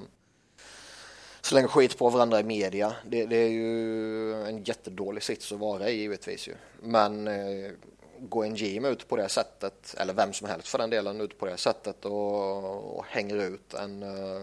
slänger 1.44 1.68
skit 1.68 1.98
på 1.98 2.10
varandra 2.10 2.40
i 2.40 2.42
media. 2.42 2.92
Det, 3.06 3.26
det, 3.26 3.36
är 3.36 3.48
ju 3.48 4.32
en 4.44 4.64
jättedålig 4.64 5.22
sits 5.22 5.52
att 5.52 5.58
vara 5.58 5.88
i 5.88 5.96
givetvis 5.96 6.48
ju. 6.48 6.54
Men 6.82 7.28
eh, 7.28 7.70
går 8.18 8.44
en 8.44 8.54
GM 8.54 8.84
ut 8.84 9.08
på 9.08 9.16
det 9.16 9.28
sättet, 9.28 9.94
eller 9.98 10.14
vem 10.14 10.32
som 10.32 10.48
helst 10.48 10.68
för 10.68 10.78
den 10.78 10.90
delen 10.90 11.20
ut 11.20 11.38
på 11.38 11.46
det 11.46 11.56
sättet 11.56 12.04
och, 12.04 12.96
och 12.96 13.04
hänger 13.04 13.36
ut 13.36 13.74
en, 13.74 14.02
eh, 14.02 14.42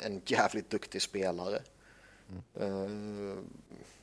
en 0.00 0.22
jävligt 0.26 0.70
duktig 0.70 1.02
spelare. 1.02 1.58
Mm. 2.60 3.34
Eh, 3.34 3.38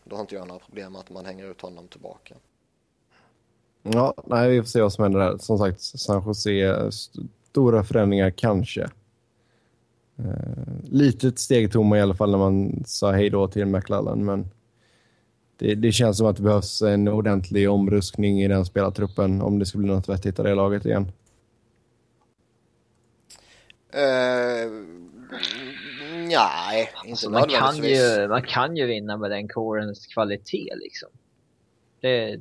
då 0.04 0.16
har 0.16 0.22
inte 0.22 0.36
jag 0.36 0.48
några 0.48 0.60
problem 0.60 0.92
med 0.92 1.00
att 1.00 1.10
man 1.10 1.26
hänger 1.26 1.52
ut 1.52 1.62
honom 1.62 1.88
tillbaka. 1.88 2.36
Ja, 3.84 4.14
nej, 4.26 4.50
vi 4.50 4.62
får 4.62 4.68
se 4.68 4.82
vad 4.82 4.94
som 4.94 5.04
händer 5.04 5.20
där. 5.20 5.38
Som 5.38 5.58
sagt, 5.58 5.82
San 5.82 6.24
Jose, 6.26 6.92
stora 7.50 7.84
förändringar 7.84 8.32
kanske. 8.32 8.90
Uh, 10.20 10.92
litet 10.92 11.40
steg 11.40 11.72
tomma 11.72 11.98
i 11.98 12.02
alla 12.02 12.14
fall 12.14 12.32
när 12.32 12.38
man 12.38 12.84
sa 12.86 13.12
hej 13.12 13.30
då 13.30 13.48
till 13.48 13.66
McLellan, 13.66 14.26
men 14.26 14.48
det, 15.58 15.76
det, 15.76 15.92
känns 15.92 16.18
som 16.18 16.28
att 16.28 16.36
det 16.36 16.44
behövs 16.44 16.82
en 16.82 17.08
ordentlig 17.08 17.70
omruskning 17.70 18.42
i 18.42 18.48
den 18.48 18.66
spelartruppen 18.66 19.42
om 19.42 19.60
det 19.60 19.66
ska 19.66 19.78
bli 19.78 19.88
något 19.88 20.10
vettigt 20.10 20.40
i 20.40 20.44
det 20.44 20.56
laget 20.56 20.86
igen. 20.86 21.12
Uh, 23.96 24.72
nej, 26.28 26.90
alltså, 27.10 27.30
man 27.30 27.50
kan, 27.50 27.76
ju, 27.76 28.28
man 28.28 28.42
kan 28.42 28.76
ju 28.76 28.86
vinna 28.86 29.18
med 29.18 29.32
den 29.32 29.48
kårens 29.48 30.08
kvalitet 30.08 30.70
liksom. 30.76 31.10
Det, 32.02 32.40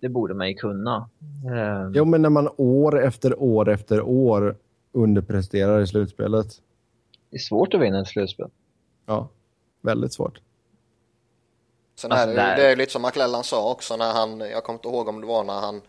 det 0.00 0.08
borde 0.08 0.34
man 0.34 0.48
ju 0.48 0.54
kunna. 0.54 1.08
Uh, 1.44 1.90
jo, 1.94 2.04
men 2.04 2.22
när 2.22 2.30
man 2.30 2.48
år 2.56 3.02
efter 3.02 3.42
år 3.42 3.68
efter 3.68 4.00
år 4.00 4.56
underpresterar 4.92 5.80
i 5.80 5.86
slutspelet. 5.86 6.46
Det 7.30 7.36
är 7.36 7.40
svårt 7.40 7.74
att 7.74 7.80
vinna 7.80 8.00
ett 8.00 8.08
slutspel. 8.08 8.50
Ja, 9.06 9.28
väldigt 9.80 10.12
svårt. 10.12 10.40
Sen 11.94 12.12
är 12.12 12.26
det, 12.26 12.34
det 12.34 12.66
är 12.66 12.76
lite 12.76 12.92
som 12.92 13.02
McLellan 13.02 13.44
sa 13.44 13.70
också 13.70 13.96
när 13.96 14.12
han, 14.12 14.40
jag 14.40 14.64
kommer 14.64 14.78
inte 14.78 14.88
ihåg 14.88 15.08
om 15.08 15.20
det 15.20 15.26
var 15.26 15.44
när 15.44 15.60
han 15.60 15.82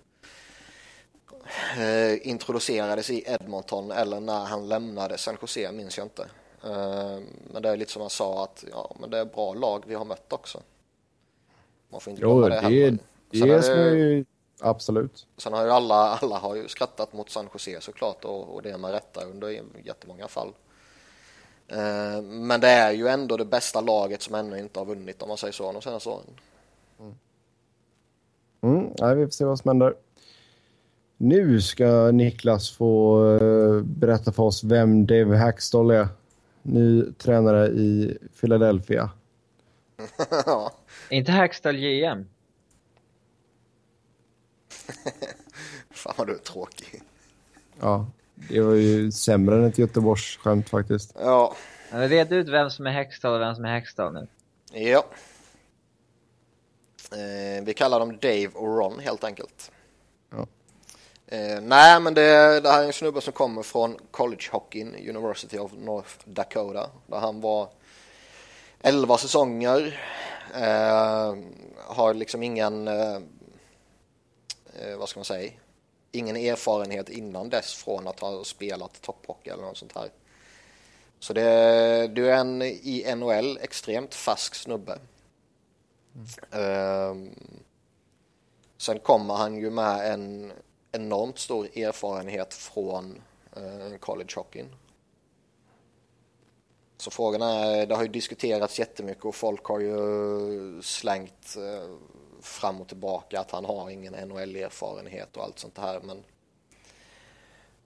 eh, 1.77 2.27
introducerades 2.27 3.09
i 3.09 3.23
Edmonton 3.27 3.91
eller 3.91 4.19
när 4.19 4.45
han 4.45 4.67
lämnade 4.67 5.17
San 5.17 5.37
Jose, 5.41 5.71
minns 5.71 5.97
jag 5.97 6.05
inte. 6.05 6.23
Eh, 6.63 7.19
men 7.53 7.61
det 7.61 7.69
är 7.69 7.77
lite 7.77 7.91
som 7.91 8.01
han 8.01 8.09
sa 8.09 8.43
att 8.43 8.63
ja, 8.71 8.95
men 8.99 9.09
det 9.09 9.17
är 9.17 9.25
bra 9.25 9.53
lag 9.53 9.83
vi 9.87 9.95
har 9.95 10.05
mött 10.05 10.33
också. 10.33 10.61
Man 11.89 12.01
får 12.01 12.11
inte 12.11 12.23
jo, 12.23 12.41
det, 12.41 12.59
det, 12.61 12.99
det 13.29 13.61
ska 13.63 13.89
ju 13.89 14.25
absolut. 14.59 15.27
Sen 15.37 15.53
har 15.53 15.65
ju 15.65 15.71
alla, 15.71 15.95
alla 15.95 16.37
har 16.37 16.55
ju 16.55 16.67
skrattat 16.67 17.13
mot 17.13 17.29
San 17.29 17.49
Jose 17.53 17.81
såklart 17.81 18.25
och, 18.25 18.55
och 18.55 18.61
det 18.61 18.77
med 18.77 18.91
rätta 18.91 19.25
under 19.25 19.63
jättemånga 19.83 20.27
fall. 20.27 20.53
Eh, 21.71 22.21
men 22.21 22.61
det 22.61 22.67
är 22.67 22.91
ju 22.91 23.07
ändå 23.07 23.37
det 23.37 23.45
bästa 23.45 23.81
laget 23.81 24.21
som 24.21 24.35
ännu 24.35 24.59
inte 24.59 24.79
har 24.79 24.85
vunnit 24.85 25.21
om 25.21 25.27
man 25.27 25.37
säger 25.37 25.53
så 25.53 25.71
de 25.71 25.81
senaste 25.81 26.09
åren. 26.09 26.25
Mm. 26.99 27.13
Mm, 28.61 28.93
nej, 28.99 29.15
vi 29.15 29.25
får 29.25 29.31
se 29.31 29.45
vad 29.45 29.59
som 29.59 29.69
händer. 29.69 29.93
Nu 31.17 31.61
ska 31.61 32.11
Niklas 32.11 32.71
få 32.71 33.23
uh, 33.23 33.83
berätta 33.83 34.31
för 34.31 34.43
oss 34.43 34.63
vem 34.63 35.05
Dave 35.05 35.37
Hackstall 35.37 35.91
är. 35.91 36.07
Ny 36.61 37.11
tränare 37.11 37.67
i 37.67 38.17
Philadelphia. 38.41 39.09
ja. 40.45 40.71
Är 41.09 41.17
inte 41.17 41.31
Hackstall 41.31 41.77
GM? 41.77 42.25
Fan 45.89 46.13
vad 46.17 46.27
du 46.27 46.33
är 46.33 46.37
tråkig. 46.37 47.01
Ja, 47.79 48.05
det 48.49 48.61
var 48.61 48.73
ju 48.73 49.11
sämre 49.11 49.55
än 49.55 49.63
ett 49.63 49.77
Göteborgsskämt 49.77 50.69
faktiskt. 50.69 51.15
Ja. 51.19 51.55
Red 51.89 52.33
ut 52.33 52.47
vem 52.47 52.69
som 52.69 52.87
är 52.87 52.91
Hextall 52.91 53.33
och 53.33 53.41
vem 53.41 53.55
som 53.55 53.65
är 53.65 53.73
Hextall 53.73 54.13
nu. 54.13 54.27
Ja. 54.71 55.05
Eh, 57.11 57.63
vi 57.63 57.73
kallar 57.73 57.99
dem 57.99 58.17
Dave 58.17 58.49
och 58.53 58.77
Ron 58.77 58.99
helt 58.99 59.23
enkelt. 59.23 59.71
Ja. 60.31 60.47
Eh, 61.27 61.61
nej, 61.61 61.99
men 61.99 62.13
det, 62.13 62.59
det, 62.59 62.69
här 62.69 62.81
är 62.81 62.85
en 62.85 62.93
snubbe 62.93 63.21
som 63.21 63.33
kommer 63.33 63.63
från 63.63 63.97
College 64.11 64.43
Hockey 64.51 65.09
University 65.09 65.57
of 65.57 65.71
North 65.77 66.13
Dakota. 66.25 66.89
Där 67.07 67.19
han 67.19 67.41
var 67.41 67.69
11 68.79 69.17
säsonger. 69.17 69.99
Eh, 70.55 71.35
har 71.77 72.13
liksom 72.13 72.43
ingen, 72.43 72.87
eh, 72.87 73.15
eh, 74.79 74.97
vad 74.97 75.09
ska 75.09 75.19
man 75.19 75.25
säga, 75.25 75.51
ingen 76.11 76.35
erfarenhet 76.35 77.09
innan 77.09 77.49
dess 77.49 77.73
från 77.73 78.07
att 78.07 78.19
ha 78.19 78.43
spelat 78.43 79.01
topphockey 79.01 79.49
eller 79.49 79.63
något 79.63 79.77
sånt 79.77 79.95
här. 79.95 80.09
Så 81.19 81.33
det, 81.33 82.07
du 82.07 82.31
är 82.31 82.37
en 82.37 82.61
i 82.61 83.15
NHL 83.15 83.57
extremt 83.61 84.15
färsk 84.15 84.55
snubbe. 84.55 84.99
Mm. 86.51 87.09
Um, 87.11 87.35
sen 88.77 88.99
kommer 88.99 89.33
han 89.33 89.57
ju 89.57 89.69
med 89.69 90.13
en 90.13 90.51
enormt 90.91 91.39
stor 91.39 91.77
erfarenhet 91.77 92.53
från 92.53 93.21
uh, 93.57 93.97
college 93.97 94.33
hockeyn. 94.35 94.75
Så 96.97 97.11
frågan 97.11 97.41
är, 97.41 97.85
det 97.85 97.95
har 97.95 98.03
ju 98.03 98.09
diskuterats 98.09 98.79
jättemycket 98.79 99.25
och 99.25 99.35
folk 99.35 99.65
har 99.65 99.79
ju 99.79 100.81
slängt 100.81 101.55
uh, 101.57 101.97
fram 102.41 102.81
och 102.81 102.87
tillbaka 102.87 103.39
att 103.39 103.51
han 103.51 103.65
har 103.65 103.89
ingen 103.89 104.13
NHL-erfarenhet 104.13 105.37
och 105.37 105.43
allt 105.43 105.59
sånt 105.59 105.77
här. 105.77 105.99
Men 105.99 106.23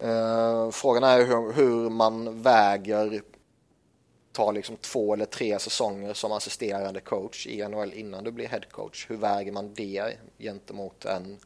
uh, 0.10 0.72
frågan 0.72 1.04
är 1.04 1.26
hur, 1.26 1.54
hur, 1.54 1.90
man 1.90 2.42
väger 2.42 3.22
ta 4.32 4.52
liksom 4.52 4.78
två 4.78 5.14
eller 5.14 5.26
tre 5.26 5.60
säsonger 5.60 6.14
som 6.14 6.32
assisterande 6.32 7.00
coach 7.00 7.48
i 7.48 7.68
NHL 7.68 7.94
innan 7.94 8.24
du 8.24 8.32
blir 8.32 8.48
headcoach. 8.48 9.10
Hur 9.10 9.18
väger 9.18 9.52
man 9.52 9.74
det 9.74 10.18
gentemot 10.40 11.06
en 11.06 11.40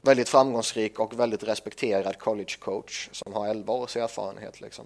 väldigt 0.00 0.28
framgångsrik 0.28 0.98
och 0.98 1.20
väldigt 1.20 1.42
respekterad 1.42 2.18
college 2.18 2.56
coach 2.58 3.08
som 3.12 3.32
har 3.32 3.48
11 3.48 3.72
års 3.72 3.96
erfarenhet 3.96 4.60
liksom. 4.60 4.84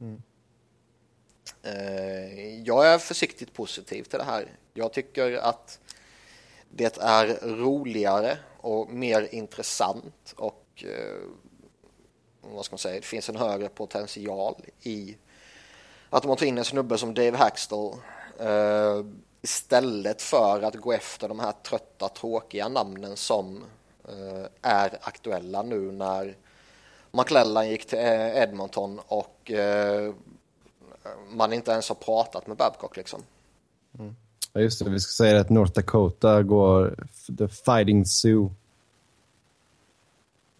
Mm. 0.00 0.22
Uh, 1.66 2.62
jag 2.62 2.86
är 2.86 2.98
försiktigt 2.98 3.52
positiv 3.52 4.02
till 4.02 4.18
det 4.18 4.24
här. 4.24 4.48
Jag 4.74 4.92
tycker 4.92 5.32
att 5.32 5.80
det 6.76 6.98
är 7.00 7.26
roligare 7.42 8.38
och 8.56 8.90
mer 8.90 9.34
intressant 9.34 10.34
och 10.36 10.84
eh, 10.86 11.22
vad 12.40 12.64
ska 12.64 12.72
man 12.72 12.78
säga, 12.78 12.94
det 12.94 13.06
finns 13.06 13.28
en 13.28 13.36
högre 13.36 13.68
potential 13.68 14.54
i 14.80 15.16
att 16.10 16.24
man 16.24 16.36
tar 16.36 16.46
in 16.46 16.58
en 16.58 16.64
snubbe 16.64 16.98
som 16.98 17.14
Dave 17.14 17.36
Hackstall 17.36 17.94
eh, 18.40 19.04
istället 19.42 20.22
för 20.22 20.62
att 20.62 20.74
gå 20.74 20.92
efter 20.92 21.28
de 21.28 21.40
här 21.40 21.52
trötta, 21.52 22.08
tråkiga 22.08 22.68
namnen 22.68 23.16
som 23.16 23.64
eh, 24.08 24.46
är 24.62 24.98
aktuella 25.00 25.62
nu 25.62 25.92
när 25.92 26.36
McLellan 27.10 27.68
gick 27.68 27.86
till 27.86 27.98
Edmonton 27.98 29.00
och 29.06 29.52
man 31.28 31.52
inte 31.52 31.70
ens 31.70 31.88
har 31.88 31.96
pratat 31.96 32.46
med 32.46 32.56
Babcock 32.56 32.96
liksom. 32.96 33.22
Mm. 33.98 34.16
Ja, 34.56 34.60
just 34.60 34.84
det. 34.84 34.90
Vi 34.90 35.00
ska 35.00 35.10
säga 35.12 35.40
att 35.40 35.50
North 35.50 35.72
Dakota 35.72 36.42
går 36.42 37.06
The 37.38 37.48
Fighting 37.48 38.06
Zoo. 38.06 38.54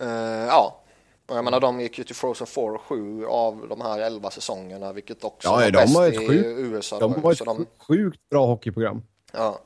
Uh, 0.03 0.09
ja, 0.49 0.81
och 1.27 1.37
jag 1.37 1.45
menar 1.45 1.61
de 1.61 1.81
gick 1.81 1.99
ju 1.99 2.05
till 2.05 2.15
Frozen 2.15 2.47
4 2.47 2.65
och 2.65 2.81
7 2.81 3.27
av 3.27 3.67
de 3.69 3.81
här 3.81 3.99
11 3.99 4.31
säsongerna, 4.31 4.93
vilket 4.93 5.25
också 5.25 5.49
ja, 5.49 5.53
var 5.53 5.63
de 5.63 5.73
bäst 5.73 5.97
har 5.97 6.07
i 6.07 6.09
ett 6.09 6.29
sjukt, 6.29 6.45
USA. 6.47 6.99
De 6.99 7.23
har 7.23 7.33
ett 7.33 7.39
de... 7.45 7.67
sjukt 7.79 8.21
bra 8.31 8.47
hockeyprogram. 8.47 9.03
Ja. 9.33 9.59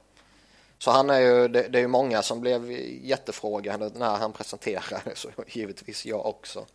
Så 0.79 0.91
han 0.91 1.11
är 1.11 1.20
ju, 1.20 1.49
det, 1.49 1.68
det 1.68 1.79
är 1.79 1.83
ju 1.83 1.89
många 1.89 2.22
som 2.22 2.41
blev 2.41 2.70
jättefrågade 3.03 3.91
när 3.95 4.16
han 4.16 4.33
presenterade, 4.33 5.03
så 5.14 5.29
givetvis 5.47 6.07
jag 6.07 6.26
också. 6.26 6.66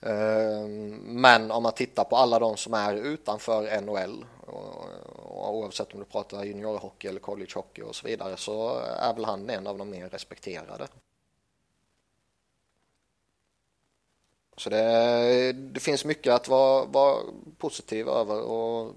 Ehm, 0.00 0.96
men 0.96 1.50
om 1.50 1.62
man 1.62 1.72
tittar 1.72 2.04
på 2.04 2.16
alla 2.16 2.38
de 2.38 2.56
som 2.56 2.74
är 2.74 2.94
utanför 2.94 3.80
NHL, 3.80 4.24
oavsett 5.26 5.92
om 5.92 5.98
du 5.98 6.04
pratar 6.04 6.44
juniorhockey 6.44 7.08
eller 7.08 7.20
collegehockey 7.20 7.82
och 7.82 7.96
så 7.96 8.06
vidare, 8.06 8.36
så 8.36 8.78
är 8.78 9.14
väl 9.14 9.24
han 9.24 9.50
en 9.50 9.66
av 9.66 9.78
de 9.78 9.90
mer 9.90 10.08
respekterade. 10.08 10.88
Så 14.56 14.70
det, 14.70 15.52
det 15.52 15.80
finns 15.80 16.04
mycket 16.04 16.34
att 16.34 16.48
vara, 16.48 16.84
vara 16.84 17.22
positiv 17.58 18.08
över 18.08 18.42
och 18.42 18.94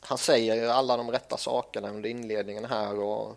han 0.00 0.18
säger 0.18 0.68
alla 0.68 0.96
de 0.96 1.10
rätta 1.10 1.36
sakerna 1.36 1.90
under 1.90 2.10
inledningen 2.10 2.64
här 2.64 2.98
och 2.98 3.36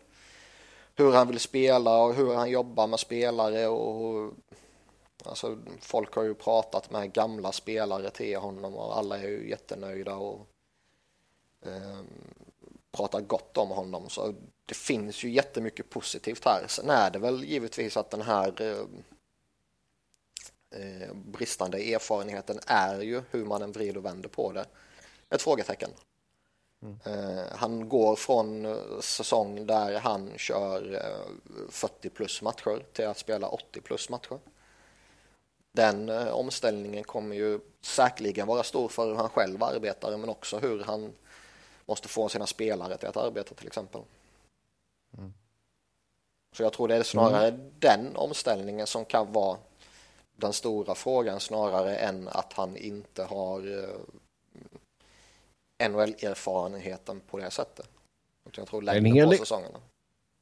hur 0.96 1.14
han 1.14 1.28
vill 1.28 1.40
spela 1.40 2.04
och 2.04 2.14
hur 2.14 2.34
han 2.34 2.50
jobbar 2.50 2.88
med 2.88 3.00
spelare 3.00 3.68
och 3.68 4.34
alltså 5.26 5.57
folk 5.82 6.13
har 6.15 6.24
ju 6.24 6.34
pratat 6.34 6.91
med 6.91 7.13
gamla 7.13 7.51
spelare 7.51 8.09
till 8.09 8.38
honom 8.38 8.76
och 8.76 8.97
alla 8.97 9.18
är 9.18 9.28
ju 9.28 9.49
jättenöjda 9.49 10.15
och 10.15 10.47
eh, 11.65 11.99
pratar 12.91 13.22
gott 13.22 13.57
om 13.57 13.70
honom 13.70 14.09
så 14.09 14.34
det 14.65 14.76
finns 14.76 15.24
ju 15.24 15.30
jättemycket 15.30 15.89
positivt 15.89 16.45
här. 16.45 16.65
Sen 16.68 16.89
är 16.89 17.11
det 17.11 17.20
väl 17.20 17.43
givetvis 17.43 17.97
att 17.97 18.09
den 18.09 18.22
här 18.22 18.61
eh, 18.61 18.78
eh 20.82 21.13
bristande 21.13 21.78
erfarenheten 21.78 22.59
är 22.68 22.99
ju 23.01 23.22
hur 23.32 23.45
man 23.45 23.61
än 23.61 23.72
vrider 23.72 23.97
och 23.97 24.05
vänder 24.05 24.30
på 24.30 24.51
det. 24.51 24.65
Ett 25.30 25.41
frågetecken. 25.41 25.89
Mm. 26.82 26.97
Eh, 27.05 27.45
han 27.51 27.89
går 27.89 28.15
från 28.15 28.65
eh, 28.65 28.99
säsong 29.01 29.65
där 29.65 29.99
han 29.99 30.32
kör 30.38 31.01
40 31.70 32.07
eh, 32.07 32.13
plus 32.13 32.41
matcher 32.41 32.86
till 32.93 33.07
att 33.07 33.18
spela 33.18 33.47
80 33.47 33.82
plus 33.82 34.09
matcher. 34.09 34.39
Den 35.78 36.09
omställningen 36.09 37.03
kommer 37.03 37.36
ju 37.36 37.59
säkerligen 37.82 38.47
vara 38.47 38.63
stor 38.63 38.89
för 38.89 39.07
hur 39.07 39.15
han 39.15 39.30
själv 39.30 39.63
arbetar 39.63 40.17
men 40.17 40.30
också 40.30 40.59
hur 40.59 40.84
han 40.84 41.13
måste 41.86 42.07
få 42.07 42.30
sina 42.30 42.47
spelare 42.47 42.97
till 42.97 43.07
att 43.07 43.17
arbeta 43.17 43.55
till 43.55 43.67
exempel. 43.67 44.01
Mm. 45.17 45.34
Så 46.55 46.63
jag 46.63 46.73
tror 46.73 46.88
det 46.88 46.95
är 46.95 47.03
snarare 47.03 47.47
mm. 47.47 47.71
den 47.80 48.15
omställningen 48.15 48.88
som 48.88 49.05
kan 49.05 49.32
vara 49.34 49.57
den 50.36 50.53
stora 50.53 50.95
frågan 50.95 51.39
snarare 51.39 51.97
än 51.97 52.28
att 52.28 52.53
han 52.53 52.78
inte 52.78 53.23
har 53.23 53.88
NHL-erfarenheten 55.84 57.19
på 57.19 57.38
det 57.38 57.51
sättet. 57.51 57.89
Jag 58.51 58.67
tror 58.67 58.82
längre 58.82 59.25
på 59.25 59.34
säsongerna. 59.34 59.80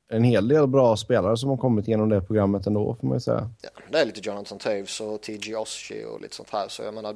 En 0.08 0.24
hel 0.24 0.47
del 0.47 0.68
bra 0.68 0.97
spelare 0.97 1.38
som 1.38 1.49
har 1.49 1.58
kommit 1.58 1.88
genom 1.88 2.10
det 2.10 2.22
programmet 2.22 2.68
ändå 2.68 2.95
får 2.95 3.08
man 3.08 3.16
ju 3.18 3.22
säga. 3.22 3.49
Ja, 3.62 3.70
det 3.91 3.99
är 3.99 4.06
lite 4.06 4.20
Jonathan 4.24 4.58
Taves 4.58 5.01
och 5.01 5.22
TG 5.22 5.56
Oshie 5.56 6.06
och 6.06 6.22
lite 6.22 6.36
sånt 6.36 6.49
här 6.49 6.68
så 6.68 6.84
jag 6.84 6.93
menar. 6.93 7.16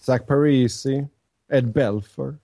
Zach 0.00 0.22
Parisi, 0.26 1.06
Ed 1.52 1.72
Belfer. 1.72 2.36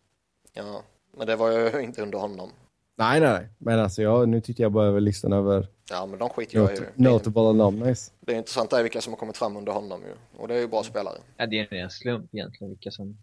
Ja, 0.53 0.83
men 1.17 1.27
det 1.27 1.37
var 1.37 1.51
ju 1.51 1.81
inte 1.81 2.03
under 2.03 2.19
honom. 2.19 2.51
Nej, 2.97 3.21
nej, 3.21 3.31
nej. 3.31 3.49
Men 3.59 3.79
alltså 3.79 4.03
jag, 4.03 4.29
nu 4.29 4.41
tittar 4.41 4.65
jag 4.65 4.73
bara 4.73 4.87
över 4.87 5.01
listan 5.01 5.33
över 5.33 5.67
Ja, 5.91 6.07
men 6.07 6.19
de 6.19 6.29
skiter 6.29 6.59
jag 6.59 6.73
i. 6.73 6.81
Notable 6.95 7.43
alumnis. 7.43 8.13
Det 8.21 8.33
är 8.33 8.37
intressant 8.37 8.73
är 8.73 8.83
vilka 8.83 9.01
som 9.01 9.13
har 9.13 9.19
kommit 9.19 9.37
fram 9.37 9.57
under 9.57 9.73
honom 9.73 10.01
ju. 10.03 10.41
Och 10.41 10.49
det 10.49 10.55
är 10.55 10.59
ju 10.59 10.69
bra 10.69 10.83
spelare. 10.83 11.19
Ja, 11.37 11.47
det 11.47 11.59
är 11.59 11.63
en 11.63 11.79
ren 11.79 11.91
slump 11.91 12.35
egentligen 12.35 12.71
vilka 12.71 12.91
som 12.91 13.17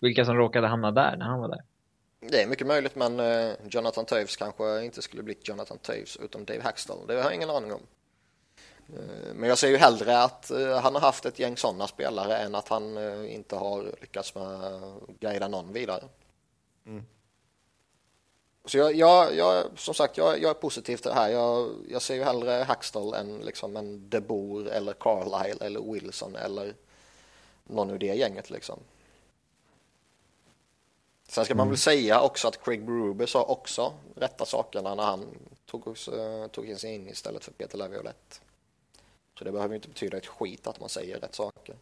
vilka 0.00 0.24
som 0.24 0.36
råkade 0.36 0.66
hamna 0.66 0.90
där 0.90 1.16
när 1.16 1.26
han 1.26 1.40
var 1.40 1.48
där. 1.48 1.62
Det 2.20 2.42
är 2.42 2.46
mycket 2.46 2.66
möjligt, 2.66 2.94
men 2.94 3.20
uh, 3.20 3.54
Jonathan 3.70 4.04
Toews 4.04 4.36
kanske 4.36 4.84
inte 4.84 5.02
skulle 5.02 5.22
blivit 5.22 5.48
Jonathan 5.48 5.78
Toews 5.78 6.16
utom 6.16 6.44
Dave 6.44 6.62
Hackstall. 6.62 7.06
Det 7.06 7.14
har 7.14 7.22
jag 7.22 7.34
ingen 7.34 7.50
aning 7.50 7.72
om. 7.72 7.80
Uh, 8.92 9.34
men 9.34 9.48
jag 9.48 9.58
ser 9.58 9.68
ju 9.68 9.76
hellre 9.76 10.22
att 10.22 10.50
uh, 10.54 10.74
han 10.74 10.94
har 10.94 11.00
haft 11.00 11.26
ett 11.26 11.38
gäng 11.38 11.56
sådana 11.56 11.86
spelare 11.86 12.36
än 12.36 12.54
att 12.54 12.68
han 12.68 12.98
inte 13.26 13.56
har 13.56 13.94
lyckats 14.00 14.34
med 14.34 14.80
guida 15.20 15.48
någon 15.48 15.72
vidare. 15.72 16.04
Mm. 16.86 17.04
Så 18.64 18.78
jag, 18.78 18.94
jag, 18.94 19.36
jag, 19.36 19.64
som 19.76 19.94
sagt, 19.94 20.16
jag, 20.16 20.42
jag 20.42 20.50
är 20.50 20.54
positiv 20.54 20.96
till 20.96 21.08
det 21.10 21.14
här. 21.14 21.28
Jag, 21.28 21.70
jag 21.88 22.02
ser 22.02 22.14
ju 22.14 22.24
hellre 22.24 22.64
Hackstall 22.68 23.14
än 23.14 23.38
liksom 23.38 23.76
en 23.76 24.10
DeBoer 24.10 24.66
eller 24.66 24.92
Carlisle 24.92 25.66
eller 25.66 25.92
Wilson 25.92 26.36
eller 26.36 26.74
någon 27.64 27.90
ur 27.90 27.98
det 27.98 28.14
gänget 28.14 28.50
liksom. 28.50 28.78
Sen 31.28 31.44
ska 31.44 31.54
man 31.54 31.66
väl 31.66 31.70
mm. 31.70 31.76
säga 31.76 32.20
också 32.20 32.48
att 32.48 32.64
Craig 32.64 32.86
Berube 32.86 33.26
sa 33.26 33.42
också 33.42 33.92
rätta 34.16 34.44
sakerna 34.44 34.94
när 34.94 35.02
han 35.02 35.26
tog, 35.66 35.96
tog 36.50 36.76
sig 36.78 36.94
in 36.94 37.08
istället 37.08 37.44
för 37.44 37.52
Peter 37.52 37.78
Laviolette. 37.78 38.36
Så 39.38 39.44
det 39.44 39.52
behöver 39.52 39.74
inte 39.74 39.88
betyda 39.88 40.16
ett 40.16 40.26
skit 40.26 40.66
att 40.66 40.80
man 40.80 40.88
säger 40.88 41.20
rätt 41.20 41.34
saker. 41.34 41.74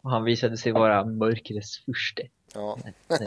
Och 0.00 0.10
han 0.10 0.24
visade 0.24 0.56
sig 0.56 0.72
vara 0.72 1.04
mörkrets 1.04 1.78
furste. 1.78 2.28
Ja. 2.54 2.78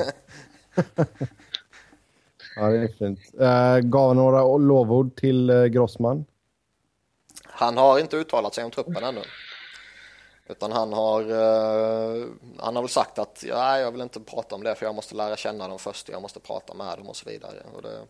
ja, 2.56 2.70
det 2.70 2.78
är 2.78 2.88
fint. 2.88 3.20
Uh, 3.42 3.90
gav 3.90 4.16
några 4.16 4.58
lovord 4.58 5.16
till 5.16 5.50
uh, 5.50 5.66
Grossman? 5.66 6.26
Han 7.44 7.78
har 7.78 8.00
inte 8.00 8.18
uttalat 8.18 8.54
sig 8.54 8.64
om 8.64 8.72
truppen 8.72 9.04
ännu. 9.04 9.22
Utan 10.50 10.72
han 10.72 10.94
har, 10.94 11.22
uh, 11.22 12.28
han 12.60 12.76
har 12.76 12.84
väl 12.84 12.90
sagt 12.90 13.20
att 13.20 13.44
ja, 13.48 13.80
jag 13.80 13.92
vill 13.92 14.02
inte 14.02 14.20
prata 14.20 14.56
om 14.56 14.64
det 14.64 14.76
för 14.76 14.86
jag 14.86 14.96
måste 14.96 15.16
lära 15.16 15.38
känna 15.38 15.68
dem 15.68 15.80
först, 15.80 16.10
jag 16.10 16.22
måste 16.22 16.40
prata 16.40 16.74
med 16.74 16.98
dem 16.98 17.10
och 17.10 17.16
så 17.16 17.30
vidare. 17.30 17.64
Och 17.76 17.82
det, 17.82 18.02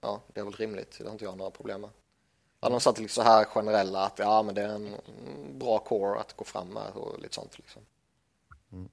ja, 0.00 0.20
det 0.26 0.40
är 0.40 0.44
väl 0.44 0.52
rimligt, 0.52 0.98
det 0.98 1.04
har 1.04 1.12
inte 1.12 1.24
jag 1.24 1.36
några 1.36 1.50
problem 1.50 1.80
med. 1.80 1.90
Han 2.60 2.72
har 2.72 2.80
satt 2.80 2.98
liksom 2.98 3.22
så 3.22 3.30
här 3.30 3.44
generella 3.44 4.04
att 4.06 4.18
ja, 4.18 4.42
men 4.42 4.54
det 4.54 4.62
är 4.62 4.68
en 4.68 4.96
bra 5.58 5.78
core 5.78 6.20
att 6.20 6.36
gå 6.36 6.44
fram 6.44 6.68
med 6.68 6.92
och 6.94 7.20
lite 7.20 7.34
sånt 7.34 7.58
liksom. 7.58 7.82
Mm. 8.72 8.88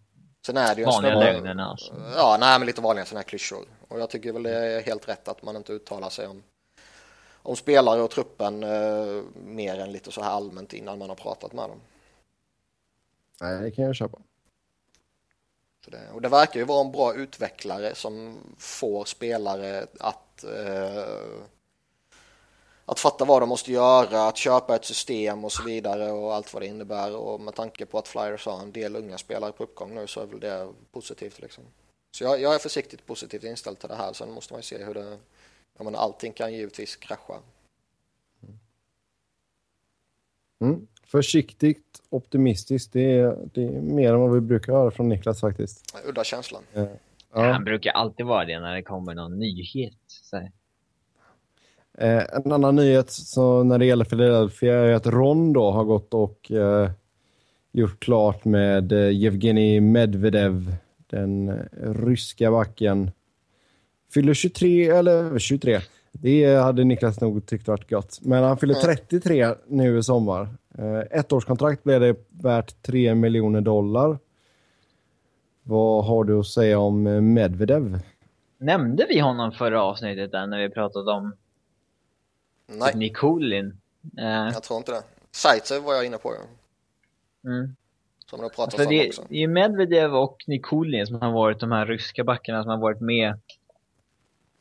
Sen 0.45 0.57
är 0.57 0.75
det 0.75 0.81
ju 0.81 0.85
Vanliga 0.85 1.15
lögnerna 1.15 1.65
alltså. 1.65 1.93
Ja, 2.15 2.37
nej 2.39 2.59
men 2.59 2.65
lite 2.65 2.81
vanliga 2.81 3.05
sådana 3.05 3.19
här 3.19 3.27
klyschor. 3.27 3.65
Och 3.87 3.99
jag 3.99 4.09
tycker 4.09 4.33
väl 4.33 4.43
det 4.43 4.55
är 4.55 4.81
helt 4.81 5.09
rätt 5.09 5.27
att 5.27 5.43
man 5.43 5.55
inte 5.55 5.73
uttalar 5.73 6.09
sig 6.09 6.27
om, 6.27 6.43
om 7.33 7.55
spelare 7.55 8.01
och 8.01 8.11
truppen 8.11 8.63
eh, 8.63 9.23
mer 9.33 9.79
än 9.79 9.91
lite 9.91 10.11
så 10.11 10.21
här 10.21 10.31
allmänt 10.31 10.73
innan 10.73 10.99
man 10.99 11.09
har 11.09 11.15
pratat 11.15 11.53
med 11.53 11.69
dem. 11.69 11.81
Nej, 13.41 13.61
det 13.61 13.71
kan 13.71 13.85
jag 13.85 13.95
köpa. 13.95 14.19
Det, 15.85 16.09
och 16.13 16.21
det 16.21 16.29
verkar 16.29 16.59
ju 16.59 16.65
vara 16.65 16.85
en 16.85 16.91
bra 16.91 17.13
utvecklare 17.13 17.95
som 17.95 18.37
får 18.57 19.05
spelare 19.05 19.87
att 19.99 20.43
eh, 20.43 21.43
att 22.85 22.99
fatta 22.99 23.25
vad 23.25 23.41
de 23.41 23.49
måste 23.49 23.71
göra, 23.71 24.27
att 24.27 24.37
köpa 24.37 24.75
ett 24.75 24.85
system 24.85 25.45
och 25.45 25.51
så 25.51 25.63
vidare 25.63 26.11
och 26.11 26.33
allt 26.33 26.53
vad 26.53 26.63
det 26.63 26.67
innebär 26.67 27.15
och 27.15 27.41
med 27.41 27.55
tanke 27.55 27.85
på 27.85 27.97
att 27.97 28.07
Flyers 28.07 28.45
har 28.45 28.61
en 28.61 28.71
del 28.71 28.95
unga 28.95 29.17
spelare 29.17 29.51
på 29.51 29.63
uppgång 29.63 29.95
nu 29.95 30.07
så 30.07 30.21
är 30.21 30.25
väl 30.25 30.39
det 30.39 30.73
positivt 30.91 31.39
liksom. 31.39 31.63
Så 32.11 32.23
jag, 32.23 32.41
jag 32.41 32.55
är 32.55 32.59
försiktigt 32.59 33.05
positivt 33.05 33.43
inställd 33.43 33.79
till 33.79 33.89
det 33.89 33.95
här, 33.95 34.13
sen 34.13 34.31
måste 34.31 34.53
man 34.53 34.59
ju 34.59 34.63
se 34.63 34.83
hur 34.83 34.93
det, 34.93 35.17
jag 35.77 35.85
menar 35.85 35.99
allting 35.99 36.33
kan 36.33 36.53
givetvis 36.53 36.95
krascha. 36.95 37.39
Mm 40.61 40.87
försiktigt 41.13 42.01
optimistiskt. 42.09 42.93
Det 42.93 43.11
är, 43.19 43.37
det 43.53 43.63
är 43.63 43.81
mer 43.81 44.13
än 44.13 44.19
vad 44.19 44.33
vi 44.33 44.41
brukar 44.41 44.73
höra 44.73 44.91
från 44.91 45.09
Niklas 45.09 45.41
faktiskt. 45.41 45.95
Udda 46.09 46.23
känslan. 46.23 46.61
Ja. 46.73 46.87
Ja. 47.33 47.51
Han 47.51 47.63
brukar 47.63 47.91
alltid 47.91 48.25
vara 48.25 48.45
det 48.45 48.59
när 48.59 48.75
det 48.75 48.81
kommer 48.81 49.15
någon 49.15 49.39
nyhet. 49.39 49.93
Eh, 51.97 52.23
en 52.33 52.51
annan 52.51 52.75
nyhet 52.75 53.11
så 53.11 53.63
när 53.63 53.77
det 53.77 53.85
gäller 53.85 54.05
Philadelphia 54.05 54.73
är 54.73 54.93
att 54.93 55.07
Ron 55.07 55.53
då 55.53 55.71
har 55.71 55.83
gått 55.83 56.13
och 56.13 56.51
eh, 56.51 56.89
gjort 57.71 57.99
klart 57.99 58.45
med 58.45 58.91
eh, 58.91 59.09
Yevgeni 59.09 59.79
Medvedev, 59.79 60.75
den 61.07 61.49
eh, 61.49 61.93
ryska 61.93 62.51
backen. 62.51 63.11
Fyller 64.13 64.33
23, 64.33 64.89
eller 64.89 65.39
23. 65.39 65.79
Det 66.15 66.55
hade 66.55 66.83
Niklas 66.83 67.21
nog 67.21 67.45
tyckt 67.45 67.67
varit 67.67 67.89
gott. 67.89 68.19
Men 68.21 68.43
han 68.43 68.57
fyller 68.57 68.73
33 68.73 69.55
nu 69.67 69.97
i 69.97 70.03
sommar. 70.03 70.49
Eh, 70.77 71.19
ett 71.19 71.33
årskontrakt 71.33 71.83
blev 71.83 72.01
det 72.01 72.15
värt 72.29 72.81
3 72.81 73.15
miljoner 73.15 73.61
dollar. 73.61 74.17
Vad 75.63 76.05
har 76.05 76.23
du 76.23 76.39
att 76.39 76.47
säga 76.47 76.79
om 76.79 77.07
eh, 77.07 77.21
Medvedev? 77.21 77.99
Nämnde 78.57 79.05
vi 79.09 79.19
honom 79.19 79.51
förra 79.51 79.83
avsnittet 79.83 80.31
där 80.31 80.47
när 80.47 80.59
vi 80.59 80.69
pratade 80.69 81.11
om 81.11 81.33
Nej. 82.67 82.91
Nikolin? 82.95 83.65
Uh, 84.19 84.25
jag 84.53 84.63
tror 84.63 84.77
inte 84.77 84.91
det. 84.91 85.03
Zaitsev 85.31 85.83
var 85.83 85.93
jag 85.93 86.05
inne 86.05 86.17
på. 86.17 86.33
Mm. 87.45 87.75
Som 88.25 88.39
det 88.39 88.45
har 88.45 88.49
pratats 88.49 88.75
alltså, 88.75 88.89
om 88.89 88.95
det, 88.95 89.07
också. 89.07 89.25
Det 89.29 89.43
är 89.43 89.47
Medvedev 89.47 90.15
och 90.15 90.43
Nikulin 90.47 91.07
som 91.07 91.21
har 91.21 91.31
varit 91.31 91.59
de 91.59 91.71
här 91.71 91.85
ryska 91.85 92.23
backarna 92.23 92.63
som 92.63 92.69
har 92.69 92.77
varit 92.77 93.01
med 93.01 93.39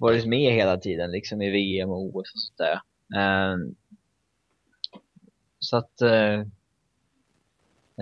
varit 0.02 0.26
med 0.26 0.52
hela 0.52 0.76
tiden 0.76 1.10
liksom 1.10 1.42
i 1.42 1.50
VM 1.50 1.90
och 1.90 2.02
OS 2.02 2.14
och 2.14 2.40
sånt 2.40 2.58
där. 2.58 2.80
Um, 3.52 3.74
så 5.58 5.76
att 5.76 6.02
uh, 6.02 6.40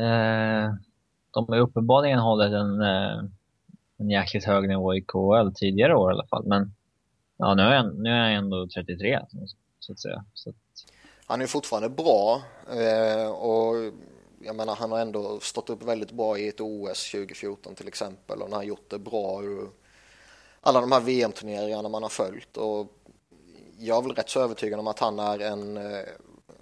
uh, 0.04 0.74
de 1.30 1.48
har 1.48 1.58
uppenbarligen 1.58 2.18
hållit 2.18 2.52
en, 2.52 2.80
uh, 2.80 3.24
en 3.96 4.10
jäkligt 4.10 4.44
hög 4.44 4.68
nivå 4.68 4.94
i 4.94 5.00
KHL 5.00 5.54
tidigare 5.54 5.96
år 5.96 6.10
i 6.10 6.14
alla 6.14 6.26
fall. 6.26 6.46
Men 6.46 6.74
ja, 7.36 7.54
nu 7.54 7.62
är 7.62 7.74
jag, 7.74 7.98
nu 7.98 8.10
är 8.10 8.28
jag 8.28 8.34
ändå 8.34 8.66
33 8.74 9.20
så 9.78 9.92
att 9.92 10.00
säga. 10.00 10.24
Så 10.34 10.50
att... 10.50 10.56
Han 11.26 11.40
är 11.40 11.46
fortfarande 11.46 11.88
bra 11.88 12.42
och 13.30 13.74
jag 14.42 14.56
menar 14.56 14.76
han 14.76 14.92
har 14.92 14.98
ändå 14.98 15.40
stått 15.40 15.70
upp 15.70 15.82
väldigt 15.82 16.12
bra 16.12 16.38
i 16.38 16.48
ett 16.48 16.60
OS 16.60 17.10
2014 17.10 17.74
till 17.74 17.88
exempel 17.88 18.38
och 18.38 18.48
han 18.48 18.52
har 18.52 18.62
gjort 18.62 18.90
det 18.90 18.98
bra 18.98 19.42
ur 19.42 19.68
alla 20.60 20.80
de 20.80 20.92
här 20.92 21.00
VM-turneringarna 21.00 21.88
man 21.88 22.02
har 22.02 22.10
följt 22.10 22.56
och 22.56 22.86
jag 23.80 23.98
är 23.98 24.02
väl 24.02 24.14
rätt 24.16 24.28
så 24.28 24.40
övertygad 24.40 24.80
om 24.80 24.86
att 24.86 24.98
han 24.98 25.18
är 25.18 25.38
en, 25.38 25.76
eh, 25.76 26.04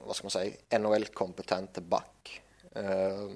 vad 0.07 0.17
ska 0.17 0.25
man 0.25 0.31
säga, 0.31 0.53
NHL-kompetent 0.71 1.79
back. 1.79 2.43
Eh, 2.75 3.29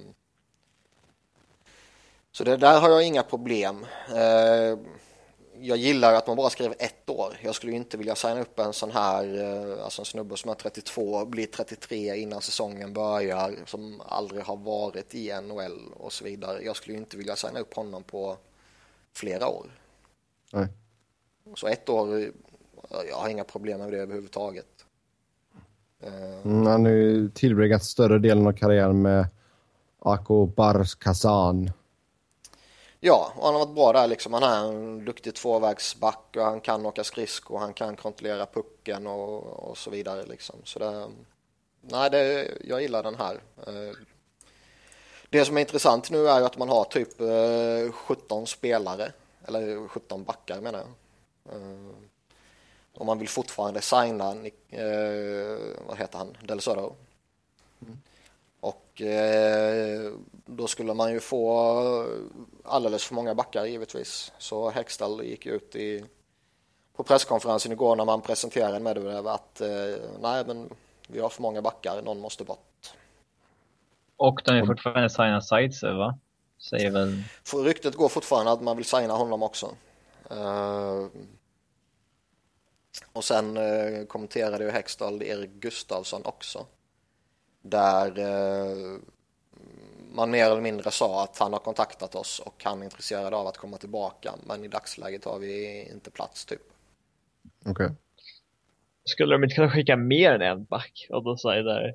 så 2.32 2.44
det 2.44 2.56
där 2.56 2.80
har 2.80 2.90
jag 2.90 3.02
inga 3.02 3.22
problem. 3.22 3.86
Eh, 4.08 4.78
jag 5.60 5.76
gillar 5.76 6.14
att 6.14 6.26
man 6.26 6.36
bara 6.36 6.50
skriver 6.50 6.76
ett 6.78 7.10
år. 7.10 7.38
Jag 7.42 7.54
skulle 7.54 7.72
inte 7.72 7.96
vilja 7.96 8.14
signa 8.14 8.40
upp 8.40 8.58
en 8.58 8.72
sån 8.72 8.90
här, 8.90 9.24
alltså 9.82 10.02
en 10.02 10.06
snubbe 10.06 10.36
som 10.36 10.50
är 10.50 10.54
32, 10.54 11.24
blir 11.24 11.46
33 11.46 12.16
innan 12.16 12.42
säsongen 12.42 12.92
börjar, 12.92 13.56
som 13.66 14.00
aldrig 14.06 14.42
har 14.42 14.56
varit 14.56 15.14
i 15.14 15.40
NHL 15.42 15.92
och 15.96 16.12
så 16.12 16.24
vidare. 16.24 16.62
Jag 16.62 16.76
skulle 16.76 16.96
inte 16.96 17.16
vilja 17.16 17.36
signa 17.36 17.60
upp 17.60 17.74
honom 17.74 18.02
på 18.02 18.36
flera 19.12 19.48
år. 19.48 19.81
Nej. 20.52 20.68
Så 21.54 21.66
ett 21.66 21.88
år, 21.88 22.30
jag 23.08 23.16
har 23.16 23.28
inga 23.28 23.44
problem 23.44 23.80
med 23.80 23.92
det 23.92 23.98
överhuvudtaget. 23.98 24.84
Mm, 26.44 26.66
han 26.66 26.84
har 26.84 26.92
ju 26.92 27.30
tillbringat 27.30 27.84
större 27.84 28.18
delen 28.18 28.46
av 28.46 28.52
karriären 28.52 29.02
med 29.02 29.26
Ako 29.98 30.46
Bars 30.46 30.94
Kazan. 30.94 31.70
Ja, 33.00 33.32
och 33.36 33.44
han 33.44 33.54
har 33.54 33.66
varit 33.66 33.74
bra 33.74 33.92
där 33.92 34.06
liksom. 34.06 34.32
Han 34.32 34.42
är 34.42 34.68
en 34.68 35.04
duktig 35.04 35.34
tvåvägsback 35.34 36.36
och 36.36 36.42
han 36.42 36.60
kan 36.60 36.86
åka 36.86 37.04
skridskor, 37.04 37.58
han 37.58 37.72
kan 37.72 37.96
kontrollera 37.96 38.46
pucken 38.46 39.06
och, 39.06 39.70
och 39.70 39.78
så 39.78 39.90
vidare 39.90 40.26
liksom. 40.26 40.56
Så 40.64 40.78
det, 40.78 41.08
nej, 41.80 42.10
det, 42.10 42.48
jag 42.64 42.82
gillar 42.82 43.02
den 43.02 43.14
här. 43.14 43.40
Det 45.30 45.44
som 45.44 45.56
är 45.56 45.60
intressant 45.60 46.10
nu 46.10 46.28
är 46.28 46.38
ju 46.38 46.44
att 46.46 46.58
man 46.58 46.68
har 46.68 46.84
typ 46.84 47.08
17 47.94 48.46
spelare, 48.46 49.12
eller 49.48 49.88
17 49.88 50.24
backar 50.24 50.60
menar 50.60 50.78
jag. 50.78 50.88
Och 52.94 53.06
man 53.06 53.18
vill 53.18 53.28
fortfarande 53.28 53.80
signa, 53.80 54.34
vad 55.86 55.98
heter 55.98 56.18
han, 56.18 56.36
Del 56.42 56.60
Soto. 56.60 56.94
Mm. 57.82 57.98
Och 58.60 59.02
eh, 59.02 60.12
då 60.46 60.66
skulle 60.66 60.94
man 60.94 61.12
ju 61.12 61.20
få 61.20 62.06
alldeles 62.64 63.04
för 63.04 63.14
många 63.14 63.34
backar 63.34 63.64
givetvis. 63.64 64.32
Så 64.38 64.70
Hextall 64.70 65.24
gick 65.24 65.46
ut 65.46 65.76
i, 65.76 66.04
på 66.96 67.02
presskonferensen 67.02 67.72
igår 67.72 67.96
när 67.96 68.04
man 68.04 68.20
presenterade 68.20 68.80
Medvedev 68.80 69.26
att 69.26 69.60
eh, 69.60 69.68
nej 70.20 70.44
men 70.46 70.70
vi 71.08 71.20
har 71.20 71.28
för 71.28 71.42
många 71.42 71.62
backar, 71.62 72.02
någon 72.02 72.20
måste 72.20 72.44
bort. 72.44 72.92
Och 74.16 74.42
de 74.44 74.50
är 74.50 74.66
fortfarande 74.66 75.10
signa 75.10 75.40
Zaitsev 75.40 75.94
va? 75.94 76.18
Säger 76.70 76.90
väl... 76.90 77.22
För 77.44 77.62
ryktet 77.62 77.94
går 77.94 78.08
fortfarande 78.08 78.52
att 78.52 78.62
man 78.62 78.76
vill 78.76 78.86
signa 78.86 79.12
honom 79.12 79.42
också. 79.42 79.76
Uh, 80.30 81.06
och 83.12 83.24
sen 83.24 83.56
uh, 83.56 84.06
kommenterade 84.06 84.64
ju 84.64 84.70
Hextall 84.70 85.22
Erik 85.22 85.50
Gustafsson 85.50 86.22
också 86.24 86.66
där 87.62 88.18
eh, 88.18 88.98
man 90.12 90.30
mer 90.30 90.44
eller 90.44 90.60
mindre 90.60 90.90
sa 90.90 91.24
att 91.24 91.38
han 91.38 91.52
har 91.52 91.60
kontaktat 91.60 92.14
oss 92.14 92.38
och 92.38 92.64
han 92.64 92.80
är 92.80 92.84
intresserad 92.84 93.34
av 93.34 93.46
att 93.46 93.56
komma 93.56 93.78
tillbaka 93.78 94.34
men 94.46 94.64
i 94.64 94.68
dagsläget 94.68 95.24
har 95.24 95.38
vi 95.38 95.82
inte 95.92 96.10
plats 96.10 96.44
typ. 96.44 96.62
Okej. 97.60 97.72
Okay. 97.72 97.96
Skulle 99.04 99.34
de 99.34 99.44
inte 99.44 99.54
kunna 99.54 99.70
skicka 99.70 99.96
mer 99.96 100.32
än 100.32 100.42
en 100.42 100.64
back 100.64 101.06
och 101.10 101.22
då 101.22 101.36
säger 101.36 101.62
där? 101.62 101.94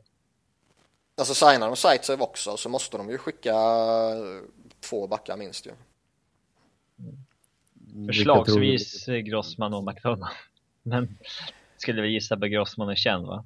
Alltså 1.18 1.34
signar 1.34 1.68
de 1.68 1.76
Zaitsev 1.76 2.22
också 2.22 2.58
så 2.58 2.70
måste 2.70 2.98
de 2.98 3.10
ju 3.10 3.18
skicka 3.18 3.56
två 4.80 5.08
backar 5.08 5.38
minst 5.38 5.66
ju. 5.66 5.72
Mm. 7.00 8.08
Förslagsvis 8.08 9.06
Grossman 9.06 9.74
och 9.74 9.84
McDonald. 9.84 10.36
Men 10.84 11.18
skulle 11.78 12.02
vi 12.02 12.08
gissa 12.08 12.38
på 12.38 12.46
Grossman 12.46 12.90
och 12.90 12.98
Chen 12.98 13.24
va? 13.24 13.46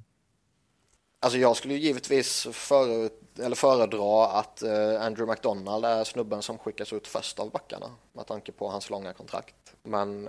Alltså 1.20 1.38
jag 1.38 1.56
skulle 1.56 1.74
ju 1.74 1.80
givetvis 1.80 2.46
före, 2.52 3.08
eller 3.38 3.56
föredra 3.56 4.26
att 4.26 4.62
eh, 4.62 5.02
Andrew 5.02 5.26
McDonald 5.32 5.84
är 5.84 6.04
snubben 6.04 6.42
som 6.42 6.58
skickas 6.58 6.92
ut 6.92 7.06
först 7.06 7.38
av 7.38 7.50
backarna 7.50 7.90
med 8.12 8.26
tanke 8.26 8.52
på 8.52 8.68
hans 8.68 8.90
långa 8.90 9.12
kontrakt. 9.12 9.74
Men 9.82 10.28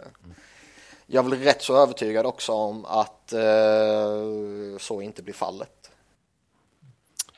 jag 1.05 1.25
är 1.25 1.29
väl 1.29 1.39
rätt 1.39 1.61
så 1.61 1.77
övertygad 1.77 2.25
också 2.25 2.51
om 2.51 2.85
att 2.85 3.33
eh, 3.33 4.77
så 4.79 5.01
inte 5.01 5.23
blir 5.23 5.33
fallet. 5.33 5.82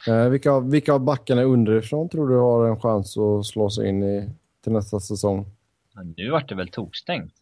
Eh, 0.07 0.29
vilka, 0.29 0.59
vilka 0.59 0.93
av 0.93 0.99
backarna 0.99 1.43
underifrån 1.43 2.09
tror 2.09 2.29
du 2.29 2.35
har 2.35 2.67
en 2.67 2.81
chans 2.81 3.17
att 3.17 3.45
slå 3.45 3.69
sig 3.69 3.89
in 3.89 4.03
i, 4.03 4.29
till 4.63 4.71
nästa 4.71 4.99
säsong? 4.99 5.45
Ja, 5.93 6.01
nu 6.17 6.31
vart 6.31 6.49
det 6.49 6.55
väl 6.55 6.67
tokstängt? 6.67 7.33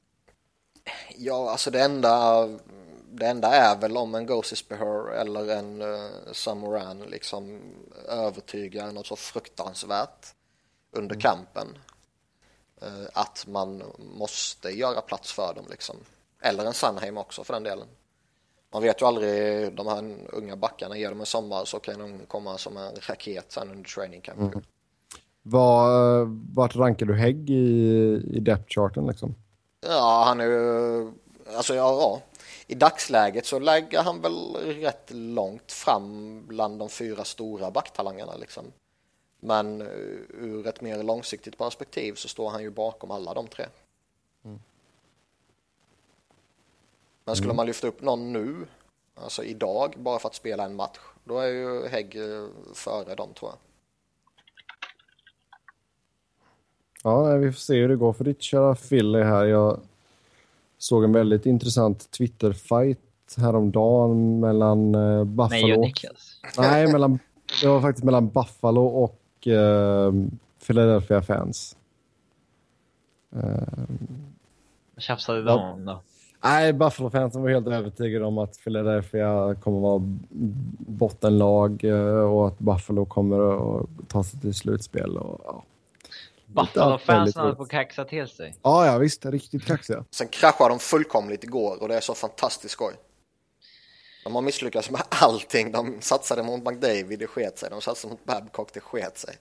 Ja, 1.18 1.52
alltså 1.52 1.72
det 1.72 1.82
enda 1.82 2.48
det 3.16 3.28
enda 3.28 3.48
är 3.48 3.78
väl 3.78 3.98
om 3.98 4.16
en 4.16 4.26
Ghosis 4.26 4.68
Behör 4.68 5.12
eller 5.12 5.56
en 5.56 5.82
uh, 5.82 6.10
Samoran 6.32 7.00
liksom 7.00 7.60
övertygar 8.10 8.92
något 8.92 9.08
så 9.08 9.16
fruktansvärt 9.16 10.36
under 10.92 11.16
mm. 11.16 11.22
kampen. 11.22 11.68
Uh, 12.84 13.08
att 13.14 13.46
man 13.48 13.84
måste 13.98 14.70
göra 14.70 15.02
plats 15.02 15.34
för 15.34 15.54
dem 15.54 15.66
liksom. 15.70 15.96
Eller 16.42 16.66
en 16.66 16.74
Sunheim 16.74 17.18
också 17.18 17.44
för 17.44 17.54
den 17.54 17.64
delen. 17.64 17.88
Man 18.74 18.82
vet 18.82 19.02
ju 19.02 19.06
aldrig, 19.06 19.74
de 19.76 19.88
här 19.88 20.16
unga 20.30 20.56
backarna, 20.56 20.98
ger 20.98 21.10
dem 21.10 21.20
en 21.20 21.26
sommar 21.26 21.66
så 21.66 21.80
kan 21.80 22.00
de 22.00 22.26
komma 22.28 22.58
som 22.58 22.78
en 22.78 22.92
raket 23.02 23.52
sen 23.52 23.70
under 23.70 23.90
training 23.90 24.22
camp. 24.22 24.40
Mm. 24.40 24.64
Var, 25.42 26.26
vart 26.56 26.76
rankar 26.76 27.06
du 27.06 27.14
Hägg 27.14 27.50
i, 27.50 28.22
i 28.34 28.40
depth 28.40 28.66
charten 28.68 29.08
liksom? 29.08 29.36
Ja, 29.88 30.24
han 30.26 30.40
är 30.40 30.46
ju, 30.46 31.12
alltså 31.56 31.76
ja, 31.76 31.92
ja 32.02 32.22
i 32.68 32.76
dagsläget 32.76 33.46
så 33.46 33.60
lägger 33.60 34.04
han 34.04 34.22
väl 34.22 34.56
rätt 34.56 35.12
långt 35.12 35.72
fram 35.72 36.42
bland 36.48 36.80
de 36.80 36.90
fyra 36.90 37.24
stora 37.24 37.72
backtalangerna 37.72 38.36
liksom. 38.36 38.66
Men 39.40 39.82
eh, 39.82 39.88
ur 40.30 40.68
ett 40.68 40.82
mer 40.82 41.04
långsiktigt 41.04 41.58
perspektiv 41.58 42.14
så 42.14 42.28
står 42.28 42.50
han 42.50 42.62
ju 42.62 42.70
bakom 42.70 43.12
alla 43.12 43.34
de 43.34 43.48
tre. 43.48 43.66
Mm. 44.46 44.60
Men 47.26 47.36
skulle 47.36 47.48
mm. 47.48 47.56
man 47.56 47.66
lyfta 47.66 47.88
upp 47.88 48.02
någon 48.02 48.34
nu, 48.34 48.56
alltså 49.16 49.44
idag, 49.44 49.94
bara 49.98 50.20
för 50.20 50.30
att 50.30 50.36
spela 50.36 50.66
en 50.66 50.76
match, 50.76 51.00
då 51.24 51.40
är 51.40 51.48
ju 51.48 51.88
Hägg 51.88 52.16
eh, 52.16 52.48
före 52.74 53.16
dem 53.16 53.30
tror 53.34 53.52
jag. 53.52 53.58
Ja, 57.04 57.38
vi 57.38 57.52
får 57.52 57.60
se 57.60 57.82
hur 57.82 57.90
det 57.90 57.96
går 57.96 58.14
för 58.14 58.24
ditt 58.24 58.42
kära 58.42 58.76
Philly 58.76 59.22
här. 59.22 59.46
Jag 59.46 59.80
såg 60.78 61.04
en 61.04 61.14
väldigt 61.14 61.46
intressant 61.46 62.12
Twitter-fight 62.12 63.00
häromdagen 63.38 64.40
mellan 64.40 64.96
uh, 64.96 65.24
Buffalo... 65.24 65.68
Nej, 65.68 65.78
Niklas. 65.78 66.42
Nej, 66.58 66.92
mellan, 66.92 67.20
det 67.62 67.68
var 67.68 67.82
faktiskt 67.82 68.06
mellan 68.06 68.30
Buffalo 68.30 68.86
och 68.86 69.48
uh, 69.48 70.14
Philadelphia 70.68 71.22
fans. 71.22 71.78
Vad 74.96 75.04
tjafsade 75.04 75.44
de 75.44 75.60
om 75.60 75.86
då? 75.86 76.02
Nej, 76.44 76.74
Buffalo-fansen 76.74 77.42
var 77.42 77.50
helt 77.50 77.68
övertygade 77.68 78.26
om 78.26 78.38
att 78.38 78.60
Philadelphia 78.64 79.56
kommer 79.62 79.78
att 79.78 79.84
vara 79.84 80.02
bottenlag 80.78 81.84
och 82.32 82.48
att 82.48 82.60
Buffalo 82.60 83.06
kommer 83.06 83.40
att 83.82 83.90
ta 84.08 84.24
sig 84.24 84.40
till 84.40 84.54
slutspel. 84.54 85.18
Och, 85.18 85.42
ja. 85.44 85.64
Buffalo-fansen 86.46 87.42
hade 87.42 87.56
på 87.56 87.66
kaxa 87.66 88.06
till 88.06 88.28
sig. 88.28 88.56
Ja, 88.62 88.86
ja 88.86 88.98
visst. 88.98 89.26
Riktigt 89.26 89.66
kaxiga. 89.66 90.06
Sen 90.12 90.28
kraschade 90.28 90.70
de 90.70 90.80
fullkomligt 90.80 91.44
igår 91.44 91.82
och 91.82 91.88
det 91.88 91.96
är 91.96 92.02
så 92.02 92.14
fantastiskt 92.14 92.74
skoj. 92.74 92.94
De 94.24 94.36
har 94.36 94.42
misslyckats 94.42 94.90
med 94.90 95.02
allting. 95.10 95.72
De 95.72 96.02
satsade 96.02 96.44
mot 96.44 96.66
McDavid, 96.66 97.20
det 97.20 97.28
sket 97.28 97.58
sig. 97.58 97.70
De 97.70 97.82
satsade 97.82 98.12
mot 98.12 98.26
Babcock, 98.26 98.74
det 98.74 98.80
sket 98.80 99.18
sig. 99.18 99.36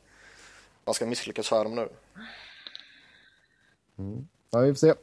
Vad 0.84 0.96
ska 0.96 1.06
misslyckas 1.06 1.48
för 1.48 1.64
dem 1.64 1.74
nu? 1.74 1.88
Mm. 3.98 4.28
Ja, 4.50 4.58
vi 4.58 4.68
får 4.68 4.78
se. 4.78 4.94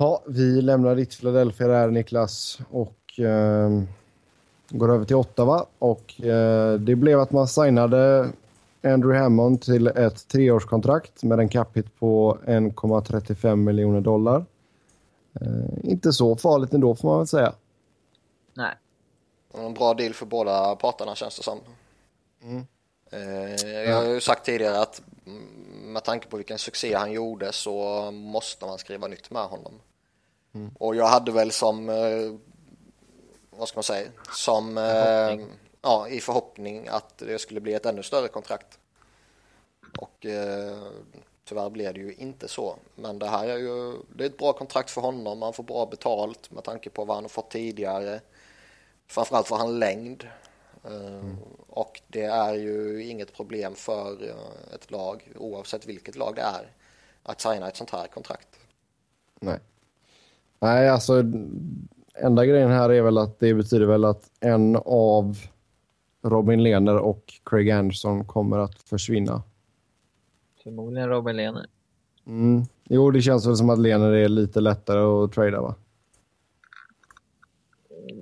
Ja, 0.00 0.22
vi 0.26 0.62
lämnar 0.62 0.94
ditt 0.94 1.18
Philadelphia 1.18 1.68
där, 1.68 1.90
Niklas, 1.90 2.58
och 2.70 3.20
eh, 3.20 3.82
går 4.68 4.92
över 4.92 5.04
till 5.04 5.16
Ottawa. 5.16 5.66
Och 5.78 6.20
eh, 6.20 6.74
det 6.74 6.96
blev 6.96 7.20
att 7.20 7.32
man 7.32 7.48
signade 7.48 8.30
Andrew 8.82 9.18
Hammond 9.18 9.62
till 9.62 9.86
ett 9.86 10.28
treårskontrakt 10.28 11.22
med 11.22 11.40
en 11.40 11.48
cap 11.48 11.76
hit 11.76 11.98
på 11.98 12.38
1,35 12.46 13.56
miljoner 13.56 14.00
dollar. 14.00 14.44
Eh, 15.40 15.90
inte 15.90 16.12
så 16.12 16.36
farligt 16.36 16.74
ändå 16.74 16.94
får 16.94 17.08
man 17.08 17.18
väl 17.18 17.26
säga. 17.26 17.52
Nej. 18.54 18.74
En 19.54 19.74
bra 19.74 19.94
deal 19.94 20.14
för 20.14 20.26
båda 20.26 20.76
parterna 20.76 21.14
känns 21.14 21.36
det 21.36 21.42
som. 21.42 21.58
Mm. 22.42 22.66
Eh, 23.10 23.68
jag 23.68 23.96
har 23.96 24.04
ju 24.04 24.20
sagt 24.20 24.44
tidigare 24.44 24.80
att 24.80 25.02
med 25.82 26.04
tanke 26.04 26.28
på 26.28 26.36
vilken 26.36 26.58
succé 26.58 26.94
han 26.94 27.12
gjorde 27.12 27.52
så 27.52 28.10
måste 28.10 28.66
man 28.66 28.78
skriva 28.78 29.06
nytt 29.06 29.30
med 29.30 29.42
honom. 29.42 29.72
Mm. 30.54 30.70
Och 30.78 30.96
jag 30.96 31.06
hade 31.06 31.32
väl 31.32 31.52
som, 31.52 31.88
eh, 31.88 32.34
vad 33.50 33.68
ska 33.68 33.76
man 33.76 33.82
säga, 33.84 34.10
som, 34.32 34.78
eh, 34.78 35.46
ja, 35.82 36.08
i 36.08 36.20
förhoppning 36.20 36.88
att 36.88 37.18
det 37.18 37.38
skulle 37.38 37.60
bli 37.60 37.74
ett 37.74 37.86
ännu 37.86 38.02
större 38.02 38.28
kontrakt. 38.28 38.78
Och 39.98 40.26
eh, 40.26 40.78
tyvärr 41.44 41.70
blev 41.70 41.94
det 41.94 42.00
ju 42.00 42.14
inte 42.14 42.48
så. 42.48 42.76
Men 42.94 43.18
det 43.18 43.26
här 43.26 43.48
är 43.48 43.56
ju, 43.56 43.92
det 44.16 44.24
är 44.24 44.28
ett 44.28 44.38
bra 44.38 44.52
kontrakt 44.52 44.90
för 44.90 45.00
honom, 45.00 45.42
han 45.42 45.52
får 45.52 45.62
bra 45.64 45.86
betalt 45.86 46.50
med 46.50 46.64
tanke 46.64 46.90
på 46.90 47.04
vad 47.04 47.16
han 47.16 47.24
har 47.24 47.28
fått 47.28 47.50
tidigare. 47.50 48.20
Framförallt 49.06 49.48
får 49.48 49.56
han 49.56 49.78
längd. 49.78 50.28
Mm. 50.84 51.36
Och 51.68 52.00
det 52.08 52.24
är 52.24 52.54
ju 52.54 53.04
inget 53.04 53.34
problem 53.34 53.74
för 53.74 54.34
ett 54.74 54.90
lag, 54.90 55.32
oavsett 55.36 55.86
vilket 55.86 56.16
lag 56.16 56.34
det 56.36 56.42
är, 56.42 56.72
att 57.22 57.40
signa 57.40 57.68
ett 57.68 57.76
sånt 57.76 57.90
här 57.90 58.06
kontrakt. 58.06 58.48
Nej. 59.40 59.58
Nej, 60.60 60.88
alltså 60.88 61.22
enda 62.14 62.46
grejen 62.46 62.70
här 62.70 62.90
är 62.90 63.02
väl 63.02 63.18
att 63.18 63.38
det 63.38 63.54
betyder 63.54 63.86
väl 63.86 64.04
att 64.04 64.30
en 64.40 64.76
av 64.84 65.38
Robin 66.22 66.62
Lehner 66.62 66.96
och 66.96 67.32
Craig 67.44 67.70
Anderson 67.70 68.24
kommer 68.24 68.58
att 68.58 68.82
försvinna. 68.82 69.42
Förmodligen 70.62 71.08
Robin 71.08 71.36
Lehner. 71.36 71.66
Mm. 72.26 72.62
Jo, 72.84 73.10
det 73.10 73.22
känns 73.22 73.46
väl 73.46 73.56
som 73.56 73.70
att 73.70 73.78
Lehner 73.78 74.12
är 74.12 74.28
lite 74.28 74.60
lättare 74.60 75.00
att 75.00 75.32
trada 75.32 75.60
va? 75.60 75.74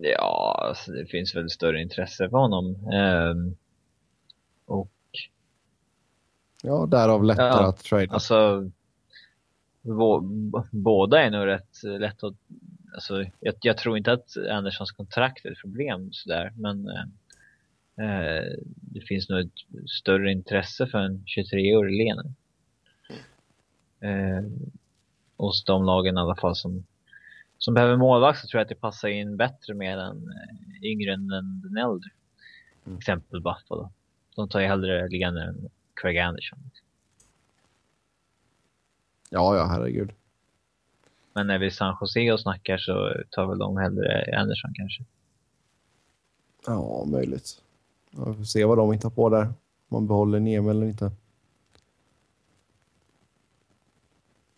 Ja, 0.02 0.66
alltså 0.68 0.92
det 0.92 1.06
finns 1.06 1.36
väl 1.36 1.50
större 1.50 1.82
intresse 1.82 2.28
för 2.28 2.38
honom. 2.38 2.66
Um, 2.66 3.56
och... 4.66 4.90
Ja, 6.62 6.86
därav 6.86 7.24
lättare 7.24 7.62
ja, 7.62 7.68
att 7.68 7.84
trada. 7.84 8.14
Alltså, 8.14 8.70
båda 10.70 11.22
är 11.22 11.30
nog 11.30 11.46
rätt 11.46 11.82
lätt 11.82 12.24
att... 12.24 12.34
Alltså, 12.94 13.24
jag, 13.40 13.54
jag, 13.60 13.78
tror 13.78 13.98
inte 13.98 14.12
att 14.12 14.36
Anderssons 14.50 14.92
kontrakt 14.92 15.44
är 15.44 15.52
ett 15.52 15.60
problem 15.60 16.08
sådär, 16.12 16.52
men 16.56 16.88
eh, 16.88 18.44
det 18.80 19.00
finns 19.00 19.28
nog 19.28 19.40
ett 19.40 19.90
större 19.90 20.32
intresse 20.32 20.86
för 20.86 20.98
en 20.98 21.24
23-årig 21.36 21.98
Lena. 21.98 22.24
Eh, 24.00 24.44
hos 25.36 25.64
de 25.64 25.84
lagen 25.84 26.16
i 26.16 26.20
alla 26.20 26.36
fall 26.36 26.56
som 26.56 26.84
som 27.58 27.74
behöver 27.74 27.96
målvakt 27.96 28.38
så 28.38 28.46
tror 28.46 28.58
jag 28.58 28.62
att 28.62 28.68
det 28.68 28.74
passar 28.74 29.08
in 29.08 29.36
bättre 29.36 29.74
med 29.74 29.98
en 29.98 30.28
eh, 30.28 30.84
yngre 30.90 31.12
än 31.12 31.28
den 31.62 31.76
äldre. 31.76 32.10
Mm. 32.86 32.98
Exempel 32.98 33.40
Buffalo. 33.40 33.92
De 34.36 34.48
tar 34.48 34.60
ju 34.60 34.66
hellre 34.66 35.08
liggande 35.08 35.42
än 35.42 35.68
Craig 35.94 36.18
Anderson. 36.18 36.58
Ja, 39.30 39.56
ja, 39.56 39.64
herregud. 39.64 40.12
Men 41.32 41.46
när 41.46 41.58
vi 41.58 41.66
är 41.66 41.70
San 41.70 41.96
Jose 42.00 42.32
och 42.32 42.40
snackar 42.40 42.78
så 42.78 43.14
tar 43.30 43.46
väl 43.46 43.58
de 43.58 43.76
hellre 43.76 44.38
Anderson 44.38 44.72
kanske. 44.74 45.04
Ja, 46.66 47.04
möjligt. 47.04 47.62
Vi 48.10 48.34
får 48.34 48.44
se 48.44 48.64
vad 48.64 48.78
de 48.78 48.92
hittar 48.92 49.10
på 49.10 49.28
där. 49.28 49.54
Man 49.88 50.06
behåller 50.06 50.40
Niem 50.40 50.68
eller 50.68 50.86
inte. 50.86 51.10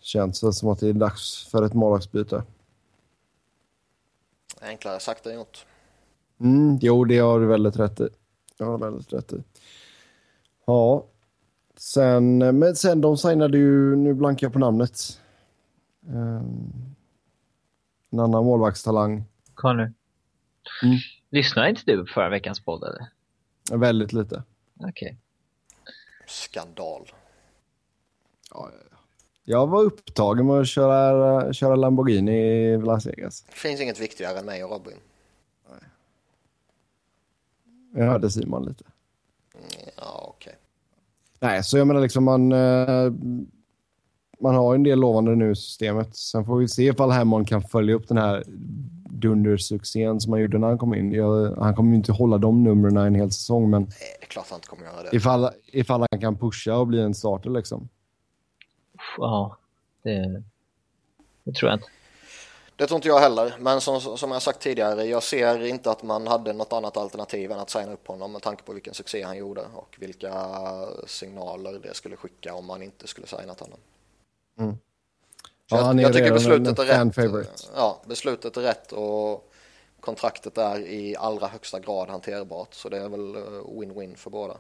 Känns 0.01 0.41
det 0.41 0.53
som 0.53 0.69
att 0.69 0.81
det 0.81 0.89
är 0.89 0.93
dags 0.93 1.49
för 1.51 1.63
ett 1.63 1.75
målvaktsbyte. 1.75 2.43
Enklare 4.61 5.01
sagt 5.01 5.27
än 5.27 5.35
gjort. 5.35 5.67
Mm, 6.41 6.79
jo, 6.83 7.05
det 7.05 7.19
har 7.19 7.41
du 7.41 7.47
väldigt 7.47 7.77
rätt 7.77 8.01
i. 8.01 8.09
Det 8.57 8.65
har 8.65 8.79
väldigt 8.79 9.13
rätt 9.13 9.33
i. 9.33 9.43
Ja, 10.67 11.07
sen, 11.81 12.39
men 12.39 12.77
sen 12.77 13.01
de 13.01 13.17
signade 13.17 13.59
ju, 13.59 13.97
nu 13.97 14.15
blankar 14.15 14.47
jag 14.47 14.53
på 14.53 14.59
namnet. 14.59 15.21
Um, 16.07 16.73
en 18.11 18.21
annan 18.21 18.45
målvaktstalang. 18.45 19.25
Conny. 19.55 19.83
Mm. 19.83 20.99
Lyssnade 21.31 21.71
inte 21.71 21.83
du 21.87 21.99
på 21.99 22.13
förra 22.15 22.29
veckans 22.29 22.61
podd 22.61 22.83
eller? 22.83 23.07
Väldigt 23.79 24.13
lite. 24.13 24.43
Okej. 24.77 24.91
Okay. 24.91 25.17
Skandal. 26.27 27.13
Ja, 28.51 28.71
ja, 28.73 28.99
jag 29.51 29.67
var 29.67 29.83
upptagen 29.83 30.47
med 30.47 30.61
att 30.61 30.69
köra, 30.69 31.53
köra 31.53 31.77
Lamborghini 31.77 32.33
i 32.33 32.79
Las 32.79 33.07
Vegas. 33.07 33.43
Det 33.43 33.57
finns 33.57 33.81
inget 33.81 34.01
viktigare 34.01 34.39
än 34.39 34.47
mig 34.47 34.65
och 34.65 34.71
Robin. 34.71 34.97
Nej. 35.71 35.81
Jag 37.95 38.11
hörde 38.11 38.31
Simon 38.31 38.65
lite. 38.65 38.85
Ja, 39.97 40.35
okej. 40.37 40.51
Okay. 40.51 40.58
Nej, 41.41 41.65
så 41.65 41.79
jag 41.79 41.87
menar 41.87 42.01
liksom 42.01 42.25
man... 42.25 42.53
Eh, 42.53 43.13
man 44.41 44.55
har 44.55 44.75
en 44.75 44.83
del 44.83 44.99
lovande 44.99 45.35
nu 45.37 45.51
i 45.51 45.57
systemet. 45.57 46.17
Sen 46.17 46.45
får 46.45 46.59
vi 46.59 46.69
se 46.69 46.83
ifall 46.83 47.11
Hammond 47.11 47.49
kan 47.49 47.63
följa 47.63 47.95
upp 47.95 48.09
den 48.09 48.19
här 48.19 48.45
dundersuccén 49.11 50.21
som 50.21 50.33
han 50.33 50.43
gjorde 50.43 50.59
när 50.59 50.69
han 50.69 50.79
kom 50.79 50.95
in. 50.95 51.13
Jag, 51.13 51.57
han 51.57 51.75
kommer 51.75 51.91
ju 51.91 51.97
inte 51.97 52.13
hålla 52.13 52.39
de 52.39 52.65
numren 52.65 52.97
en 52.97 53.15
hel 53.15 53.31
säsong, 53.31 53.71
men... 53.71 53.83
Nej, 53.83 54.17
det 54.21 54.25
är 54.25 54.29
klart 54.29 54.47
han 54.51 54.57
inte 54.57 54.69
kommer 54.69 54.85
göra 54.85 55.03
det. 55.03 55.17
Ifall, 55.17 55.51
ifall 55.67 56.07
han 56.11 56.21
kan 56.21 56.37
pusha 56.37 56.77
och 56.77 56.87
bli 56.87 57.01
en 57.01 57.15
starter 57.15 57.51
liksom 57.51 57.89
ja, 59.19 59.57
det, 60.03 60.43
det 61.45 61.53
tror 61.53 61.71
jag 61.71 61.79
inte. 61.79 61.89
Det 62.79 62.87
tror 62.87 62.97
inte 62.97 63.09
jag 63.09 63.19
heller, 63.19 63.55
men 63.61 63.81
som, 63.81 64.01
som 64.01 64.31
jag 64.31 64.43
sagt 64.43 64.61
tidigare, 64.61 65.05
jag 65.05 65.23
ser 65.23 65.67
inte 65.67 65.91
att 65.91 66.03
man 66.03 66.27
hade 66.27 66.53
något 66.53 66.73
annat 66.73 66.97
alternativ 66.97 67.53
än 67.53 67.59
att 67.59 67.71
signa 67.71 67.93
upp 67.93 68.09
honom 68.09 68.33
med 68.33 68.43
tanke 68.43 68.63
på 68.63 68.73
vilken 68.73 68.95
succé 68.95 69.23
han 69.23 69.37
gjorde 69.37 69.61
och 69.75 69.97
vilka 69.99 70.33
signaler 71.07 71.81
det 71.83 71.95
skulle 71.95 72.17
skicka 72.17 72.55
om 72.55 72.67
man 72.67 72.83
inte 72.83 73.07
skulle 73.07 73.27
signat 73.27 73.61
honom. 73.61 73.79
Mm. 74.59 74.77
Ja, 75.71 75.87
jag, 75.87 76.01
jag 76.01 76.13
tycker 76.13 76.33
beslutet 76.33 76.79
är 76.79 76.85
rätt. 76.85 77.15
Favorite. 77.15 77.53
Ja, 77.75 78.03
beslutet 78.07 78.57
är 78.57 78.61
rätt 78.61 78.93
och 78.93 79.53
kontraktet 80.01 80.59
är 80.59 80.81
i 80.81 81.17
allra 81.17 81.47
högsta 81.47 81.81
grad 81.81 82.09
hanterbart, 82.09 82.75
så 82.75 82.89
det 82.89 82.99
är 82.99 83.09
väl 83.09 83.35
eh, 83.37 83.43
win-win 83.81 84.17
för 84.17 84.31
båda. 84.31 84.55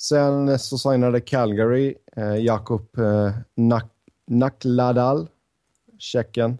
Sen 0.00 0.58
så 0.58 0.78
signade 0.78 1.20
Calgary 1.20 1.94
eh, 2.16 2.36
Jakob 2.36 2.98
eh, 2.98 3.32
Nak 3.54 3.90
Nakladal, 4.26 5.28
Tjeckien. 5.98 6.58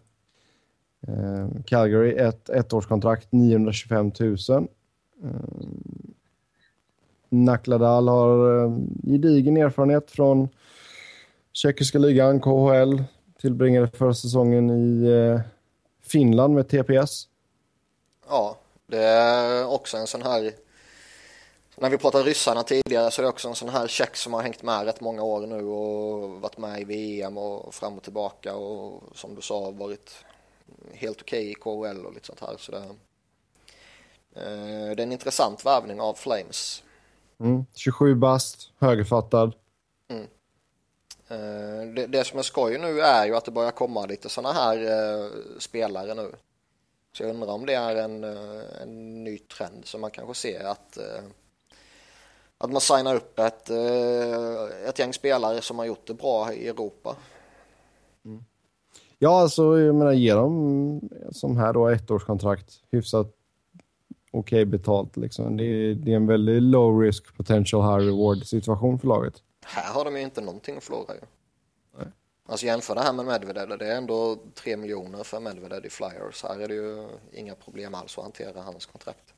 Eh, 1.09 1.63
Calgary, 1.67 2.13
ett 2.13 2.49
ettårskontrakt, 2.49 3.33
925 3.33 4.13
000. 4.21 4.37
Eh, 5.25 5.31
Nakladal 7.29 8.09
har 8.09 8.65
eh, 8.65 8.73
gedigen 9.03 9.57
erfarenhet 9.57 10.11
från 10.11 10.49
tjeckiska 11.53 11.99
ligan, 11.99 12.41
KHL. 12.41 13.03
Tillbringade 13.41 13.89
förra 13.89 14.15
säsongen 14.15 14.71
i 14.71 15.05
eh, 15.07 15.41
Finland 16.03 16.55
med 16.55 16.69
TPS. 16.69 17.29
Ja, 18.29 18.57
det 18.87 19.03
är 19.03 19.67
också 19.73 19.97
en 19.97 20.07
sån 20.07 20.23
här 20.23 20.53
när 21.81 21.91
vi 21.91 21.99
pratade 21.99 22.25
ryssarna 22.25 22.63
tidigare 22.63 23.11
så 23.11 23.21
är 23.21 23.23
det 23.23 23.29
också 23.29 23.49
en 23.49 23.55
sån 23.55 23.69
här 23.69 23.87
check 23.87 24.17
som 24.17 24.35
har 24.35 24.43
hängt 24.43 24.63
med 24.63 24.85
rätt 24.85 25.01
många 25.01 25.23
år 25.23 25.47
nu 25.47 25.65
och 25.65 26.41
varit 26.41 26.59
med 26.59 26.81
i 26.81 26.85
VM 26.85 27.39
och 27.39 27.75
fram 27.75 27.97
och 27.97 28.03
tillbaka 28.03 28.55
och 28.55 29.03
som 29.15 29.35
du 29.35 29.43
sa 29.43 29.71
varit 29.71 30.25
helt 30.93 31.23
okej 31.23 31.41
okay 31.41 31.51
i 31.51 31.55
KHL 31.55 32.07
och 32.07 32.15
lite 32.15 32.27
sånt 32.27 32.41
här. 32.41 32.57
Så 32.59 32.73
det, 32.73 32.79
eh, 34.35 34.97
det 34.97 35.03
är 35.03 35.07
en 35.07 35.13
intressant 35.13 35.67
värvning 35.67 36.01
av 36.01 36.15
Flames. 36.15 36.83
Mm, 37.41 37.65
27 37.75 38.15
bast, 38.15 38.71
högerfattad. 38.79 39.55
Mm. 40.09 40.27
Eh, 41.29 41.95
det, 41.95 42.07
det, 42.07 42.25
som 42.25 42.39
är 42.39 42.43
skoj 42.43 42.79
nu 42.79 43.01
är 43.01 43.27
ju 43.27 43.37
att 43.37 43.45
det 43.45 43.51
börjar 43.51 43.71
komma 43.71 44.07
lite 44.07 44.29
såna 44.29 44.53
här 44.53 44.77
eh, 44.77 45.31
spelare 45.59 46.15
nu. 46.15 46.33
Så 47.13 47.23
jag 47.23 47.31
undrar 47.31 47.49
om 47.49 47.67
det 47.67 47.75
är 47.75 47.97
en, 47.97 48.25
en 48.83 49.25
ny 49.25 49.39
trend 49.39 49.87
som 49.87 50.01
man 50.01 50.11
kanske 50.11 50.35
ser 50.35 50.65
att 50.65 50.99
att 52.59 52.73
man 52.73 52.81
signar 52.81 53.15
upp 53.15 53.39
ett, 53.39 53.71
eh, 53.71 54.89
ett 54.89 54.99
gäng 54.99 55.13
spelare 55.13 55.61
som 55.61 55.79
har 55.79 55.87
gjort 55.87 56.07
det 56.07 56.15
bra 56.15 56.53
i 56.53 56.69
Europa. 56.69 57.17
Mm. 58.25 58.45
Ja, 59.19 59.41
alltså 59.41 59.81
jag 59.81 59.95
menar 59.95 60.13
ge 60.13 60.35
dem 60.35 61.01
som 61.33 61.57
här 61.57 61.73
då 61.73 61.89
ettårskontrakt 61.89 62.73
hyfsat 62.91 63.27
okej 64.31 64.63
okay 64.63 64.65
betalt 64.65 65.17
liksom. 65.17 65.57
Det 65.57 65.65
är, 65.65 65.95
det 65.95 66.13
är 66.13 66.17
en 66.17 66.27
väldigt 66.27 66.63
low 66.63 67.01
risk 67.01 67.37
potential 67.37 67.83
high 67.83 68.09
reward 68.09 68.47
situation 68.47 68.99
för 68.99 69.09
laget. 69.09 69.43
Här 69.65 69.95
har 69.95 70.05
de 70.05 70.17
ju 70.17 70.23
inte 70.23 70.41
någonting 70.41 70.77
att 70.77 70.85
förlora 70.85 71.15
ju. 71.15 71.21
Nej. 71.99 72.07
Alltså 72.47 72.67
jämför 72.67 72.95
det 72.95 73.01
här 73.01 73.13
med 73.13 73.27
Medvedev, 73.27 73.79
det 73.79 73.87
är 73.87 73.97
ändå 73.97 74.37
3 74.55 74.77
miljoner 74.77 75.25
för 75.25 75.41
Medvedev 75.41 75.87
i 75.87 75.91
Flyers. 75.91 76.43
Här 76.43 76.61
är 76.61 76.69
det 76.69 76.75
ju 76.75 77.09
inga 77.33 77.55
problem 77.55 77.95
alls 77.95 78.19
att 78.19 78.25
hantera 78.25 78.63
hans 78.63 78.87
kontrakt. 78.87 79.35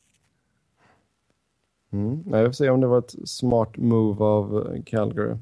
Mm. 1.93 2.25
Jag 2.27 2.47
får 2.47 2.53
se 2.53 2.71
om 2.71 2.81
det 2.81 2.87
var 2.87 2.99
ett 2.99 3.15
smart 3.25 3.77
move 3.77 4.25
av 4.25 4.75
eh, 4.75 4.83
Calgary. 4.83 5.37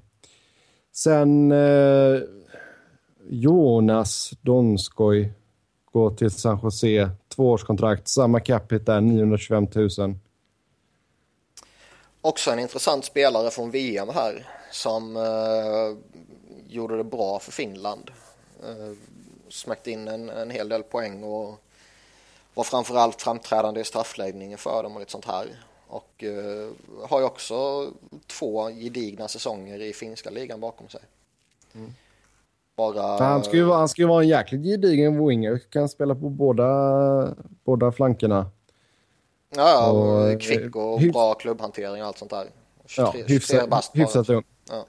Sen 0.93 1.53
eh, 1.53 2.21
Jonas 3.29 4.31
Donskoj 4.41 5.33
går 5.93 6.11
till 6.11 6.31
San 6.31 6.61
Jose. 6.63 7.11
Tvåårskontrakt, 7.29 8.09
samma 8.09 8.41
capita 8.41 8.95
där, 8.95 9.01
925 9.01 9.67
000. 9.75 9.89
Också 12.21 12.51
en 12.51 12.59
intressant 12.59 13.05
spelare 13.05 13.51
från 13.51 13.71
VM 13.71 14.09
här 14.09 14.47
som 14.73 15.17
eh, 15.17 15.97
gjorde 16.69 16.97
det 16.97 17.05
bra 17.05 17.39
för 17.39 17.53
Finland. 17.53 18.11
Eh, 18.63 18.97
smäckte 19.49 19.91
in 19.91 20.09
en, 20.09 20.31
en 20.31 20.51
hel 20.51 20.69
del 20.69 20.83
poäng 20.83 21.23
och 21.23 21.61
var 22.55 22.65
framförallt 22.65 23.23
framträdande 23.23 23.81
i 23.81 23.85
straffläggningen 23.85 24.59
för 24.59 24.83
dem 24.83 24.95
och 24.95 25.01
lite 25.01 25.13
sånt 25.13 25.25
här. 25.25 25.47
Och 25.89 26.25
eh, 26.25 26.71
har 27.09 27.21
ju 27.21 27.27
också 27.27 27.55
två 28.27 28.69
gedigna 28.69 29.29
säsonger 29.29 29.83
i 29.83 29.93
finska 29.93 30.31
ligan 30.31 30.61
bakom 30.61 30.89
sig. 30.89 31.01
Mm. 31.75 31.93
Bara... 32.77 33.03
Han 33.03 33.45
ska, 33.45 33.57
ju 33.57 33.63
vara, 33.63 33.79
han 33.79 33.89
ska 33.89 34.03
ju 34.03 34.09
vara 34.09 34.23
en 34.23 34.29
jäkligt 34.29 34.63
gedigen 34.63 35.27
winger. 35.27 35.59
Kan 35.59 35.89
spela 35.89 36.15
på 36.15 36.29
båda, 36.29 37.35
båda 37.65 37.93
flankerna. 37.93 38.51
Ja, 39.57 39.91
och, 39.91 40.43
kvick 40.43 40.77
och 40.77 41.01
hyfs... 41.01 41.13
bra 41.13 41.35
klubbhantering 41.35 42.03
och 42.03 42.09
allt 42.09 42.19
sånt 42.19 42.31
där. 42.31 42.47
23, 42.87 43.21
ja, 43.21 43.27
hyfsat, 43.27 43.91
hyfsat 43.95 44.29
ung. 44.29 44.45
Ja. 44.69 44.87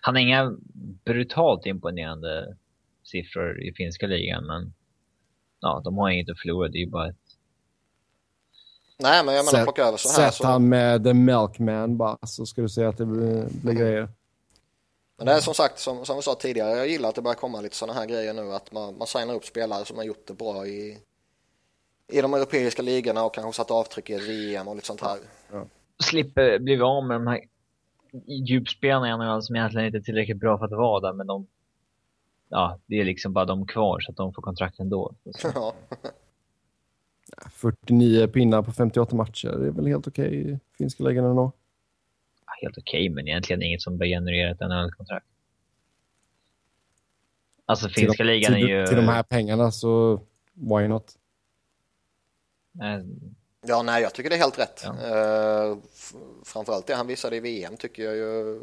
Han 0.00 0.14
har 0.14 0.22
inga 0.22 0.56
brutalt 1.04 1.66
imponerande 1.66 2.56
siffror 3.04 3.62
i 3.62 3.72
finska 3.72 4.06
ligan, 4.06 4.46
men 4.46 4.72
ja, 5.60 5.80
de 5.84 5.98
har 5.98 6.10
inget 6.10 6.30
att 6.30 6.40
förlora. 6.40 6.68
Det 6.68 6.78
är 6.78 6.84
ju 6.84 6.90
bara 6.90 7.08
ett... 7.08 7.16
Nej, 9.00 9.24
men 9.24 9.34
jag 9.34 9.44
menar 9.44 9.64
plocka 9.64 9.84
över 9.84 9.98
så 9.98 10.20
här. 10.20 10.30
Sätt 10.30 10.46
han 10.46 10.68
med 10.68 11.04
The 11.04 11.14
Milkman 11.14 11.96
bara, 11.96 12.18
så 12.26 12.46
ska 12.46 12.62
du 12.62 12.68
se 12.68 12.84
att 12.84 12.98
det 12.98 13.06
blir, 13.06 13.48
blir 13.62 13.74
grejer. 13.74 14.08
Men 15.16 15.26
det 15.26 15.32
är 15.32 15.40
som 15.40 15.54
sagt, 15.54 15.78
som, 15.78 16.04
som 16.04 16.16
vi 16.16 16.22
sa 16.22 16.34
tidigare, 16.34 16.76
jag 16.76 16.88
gillar 16.88 17.08
att 17.08 17.14
det 17.14 17.22
börjar 17.22 17.34
komma 17.34 17.60
lite 17.60 17.76
sådana 17.76 17.98
här 17.98 18.06
grejer 18.06 18.34
nu. 18.34 18.52
Att 18.52 18.72
man, 18.72 18.98
man 18.98 19.06
signar 19.06 19.34
upp 19.34 19.44
spelare 19.44 19.84
som 19.84 19.96
har 19.96 20.04
gjort 20.04 20.26
det 20.26 20.34
bra 20.34 20.66
i, 20.66 20.98
i 22.12 22.20
de 22.20 22.34
europeiska 22.34 22.82
ligorna 22.82 23.24
och 23.24 23.34
kanske 23.34 23.52
satt 23.52 23.70
avtryck 23.70 24.10
i 24.10 24.18
VM 24.18 24.68
och 24.68 24.74
lite 24.74 24.86
sånt 24.86 25.00
här. 25.00 25.18
Ja. 25.52 25.66
Slipper 26.02 26.58
bli 26.58 26.80
av 26.80 27.06
med 27.06 27.16
de 27.16 27.26
här 27.26 27.40
djupspelarna 28.26 29.42
som 29.42 29.56
egentligen 29.56 29.86
inte 29.86 29.98
är 29.98 30.02
tillräckligt 30.02 30.40
bra 30.40 30.58
för 30.58 30.64
att 30.64 30.70
vara 30.70 31.00
där, 31.00 31.12
men 31.12 31.26
de 31.26 31.46
ja, 32.48 32.78
det 32.86 33.00
är 33.00 33.04
liksom 33.04 33.32
bara 33.32 33.44
de 33.44 33.66
kvar 33.66 34.00
så 34.00 34.10
att 34.10 34.16
de 34.16 34.32
får 34.32 34.42
kontrakt 34.42 34.80
ändå. 34.80 35.14
Ja. 35.54 35.74
49 37.52 38.26
pinnar 38.28 38.62
på 38.62 38.72
58 38.72 39.16
matcher, 39.16 39.48
det 39.48 39.66
är 39.66 39.70
väl 39.70 39.86
helt 39.86 40.08
okej 40.08 40.40
okay, 40.40 40.58
finska 40.78 41.04
ligan 41.04 41.24
ändå? 41.24 41.52
Ja, 42.46 42.52
helt 42.62 42.78
okej, 42.78 43.00
okay, 43.00 43.14
men 43.14 43.28
egentligen 43.28 43.62
inget 43.62 43.82
som 43.82 43.98
bör 43.98 44.06
generera 44.06 44.50
ett 44.50 44.60
NHL-kontrakt. 44.60 45.26
Alltså 47.66 47.88
finska 47.88 48.22
de, 48.22 48.32
ligan 48.32 48.52
till, 48.52 48.64
är 48.64 48.68
ju... 48.68 48.86
Till 48.86 48.96
de 48.96 49.08
här 49.08 49.22
pengarna 49.22 49.70
så, 49.70 50.20
why 50.54 50.88
not? 50.88 51.12
Nej. 52.72 53.04
Ja, 53.66 53.82
nej, 53.82 54.02
jag 54.02 54.14
tycker 54.14 54.30
det 54.30 54.36
är 54.36 54.40
helt 54.40 54.58
rätt. 54.58 54.84
Ja. 54.84 54.92
Uh, 54.92 55.78
framförallt 56.44 56.86
det 56.86 56.94
han 56.94 57.06
visade 57.06 57.36
i 57.36 57.40
VM 57.40 57.76
tycker 57.76 58.02
jag 58.02 58.16
ju 58.16 58.60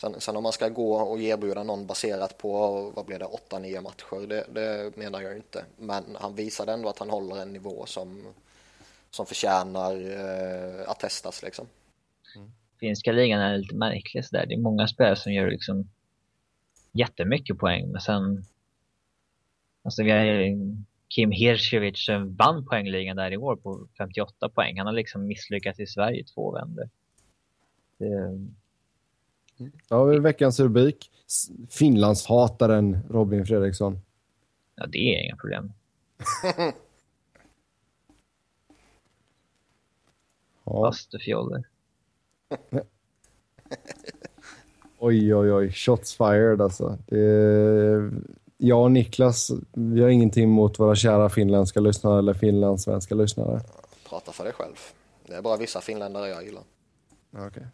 Sen, 0.00 0.20
sen, 0.20 0.36
om 0.36 0.42
man 0.42 0.52
ska 0.52 0.68
gå 0.68 0.94
och 0.94 1.20
erbjuda 1.20 1.62
någon 1.62 1.86
baserat 1.86 2.38
på, 2.38 2.50
vad 2.96 3.06
blir 3.06 3.18
det, 3.18 3.24
8-9 3.24 3.80
matcher, 3.80 4.26
det, 4.26 4.44
det, 4.52 4.96
menar 4.96 5.20
jag 5.20 5.36
inte. 5.36 5.64
Men 5.76 6.04
han 6.14 6.34
visade 6.34 6.72
ändå 6.72 6.88
att 6.88 6.98
han 6.98 7.10
håller 7.10 7.42
en 7.42 7.52
nivå 7.52 7.86
som, 7.86 8.34
som 9.10 9.26
förtjänar 9.26 9.92
eh, 9.92 10.90
att 10.90 11.00
testas 11.00 11.42
liksom. 11.42 11.66
Mm. 12.36 12.50
Finska 12.80 13.12
ligan 13.12 13.40
är 13.40 13.58
lite 13.58 13.74
märklig 13.74 14.24
sådär. 14.24 14.46
Det 14.46 14.54
är 14.54 14.58
många 14.58 14.88
spelare 14.88 15.16
som 15.16 15.32
gör 15.32 15.50
liksom 15.50 15.90
jättemycket 16.92 17.58
poäng, 17.58 17.92
men 17.92 18.00
sen... 18.00 18.44
Alltså 19.82 20.02
vi 20.02 20.10
har 20.10 20.58
Kim 21.08 21.30
Hirschevich 21.30 22.08
vann 22.38 22.66
poängligan 22.66 23.16
där 23.16 23.32
i 23.32 23.36
år 23.36 23.56
på 23.56 23.88
58 23.98 24.48
poäng. 24.48 24.78
Han 24.78 24.86
har 24.86 24.94
liksom 24.94 25.26
misslyckats 25.26 25.80
i 25.80 25.86
Sverige 25.86 26.24
två 26.24 26.52
vändor. 26.52 26.90
Det, 27.98 28.38
Ja, 29.88 30.04
veckans 30.04 30.60
rubrik. 30.60 31.10
Finlands 31.70 32.26
hataren 32.26 32.98
Robin 33.10 33.46
Fredriksson. 33.46 34.00
Ja, 34.74 34.86
det 34.86 34.98
är 34.98 35.24
inga 35.24 35.36
problem. 35.36 35.72
ja. 40.64 40.80
Bastufjoller. 40.80 41.64
oj, 44.98 45.34
oj, 45.34 45.52
oj. 45.52 45.72
Shots 45.72 46.16
fired 46.16 46.60
alltså. 46.60 46.98
Det... 47.06 48.10
Jag 48.60 48.82
och 48.82 48.92
Niklas, 48.92 49.50
vi 49.72 50.02
har 50.02 50.08
ingenting 50.08 50.44
emot 50.44 50.78
våra 50.78 50.94
kära 50.94 51.28
finländska 51.28 51.80
lyssnare 51.80 52.18
eller 52.18 52.34
finlandssvenska 52.34 53.14
lyssnare. 53.14 53.60
Prata 54.08 54.32
för 54.32 54.44
dig 54.44 54.52
själv. 54.52 54.76
Det 55.26 55.34
är 55.34 55.42
bara 55.42 55.56
vissa 55.56 55.80
finländare 55.80 56.28
jag 56.28 56.44
gillar. 56.44 56.62
Okej. 57.32 57.46
Okay. 57.46 57.64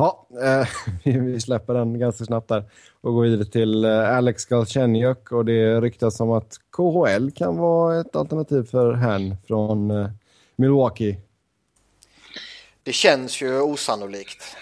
Ja, 0.00 0.26
eh, 0.42 0.68
vi 1.22 1.40
släpper 1.40 1.74
den 1.74 1.98
ganska 1.98 2.24
snabbt 2.24 2.48
där 2.48 2.64
och 3.00 3.14
går 3.14 3.22
vidare 3.22 3.44
till 3.44 3.84
eh, 3.84 4.16
Alex 4.16 4.44
Galchenyuk 4.44 5.32
och 5.32 5.44
det 5.44 5.80
ryktas 5.80 6.20
om 6.20 6.30
att 6.30 6.56
KHL 6.70 7.30
kan 7.30 7.56
vara 7.56 8.00
ett 8.00 8.16
alternativ 8.16 8.62
för 8.62 8.92
han 8.92 9.36
från 9.46 9.90
eh, 9.90 10.10
Milwaukee. 10.56 11.16
Det 12.82 12.92
känns 12.92 13.42
ju 13.42 13.60
osannolikt. 13.60 14.56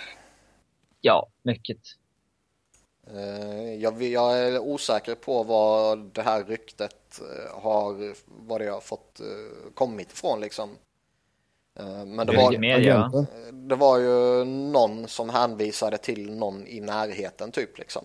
Ja, 1.01 1.29
mycket. 1.43 1.79
Eh, 3.15 3.75
jag, 3.75 4.03
jag, 4.03 4.39
är 4.39 4.59
osäker 4.59 5.15
på 5.15 5.43
vad 5.43 5.99
det 5.99 6.23
här 6.23 6.45
ryktet 6.45 7.21
eh, 7.21 7.63
har, 7.63 8.15
vad 8.47 8.61
det 8.61 8.69
har 8.69 8.81
fått 8.81 9.21
kommit 9.75 10.13
ifrån 10.13 10.41
liksom. 10.41 10.71
Eh, 11.79 12.05
men 12.05 12.27
det 12.27 12.37
var, 12.37 12.59
media. 12.59 13.11
det 13.53 13.75
var 13.77 13.99
ju 13.99 14.45
någon 14.45 15.09
som 15.09 15.31
hänvisade 15.31 15.99
till 15.99 16.37
någon 16.37 16.67
i 16.67 16.81
närheten 16.81 17.51
typ 17.51 17.79
liksom. 17.79 18.05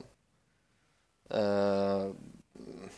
Eh, 1.30 2.12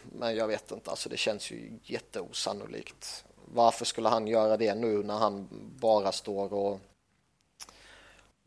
men 0.03 0.35
jag 0.35 0.47
vet 0.47 0.71
inte, 0.71 0.89
alltså 0.89 1.09
det 1.09 1.17
känns 1.17 1.51
ju 1.51 1.79
jätteosannolikt. 1.83 3.25
Varför 3.45 3.85
skulle 3.85 4.09
han 4.09 4.27
göra 4.27 4.57
det 4.57 4.75
nu 4.75 5.03
när 5.03 5.17
han 5.17 5.47
bara 5.79 6.11
står 6.11 6.53
och 6.53 6.79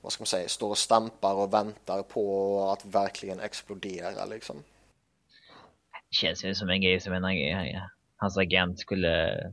vad 0.00 0.12
ska 0.12 0.22
man 0.22 0.26
säga, 0.26 0.48
står 0.48 0.70
och 0.70 0.78
stampar 0.78 1.34
och 1.34 1.52
väntar 1.54 2.02
på 2.02 2.60
att 2.70 2.84
verkligen 2.84 3.40
explodera 3.40 4.24
liksom. 4.24 4.56
Det 6.10 6.14
känns 6.16 6.44
ju 6.44 6.54
som 6.54 6.68
en 6.68 6.80
grej 6.80 7.00
som 7.00 7.12
en, 7.12 7.24
hans 8.16 8.38
agent 8.38 8.78
skulle 8.78 9.44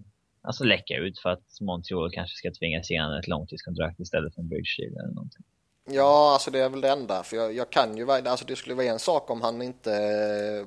alltså 0.45 0.63
läcka 0.63 0.97
ut 0.97 1.19
för 1.19 1.29
att 1.29 1.61
Montreal 1.61 2.11
kanske 2.11 2.35
ska 2.35 2.51
tvingas 2.59 2.91
igenom 2.91 3.19
ett 3.19 3.27
långtidskontrakt 3.27 3.99
istället 3.99 4.35
för 4.35 4.41
en 4.41 4.49
bridge 4.49 4.75
deal 4.77 4.93
eller 4.93 5.15
någonting. 5.15 5.43
Ja, 5.89 6.33
alltså 6.33 6.51
det 6.51 6.59
är 6.59 6.69
väl 6.69 6.81
det 6.81 6.89
enda. 6.89 7.23
För 7.23 7.37
jag, 7.37 7.53
jag 7.53 7.69
kan 7.69 7.97
ju, 7.97 8.11
alltså 8.11 8.45
det 8.45 8.55
skulle 8.55 8.75
vara 8.75 8.85
en 8.85 8.99
sak 8.99 9.29
om 9.29 9.41
han 9.41 9.61
inte, 9.61 10.65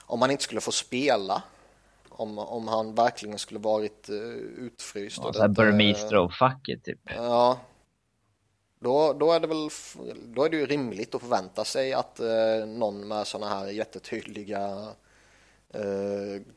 om 0.00 0.22
han 0.22 0.30
inte 0.30 0.42
skulle 0.42 0.60
få 0.60 0.72
spela. 0.72 1.42
Om, 2.08 2.38
om 2.38 2.68
han 2.68 2.94
verkligen 2.94 3.38
skulle 3.38 3.60
varit 3.60 4.10
uh, 4.10 4.18
utfryst. 4.66 5.20
Ja, 5.22 5.32
såhär 5.32 5.48
Burmistro-facket 5.48 6.84
typ. 6.84 7.00
Ja. 7.16 7.60
Då, 8.80 9.12
då 9.12 9.32
är 9.32 9.40
det 9.40 9.46
väl, 9.46 9.68
då 10.24 10.44
är 10.44 10.50
det 10.50 10.56
ju 10.56 10.66
rimligt 10.66 11.14
att 11.14 11.20
förvänta 11.20 11.64
sig 11.64 11.92
att 11.92 12.20
uh, 12.20 12.66
någon 12.66 13.08
med 13.08 13.26
sådana 13.26 13.54
här 13.54 13.66
jättetydliga 13.66 14.58
Eh, 14.68 14.88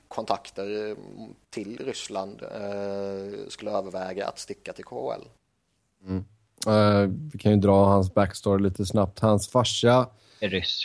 kontakter 0.07 0.95
till 1.49 1.77
Ryssland 1.77 2.41
eh, 2.41 3.47
skulle 3.49 3.71
överväga 3.71 4.27
att 4.27 4.39
sticka 4.39 4.73
till 4.73 4.85
KHL. 4.85 5.27
Mm. 6.07 6.25
Uh, 6.67 7.11
vi 7.33 7.39
kan 7.39 7.51
ju 7.51 7.57
dra 7.57 7.85
hans 7.85 8.13
backstory 8.13 8.63
lite 8.63 8.85
snabbt. 8.85 9.19
Hans 9.19 9.49
farsa 9.49 10.07
är 10.39 10.49
ryss. 10.49 10.81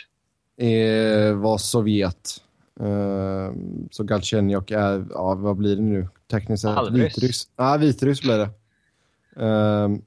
Är, 0.57 1.33
var 1.33 1.57
Sovjet. 1.57 2.41
Uh, 2.81 3.51
så 3.91 4.03
Galchenyak 4.03 4.71
är, 4.71 5.05
ja 5.09 5.35
vad 5.35 5.57
blir 5.57 5.75
det 5.75 5.81
nu? 5.81 6.07
Tekniskt 6.31 6.61
sett 6.61 6.91
vitryss. 6.91 7.47
Ja, 7.55 7.73
ah, 7.73 7.77
vitryss 7.77 8.21
blir 8.21 8.37
det. 8.37 8.49
Uh, 9.45 9.97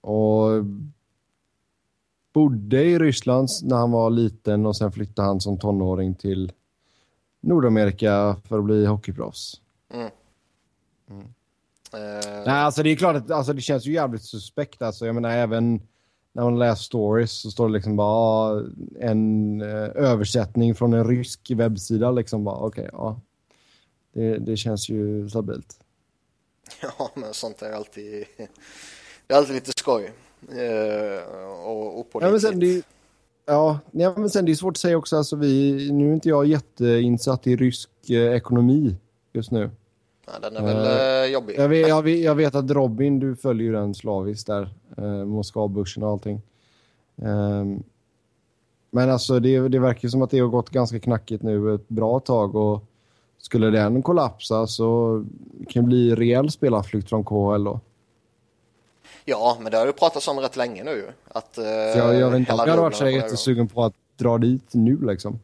och 0.00 0.64
bodde 2.32 2.84
i 2.84 2.98
Ryssland 2.98 3.48
när 3.62 3.76
han 3.76 3.90
var 3.90 4.10
liten 4.10 4.66
och 4.66 4.76
sen 4.76 4.92
flyttade 4.92 5.28
han 5.28 5.40
som 5.40 5.58
tonåring 5.58 6.14
till 6.14 6.52
Nordamerika 7.40 8.36
för 8.48 8.58
att 8.58 8.64
bli 8.64 8.86
hockeyproffs. 8.86 9.60
Mm. 9.94 10.10
Mm. 11.10 11.22
Uh... 11.22 12.44
Nej, 12.46 12.48
alltså 12.48 12.82
det 12.82 12.90
är 12.90 12.96
klart 12.96 13.16
att 13.16 13.30
alltså, 13.30 13.52
det 13.52 13.60
känns 13.60 13.86
ju 13.86 13.92
jävligt 13.92 14.22
suspekt. 14.22 14.82
Alltså, 14.82 15.06
jag 15.06 15.14
menar 15.14 15.30
även 15.30 15.80
när 16.32 16.42
man 16.42 16.58
läser 16.58 16.82
stories 16.82 17.32
så 17.32 17.50
står 17.50 17.68
det 17.68 17.74
liksom 17.74 17.96
bara 17.96 18.64
en 19.00 19.60
uh, 19.62 19.90
översättning 19.94 20.74
från 20.74 20.92
en 20.92 21.04
rysk 21.04 21.50
webbsida. 21.50 22.10
Liksom 22.10 22.44
bara 22.44 22.56
okej, 22.56 22.84
okay, 22.84 22.90
ja. 22.92 23.20
Det, 24.12 24.38
det 24.38 24.56
känns 24.56 24.88
ju 24.88 25.28
stabilt. 25.28 25.80
Ja, 26.98 27.10
men 27.14 27.34
sånt 27.34 27.62
är 27.62 27.72
alltid, 27.72 28.24
det 29.26 29.34
är 29.34 29.38
alltid 29.38 29.54
lite 29.54 29.72
skoj. 29.76 30.12
Eh, 30.48 31.22
och 31.66 31.98
opålitligt. 31.98 32.22
Ja, 32.22 32.30
men 32.30 32.40
sen 32.40 32.60
det, 32.60 32.82
ja, 33.48 34.14
men 34.16 34.30
sen 34.30 34.44
det 34.44 34.52
är 34.52 34.54
svårt 34.54 34.72
att 34.72 34.80
säga 34.80 34.96
också. 34.96 35.16
Alltså 35.16 35.36
vi, 35.36 35.88
nu 35.92 36.10
är 36.10 36.14
inte 36.14 36.28
jag 36.28 36.46
jätteinsatt 36.46 37.46
i 37.46 37.56
rysk 37.56 37.90
eh, 38.10 38.34
ekonomi 38.34 38.96
just 39.32 39.50
nu. 39.50 39.70
Ja, 40.26 40.48
den 40.50 40.56
är 40.56 40.74
väl 40.74 41.24
uh, 41.26 41.32
jobbig. 41.32 41.58
Jag 41.58 41.68
vet, 41.68 41.88
jag, 41.88 42.02
vet, 42.02 42.20
jag 42.20 42.34
vet, 42.34 42.54
att 42.54 42.70
Robin, 42.70 43.20
du 43.20 43.36
följer 43.36 43.66
ju 43.66 43.72
den 43.72 43.94
slaviskt 43.94 44.46
där. 44.46 44.74
Uh, 44.98 45.24
Moskva-börsen 45.24 46.02
och 46.02 46.10
allting. 46.10 46.42
Um, 47.16 47.82
men 48.90 49.10
alltså 49.10 49.40
det, 49.40 49.68
det 49.68 49.78
verkar 49.78 50.08
som 50.08 50.22
att 50.22 50.30
det 50.30 50.38
har 50.38 50.48
gått 50.48 50.70
ganska 50.70 51.00
knackigt 51.00 51.42
nu 51.42 51.74
ett 51.74 51.88
bra 51.88 52.20
tag 52.20 52.54
och 52.54 52.84
skulle 53.38 53.70
den 53.70 54.02
kollapsa 54.02 54.66
så 54.66 55.24
kan 55.68 55.82
det 55.82 55.86
bli 55.86 56.14
rejäl 56.14 56.50
spelarflykt 56.50 57.08
från 57.08 57.24
KHL 57.24 57.64
då. 57.64 57.80
Ja, 59.28 59.56
men 59.60 59.72
det 59.72 59.78
har 59.78 59.86
ju 59.86 59.92
pratats 59.92 60.28
om 60.28 60.40
rätt 60.40 60.56
länge 60.56 60.84
nu. 60.84 61.12
Att, 61.28 61.58
uh, 61.58 61.64
jag, 61.66 62.14
jag 62.14 62.30
vet 62.30 62.38
inte 62.38 62.52
om 62.52 62.58
jag 62.58 62.66
hade 62.66 62.82
varit 62.82 62.96
så 62.96 63.08
jättesugen 63.08 63.68
på 63.68 63.84
att 63.84 63.94
dra 64.16 64.38
dit 64.38 64.74
nu 64.74 64.98
liksom. 65.00 65.40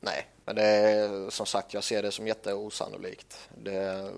Nej, 0.00 0.26
men 0.44 0.56
det 0.56 0.62
är 0.62 1.30
som 1.30 1.46
sagt, 1.46 1.74
jag 1.74 1.84
ser 1.84 2.02
det 2.02 2.10
som 2.10 2.26
jätteosannolikt. 2.26 3.48
Det... 3.64 4.10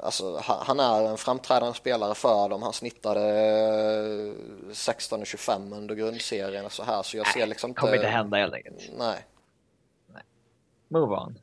Alltså, 0.00 0.40
han 0.44 0.80
är 0.80 1.04
en 1.04 1.18
framträdande 1.18 1.76
spelare 1.76 2.14
för 2.14 2.48
dem. 2.48 2.62
Han 2.62 2.72
snittade 2.72 3.20
16,25 4.72 5.76
under 5.76 5.94
grundserien 5.94 6.64
och 6.64 6.72
så 6.72 6.82
här. 6.82 7.02
Så 7.02 7.16
jag 7.16 7.26
ser 7.26 7.46
liksom 7.46 7.70
inte... 7.70 7.80
kommer 7.80 7.94
inte 7.94 8.06
hända 8.06 8.36
helt 8.36 8.54
enkelt. 8.54 8.90
Nej. 8.98 9.26
Nej. 10.06 10.22
Move 10.88 11.16
on. 11.16 11.38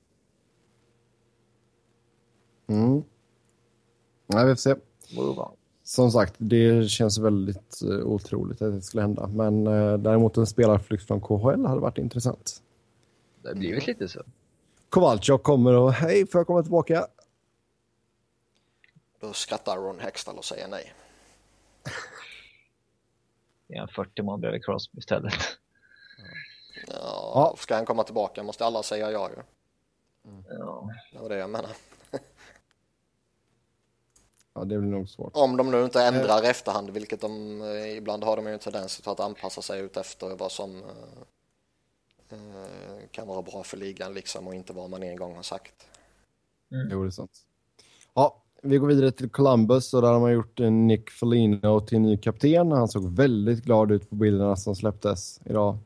Mm. 2.67 3.03
Nej, 4.27 4.45
vi 4.45 4.51
får 4.51 4.55
se. 4.55 4.75
Som 5.83 6.11
sagt, 6.11 6.35
det 6.37 6.89
känns 6.89 7.17
väldigt 7.17 7.81
uh, 7.83 8.05
otroligt 8.05 8.61
att 8.61 8.73
det 8.73 8.81
skulle 8.81 9.01
hända. 9.01 9.27
Men 9.27 9.67
uh, 9.67 9.97
däremot 9.97 10.37
en 10.37 10.47
spelarflykt 10.47 11.07
från 11.07 11.21
KHL 11.21 11.65
hade 11.65 11.81
varit 11.81 11.97
intressant. 11.97 12.61
Det 13.41 13.47
har 13.47 13.55
blivit 13.55 13.87
lite 13.87 14.07
så. 14.07 14.21
Kowalczyk 14.89 15.43
kommer 15.43 15.73
och 15.73 15.93
hej, 15.93 16.27
får 16.27 16.39
jag 16.39 16.47
komma 16.47 16.61
tillbaka? 16.61 17.07
Då 19.19 19.33
skrattar 19.33 19.77
Ron 19.77 19.99
Hextall 19.99 20.37
och 20.37 20.45
säger 20.45 20.67
nej. 20.67 20.93
Det 23.67 23.75
är 23.75 23.81
en 23.81 23.87
40 23.87 24.21
man 24.21 24.41
bredvid 24.41 24.65
Crosby 24.65 24.99
istället. 24.99 25.33
Ja, 26.87 27.31
ja, 27.35 27.55
ska 27.57 27.75
han 27.75 27.85
komma 27.85 28.03
tillbaka 28.03 28.43
måste 28.43 28.65
alla 28.65 28.83
säga 28.83 29.11
ja 29.11 29.29
ju. 29.29 29.35
Mm. 30.31 30.43
Ja. 30.49 30.89
Det 31.13 31.19
var 31.19 31.29
det 31.29 31.37
jag 31.37 31.49
menade. 31.49 31.73
Ja, 34.57 34.65
det 34.65 34.77
blir 34.77 34.89
nog 34.89 35.09
svårt. 35.09 35.31
Om 35.33 35.57
de 35.57 35.71
nu 35.71 35.83
inte 35.83 36.01
ändrar 36.01 36.43
eh. 36.43 36.49
efterhand, 36.49 36.89
vilket 36.89 37.21
de 37.21 37.61
eh, 37.61 37.97
ibland 37.97 38.23
har 38.23 38.35
de 38.35 38.45
ju 38.47 38.53
en 38.53 38.59
tendens 38.59 38.97
till 38.97 39.09
att 39.09 39.19
anpassa 39.19 39.61
sig 39.61 39.81
ut 39.81 39.97
efter 39.97 40.35
vad 40.35 40.51
som 40.51 40.75
eh, 40.75 42.37
eh, 42.37 43.07
kan 43.11 43.27
vara 43.27 43.41
bra 43.41 43.63
för 43.63 43.77
ligan 43.77 44.13
liksom 44.13 44.47
och 44.47 44.55
inte 44.55 44.73
vad 44.73 44.89
man 44.89 45.03
en 45.03 45.15
gång 45.15 45.35
har 45.35 45.43
sagt. 45.43 45.73
Mm. 46.71 46.87
Jo, 46.91 47.03
det 47.03 47.09
är 47.09 47.11
sant. 47.11 47.31
Ja, 48.13 48.43
vi 48.61 48.77
går 48.77 48.87
vidare 48.87 49.11
till 49.11 49.29
Columbus 49.29 49.93
och 49.93 50.01
där 50.01 50.09
har 50.09 50.19
man 50.19 50.33
gjort 50.33 50.59
Nick 50.59 51.09
Foligno 51.09 51.81
till 51.81 51.99
ny 51.99 52.17
kapten. 52.17 52.71
Han 52.71 52.87
såg 52.87 53.15
väldigt 53.15 53.63
glad 53.63 53.91
ut 53.91 54.09
på 54.09 54.15
bilderna 54.15 54.55
som 54.55 54.75
släpptes 54.75 55.39
idag. 55.45 55.77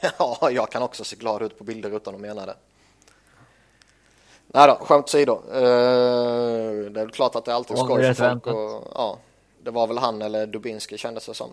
Ja, 0.18 0.50
jag 0.50 0.70
kan 0.70 0.82
också 0.82 1.04
se 1.04 1.16
glad 1.16 1.42
ut 1.42 1.58
på 1.58 1.64
bilder 1.64 1.96
utan 1.96 2.14
att 2.14 2.20
mena 2.20 2.46
det. 2.46 2.56
Nej 4.54 4.68
då, 4.68 4.74
skämt 4.84 5.04
åsido. 5.04 5.32
Uh, 5.32 6.92
det 6.92 7.00
är 7.00 7.08
klart 7.08 7.36
att 7.36 7.44
det 7.44 7.50
är 7.50 7.54
alltid 7.54 7.78
skoj 7.78 8.14
för 8.14 8.14
folk. 8.14 8.46
Och, 8.46 8.92
ja, 8.94 9.18
det 9.62 9.70
var 9.70 9.86
väl 9.86 9.98
han 9.98 10.22
eller 10.22 10.46
Dubinski 10.46 10.98
kändes 10.98 11.26
det 11.26 11.34
som. 11.34 11.50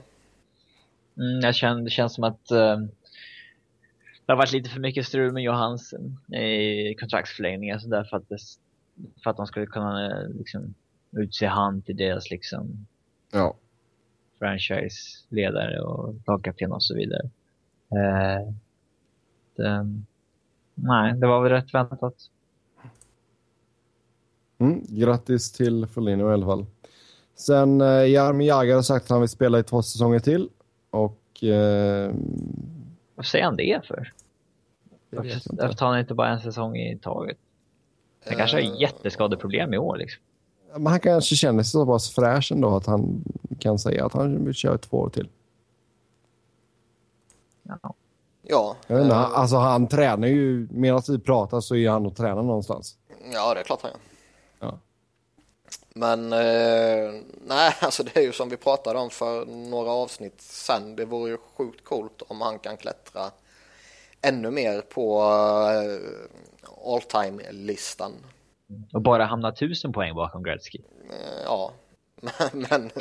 Mm, 1.18 1.40
jag 1.40 1.56
känner, 1.56 1.82
det 1.82 1.90
känns 1.90 2.16
som 2.16 2.24
att 2.24 2.52
uh, 2.52 2.78
det 4.26 4.34
har 4.34 4.36
varit 4.36 4.52
lite 4.52 4.70
för 4.70 4.80
mycket 4.80 5.06
strul 5.06 5.34
med 5.34 5.44
Johansen 5.44 6.34
i 6.36 6.96
kontraktsförlängningen 6.96 7.80
så 7.80 7.88
därför 7.88 8.18
att, 8.18 8.30
det, 8.30 8.38
för 9.24 9.30
att 9.30 9.38
de 9.38 9.48
skulle 9.48 9.66
kunna 9.66 10.24
liksom, 10.40 10.74
utse 11.12 11.46
han 11.46 11.82
till 11.82 11.98
deras 11.98 12.30
liksom 12.30 12.88
ja. 13.32 13.56
franchise-ledare 14.40 15.82
och 15.82 16.16
lagkapten 16.28 16.72
och 16.72 16.84
så 16.84 16.96
vidare. 16.96 17.30
Uh, 17.94 18.54
det, 19.56 19.88
nej, 20.76 21.14
det 21.14 21.28
var 21.28 21.44
väl 21.44 21.52
rätt 21.52 21.74
väntat. 21.74 22.16
Mm, 24.62 24.86
grattis 24.88 25.52
till 25.52 25.88
Foligno 25.88 26.30
i 26.30 26.34
alla 26.34 26.46
fall. 26.46 26.66
Sen 27.36 27.82
eh, 27.82 28.06
Jarmi 28.06 28.48
Jagr 28.48 28.76
har 28.76 28.82
sagt 28.82 29.06
att 29.06 29.10
han 29.10 29.20
vill 29.20 29.30
spela 29.30 29.60
i 29.60 29.64
två 29.64 29.82
säsonger 29.82 30.20
till. 30.20 30.50
Och... 30.90 31.44
Eh, 31.44 32.12
Vad 33.16 33.26
säger 33.26 33.46
han 33.46 33.56
det 33.56 33.82
för? 33.88 34.14
Varför 35.10 35.74
tar 35.74 35.88
han 35.88 36.00
inte 36.00 36.14
bara 36.14 36.30
en 36.30 36.40
säsong 36.40 36.78
i 36.78 37.00
taget? 37.02 37.38
Han 38.26 38.38
kanske 38.38 38.58
har 38.58 38.62
uh, 38.64 38.82
jätteskadeproblem 38.82 39.74
i 39.74 39.78
år 39.78 39.98
liksom. 39.98 40.24
Men 40.74 40.88
han 40.88 41.00
kanske 41.00 41.36
känner 41.36 41.64
sig 41.64 41.72
så 41.72 41.86
pass 41.86 42.10
fräsch 42.10 42.52
ändå 42.52 42.76
att 42.76 42.86
han 42.86 43.24
kan 43.60 43.80
säga 43.80 44.06
att 44.06 44.14
han 44.14 44.46
vill 44.46 44.54
köra 44.54 44.78
två 44.78 44.98
år 44.98 45.10
till. 45.10 45.30
Ja. 47.64 47.94
Ja. 48.42 48.76
Jag 48.88 48.96
vet 48.96 49.04
inte, 49.04 49.16
uh, 49.16 49.40
alltså 49.40 49.56
han 49.56 49.88
tränar 49.88 50.28
ju, 50.28 50.68
medan 50.72 51.02
vi 51.08 51.20
pratar 51.20 51.60
så 51.60 51.76
är 51.76 51.90
han 51.90 52.06
och 52.06 52.16
tränar 52.16 52.44
någonstans. 52.44 52.98
Ja, 53.34 53.54
det 53.54 53.60
är 53.60 53.64
klart 53.64 53.82
han 53.82 53.92
gör. 53.92 54.11
Men 55.94 56.34
eh, 56.34 57.14
nej, 57.48 57.74
alltså 57.80 58.04
det 58.04 58.18
är 58.18 58.22
ju 58.22 58.32
som 58.32 58.50
vi 58.50 58.58
pratade 58.58 59.00
om 59.00 59.10
för 59.10 59.46
några 59.46 59.92
avsnitt 59.92 60.42
sen. 60.42 60.96
Det 60.96 61.06
vore 61.06 61.32
ju 61.32 61.38
sjukt 61.38 61.84
coolt 61.84 62.22
om 62.28 62.42
han 62.42 62.60
kan 62.60 62.78
klättra 62.78 63.32
ännu 64.22 64.52
mer 64.52 64.82
på 64.82 65.22
eh, 65.22 66.94
all 66.94 67.02
time-listan. 67.02 68.12
Och 68.94 69.02
bara 69.02 69.26
hamna 69.26 69.52
tusen 69.52 69.94
poäng 69.94 70.16
bakom 70.16 70.44
Gretzky. 70.44 70.80
Eh, 71.10 71.44
ja, 71.46 71.72
men, 72.52 72.92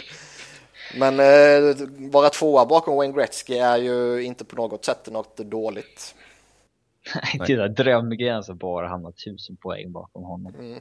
men 0.99 1.21
eh, 1.21 1.77
vara 2.11 2.29
tvåa 2.29 2.67
bakom 2.67 2.97
Wayne 2.97 3.15
Gretzky 3.15 3.55
är 3.55 3.77
ju 3.77 4.23
inte 4.23 4.45
på 4.45 4.57
något 4.57 4.85
sätt 4.85 5.11
något 5.11 5.37
dåligt. 5.37 6.15
Nej, 7.15 7.47
det 7.47 7.63
är 7.63 7.69
drömgränsen 7.69 8.57
bara 8.57 8.89
hamna 8.89 9.13
tusen 9.13 9.57
poäng 9.57 9.93
bakom 9.93 10.25
honom. 10.25 10.55
Mm. 10.59 10.81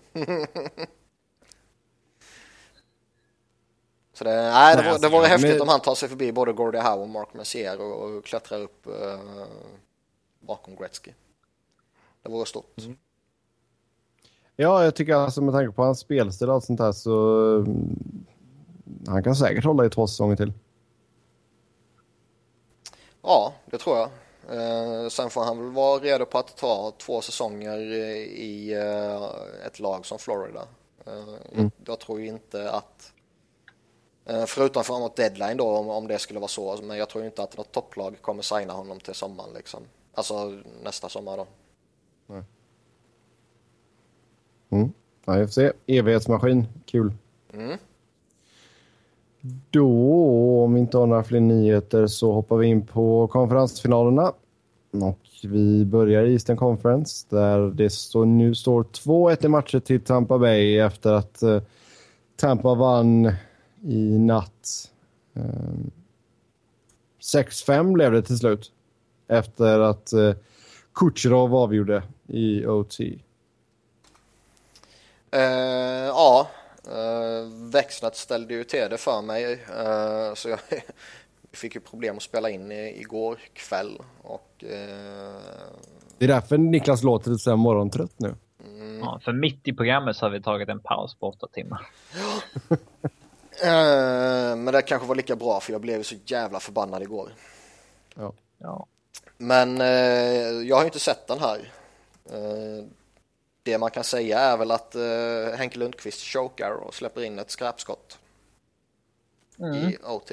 Så 4.19 4.25
det, 4.25 4.35
nej, 4.35 4.75
det, 4.75 4.83
var, 4.83 4.99
det 4.99 5.09
vore 5.09 5.27
häftigt 5.27 5.51
men... 5.51 5.61
om 5.61 5.67
han 5.67 5.79
tar 5.79 5.95
sig 5.95 6.09
förbi 6.09 6.31
både 6.31 6.53
Gordie 6.53 6.81
Howe 6.81 7.01
och 7.01 7.09
Mark 7.09 7.33
Messier 7.33 7.81
och, 7.81 8.03
och 8.03 8.25
klättrar 8.25 8.59
upp 8.59 8.87
uh, 8.87 9.45
bakom 10.39 10.75
Gretzky. 10.75 11.11
Det 12.23 12.29
vore 12.29 12.45
stort. 12.45 12.77
Mm. 12.77 12.97
Ja, 14.55 14.83
jag 14.83 14.95
tycker 14.95 15.13
alltså 15.13 15.41
med 15.41 15.53
tanke 15.53 15.71
på 15.71 15.83
hans 15.83 15.99
spelstil 15.99 16.49
och 16.49 16.55
allt 16.55 16.63
sånt 16.63 16.79
här 16.79 16.91
så 16.91 17.11
um, 17.11 18.25
han 19.07 19.23
kan 19.23 19.35
säkert 19.35 19.65
hålla 19.65 19.85
i 19.85 19.89
två 19.89 20.07
säsonger 20.07 20.35
till. 20.35 20.53
Ja, 23.21 23.53
det 23.65 23.77
tror 23.77 23.97
jag. 23.97 24.09
Eh, 24.49 25.09
sen 25.09 25.29
får 25.29 25.43
han 25.43 25.57
väl 25.57 25.71
vara 25.71 25.99
redo 25.99 26.25
på 26.25 26.37
att 26.37 26.57
ta 26.57 26.93
två 26.97 27.21
säsonger 27.21 27.77
i 27.77 28.73
eh, 28.73 29.65
ett 29.67 29.79
lag 29.79 30.05
som 30.05 30.19
Florida. 30.19 30.61
Eh, 31.05 31.57
mm. 31.57 31.71
Jag 31.85 31.99
tror 31.99 32.21
inte 32.21 32.71
att 32.71 33.13
Eh, 33.13 33.18
förutom 34.47 34.84
framåt 34.84 35.15
deadline 35.15 35.57
då 35.57 35.77
om, 35.77 35.89
om 35.89 36.07
det 36.07 36.19
skulle 36.19 36.39
vara 36.39 36.47
så. 36.47 36.80
Men 36.84 36.97
jag 36.97 37.10
tror 37.10 37.26
inte 37.26 37.43
att 37.43 37.57
något 37.57 37.72
topplag 37.72 38.15
kommer 38.22 38.41
signa 38.41 38.73
honom 38.73 38.99
till 38.99 39.14
sommaren 39.14 39.53
liksom. 39.53 39.80
Alltså 40.14 40.53
nästa 40.84 41.10
sommar 41.10 41.38
då. 41.38 41.47
Nej. 42.27 42.43
Mm. 44.69 44.91
Ja, 45.26 45.34
vi 45.34 45.45
får 45.45 45.51
se. 45.51 45.72
Evighetsmaskin. 45.88 46.68
Kul. 46.85 47.14
Mm. 47.53 47.77
Då, 49.69 50.64
om 50.64 50.73
vi 50.73 50.80
inte 50.80 50.97
har 50.97 51.07
några 51.07 51.23
fler 51.23 51.39
nyheter, 51.39 52.07
så 52.07 52.31
hoppar 52.31 52.57
vi 52.57 52.68
in 52.68 52.85
på 52.85 53.27
konferensfinalerna. 53.27 54.34
Och 54.91 55.19
vi 55.43 55.85
börjar 55.85 56.23
i 56.23 56.34
Eastern 56.34 56.57
Conference 56.57 57.26
där 57.30 57.60
det 57.60 57.89
står, 57.89 58.26
nu 58.26 58.56
står 58.56 58.84
2-1 58.84 59.45
i 59.45 59.47
matcher 59.47 59.80
till 59.80 60.01
Tampa 60.01 60.38
Bay 60.38 60.80
efter 60.80 61.14
att 61.14 61.43
uh, 61.43 61.61
Tampa 62.35 62.76
vann 62.76 63.31
i 63.84 64.18
natt. 64.18 64.91
Eh, 65.34 65.43
6-5 67.19 67.93
blev 67.93 68.11
det 68.11 68.22
till 68.22 68.38
slut. 68.38 68.72
Efter 69.27 69.80
att 69.80 70.14
eh, 70.14 70.34
Kucherov 70.93 71.56
avgjorde 71.56 72.03
i 72.27 72.65
OT. 72.65 72.99
Uh, 75.35 75.41
ja, 76.07 76.47
uh, 76.88 77.72
växlat 77.72 78.15
ställde 78.15 78.53
ju 78.53 78.64
till 78.64 78.89
det 78.89 78.97
för 78.97 79.22
mig. 79.22 79.53
Uh, 79.53 80.34
så 80.35 80.49
jag 80.49 80.60
fick 81.53 81.76
ju 81.76 81.81
problem 81.81 82.18
att 82.18 82.23
spela 82.23 82.49
in 82.49 82.72
i, 82.72 83.01
igår 83.01 83.39
kväll. 83.53 84.01
Och, 84.22 84.64
uh... 84.64 84.69
Det 86.18 86.26
är 86.26 86.27
därför 86.27 86.57
Niklas 86.57 87.03
låter 87.03 87.31
lite 87.31 87.56
morgontrött 87.56 88.14
nu. 88.18 88.35
Mm. 88.65 88.99
Ja, 88.99 89.19
för 89.23 89.34
mitt 89.34 89.68
i 89.68 89.73
programmet 89.73 90.15
så 90.15 90.26
har 90.26 90.30
vi 90.30 90.41
tagit 90.41 90.69
en 90.69 90.80
paus 90.80 91.15
på 91.15 91.27
åtta 91.27 91.47
timmar. 91.47 91.88
uh, 93.64 94.56
men 94.56 94.65
det 94.65 94.81
kanske 94.81 95.07
var 95.07 95.15
lika 95.15 95.36
bra 95.36 95.60
för 95.60 95.72
jag 95.72 95.81
blev 95.81 96.03
så 96.03 96.15
jävla 96.26 96.60
förbannad 96.60 97.02
igår. 97.02 97.30
Ja. 98.15 98.34
ja. 98.57 98.86
Men 99.38 99.81
uh, 99.81 100.68
jag 100.68 100.76
har 100.76 100.86
inte 100.86 100.99
sett 100.99 101.27
den 101.27 101.40
här. 101.40 101.57
Uh, 102.34 102.86
det 103.64 103.77
man 103.77 103.91
kan 103.91 104.03
säga 104.03 104.40
är 104.40 104.57
väl 104.57 104.72
att 104.72 104.95
Henke 105.57 105.80
Lundqvist 105.80 106.22
chokar 106.22 106.72
och 106.72 106.94
släpper 106.94 107.23
in 107.23 107.40
ett 107.40 107.52
skräpskott 107.52 108.19
mm. 109.60 109.76
i 109.76 109.98
OT. 110.03 110.31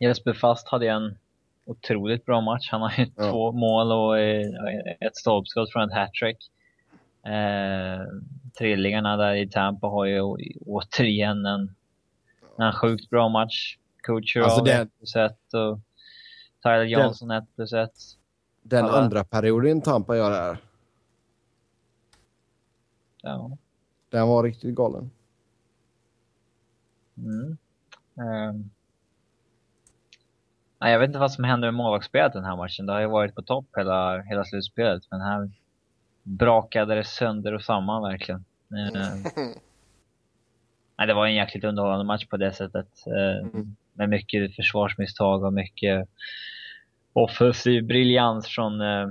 Jesper 0.00 0.32
Fast 0.32 0.68
hade 0.68 0.88
en 0.88 1.18
otroligt 1.64 2.26
bra 2.26 2.40
match. 2.40 2.68
Han 2.70 2.80
har 2.80 2.94
ju 2.98 3.06
ja. 3.16 3.30
två 3.30 3.52
mål 3.52 3.92
och 3.92 4.20
ett 5.00 5.16
stolpskott 5.16 5.72
från 5.72 5.82
ett 5.82 5.94
hattrick. 5.94 6.38
Eh, 7.26 8.06
trillingarna 8.58 9.16
där 9.16 9.34
i 9.34 9.48
Tampa 9.48 9.86
har 9.86 10.04
ju 10.04 10.20
återigen 10.66 11.46
en, 11.46 11.74
en 12.58 12.72
sjukt 12.72 13.10
bra 13.10 13.28
match. 13.28 13.76
Coacher 14.02 14.40
alltså 14.40 14.60
av 14.60 14.68
1 14.68 14.98
plus 14.98 15.16
1 15.16 15.54
och 15.54 15.80
Tyler 16.62 16.84
Johnson 16.84 17.30
1 17.30 17.44
plus 17.56 17.72
1. 17.72 17.90
Den 18.62 18.84
Alla. 18.84 18.98
andra 18.98 19.24
perioden 19.24 19.80
Tampa 19.80 20.16
gör 20.16 20.30
här. 20.30 20.58
Ja. 23.22 23.56
Den 24.10 24.28
var 24.28 24.42
riktigt 24.42 24.74
galen. 24.74 25.10
Mm. 27.16 27.56
Um. 28.14 28.70
Nej, 30.78 30.92
jag 30.92 30.98
vet 30.98 31.08
inte 31.08 31.18
vad 31.18 31.32
som 31.32 31.44
händer 31.44 31.68
med 31.68 31.74
målvaktsspelet 31.74 32.32
den 32.32 32.44
här 32.44 32.56
matchen. 32.56 32.86
Det 32.86 32.92
har 32.92 33.00
ju 33.00 33.06
varit 33.06 33.34
på 33.34 33.42
topp 33.42 33.66
hela, 33.76 34.22
hela 34.22 34.44
slutspelet. 34.44 35.02
Men 35.10 35.20
här 35.20 35.50
brakade 36.26 36.94
det 36.94 37.04
sönder 37.04 37.54
och 37.54 37.62
samman 37.62 38.02
verkligen. 38.02 38.44
Eh, 38.70 39.14
nej, 40.98 41.06
det 41.06 41.14
var 41.14 41.26
en 41.26 41.34
jäkligt 41.34 41.64
underhållande 41.64 42.04
match 42.04 42.26
på 42.26 42.36
det 42.36 42.52
sättet. 42.52 42.88
Eh, 43.06 43.48
mm. 43.48 43.76
Med 43.92 44.08
mycket 44.08 44.56
försvarsmisstag 44.56 45.44
och 45.44 45.52
mycket 45.52 46.08
offensiv 47.12 47.86
briljans 47.86 48.46
från, 48.48 48.80
eh, 48.80 49.08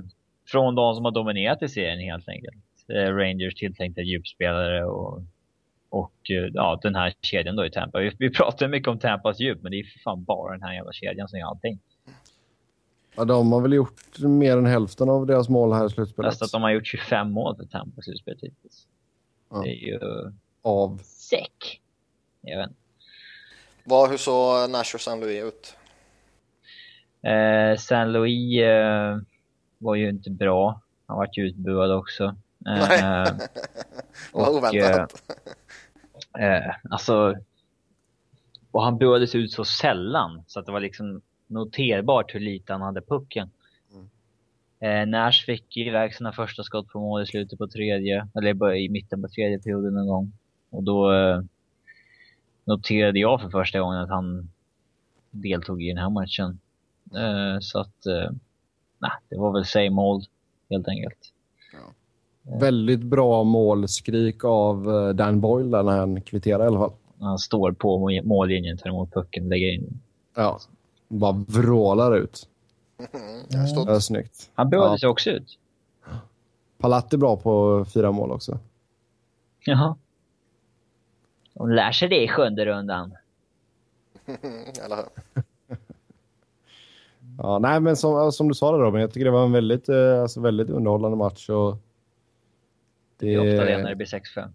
från 0.48 0.74
de 0.74 0.94
som 0.94 1.04
har 1.04 1.12
dominerat 1.12 1.62
i 1.62 1.68
serien 1.68 2.00
helt 2.00 2.28
enkelt. 2.28 2.56
Rangers 2.88 3.54
tilltänkta 3.54 4.00
djupspelare 4.00 4.84
och 4.84 5.22
och 5.88 6.30
ja, 6.52 6.78
den 6.82 6.94
här 6.94 7.14
kedjan 7.22 7.56
då 7.56 7.66
i 7.66 7.70
Tampa. 7.70 7.98
Vi, 7.98 8.12
vi 8.18 8.30
pratar 8.30 8.68
mycket 8.68 8.88
om 8.88 8.98
Tampas 8.98 9.40
djup, 9.40 9.62
men 9.62 9.72
det 9.72 9.80
är 9.80 9.84
för 9.84 9.98
fan 9.98 10.24
bara 10.24 10.52
den 10.52 10.62
här 10.62 10.74
jävla 10.74 10.92
kedjan 10.92 11.28
som 11.28 11.38
gör 11.38 11.46
allting. 11.46 11.78
Ja, 13.16 13.24
de 13.24 13.52
har 13.52 13.60
väl 13.60 13.72
gjort 13.72 14.18
mer 14.18 14.56
än 14.56 14.66
hälften 14.66 15.08
av 15.08 15.26
deras 15.26 15.48
mål 15.48 15.72
här 15.72 15.86
i 15.86 15.90
slutspelet. 15.90 16.30
Fast 16.30 16.42
att 16.42 16.52
de 16.52 16.62
har 16.62 16.70
gjort 16.70 16.86
25 16.86 17.30
mål 17.30 17.56
för 17.56 17.64
Tampa 17.64 18.00
i 18.00 18.02
slutspelet 18.02 18.42
hittills. 18.42 18.86
Ja. 19.50 19.60
Det 19.60 19.68
är 19.68 19.86
ju... 19.86 20.00
Av? 20.62 20.98
Säck. 21.02 21.80
Jag 22.40 22.58
vet 22.58 22.70
Vad, 23.84 24.10
Hur 24.10 24.16
såg 24.16 24.70
Nash 24.70 24.94
och 24.94 25.00
San 25.00 25.20
Louis 25.20 25.44
ut? 25.44 25.76
Eh, 27.22 27.76
San 27.78 28.12
Louis 28.12 28.60
eh, 28.60 29.18
var 29.78 29.94
ju 29.94 30.08
inte 30.08 30.30
bra. 30.30 30.80
Han 31.06 31.16
var 31.16 31.28
ju 31.32 31.46
utbuad 31.46 31.92
också. 31.92 32.24
Eh, 32.68 32.88
Nej, 32.88 33.32
vad 34.32 34.48
oväntat. 34.48 35.22
Eh, 36.38 36.74
alltså, 36.90 37.34
och 38.70 38.82
han 38.82 38.98
buades 38.98 39.34
ut 39.34 39.52
så 39.52 39.64
sällan 39.64 40.44
så 40.46 40.60
att 40.60 40.66
det 40.66 40.72
var 40.72 40.80
liksom 40.80 41.22
noterbart 41.46 42.34
hur 42.34 42.40
lite 42.40 42.72
han 42.72 42.82
hade 42.82 43.00
pucken. 43.00 43.50
Mm. 43.92 44.08
Eh, 44.80 45.08
Nash 45.08 45.44
fick 45.46 45.76
iväg 45.76 46.14
sina 46.14 46.32
första 46.32 46.62
skott 46.62 46.88
på 46.88 47.00
mål 47.00 47.22
i 47.22 47.26
slutet 47.26 47.58
på 47.58 47.68
tredje, 47.68 48.28
eller 48.34 48.74
i 48.74 48.88
mitten 48.88 49.22
på 49.22 49.28
tredje 49.28 49.58
perioden 49.58 49.94
någon 49.94 50.06
gång. 50.06 50.32
Och 50.70 50.82
då 50.82 51.12
eh, 51.12 51.42
noterade 52.64 53.18
jag 53.18 53.40
för 53.40 53.50
första 53.50 53.80
gången 53.80 54.00
att 54.00 54.10
han 54.10 54.50
deltog 55.30 55.82
i 55.82 55.88
den 55.88 55.98
här 55.98 56.10
matchen. 56.10 56.58
Eh, 57.16 57.60
så 57.60 57.80
att, 57.80 58.06
eh, 58.06 58.30
nej, 58.98 59.12
det 59.28 59.36
var 59.36 59.52
väl 59.52 59.64
same 59.64 60.02
old 60.02 60.24
helt 60.70 60.88
enkelt. 60.88 61.32
Väldigt 62.60 63.02
bra 63.02 63.44
målskrik 63.44 64.44
av 64.44 64.90
eh, 64.90 65.08
Dan 65.08 65.40
Boyle 65.40 65.82
när 65.82 65.98
han 65.98 66.20
kvitterar 66.20 66.64
i 66.64 66.66
alla 66.66 66.78
fall. 66.78 66.92
Han 67.20 67.38
står 67.38 67.72
på 67.72 68.20
mållinjen, 68.24 68.78
tar 68.78 68.90
emot 68.90 69.12
pucken, 69.12 69.48
lägger 69.48 69.72
in. 69.72 70.00
Ja, 70.36 70.58
bara 71.08 71.44
vrålar 71.48 72.16
ut. 72.16 72.48
Mm, 72.98 73.42
det 73.50 73.92
är 73.92 74.00
snyggt. 74.00 74.50
Han 74.54 74.70
började 74.70 74.98
ja. 75.00 75.08
också 75.08 75.30
ut. 75.30 75.58
Palat 76.78 77.12
är 77.12 77.18
bra 77.18 77.36
på 77.36 77.84
fyra 77.94 78.12
mål 78.12 78.30
också. 78.30 78.58
Jaha. 79.64 79.96
De 81.52 81.70
lär 81.70 81.92
sig 81.92 82.08
det 82.08 82.22
i 82.22 82.28
sjunde 82.28 82.66
rundan. 82.66 83.16
Eller 84.84 84.96
hur? 84.96 85.44
ja, 87.38 87.58
nej, 87.58 87.80
men 87.80 87.96
som, 87.96 88.32
som 88.32 88.48
du 88.48 88.54
sa 88.54 88.72
det 88.72 88.78
Robin, 88.78 89.00
jag 89.00 89.12
tycker 89.12 89.24
det 89.24 89.30
var 89.30 89.44
en 89.44 89.52
väldigt, 89.52 89.88
eh, 89.88 90.22
alltså, 90.22 90.40
väldigt 90.40 90.70
underhållande 90.70 91.16
match. 91.16 91.48
Och 91.48 91.76
det 93.18 93.34
är 93.34 93.38
ofta 93.38 93.64
det 93.64 93.78
när 93.82 93.88
det 93.88 93.96
blir 93.96 94.06
6-5. 94.06 94.48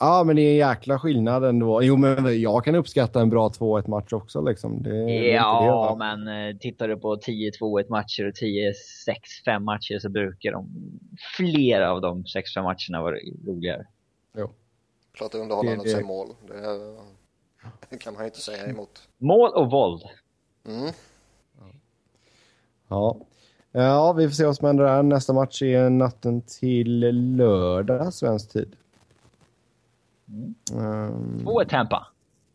Ja, 0.00 0.24
men 0.24 0.36
det 0.36 0.42
är 0.42 0.50
en 0.50 0.56
jäkla 0.56 0.98
skillnad 0.98 1.44
ändå. 1.44 1.82
Jo, 1.82 1.96
men 1.96 2.40
jag 2.40 2.64
kan 2.64 2.74
uppskatta 2.74 3.20
en 3.20 3.30
bra 3.30 3.48
2-1 3.48 3.90
match 3.90 4.12
också. 4.12 4.40
Liksom. 4.42 4.82
Det, 4.82 4.90
ja, 5.28 5.90
det, 5.90 5.98
men 5.98 6.48
eh, 6.48 6.56
tittar 6.56 6.88
du 6.88 6.96
på 6.96 7.16
10-2-1 7.16 7.90
matcher 7.90 8.28
och 8.28 8.34
10-6-5 9.46 9.58
matcher 9.58 9.98
så 9.98 10.08
brukar 10.08 10.52
de, 10.52 10.68
flera 11.36 11.92
av 11.92 12.00
de 12.00 12.24
6-5 12.24 12.62
matcherna 12.62 13.02
vara 13.02 13.16
roligare. 13.46 13.86
Jo. 14.38 14.50
Klart 15.12 15.34
underhållande 15.34 15.80
att 15.80 15.90
se 15.90 16.04
mål. 16.04 16.28
Det, 16.46 16.96
det, 17.90 17.98
kan 17.98 18.14
man 18.14 18.22
ju 18.22 18.26
inte 18.26 18.40
säga 18.40 18.66
emot. 18.66 19.08
Mål 19.18 19.50
och 19.50 19.70
våld. 19.70 20.02
Mm. 20.66 20.92
Ja. 22.88 23.20
Ja, 23.72 24.12
vi 24.12 24.28
får 24.28 24.34
se 24.34 24.44
vad 24.46 24.56
som 24.56 24.66
händer 24.66 24.84
där. 24.84 25.02
Nästa 25.02 25.32
match 25.32 25.62
är 25.62 25.90
natten 25.90 26.42
till 26.42 26.98
lördag, 27.36 28.14
svensk 28.14 28.52
tid. 28.52 28.76
Mm. 30.28 31.44
Två 31.44 31.64
Tampa. 31.64 32.06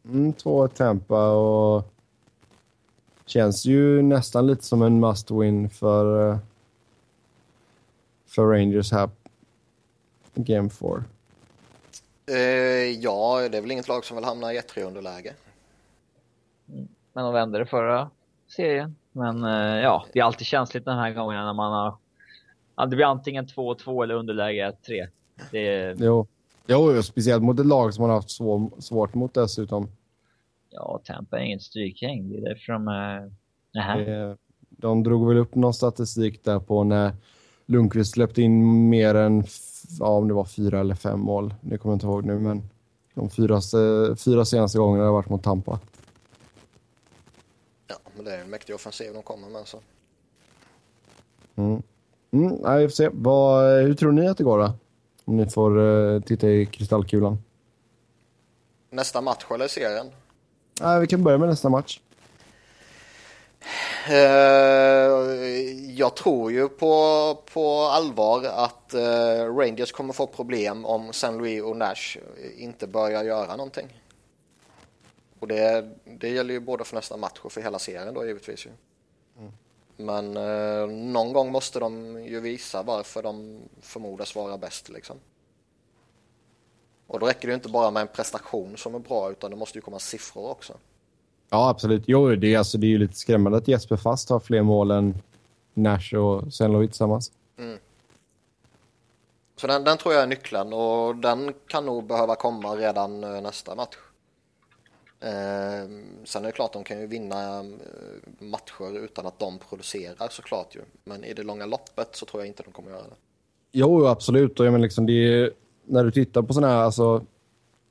Mm, 0.06 0.34
två 0.34 0.68
Tampa 0.68 1.32
och 1.32 1.94
känns 3.26 3.66
ju 3.66 4.02
nästan 4.02 4.48
lite 4.48 4.64
som 4.64 4.82
en 4.82 5.00
must 5.00 5.32
win 5.32 5.70
för, 5.70 6.32
eh, 6.32 6.38
för 8.28 8.48
Rangers 8.48 8.92
här. 8.92 9.10
Game 10.36 10.70
4. 10.70 11.04
Uh, 12.32 12.38
ja, 13.00 13.50
det 13.52 13.58
är 13.58 13.62
väl 13.62 13.72
inget 13.72 13.88
lag 13.88 14.06
som 14.06 14.18
vill 14.18 14.26
hamna 14.26 14.54
i 14.54 14.58
ett 14.58 14.78
underläge. 14.78 15.34
Men 17.14 17.24
de 17.24 17.34
vände 17.34 17.60
det 17.60 17.66
förra 17.66 18.10
serien. 18.48 18.96
Men 19.12 19.44
eh, 19.44 19.82
ja, 19.82 20.06
det 20.14 20.20
är 20.20 20.24
alltid 20.24 20.48
känsligt 20.48 20.86
den 20.86 20.98
här 20.98 21.12
gången 21.12 21.46
när 21.46 21.54
man 21.54 21.72
har... 21.72 21.98
Det 22.90 22.96
blir 22.96 23.06
antingen 23.06 23.46
2-2 23.46 24.04
eller 24.04 24.16
underläge 24.16 24.72
1-3. 24.88 25.08
Det... 25.52 25.96
Jo. 25.98 26.28
Jo, 26.68 27.04
speciellt 27.04 27.44
mot 27.44 27.60
ett 27.60 27.66
lag 27.66 27.94
som 27.94 28.02
man 28.02 28.10
har 28.10 28.18
haft 28.18 28.32
svår, 28.32 28.82
svårt 28.82 29.14
mot 29.14 29.34
dessutom. 29.34 29.88
Ja, 30.70 31.02
Tampa 31.04 31.40
är 31.40 31.44
inget 31.44 31.62
strykgäng. 31.62 32.30
Det 32.30 32.38
är 32.38 32.42
därför 32.42 32.74
de 32.74 32.88
är... 32.88 33.32
Nähä. 33.74 34.38
De 34.70 35.04
drog 35.04 35.28
väl 35.28 35.38
upp 35.38 35.56
någon 35.56 35.74
statistik 35.74 36.44
där 36.44 36.60
på 36.60 36.84
när 36.84 37.12
Lundqvist 37.66 38.14
släppte 38.14 38.42
in 38.42 38.90
mer 38.90 39.16
än, 39.16 39.44
ja, 40.00 40.08
om 40.08 40.28
det 40.28 40.34
var 40.34 40.46
fyra 40.46 40.80
eller 40.80 40.96
fem 40.96 41.20
mål. 41.20 41.54
Det 41.62 41.78
kommer 41.78 41.94
jag 41.94 41.96
inte 41.96 42.06
ihåg 42.06 42.26
nu, 42.26 42.40
men 42.40 42.70
de 43.14 43.30
fyra, 43.30 43.62
fyra 44.16 44.46
senaste 44.46 44.78
gångerna 44.78 45.06
har 45.06 45.14
varit 45.14 45.30
mot 45.30 45.44
Tampa 45.44 45.80
men 48.16 48.26
det 48.26 48.38
är 48.38 48.42
en 48.42 48.50
mäktig 48.50 48.76
offensiv 48.76 49.14
de 49.14 49.24
kommer 49.24 49.50
med 49.50 49.68
så. 49.68 49.80
Mm. 51.56 51.82
Mm, 52.32 52.60
ja, 52.64 52.76
vi 52.76 52.88
får 52.88 52.94
se. 52.94 53.10
Vad, 53.14 53.82
hur 53.82 53.94
tror 53.94 54.12
ni 54.12 54.28
att 54.28 54.38
det 54.38 54.44
går 54.44 54.58
då? 54.58 54.74
Om 55.26 55.38
ni 55.38 55.50
får 55.50 55.78
uh, 55.78 56.22
titta 56.22 56.50
i 56.50 56.66
kristallkulan. 56.66 57.38
Nästa 58.90 59.22
match 59.22 59.46
eller 59.52 59.68
serien? 59.68 60.12
Ja, 60.80 61.00
vi 61.00 61.08
kan 61.08 61.24
börja 61.24 61.38
med 61.38 61.50
nästa 61.50 61.70
match. 61.70 62.00
Uh, 64.10 64.16
jag 65.96 66.16
tror 66.16 66.52
ju 66.52 66.70
på, 66.70 67.38
på 67.54 67.80
allvar 67.80 68.44
att 68.44 68.94
uh, 68.96 69.56
Rangers 69.58 69.92
kommer 69.92 70.14
få 70.14 70.28
problem 70.28 70.86
om 70.86 71.14
San 71.14 71.38
Louis 71.38 71.64
och 71.64 71.78
Nash 71.78 72.18
inte 72.58 72.88
börjar 72.88 73.24
göra 73.24 73.56
någonting. 73.56 74.00
Och 75.40 75.48
det, 75.48 75.90
det 76.06 76.30
gäller 76.30 76.54
ju 76.54 76.60
både 76.60 76.84
för 76.84 76.96
nästa 76.96 77.18
match 77.18 77.40
och 77.42 77.52
för 77.52 77.62
hela 77.62 77.80
serien 77.80 78.14
då 78.14 78.26
givetvis 78.26 78.66
ju. 78.66 78.70
Men 79.98 80.38
eh, 80.38 80.88
någon 80.88 81.34
gång 81.34 81.52
måste 81.52 81.80
de 81.80 82.24
ju 82.26 82.40
visa 82.40 82.84
varför 82.84 83.24
de 83.24 83.60
förmodas 83.82 84.36
vara 84.36 84.58
bäst 84.58 84.90
liksom. 84.90 85.18
Och 87.08 87.20
då 87.20 87.26
räcker 87.26 87.48
det 87.48 87.52
ju 87.52 87.56
inte 87.56 87.70
bara 87.70 87.92
med 87.92 88.02
en 88.02 88.08
prestation 88.08 88.78
som 88.78 88.96
är 88.96 89.00
bra 89.00 89.32
utan 89.32 89.52
det 89.52 89.58
måste 89.58 89.78
ju 89.78 89.82
komma 89.82 90.00
siffror 90.00 90.50
också. 90.50 90.74
Ja, 91.50 91.70
absolut. 91.70 92.04
Jo, 92.08 92.36
det 92.36 92.54
är, 92.54 92.58
alltså, 92.58 92.78
det 92.78 92.88
är 92.88 92.90
ju 92.90 92.98
lite 92.98 93.16
skrämmande 93.16 93.58
att 93.58 93.68
Jesper 93.68 93.98
Fast 93.98 94.30
har 94.30 94.40
fler 94.40 94.62
mål 94.62 94.92
än 94.92 95.16
Nash 95.74 96.16
och. 96.16 96.44
Louis 96.60 96.90
tillsammans. 96.90 97.32
Mm. 97.58 97.78
Så 99.56 99.68
den, 99.68 99.84
den 99.84 99.98
tror 99.98 100.14
jag 100.14 100.24
är 100.24 100.28
nyckeln 100.28 100.74
och 100.74 101.16
den 101.16 101.54
kan 101.68 101.86
nog 101.86 102.04
behöva 102.04 102.36
komma 102.36 102.76
redan 102.76 103.24
eh, 103.24 103.42
nästa 103.42 103.76
match. 103.76 103.98
Eh, 105.24 105.90
sen 106.24 106.44
är 106.44 106.48
det 106.48 106.52
klart 106.52 106.68
att 106.68 106.74
de 106.74 106.84
kan 106.84 107.00
ju 107.00 107.08
vinna 107.08 107.60
eh, 107.60 107.66
matcher 108.40 109.04
utan 109.04 109.26
att 109.26 109.40
de 109.40 109.60
producerar 109.70 110.30
såklart 110.30 110.76
ju. 110.76 110.82
Men 111.04 111.24
i 111.24 111.34
det 111.34 111.44
långa 111.44 111.66
loppet 111.66 112.16
så 112.16 112.26
tror 112.26 112.42
jag 112.42 112.48
inte 112.48 112.64
de 112.64 112.72
kommer 112.72 112.92
göra 112.92 113.02
det. 113.02 113.16
Jo, 113.72 114.06
absolut. 114.06 114.60
Och 114.60 114.66
jag 114.66 114.72
menar 114.72 114.84
liksom, 114.84 115.06
det 115.06 115.14
är, 115.14 115.52
när 115.86 116.04
du 116.04 116.12
tittar 116.12 116.42
på 116.42 116.54
sådana 116.54 116.74
här, 116.74 116.82
alltså, 116.82 117.22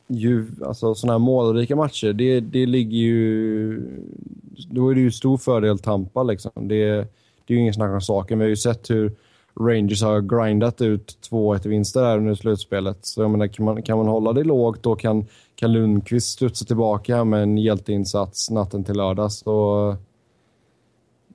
ju, 0.06 0.46
alltså, 0.64 0.94
såna 0.94 1.12
här 1.12 1.18
målrika 1.18 1.76
matcher, 1.76 2.12
det, 2.12 2.40
det 2.40 2.66
ligger 2.66 2.98
ju... 2.98 3.80
Då 4.70 4.88
är 4.88 4.94
det 4.94 5.00
ju 5.00 5.10
stor 5.10 5.38
fördel 5.38 5.78
Tampa. 5.78 6.22
Liksom. 6.22 6.50
Det, 6.54 6.86
det 7.44 7.54
är 7.54 7.54
ju 7.54 7.58
ingen 7.58 7.74
snack 7.74 7.90
om 7.90 8.00
saken. 8.00 8.38
Vi 8.38 8.44
har 8.44 8.50
ju 8.50 8.56
sett 8.56 8.90
hur 8.90 9.12
Rangers 9.60 10.02
har 10.02 10.20
grindat 10.20 10.80
ut 10.80 11.18
2-1 11.30 11.68
vinster 11.68 12.02
där 12.02 12.18
under 12.18 12.34
slutspelet. 12.34 13.06
Så 13.06 13.22
jag 13.22 13.30
menar, 13.30 13.46
kan 13.46 13.64
man, 13.64 13.82
kan 13.82 13.98
man 13.98 14.06
hålla 14.06 14.32
det 14.32 14.44
lågt 14.44 14.82
då 14.82 14.96
kan, 14.96 15.26
kan 15.54 15.72
Lundqvist 15.72 16.28
studsa 16.28 16.64
tillbaka 16.64 17.24
med 17.24 17.42
en 17.42 17.58
hjälteinsats 17.58 18.50
natten 18.50 18.84
till 18.84 18.96
lördag. 18.96 19.32
Så 19.32 19.96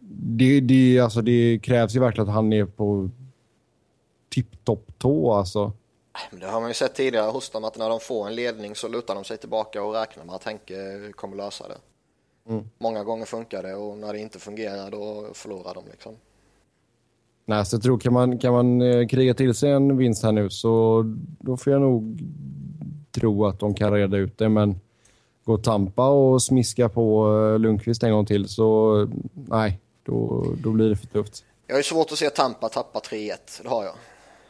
det, 0.10 0.60
det, 0.60 1.00
alltså 1.00 1.22
det 1.22 1.60
krävs 1.64 1.96
ju 1.96 2.00
verkligen 2.00 2.30
att 2.30 2.36
han 2.36 2.54
är 2.54 2.66
på 2.66 3.10
tipptopp-tå 4.30 5.34
alltså. 5.34 5.72
Det 6.32 6.46
har 6.46 6.60
man 6.62 6.70
ju 6.70 6.74
sett 6.74 6.96
tidigare 6.96 7.32
hos 7.32 7.50
dem 7.50 7.64
att 7.64 7.78
när 7.78 7.90
de 7.90 8.00
får 8.00 8.28
en 8.28 8.36
ledning 8.36 8.76
så 8.76 8.88
lutar 8.88 9.16
de 9.16 9.24
sig 9.24 9.38
tillbaka 9.38 9.84
och 9.84 9.94
räknar 9.94 10.26
med 10.26 10.36
att 10.36 10.44
Henke 10.44 11.12
kommer 11.16 11.38
lösa 11.38 11.68
det. 11.68 11.78
Mm. 12.52 12.70
Många 12.78 13.04
gånger 13.04 13.26
funkar 13.26 13.64
det 13.64 13.76
och 13.76 13.98
när 13.98 14.14
det 14.14 14.20
inte 14.20 14.40
fungerar 14.40 14.92
då 14.92 15.28
förlorar 15.34 15.74
de 15.74 15.84
liksom. 15.92 16.16
Nej, 17.50 17.66
så 17.66 17.76
jag 17.76 17.84
tror 17.84 18.00
kan 18.00 18.14
man, 18.14 18.40
kan 18.40 18.54
man 18.54 18.82
eh, 18.82 19.08
kriga 19.08 19.34
till 19.34 19.54
sig 19.54 19.72
en 19.72 19.98
vinst 19.98 20.24
här 20.24 20.32
nu 20.32 20.50
så 20.50 21.04
då 21.40 21.58
får 21.58 21.74
jag 21.74 21.82
nog 21.82 22.20
tro 23.12 23.46
att 23.46 23.60
de 23.60 23.74
kan 23.74 23.94
reda 23.94 24.18
ut 24.18 24.38
det. 24.38 24.50
Men 24.50 24.80
gå 25.44 25.58
Tampa 25.58 26.10
och 26.10 26.44
smiska 26.44 26.90
på 26.90 27.28
eh, 27.38 27.60
Lundqvist 27.60 28.04
en 28.04 28.12
gång 28.12 28.26
till 28.26 28.48
så 28.48 29.08
nej, 29.34 29.80
då, 30.04 30.46
då 30.64 30.72
blir 30.72 30.90
det 30.90 30.96
för 30.96 31.08
tufft. 31.08 31.46
Jag 31.68 31.76
har 31.76 31.82
svårt 31.82 32.12
att 32.12 32.18
se 32.18 32.30
Tampa 32.30 32.70
tappa 32.70 33.00
3-1, 33.00 33.64
det 33.64 33.70
har 33.70 33.84
jag. 33.84 33.96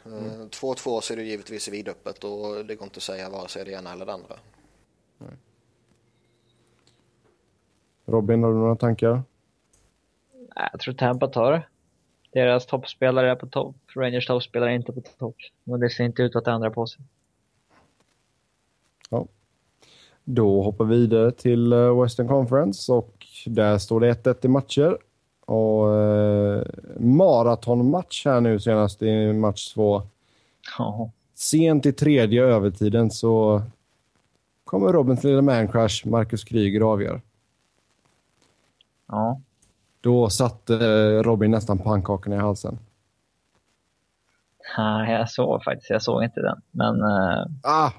2-2 0.05 0.89
mm. 0.89 1.01
så 1.01 1.13
är 1.13 1.17
det 1.17 1.23
givetvis 1.23 1.67
vidöppet 1.67 2.23
och 2.23 2.65
det 2.65 2.75
går 2.75 2.83
inte 2.83 2.97
att 2.97 3.03
säga 3.03 3.29
vare 3.29 3.47
sig 3.49 3.65
det 3.65 3.71
ena 3.71 3.93
eller 3.93 4.05
det 4.05 4.13
andra. 4.13 4.35
Nej. 5.17 5.31
Robin, 8.05 8.43
har 8.43 8.51
du 8.51 8.57
några 8.57 8.75
tankar? 8.75 9.23
Jag 10.71 10.79
tror 10.79 10.93
Tampa 10.93 11.27
tar 11.27 11.51
det. 11.51 11.63
Deras 12.37 12.65
toppspelare 12.65 13.31
är 13.31 13.35
på 13.35 13.47
topp, 13.47 13.75
Rangers 13.95 14.25
toppspelare 14.25 14.71
är 14.71 14.75
inte 14.75 14.91
på 14.91 15.01
topp. 15.01 15.35
Men 15.63 15.79
det 15.79 15.89
ser 15.89 16.03
inte 16.03 16.21
ut 16.21 16.35
att 16.35 16.47
ändra 16.47 16.71
på 16.71 16.87
sig. 16.87 17.01
Ja. 19.09 19.25
Då 20.23 20.63
hoppar 20.63 20.85
vi 20.85 20.97
vidare 20.97 21.31
till 21.31 21.73
eh, 21.73 22.01
Western 22.01 22.27
Conference 22.27 22.91
och 22.91 23.25
där 23.45 23.77
står 23.77 23.99
det 23.99 24.25
1-1 24.25 24.45
i 24.45 24.47
matcher. 24.47 24.97
Och 25.45 25.95
eh, 25.95 26.65
maratonmatch 26.99 28.25
här 28.25 28.41
nu 28.41 28.59
senast 28.59 29.01
i 29.01 29.33
match 29.33 29.73
två. 29.73 30.01
Ja. 30.77 31.11
Sent 31.35 31.85
i 31.85 31.93
tredje 31.93 32.43
övertiden 32.43 33.11
så 33.11 33.61
kommer 34.63 34.93
Robins 34.93 35.23
lilla 35.23 35.41
mancrush 35.41 36.07
Marcus 36.07 36.43
Kryger 36.43 36.81
avgör. 36.81 37.21
Ja. 39.07 39.41
Då 40.01 40.29
satte 40.29 40.73
eh, 40.75 41.23
Robin 41.23 41.51
nästan 41.51 41.77
pannkakorna 41.77 42.35
i 42.35 42.39
halsen. 42.39 42.79
Nej, 44.77 45.11
jag 45.13 45.29
såg 45.29 45.63
faktiskt. 45.63 45.89
Jag 45.89 46.01
såg 46.01 46.23
inte 46.23 46.41
den. 46.41 46.61
Men... 46.71 46.95
Uh, 46.95 47.45
ah! 47.63 47.91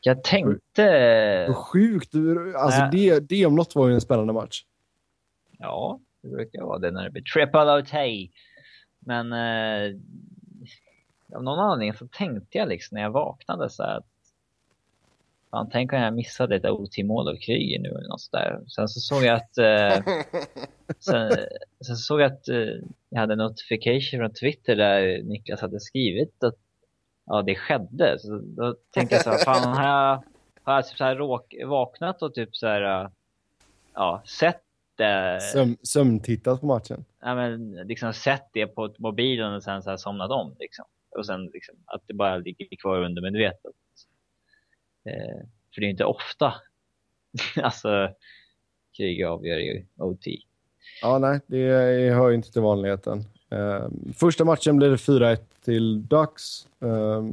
Jag 0.00 0.24
tänkte... 0.24 1.54
Sjukt! 1.54 2.12
Alltså 2.56 2.80
äh. 2.80 2.90
det, 2.90 3.28
det 3.28 3.46
om 3.46 3.54
något 3.54 3.74
var 3.74 3.88
ju 3.88 3.94
en 3.94 4.00
spännande 4.00 4.32
match. 4.32 4.64
Ja, 5.58 6.00
det 6.22 6.28
brukar 6.28 6.62
vara 6.62 6.78
det 6.78 6.90
när 6.90 7.04
det 7.04 7.10
blir 7.10 7.22
triple 7.22 7.78
OT. 7.78 7.92
Men 8.98 9.32
uh, 9.32 10.00
av 11.36 11.42
någon 11.42 11.58
anledning 11.58 11.94
så 11.94 12.08
tänkte 12.08 12.58
jag 12.58 12.68
liksom 12.68 12.94
när 12.94 13.02
jag 13.02 13.10
vaknade 13.10 13.70
så 13.70 13.82
här 13.82 13.96
att 13.96 14.06
Fan, 15.52 15.68
tänk 15.72 15.92
om 15.92 15.98
jag 15.98 16.14
missade 16.14 16.56
ett 16.56 16.64
OT-mål 16.64 17.28
av 17.28 17.36
Kryger 17.36 17.78
nu 17.78 17.88
eller 17.88 18.08
något 18.08 18.20
sådär. 18.20 18.60
Sen 18.66 18.88
så 18.88 19.00
såg 19.00 19.24
jag 19.24 19.36
att... 19.36 19.58
Eh, 19.58 20.04
sen, 20.98 21.30
sen 21.86 21.96
såg 21.96 22.20
jag 22.20 22.32
att 22.32 22.48
eh, 22.48 22.56
jag 23.08 23.20
hade 23.20 23.32
en 23.32 23.38
notification 23.38 24.20
från 24.20 24.32
Twitter 24.32 24.76
där 24.76 25.22
Niklas 25.22 25.60
hade 25.60 25.80
skrivit 25.80 26.44
att 26.44 26.54
ja, 27.26 27.42
det 27.42 27.54
skedde. 27.54 28.18
Så 28.18 28.38
då 28.38 28.76
tänkte 28.90 29.14
jag 29.14 29.24
så 29.24 29.30
här, 29.30 29.38
fan 29.38 29.74
har 29.74 29.84
jag, 29.88 30.22
har 30.62 30.74
jag 30.74 30.88
typ 30.88 30.98
så 30.98 31.04
här 31.04 31.16
råk, 31.16 31.54
vaknat 31.66 32.22
och 32.22 32.34
typ 32.34 32.56
så 32.56 32.66
här, 32.66 33.10
ja, 33.94 34.22
sett 34.24 34.62
det. 34.96 35.40
Söm, 35.52 35.76
sömntittat 35.82 36.60
på 36.60 36.66
matchen? 36.66 37.04
Ja, 37.20 37.34
men 37.34 37.72
liksom 37.72 38.12
sett 38.12 38.48
det 38.52 38.66
på 38.66 38.94
mobilen 38.98 39.54
och 39.54 39.62
sen 39.62 39.82
så 39.82 39.90
här 39.90 39.96
somnat 39.96 40.30
om 40.30 40.56
liksom. 40.58 40.84
Och 41.18 41.26
sen 41.26 41.46
liksom 41.46 41.74
att 41.86 42.02
det 42.06 42.14
bara 42.14 42.36
ligger 42.36 42.76
kvar 42.76 43.02
under 43.02 43.22
medvetet. 43.22 43.72
Eh, 45.04 45.46
för 45.74 45.80
det 45.80 45.86
är 45.86 45.90
inte 45.90 46.04
ofta. 46.04 46.54
alltså, 47.62 48.10
krig 48.96 49.24
avgör 49.24 49.58
ju 49.58 49.86
OT. 49.96 50.24
Ja, 51.02 51.18
nej, 51.18 51.40
det 51.46 52.10
hör 52.10 52.28
ju 52.28 52.34
inte 52.34 52.52
till 52.52 52.62
vanligheten. 52.62 53.24
Uh, 53.52 53.88
första 54.14 54.44
matchen 54.44 54.76
blev 54.76 54.90
det 54.90 54.96
4-1 54.96 55.38
till 55.64 56.06
Ducks. 56.06 56.66
Uh, 56.82 57.30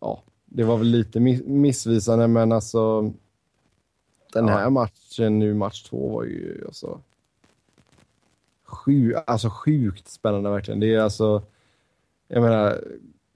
ja, 0.00 0.22
det 0.44 0.64
var 0.64 0.76
väl 0.76 0.86
lite 0.86 1.20
missvisande, 1.44 2.28
men 2.28 2.52
alltså 2.52 3.12
den 4.32 4.48
här 4.48 4.62
ja. 4.62 4.70
matchen 4.70 5.38
nu, 5.38 5.54
match 5.54 5.82
två, 5.82 6.08
var 6.08 6.24
ju 6.24 6.64
alltså, 6.66 7.00
sju, 8.64 9.14
alltså 9.26 9.50
sjukt 9.50 10.08
spännande 10.08 10.50
verkligen. 10.50 10.80
Det 10.80 10.94
är 10.94 11.00
alltså, 11.00 11.42
jag 12.28 12.42
menar, 12.42 12.84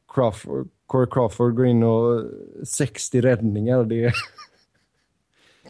Crawford, 0.09 0.69
Corey 0.89 1.07
Crawford 1.11 1.55
går 1.55 1.67
in 1.67 1.83
och 1.83 2.25
60 2.65 3.21
räddningar. 3.21 3.85
Det, 3.85 4.13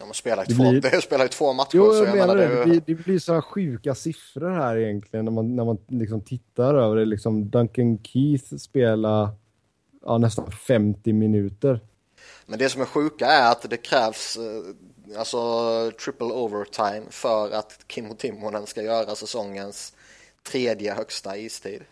man 0.00 0.14
spelar 0.14 0.44
ju 0.48 0.54
två, 0.54 0.70
blir... 0.70 1.00
spelar 1.00 1.24
ju 1.24 1.28
två 1.28 1.52
matcher. 1.52 1.70
Jo, 1.72 1.94
jag, 1.94 2.16
menar 2.16 2.36
det. 2.36 2.48
Det, 2.48 2.64
blir, 2.64 2.82
det 2.86 2.94
blir 2.94 3.18
så 3.18 3.42
sjuka 3.42 3.94
siffror 3.94 4.50
här 4.50 4.76
egentligen 4.76 5.24
när 5.24 5.32
man, 5.32 5.56
när 5.56 5.64
man 5.64 5.78
liksom 5.88 6.20
tittar 6.20 6.74
över 6.74 6.96
det. 6.96 7.04
Liksom 7.04 7.50
Duncan 7.50 7.98
Keith 8.02 8.56
spelar 8.56 9.30
ja, 10.04 10.18
nästan 10.18 10.52
50 10.52 11.12
minuter. 11.12 11.80
Men 12.46 12.58
det 12.58 12.68
som 12.68 12.80
är 12.80 12.86
sjuka 12.86 13.26
är 13.26 13.52
att 13.52 13.70
det 13.70 13.76
krävs 13.76 14.36
eh, 14.36 15.18
alltså 15.18 15.38
triple 16.04 16.26
overtime 16.26 17.02
för 17.10 17.50
att 17.50 17.84
Kimmo 17.88 18.14
Timonen 18.14 18.66
ska 18.66 18.82
göra 18.82 19.14
säsongens 19.14 19.92
tredje 20.42 20.94
högsta 20.94 21.36
istid. 21.36 21.82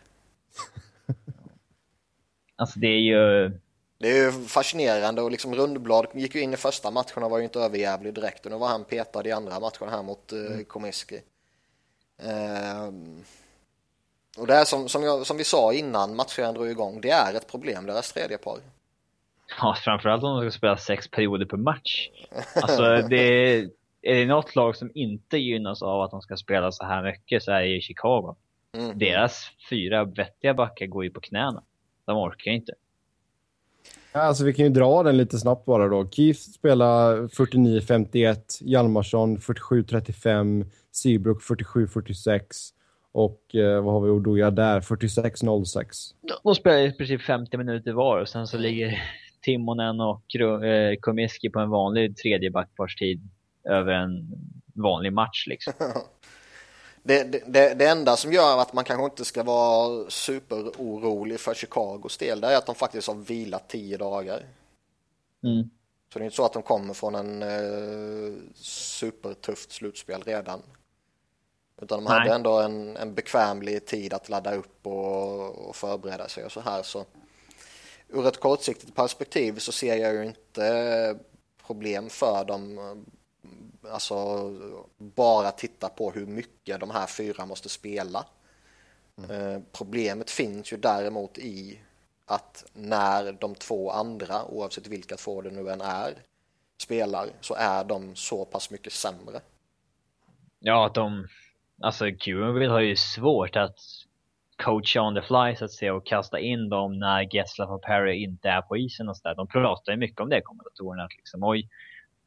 Alltså 2.57 2.79
det 2.79 2.87
är 2.87 3.01
ju... 3.01 3.53
Det 3.99 4.11
är 4.11 4.25
ju 4.25 4.33
fascinerande 4.33 5.23
och 5.23 5.31
liksom 5.31 5.55
Rundblad 5.55 6.07
gick 6.15 6.35
ju 6.35 6.41
in 6.41 6.55
i 6.55 6.57
första 6.57 6.91
matchen 6.91 7.23
och 7.23 7.31
var 7.31 7.39
ju 7.39 7.45
inte 7.45 7.61
överjävlig 7.61 8.15
direkt 8.15 8.47
och 8.47 8.53
nu 8.53 8.59
var 8.59 8.69
han 8.69 8.85
petad 8.85 9.27
i 9.27 9.33
andra 9.33 9.61
matchen 9.61 9.89
här 9.89 10.03
mot 10.03 10.33
uh, 10.33 10.47
mm. 10.47 10.65
Komiski. 10.65 11.21
Uh, 12.25 12.93
och 14.39 14.47
det 14.47 14.55
är 14.55 14.65
som, 14.65 14.89
som, 14.89 15.03
jag, 15.03 15.27
som 15.27 15.37
vi 15.37 15.45
sa 15.45 15.73
innan 15.73 16.17
matchen 16.17 16.55
drog 16.55 16.71
igång, 16.71 17.01
det 17.01 17.11
är 17.11 17.35
ett 17.35 17.51
problem, 17.51 17.87
deras 17.87 18.13
tredje 18.13 18.39
par. 18.39 18.59
Ja, 19.61 19.77
framförallt 19.85 20.25
om 20.25 20.41
de 20.41 20.51
ska 20.51 20.59
spela 20.59 20.77
sex 20.77 21.11
perioder 21.11 21.47
per 21.47 21.57
match. 21.57 22.09
Alltså 22.63 23.09
det 23.09 23.21
är, 23.23 23.71
är 24.03 24.15
det 24.15 24.27
något 24.27 24.57
lag 24.57 24.77
som 24.77 24.91
inte 24.95 25.39
gynnas 25.39 25.83
av 25.83 26.01
att 26.01 26.11
de 26.11 26.21
ska 26.21 26.37
spela 26.37 26.73
så 26.73 26.85
här 26.85 27.03
mycket 27.03 27.43
så 27.43 27.53
är 27.53 27.63
det 27.63 27.81
Chicago. 27.81 28.37
Mm. 28.73 28.99
Deras 28.99 29.51
fyra 29.71 30.05
vettiga 30.05 30.55
backar 30.55 30.87
går 30.87 31.05
ju 31.05 31.11
på 31.11 31.21
knäna. 31.21 31.63
De 32.07 32.19
orkar 32.19 32.51
inte. 32.51 32.73
Alltså, 34.13 34.45
vi 34.45 34.55
kan 34.55 34.65
ju 34.65 34.71
dra 34.71 35.03
den 35.03 35.17
lite 35.17 35.39
snabbt 35.39 35.65
bara 35.65 35.89
då. 35.89 36.09
Keith 36.11 36.41
spelar 36.41 37.17
49-51, 37.17 38.37
Hjalmarsson 38.61 39.39
47-35, 39.39 40.67
Seabrook 40.93 41.43
47-46 41.43 42.41
och 43.13 43.55
eh, 43.55 43.83
vad 43.83 43.95
har 43.95 44.01
vi 44.01 44.11
Odoja 44.11 44.51
där? 44.51 44.81
46-06. 44.81 45.85
De 46.45 46.55
spelar 46.55 46.79
i 46.79 46.93
princip 46.93 47.23
50 47.23 47.57
minuter 47.57 47.93
var 47.93 48.21
och 48.21 48.29
sen 48.29 48.47
så 48.47 48.59
ligger 48.59 49.03
Timonen 49.43 50.01
och 50.01 50.37
eh, 50.65 50.97
Komiski 51.01 51.51
på 51.51 51.61
en 51.61 51.71
vanlig 51.71 52.17
tredje 52.17 52.51
backparstid 52.51 53.29
över 53.65 53.93
en 53.93 54.27
vanlig 54.75 55.13
match 55.13 55.47
liksom. 55.47 55.73
Det, 57.07 57.25
det, 57.47 57.75
det, 57.75 57.89
enda 57.89 58.17
som 58.17 58.33
gör 58.33 58.59
att 58.59 58.73
man 58.73 58.85
kanske 58.85 59.05
inte 59.05 59.25
ska 59.25 59.43
vara 59.43 60.11
superorolig 60.11 61.41
för 61.41 61.55
Chicagos 61.55 62.19
del 62.19 62.41
det 62.41 62.49
är 62.49 62.57
att 62.57 62.67
de 62.67 62.75
faktiskt 62.75 63.09
har 63.09 63.15
vilat 63.15 63.69
tio 63.69 63.97
dagar. 63.97 64.47
Mm. 65.45 65.71
Så 66.13 66.19
det 66.19 66.23
är 66.23 66.25
inte 66.25 66.37
så 66.37 66.45
att 66.45 66.53
de 66.53 66.63
kommer 66.63 66.95
från 66.95 67.15
en 67.15 67.43
eh, 67.43 68.35
supertufft 68.55 69.73
slutspel 69.73 70.23
redan. 70.23 70.63
Utan 71.83 72.05
de 72.05 72.07
hade 72.07 72.35
ändå 72.35 72.61
en, 72.61 72.97
en 72.97 73.15
bekvämlig 73.15 73.87
tid 73.87 74.15
att 74.15 74.29
ladda 74.29 74.55
upp 74.55 74.87
och, 74.87 75.69
och 75.69 75.77
förbereda 75.77 76.29
sig 76.29 76.45
och 76.45 76.53
så 76.53 76.61
här. 76.61 76.83
Så 76.83 77.05
ur 78.09 78.27
ett 78.27 78.41
kortsiktigt 78.41 78.95
perspektiv 78.95 79.59
så 79.59 79.73
ser 79.73 79.97
jag 79.97 80.15
ju 80.15 80.25
inte 80.25 81.19
problem 81.67 82.09
för 82.09 82.45
dem. 82.45 82.79
Alltså 83.91 84.15
bara 84.99 85.51
titta 85.51 85.89
på 85.89 86.11
hur 86.11 86.27
mycket 86.27 86.81
de 86.81 86.91
här 86.91 87.07
fyra 87.07 87.47
måste 87.47 87.69
spela. 87.69 88.25
Mm. 89.19 89.31
Eh, 89.31 89.61
problemet 89.73 90.31
finns 90.31 90.73
ju 90.73 90.77
däremot 90.77 91.39
i 91.39 91.81
att 92.27 92.65
när 92.73 93.33
de 93.33 93.55
två 93.55 93.91
andra, 93.91 94.45
oavsett 94.45 94.87
vilka 94.87 95.17
två 95.17 95.43
det 95.43 95.51
nu 95.51 95.71
än 95.71 95.81
är, 95.81 96.15
spelar 96.79 97.29
så 97.41 97.55
är 97.55 97.85
de 97.85 98.15
så 98.15 98.45
pass 98.45 98.71
mycket 98.71 98.93
sämre. 98.93 99.41
Ja, 100.59 100.87
att 100.87 100.95
de... 100.95 101.29
Alltså, 101.83 102.05
Cuban 102.21 102.71
har 102.71 102.81
ju 102.81 102.97
svårt 102.97 103.57
att 103.57 103.79
coacha 104.57 105.03
on 105.03 105.15
the 105.15 105.23
fly 105.23 105.57
så 105.57 105.65
att 105.65 105.73
säga 105.73 105.95
och 105.95 106.07
kasta 106.07 106.39
in 106.39 106.69
dem 106.69 106.99
när 106.99 107.35
Getzlaff 107.35 107.71
och 107.71 107.83
Perry 107.83 108.23
inte 108.23 108.49
är 108.49 108.63
på 108.63 108.77
isen 108.77 109.09
och 109.09 109.17
sådär. 109.17 109.35
De 109.35 109.47
pratar 109.47 109.93
ju 109.93 109.99
mycket 109.99 110.21
om 110.21 110.29
det, 110.29 110.41
kommentatorerna. 110.41 111.05
Att 111.05 111.17
liksom, 111.17 111.45
oj, 111.45 111.69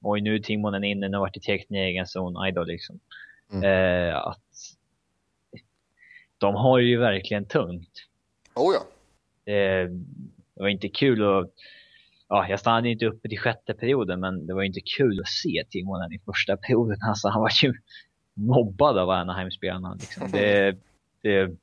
oj, 0.02 0.22
nu 0.22 0.36
är 0.36 0.40
Timonen 0.40 0.84
inne, 0.84 1.10
nu 1.10 1.18
vart 1.18 1.34
det 1.34 1.44
täckt 1.44 1.72
i 1.72 1.76
egen 1.76 2.08
zon, 2.08 2.38
aj 2.38 2.52
då 2.52 2.64
liksom. 2.64 3.00
Mm. 3.54 3.64
Eh, 3.64 4.18
att 4.18 4.40
de 6.38 6.56
har 6.56 6.80
ju 6.80 6.98
verkligen 6.98 7.46
tungt. 7.46 8.06
Oh 8.56 8.76
ja. 8.76 9.54
Eh, 9.54 9.90
det 10.56 10.62
var 10.62 10.68
inte 10.68 10.90
kul 10.90 11.24
att 11.24 11.52
ja, 12.30 12.48
jag 12.50 12.60
stannade 12.60 12.90
inte 12.90 13.06
uppe 13.06 13.30
till 13.30 13.40
sjätte 13.40 13.74
perioden, 13.74 14.20
men 14.20 14.48
det 14.48 14.54
var 14.54 14.64
inte 14.64 14.82
kul 14.98 15.20
att 15.20 15.28
se 15.28 15.66
Timonen 15.70 16.14
i 16.14 16.20
första 16.20 16.58
perioden. 16.58 16.98
Alltså, 17.10 17.28
han 17.28 17.42
var 17.42 17.52
ju 17.64 17.74
mobbad 18.34 18.98
av 18.98 19.10
Anaheim-spelarna. 19.10 19.94
Liksom. 19.94 20.32
Det, 20.32 20.78
det, 21.22 21.58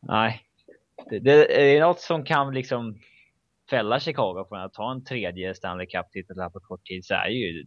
nej, 0.00 0.42
det, 1.10 1.18
det, 1.18 1.76
är 1.76 1.80
något 1.80 2.00
som 2.00 2.24
kan 2.24 2.54
liksom 2.54 2.98
fälla 3.70 4.00
Chicago 4.00 4.46
från 4.48 4.60
att 4.60 4.74
ta 4.74 4.92
en 4.92 5.04
tredje 5.04 5.54
Stanley 5.54 5.86
Cup-titel 5.86 6.40
här 6.40 6.50
på 6.50 6.60
kort 6.60 6.86
tid 6.86 7.04
så 7.04 7.14
är 7.14 7.28
ju 7.28 7.66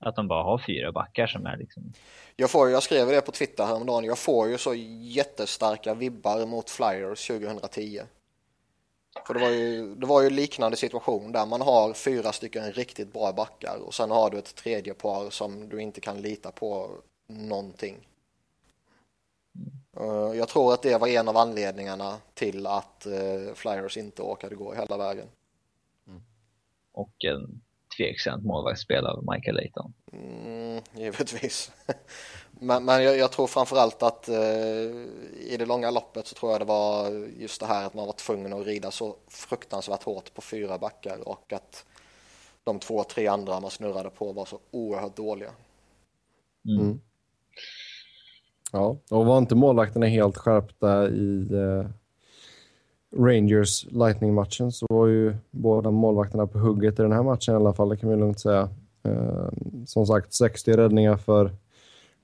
att 0.00 0.16
de 0.16 0.28
bara 0.28 0.42
har 0.42 0.58
fyra 0.66 0.92
backar 0.92 1.26
som 1.26 1.46
är 1.46 1.56
liksom... 1.56 1.92
Jag, 2.36 2.50
får, 2.50 2.70
jag 2.70 2.82
skrev 2.82 3.08
det 3.08 3.20
på 3.20 3.32
Twitter 3.32 3.64
häromdagen, 3.64 4.04
jag 4.04 4.18
får 4.18 4.48
ju 4.48 4.58
så 4.58 4.74
jättestarka 5.00 5.94
vibbar 5.94 6.46
mot 6.46 6.70
Flyers 6.70 7.26
2010. 7.26 8.00
För 9.26 9.34
det 9.34 9.40
var, 9.40 9.50
ju, 9.50 9.94
det 9.94 10.06
var 10.06 10.22
ju 10.22 10.30
liknande 10.30 10.76
situation 10.76 11.32
där 11.32 11.46
man 11.46 11.60
har 11.60 11.92
fyra 11.92 12.32
stycken 12.32 12.72
riktigt 12.72 13.12
bra 13.12 13.32
backar 13.32 13.78
och 13.86 13.94
sen 13.94 14.10
har 14.10 14.30
du 14.30 14.38
ett 14.38 14.54
tredje 14.54 14.94
par 14.94 15.30
som 15.30 15.68
du 15.68 15.82
inte 15.82 16.00
kan 16.00 16.22
lita 16.22 16.50
på 16.50 16.90
någonting. 17.26 17.96
Mm. 19.96 20.38
Jag 20.38 20.48
tror 20.48 20.74
att 20.74 20.82
det 20.82 20.98
var 20.98 21.08
en 21.08 21.28
av 21.28 21.36
anledningarna 21.36 22.16
till 22.34 22.66
att 22.66 23.06
eh, 23.06 23.54
Flyers 23.54 23.96
inte 23.96 24.22
åkade 24.22 24.54
gå 24.54 24.74
hela 24.74 24.96
vägen. 24.96 25.26
Och 26.98 27.24
en 27.24 27.60
tveksamt 27.96 28.44
målvaktsspel 28.44 29.06
av 29.06 29.24
Michael 29.32 29.56
Layton. 29.56 29.92
Mm, 30.12 30.82
givetvis. 30.94 31.72
men, 32.50 32.84
men 32.84 33.02
jag, 33.02 33.18
jag, 33.18 33.32
tror 33.32 33.46
framförallt 33.46 34.02
att 34.02 34.28
eh, 34.28 34.38
i 35.40 35.56
det 35.58 35.66
långa 35.66 35.90
loppet 35.90 36.26
så 36.26 36.34
tror 36.34 36.52
jag 36.52 36.60
det 36.60 36.64
var 36.64 37.10
just 37.38 37.60
det 37.60 37.66
här 37.66 37.86
att 37.86 37.94
man 37.94 38.06
var 38.06 38.12
tvungen 38.12 38.52
att 38.52 38.66
rida 38.66 38.90
så 38.90 39.16
fruktansvärt 39.28 40.02
hårt 40.02 40.34
på 40.34 40.40
fyra 40.40 40.78
backar 40.78 41.28
och 41.28 41.52
att 41.52 41.84
de 42.64 42.78
två, 42.78 43.04
tre 43.04 43.26
andra 43.26 43.60
man 43.60 43.70
snurrade 43.70 44.10
på 44.10 44.32
var 44.32 44.44
så 44.44 44.58
oerhört 44.70 45.16
dåliga. 45.16 45.50
Mm. 46.68 46.80
mm. 46.80 47.00
Ja, 48.72 48.98
och 49.10 49.26
var 49.26 49.38
inte 49.38 49.54
målvakterna 49.54 50.06
helt 50.06 50.36
skärpta 50.36 51.08
i 51.08 51.48
eh, 51.52 51.90
Rangers 53.16 53.86
Lightning-matchen 53.90 54.72
så 54.72 54.86
var 54.88 55.06
ju 55.06 55.36
båda 55.50 55.90
målvakterna 55.90 56.46
på 56.46 56.58
hugget 56.58 56.98
i 56.98 57.02
den 57.02 57.12
här 57.12 57.22
matchen 57.22 57.54
i 57.54 57.56
alla 57.56 57.72
fall, 57.72 57.88
det 57.88 57.96
kan 57.96 58.10
vi 58.10 58.16
lugnt 58.16 58.40
säga. 58.40 58.68
Eh, 59.02 59.48
som 59.86 60.06
sagt, 60.06 60.34
60 60.34 60.72
räddningar 60.72 61.16
för 61.16 61.50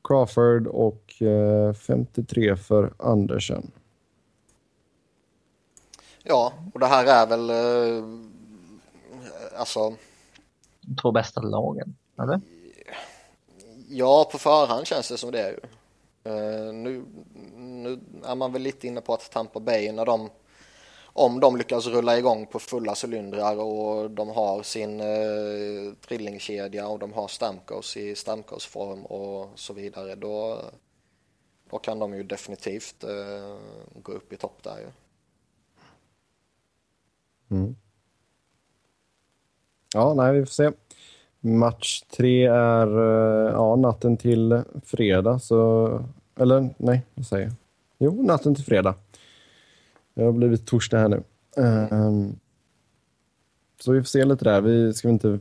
Crawford 0.04 0.66
och 0.66 1.22
eh, 1.22 1.72
53 1.72 2.56
för 2.56 2.92
Andersen. 2.96 3.70
Ja, 6.22 6.52
och 6.74 6.80
det 6.80 6.86
här 6.86 7.06
är 7.06 7.26
väl 7.26 7.50
eh, 7.50 8.04
alltså... 9.58 9.94
De 10.80 10.96
två 10.96 11.12
bästa 11.12 11.40
lagen, 11.40 11.96
eller? 12.18 12.40
Ja, 13.88 14.28
på 14.32 14.38
förhand 14.38 14.86
känns 14.86 15.08
det 15.08 15.18
som 15.18 15.30
det 15.30 15.40
är 15.40 15.50
ju. 15.50 15.60
Nu, 16.72 17.04
nu 17.56 18.00
är 18.24 18.34
man 18.34 18.52
väl 18.52 18.62
lite 18.62 18.86
inne 18.86 19.00
på 19.00 19.14
att 19.14 19.30
Tampa 19.30 19.60
Bay 19.60 19.92
när 19.92 20.06
de 20.06 20.30
om 21.16 21.40
de 21.40 21.56
lyckas 21.56 21.86
rulla 21.86 22.18
igång 22.18 22.46
på 22.46 22.58
fulla 22.58 22.94
cylindrar 23.04 23.56
och 23.56 24.10
de 24.10 24.28
har 24.28 24.62
sin 24.62 25.00
eh, 25.00 25.94
trillingkedja 26.08 26.88
och 26.88 26.98
de 26.98 27.12
har 27.12 27.28
Stamkos 27.28 27.96
i 27.96 28.14
Stamkos-form 28.14 29.04
och 29.06 29.50
så 29.54 29.72
vidare 29.72 30.14
då, 30.14 30.60
då 31.70 31.78
kan 31.78 31.98
de 31.98 32.14
ju 32.14 32.22
definitivt 32.22 33.04
eh, 33.04 33.56
gå 34.02 34.12
upp 34.12 34.32
i 34.32 34.36
topp 34.36 34.62
där 34.62 34.78
ju. 34.78 34.86
Mm. 37.56 37.76
Ja, 39.94 40.14
nej, 40.14 40.32
vi 40.32 40.46
får 40.46 40.52
se. 40.52 40.70
Match 41.40 42.02
tre 42.02 42.46
är 42.46 42.86
eh, 42.86 43.52
ja, 43.52 43.76
natten 43.76 44.16
till 44.16 44.62
fredag, 44.84 45.38
så... 45.38 45.88
Eller 46.36 46.74
nej, 46.76 47.02
vad 47.14 47.26
säger 47.26 47.44
jag? 47.44 47.54
Jo, 47.98 48.22
natten 48.22 48.54
till 48.54 48.64
fredag. 48.64 48.94
Det 50.14 50.22
har 50.22 50.32
blivit 50.32 50.66
torsdag 50.66 50.98
här 50.98 51.08
nu. 51.08 51.22
Um, 51.56 52.38
så 53.80 53.92
vi 53.92 54.00
får 54.00 54.06
se 54.06 54.24
lite 54.24 54.44
där. 54.44 54.60
Vi 54.60 54.94
ska 54.94 55.08
inte 55.08 55.38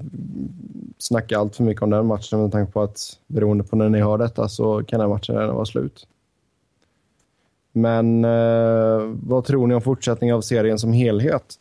snacka 0.97 1.37
allt 1.37 1.55
för 1.55 1.63
mycket 1.63 1.83
om 1.83 1.89
den 1.89 2.05
matchen 2.05 2.41
med 2.41 2.51
tanke 2.51 2.71
på 2.71 2.81
att 2.81 3.19
beroende 3.27 3.63
på 3.63 3.75
när 3.75 3.89
ni 3.89 3.99
har 3.99 4.17
detta 4.17 4.49
så 4.49 4.83
kan 4.83 4.99
den 4.99 5.09
matchen 5.09 5.35
redan 5.35 5.55
vara 5.55 5.65
slut. 5.65 6.07
Men 7.71 8.25
uh, 8.25 9.15
vad 9.23 9.45
tror 9.45 9.67
ni 9.67 9.75
om 9.75 9.81
fortsättningen 9.81 10.35
av 10.35 10.41
serien 10.41 10.79
som 10.79 10.93
helhet? 10.93 11.59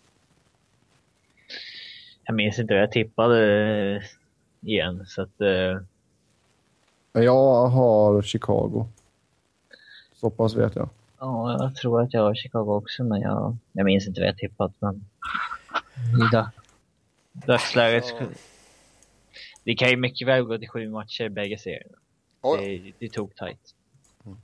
Jag 2.25 2.35
minns 2.35 2.59
inte 2.59 2.75
vad 2.75 2.83
jag 2.83 2.93
tippade 2.93 3.39
eh, 3.97 4.03
igen, 4.69 5.05
så 5.07 5.23
att... 5.23 5.41
Uh... 5.41 5.83
Jag 7.13 7.67
har 7.67 8.23
Chicago. 8.23 8.87
Så 10.15 10.31
pass 10.31 10.55
vet 10.55 10.77
jag. 10.77 10.89
Ja, 11.23 11.57
jag 11.59 11.77
tror 11.77 12.03
att 12.03 12.15
jag 12.15 12.23
har 12.23 12.35
Chicago 12.35 12.77
också, 12.77 13.05
men 13.05 13.21
jag, 13.21 13.57
jag 13.73 13.85
minns 13.85 14.07
inte 14.07 14.21
vad 14.21 14.29
jag 14.29 14.39
tippat. 14.39 14.73
Men 14.79 15.05
i 15.95 16.47
dagsläget... 17.47 18.05
Ja. 18.21 18.27
Det 19.65 19.75
kan 19.75 19.91
ju 19.91 19.97
mycket 19.97 20.29
väl 20.29 20.43
gå 20.43 20.59
till 20.59 20.69
sju 20.69 20.89
matcher 20.89 21.29
bägge 21.29 21.59
serierna. 21.59 21.99
Oh. 22.41 22.59
Det, 22.59 22.93
det 22.99 23.09
tog 23.09 23.37
tajt. 23.37 23.75
Mm. 24.25 24.39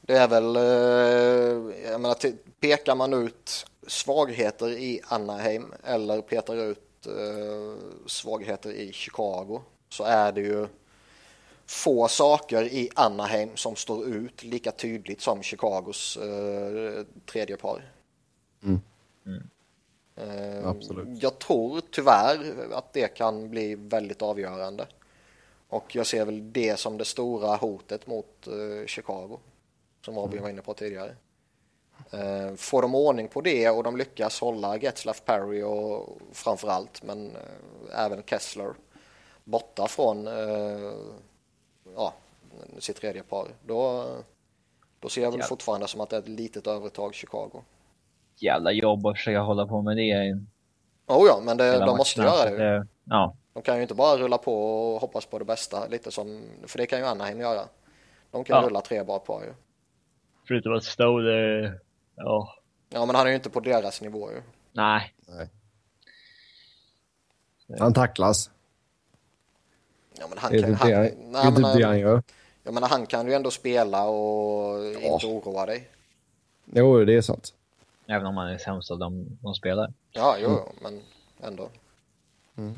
Det 0.00 0.12
är 0.12 0.28
väl, 0.28 0.56
eh, 0.56 1.90
jag 1.90 2.00
menar, 2.00 2.16
pekar 2.60 2.94
man 2.94 3.14
ut 3.14 3.66
svagheter 3.86 4.68
i 4.68 5.00
Anaheim 5.08 5.74
eller 5.84 6.22
petar 6.22 6.56
ut 6.56 7.06
eh, 7.06 8.06
svagheter 8.06 8.72
i 8.72 8.92
Chicago 8.92 9.62
så 9.88 10.04
är 10.04 10.32
det 10.32 10.40
ju 10.40 10.66
få 11.66 12.08
saker 12.08 12.62
i 12.62 12.90
Anaheim 12.94 13.56
som 13.56 13.76
står 13.76 14.06
ut 14.06 14.42
lika 14.42 14.72
tydligt 14.72 15.20
som 15.20 15.42
Chicagos 15.42 16.16
eh, 16.16 17.04
tredje 17.26 17.56
par. 17.56 17.92
Mm. 18.62 18.80
Mm. 19.26 19.48
Eh, 20.16 20.68
Absolut. 20.68 21.22
Jag 21.22 21.38
tror 21.38 21.80
tyvärr 21.90 22.54
att 22.72 22.92
det 22.92 23.08
kan 23.08 23.50
bli 23.50 23.74
väldigt 23.74 24.22
avgörande. 24.22 24.86
Och 25.68 25.96
jag 25.96 26.06
ser 26.06 26.24
väl 26.24 26.52
det 26.52 26.78
som 26.78 26.98
det 26.98 27.04
stora 27.04 27.56
hotet 27.56 28.06
mot 28.06 28.46
eh, 28.46 28.86
Chicago. 28.86 29.38
Som 30.04 30.14
Robin 30.14 30.32
mm. 30.32 30.42
var 30.42 30.50
inne 30.50 30.62
på 30.62 30.74
tidigare. 30.74 31.16
Eh, 32.10 32.54
får 32.56 32.82
de 32.82 32.94
ordning 32.94 33.28
på 33.28 33.40
det 33.40 33.70
och 33.70 33.82
de 33.82 33.96
lyckas 33.96 34.40
hålla 34.40 34.76
Getzlaff 34.76 35.22
Perry 35.24 35.62
och 35.62 36.18
framförallt 36.32 37.02
men 37.02 37.36
eh, 37.36 38.04
även 38.04 38.22
Kessler 38.22 38.74
borta 39.44 39.88
från 39.88 40.26
eh, 40.26 40.92
ja, 41.94 42.14
sitt 42.78 42.96
tredje 42.96 43.22
par. 43.22 43.48
Då, 43.66 44.04
då 45.00 45.08
ser 45.08 45.22
jag 45.22 45.30
väl 45.30 45.40
ja. 45.40 45.46
fortfarande 45.46 45.88
som 45.88 46.00
att 46.00 46.10
det 46.10 46.16
är 46.16 46.20
ett 46.20 46.28
litet 46.28 46.66
övertag 46.66 47.14
Chicago. 47.14 47.62
Jävla 48.36 48.72
jobb 48.72 49.06
att 49.06 49.16
försöka 49.16 49.40
hålla 49.40 49.66
på 49.66 49.82
med 49.82 49.96
det. 49.96 50.38
Oh 51.06 51.26
ja, 51.26 51.40
men 51.42 51.56
det, 51.56 51.78
de 51.78 51.96
måste 51.96 52.20
göra 52.20 52.50
det. 52.50 52.56
det. 52.56 52.86
Ja. 53.04 53.36
De 53.52 53.62
kan 53.62 53.76
ju 53.76 53.82
inte 53.82 53.94
bara 53.94 54.16
rulla 54.16 54.38
på 54.38 54.54
och 54.94 55.00
hoppas 55.00 55.26
på 55.26 55.38
det 55.38 55.44
bästa, 55.44 55.86
lite 55.86 56.10
som, 56.10 56.42
för 56.66 56.78
det 56.78 56.86
kan 56.86 56.98
ju 56.98 57.04
Anaheim 57.04 57.40
göra. 57.40 57.62
De 58.30 58.44
kan 58.44 58.62
ja. 58.62 58.68
rulla 58.68 58.80
tre 58.80 59.02
bar 59.02 59.18
på 59.18 59.42
ju. 59.44 59.54
Förutom 60.48 60.74
att 60.74 60.84
Stowe, 60.84 61.80
ja. 62.16 62.54
Ja, 62.88 63.06
men 63.06 63.16
han 63.16 63.26
är 63.26 63.30
ju 63.30 63.36
inte 63.36 63.50
på 63.50 63.60
deras 63.60 64.02
nivå 64.02 64.30
ju. 64.30 64.42
Nej. 64.72 65.14
Nej. 65.26 65.48
Han 67.78 67.94
tacklas. 67.94 68.50
Ja, 70.18 70.26
men 70.28 70.38
han 70.38 70.50
kan, 70.50 70.70
det 70.70 70.76
han, 70.76 70.90
det, 70.90 71.14
nej, 71.18 71.52
men, 71.52 71.62
det 71.78 71.86
han 71.86 71.98
gör. 71.98 72.22
Jag 72.62 72.74
menar, 72.74 72.88
han 72.88 73.06
kan 73.06 73.26
ju 73.26 73.32
ändå 73.32 73.50
spela 73.50 74.04
och 74.04 74.84
ja. 74.84 75.14
inte 75.14 75.26
oroa 75.26 75.66
dig. 75.66 75.88
Jo, 76.64 77.04
det 77.04 77.14
är 77.14 77.20
sant. 77.20 77.54
Även 78.06 78.26
om 78.26 78.36
han 78.36 78.48
är 78.48 78.58
sämst 78.58 78.90
av 78.90 78.98
de 78.98 79.38
som 79.42 79.54
spelar. 79.54 79.92
Ja, 80.12 80.36
jo, 80.42 80.48
mm. 80.48 80.62
men 80.82 81.00
ändå. 81.48 81.68
Mm. 82.56 82.74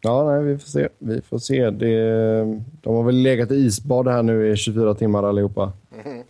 Ja, 0.00 0.30
nej, 0.30 0.42
vi 0.42 0.58
får 0.58 0.68
se. 0.68 0.88
Vi 0.98 1.20
får 1.20 1.38
se. 1.38 1.70
Det, 1.70 2.42
de 2.80 2.96
har 2.96 3.02
väl 3.02 3.16
legat 3.16 3.50
i 3.50 3.54
isbad 3.54 4.08
här 4.08 4.22
nu 4.22 4.52
i 4.52 4.56
24 4.56 4.94
timmar 4.94 5.22
allihopa. 5.22 5.72
Mm. 6.04 6.24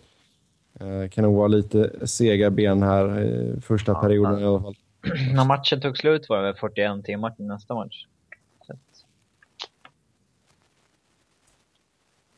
Eh, 0.81 1.09
kan 1.09 1.25
nog 1.25 1.37
vara 1.37 1.49
lite 1.49 2.07
sega 2.07 2.51
ben 2.51 2.83
här 2.83 3.21
i 3.21 3.61
första 3.61 3.93
ja, 3.93 4.01
perioden 4.01 4.41
i 4.41 4.45
alla 4.45 4.61
fall. 4.61 4.77
När 5.35 5.45
matchen 5.45 5.81
tog 5.81 5.99
slut 5.99 6.29
var 6.29 6.37
det 6.37 6.43
väl 6.43 6.57
41 6.57 7.05
timmar 7.05 7.31
till 7.31 7.45
nästa 7.45 7.75
match. 7.75 8.07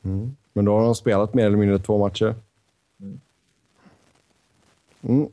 Mm. 0.04 0.36
Men 0.52 0.64
då 0.64 0.72
har 0.76 0.84
de 0.84 0.94
spelat 0.94 1.34
mer 1.34 1.46
eller 1.46 1.56
mindre 1.56 1.78
två 1.78 1.98
matcher. 1.98 2.34
Mm. 3.00 3.20
mm. 5.02 5.28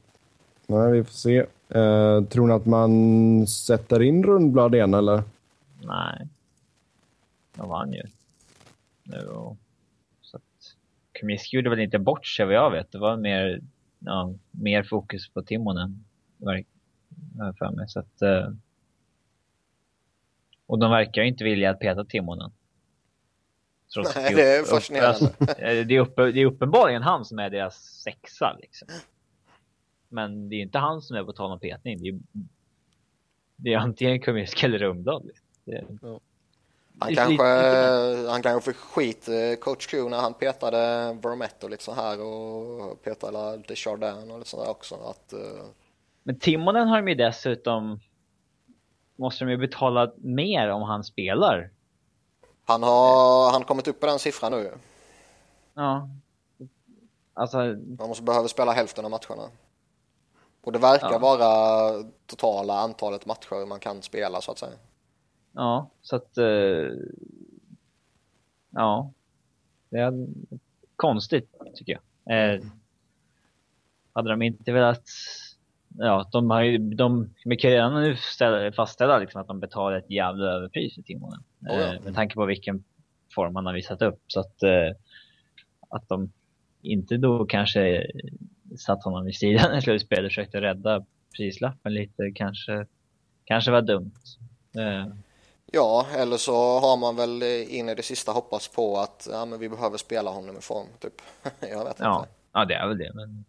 Nej, 0.68 0.91
vi 0.91 1.04
får 1.04 1.12
se. 1.12 1.38
Eh, 1.70 2.24
tror 2.24 2.48
ni 2.48 2.54
att 2.54 2.66
man 2.66 3.48
sätter 3.48 4.02
in 4.02 4.24
Rundblad 4.24 4.76
igen 4.76 4.94
eller? 4.94 5.24
Nej. 5.82 6.28
De 7.56 7.70
vann 7.70 7.94
ju. 7.94 8.04
Nu 9.04 9.28
och... 9.28 9.58
Så 10.22 10.38
att... 10.38 10.76
Kumiski 11.12 11.56
gjorde 11.56 11.70
väl 11.70 11.80
inte 11.80 12.00
bort 12.00 12.26
sig 12.26 12.46
vad 12.46 12.56
jag 12.56 12.72
vet. 12.72 12.91
Det 12.91 13.00
var 13.00 13.18
mer, 13.18 13.62
ja, 14.00 14.34
mer 14.52 14.84
fokus 14.84 15.30
på 15.30 15.41
Timonen. 15.41 16.04
För 17.58 17.72
mig. 17.72 17.90
Så 17.90 18.00
att, 18.00 18.22
eh... 18.22 18.54
Och 20.66 20.80
de 20.80 20.91
verkar 20.91 21.22
ju 21.22 21.28
inte 21.28 21.44
vilja 21.44 21.72
att 21.72 21.80
peta 21.80 22.06
Timonen. 22.06 22.52
Trots 23.94 24.16
Nej, 24.16 24.36
det 24.36 24.57
är 24.57 24.64
fascinerande. 24.64 25.34
det, 25.84 25.95
är 25.95 25.99
uppe, 25.99 26.32
det 26.32 26.41
är 26.41 26.45
uppenbarligen 26.45 27.02
han 27.02 27.26
som 27.26 27.40
är 27.40 27.49
deras 27.49 27.76
sexa 28.03 28.57
liksom. 28.61 28.88
Men 30.10 30.49
det 30.49 30.56
är 30.56 30.61
inte 30.61 30.78
han 30.78 31.02
som 31.02 31.18
är 31.18 31.24
på 31.24 31.34
tal 31.34 31.52
om 31.52 31.60
petning. 31.60 32.02
Det 32.02 32.10
är, 32.10 32.20
det 33.56 33.74
är 33.74 33.78
antingen 33.78 34.22
Kumisk 34.22 34.64
eller 34.64 34.80
Rungdahl. 34.80 35.26
Liksom. 35.26 35.99
Ja. 36.02 36.20
Han 36.99 37.16
kanske, 37.16 37.44
han 38.30 38.41
kanske 38.41 38.72
fick 38.72 38.82
skit, 38.82 39.28
eh, 39.28 39.60
coach 39.60 39.88
Q, 39.88 40.10
när 40.10 40.18
han 40.18 40.34
petade 40.34 40.78
Vermette 41.22 41.66
och 41.66 41.70
lite 41.70 41.84
så 41.84 41.94
här 41.94 42.22
och 42.22 43.03
petade 43.03 43.57
Desjardins 43.68 44.32
och 44.32 44.38
lite 44.38 44.49
sådär 44.49 44.70
också. 44.70 44.95
Att, 44.95 45.34
uh... 45.34 45.66
Men 46.24 46.40
Timonen 46.40 46.88
har 46.88 46.98
de 46.98 47.07
ju 47.07 47.16
dessutom, 47.16 47.99
måste 49.16 49.45
de 49.45 49.52
ju 49.52 49.57
betala 49.57 50.14
mer 50.18 50.70
om 50.70 50.82
han 50.82 51.03
spelar. 51.03 51.70
Han 52.70 52.84
har 52.84 53.52
han 53.52 53.64
kommit 53.64 53.88
upp 53.88 54.00
på 54.00 54.06
den 54.06 54.20
siffran 54.20 54.52
nu. 54.52 54.72
Ja. 55.74 56.10
Alltså... 57.34 57.58
Man 57.98 58.08
måste 58.08 58.24
behöva 58.24 58.48
spela 58.48 58.72
hälften 58.72 59.06
av 59.06 59.12
matcherna. 59.12 59.50
Och 60.62 60.72
det 60.72 60.80
verkar 60.80 61.12
ja. 61.12 61.20
vara 61.20 62.04
totala 62.26 62.80
antalet 62.80 63.26
matcher 63.26 63.66
man 63.66 63.80
kan 63.80 64.02
spela 64.02 64.41
så 64.41 64.52
att 64.52 64.58
säga. 64.58 64.78
Ja, 65.52 65.90
så 66.02 66.16
att... 66.16 66.38
Uh, 66.38 66.94
ja. 68.70 69.12
Det 69.90 69.98
är 69.98 70.28
konstigt, 70.96 71.50
tycker 71.76 72.00
jag. 72.24 72.56
Eh, 72.56 72.62
hade 74.14 74.30
de 74.30 74.41
inte 74.41 74.72
velat... 74.72 75.04
Ja, 75.98 76.30
de 76.32 76.49
har 76.49 76.61
ju... 76.61 76.78
De, 76.78 77.30
redan 77.45 78.02
nu 78.02 78.16
fastställa 78.72 79.18
liksom 79.18 79.41
att 79.41 79.48
de 79.48 79.60
betalar 79.60 79.98
ett 79.98 80.11
jävla 80.11 80.45
överpris 80.45 80.95
för 80.95 81.02
Timonen. 81.02 81.44
Oh, 81.61 81.80
ja. 81.80 81.94
eh, 81.94 82.02
med 82.02 82.16
tanke 82.16 82.36
på 82.36 82.45
vilken 82.45 82.84
form 83.36 83.56
han 83.56 83.66
har 83.66 83.74
visat 83.74 84.02
upp. 84.02 84.20
Så 84.28 84.40
att, 84.40 84.64
eh, 84.64 84.95
att 85.90 86.10
de 86.10 86.32
inte 86.82 87.18
då 87.18 87.45
kanske 87.45 88.07
satt 88.78 89.03
honom 89.03 89.26
vid 89.26 89.36
sidan 89.36 89.78
i 89.78 89.82
slutspelet 89.82 90.26
och 90.26 90.32
försökte 90.32 90.61
rädda 90.61 91.06
prislappen 91.38 91.94
lite 91.94 92.32
kanske, 92.36 92.86
kanske 93.45 93.72
var 93.72 93.82
dumt. 93.82 94.16
Eh, 94.78 95.14
Ja, 95.72 96.06
eller 96.16 96.38
så 96.38 96.80
har 96.80 96.98
man 96.98 97.16
väl 97.16 97.44
in 97.44 97.90
i 97.90 97.95
det 97.95 98.03
sista 98.03 98.32
hoppats 98.32 98.68
på 98.68 98.98
att 98.98 99.28
ja, 99.32 99.45
men 99.45 99.60
vi 99.60 99.70
behöver 99.70 99.98
spela 99.98 100.32
honom 100.32 100.57
i 100.57 100.61
form, 100.61 100.88
typ. 100.99 101.22
Jag 101.60 101.84
vet 101.84 101.99
inte. 101.99 102.28
Ja, 102.53 102.66
det 102.66 102.74
är 102.74 102.88
väl 102.88 102.98
det, 102.98 103.11
men... 103.14 103.45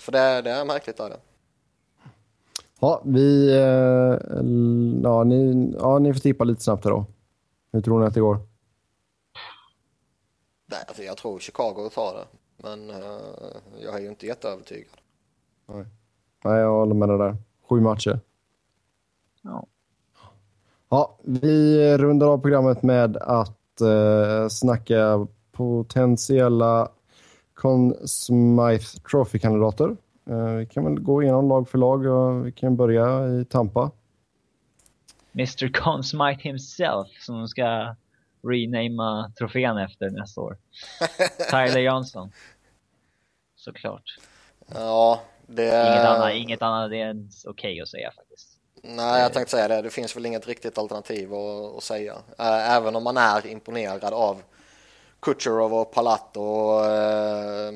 För 0.00 0.12
det, 0.12 0.42
det 0.42 0.50
är 0.50 0.64
märkligt, 0.64 1.00
är 1.00 1.08
det. 1.08 1.16
Ja, 2.82 3.02
vi... 3.04 3.52
Eh, 3.52 4.18
ja, 5.02 5.24
ni, 5.24 5.72
ja, 5.78 5.98
ni 5.98 6.12
får 6.12 6.20
tippa 6.20 6.44
lite 6.44 6.62
snabbt 6.62 6.84
då. 6.84 7.04
Hur 7.72 7.80
tror 7.80 8.00
ni 8.00 8.06
att 8.06 8.14
det 8.14 8.20
går? 8.20 8.38
Nej, 10.66 10.80
alltså 10.88 11.02
jag 11.02 11.16
tror 11.16 11.38
Chicago 11.38 11.90
tar 11.94 12.14
det. 12.14 12.26
Men 12.56 12.90
uh, 12.90 12.96
jag 13.84 13.94
är 13.94 14.00
ju 14.00 14.08
inte 14.08 14.26
jätteövertygad. 14.26 14.96
Nej. 15.66 15.84
Nej, 16.44 16.60
jag 16.60 16.70
håller 16.70 16.94
med 16.94 17.08
dig 17.08 17.18
där. 17.18 17.36
Sju 17.68 17.80
matcher. 17.80 18.20
Ja. 19.42 19.66
Ja, 20.88 21.18
vi 21.22 21.98
rundar 21.98 22.26
av 22.26 22.38
programmet 22.38 22.82
med 22.82 23.16
att 23.16 23.80
eh, 23.80 24.48
snacka 24.48 25.26
potentiella 25.52 26.88
Conn 27.54 27.94
Smythe 28.04 29.00
Trophy-kandidater. 29.10 29.96
Eh, 30.26 30.54
vi 30.54 30.66
kan 30.66 30.84
väl 30.84 31.00
gå 31.00 31.22
igenom 31.22 31.48
lag 31.48 31.68
för 31.68 31.78
lag 31.78 32.06
och 32.06 32.46
vi 32.46 32.52
kan 32.52 32.76
börja 32.76 33.28
i 33.28 33.44
Tampa. 33.44 33.90
Mr 35.34 35.72
Conn 35.72 36.02
Smythe 36.02 36.42
himself 36.42 37.08
som 37.20 37.38
de 37.38 37.48
ska 37.48 37.94
renama 38.42 39.32
trofén 39.38 39.78
efter 39.78 40.10
nästa 40.10 40.40
år. 40.40 40.56
Tyler 41.50 41.80
Johnson. 41.80 42.32
Såklart. 43.56 44.18
Ja, 44.74 45.20
det... 45.46 45.66
Inget 45.66 46.06
annat, 46.06 46.32
inget 46.34 46.62
annat 46.62 46.90
det 46.90 47.00
är 47.00 47.10
okej 47.10 47.50
okay 47.50 47.80
att 47.80 47.88
säga 47.88 48.10
faktiskt. 48.16 48.48
Nej, 48.82 49.22
jag 49.22 49.32
tänkte 49.32 49.50
säga 49.50 49.68
det. 49.68 49.82
Det 49.82 49.90
finns 49.90 50.16
väl 50.16 50.26
inget 50.26 50.48
riktigt 50.48 50.78
alternativ 50.78 51.34
att, 51.34 51.76
att 51.76 51.82
säga. 51.82 52.14
Även 52.38 52.96
om 52.96 53.04
man 53.04 53.16
är 53.16 53.46
imponerad 53.46 54.04
av 54.04 54.42
Kucherov 55.20 55.74
och 55.74 55.92
Palat 55.92 56.36
och, 56.36 56.86
eh, 56.86 57.72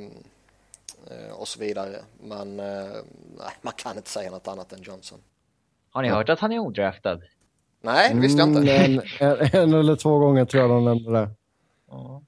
och 1.32 1.48
så 1.48 1.60
vidare. 1.60 1.96
Men 2.20 2.56
nej, 2.56 3.52
man 3.62 3.72
kan 3.76 3.96
inte 3.96 4.10
säga 4.10 4.30
något 4.30 4.48
annat 4.48 4.72
än 4.72 4.82
Johnson. 4.82 5.18
Har 5.90 6.02
ni 6.02 6.08
hört 6.08 6.28
att 6.28 6.40
han 6.40 6.52
är 6.52 6.58
odraftad? 6.58 7.20
Nej, 7.80 8.14
det 8.14 8.20
visste 8.20 8.38
jag 8.38 8.48
inte. 8.48 8.76
Mm, 8.76 9.00
en, 9.20 9.62
en, 9.62 9.74
eller 9.74 9.96
två 9.96 10.18
gånger 10.18 10.44
tror 10.44 10.62
jag 10.62 10.70
de 10.70 10.84
nämnde 10.84 11.12
det. 11.12 11.30
Ja. 11.90 12.22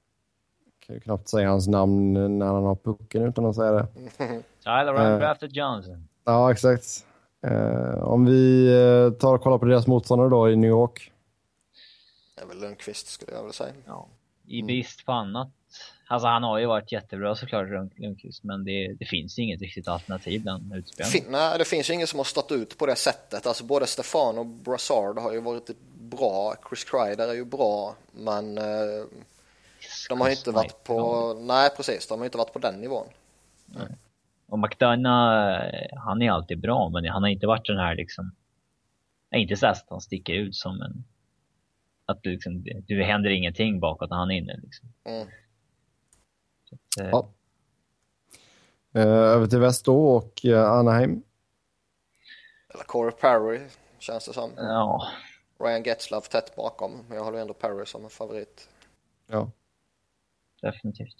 Kan 0.85 0.95
ju 0.95 0.99
knappt 1.01 1.29
säga 1.29 1.49
hans 1.49 1.67
namn 1.67 2.13
när 2.39 2.45
han 2.45 2.63
har 2.63 2.75
pucken 2.75 3.23
utan 3.23 3.45
att 3.45 3.55
säga 3.55 3.71
det. 3.71 3.87
Tyler 4.63 4.93
Undrafted 4.93 5.53
Johnson. 5.53 6.07
Ja, 6.23 6.51
exakt. 6.51 7.05
Eh, 7.41 8.03
om 8.03 8.25
vi 8.25 8.67
eh, 8.67 9.19
tar 9.19 9.35
och 9.35 9.41
kollar 9.41 9.57
på 9.57 9.65
deras 9.65 9.87
motståndare 9.87 10.29
då 10.29 10.49
i 10.49 10.55
New 10.55 10.69
York. 10.69 11.11
Det 12.35 12.41
är 12.41 12.47
väl 12.47 12.61
Lundqvist 12.61 13.07
skulle 13.07 13.31
jag 13.31 13.41
vilja 13.41 13.53
säga. 13.53 13.73
Ja. 13.85 14.07
I 14.45 14.63
brist 14.63 15.05
på 15.05 15.11
annat. 15.11 15.51
Alltså 16.11 16.27
han 16.27 16.43
har 16.43 16.59
ju 16.59 16.65
varit 16.65 16.91
jättebra 16.91 17.35
såklart 17.35 17.69
Lundqvist 17.69 18.43
men 18.43 18.63
det, 18.63 18.93
det 18.99 19.05
finns 19.05 19.39
inget 19.39 19.61
riktigt 19.61 19.87
alternativ 19.87 20.41
bland 20.41 20.75
utspelarna. 20.75 21.11
Fin, 21.11 21.25
nej, 21.29 21.57
det 21.57 21.65
finns 21.65 21.89
ju 21.89 21.93
ingen 21.93 22.07
som 22.07 22.19
har 22.19 22.23
stått 22.23 22.51
ut 22.51 22.77
på 22.77 22.85
det 22.85 22.95
sättet. 22.95 23.47
Alltså 23.47 23.63
både 23.63 23.87
Stefan 23.87 24.37
och 24.37 24.45
Brassard 24.45 25.19
har 25.19 25.33
ju 25.33 25.41
varit 25.41 25.69
bra. 25.99 26.55
Chris 26.69 26.83
Kreider 26.83 27.27
är 27.27 27.33
ju 27.33 27.45
bra 27.45 27.95
men 28.11 28.57
eh, 28.57 29.05
de 30.09 30.21
har 30.21 30.27
ju 30.27 30.35
inte 30.35 30.51
varit 30.51 30.83
på, 30.83 31.33
nej 31.33 31.69
precis, 31.77 32.07
de 32.07 32.19
har 32.19 32.25
inte 32.25 32.37
varit 32.37 32.53
på 32.53 32.59
den 32.59 32.75
nivån. 32.81 33.07
Nej. 33.65 33.87
Och 34.47 34.59
McDonough, 34.59 35.61
han 36.05 36.21
är 36.21 36.31
alltid 36.31 36.59
bra, 36.59 36.89
men 36.89 37.05
han 37.05 37.23
har 37.23 37.29
inte 37.29 37.47
varit 37.47 37.67
den 37.67 37.77
här 37.77 37.95
liksom... 37.95 38.31
Inte 39.35 39.55
så 39.55 39.67
att 39.67 39.85
han 39.89 40.01
sticker 40.01 40.33
ut 40.33 40.55
som 40.55 40.81
en... 40.81 41.03
Att 42.05 42.23
det, 42.23 42.29
liksom, 42.29 42.63
det 42.87 43.03
händer 43.03 43.29
ingenting 43.29 43.79
bakåt 43.79 44.09
när 44.09 44.17
han 44.17 44.31
är 44.31 44.35
inne. 44.35 44.59
Liksom. 44.63 44.87
Mm. 45.03 45.27
Eh... 46.99 47.09
ja. 47.09 47.29
Uh, 48.95 49.01
över 49.07 49.47
till 49.47 49.59
väst 49.59 49.85
då 49.85 50.15
och 50.15 50.41
uh, 50.45 50.63
Anaheim. 50.63 51.23
Eller 52.73 52.83
Corey 52.83 53.11
Perry 53.11 53.59
känns 53.99 54.25
det 54.25 54.33
som. 54.33 54.51
Ja. 54.57 55.07
Ryan 55.59 55.83
Getzlaff 55.83 56.29
tätt 56.29 56.55
bakom. 56.55 57.05
Men 57.07 57.17
jag 57.17 57.23
håller 57.23 57.39
ändå 57.39 57.53
Perry 57.53 57.85
som 57.85 58.03
en 58.03 58.09
favorit. 58.09 58.69
Ja. 59.27 59.51
Definitivt. 60.61 61.15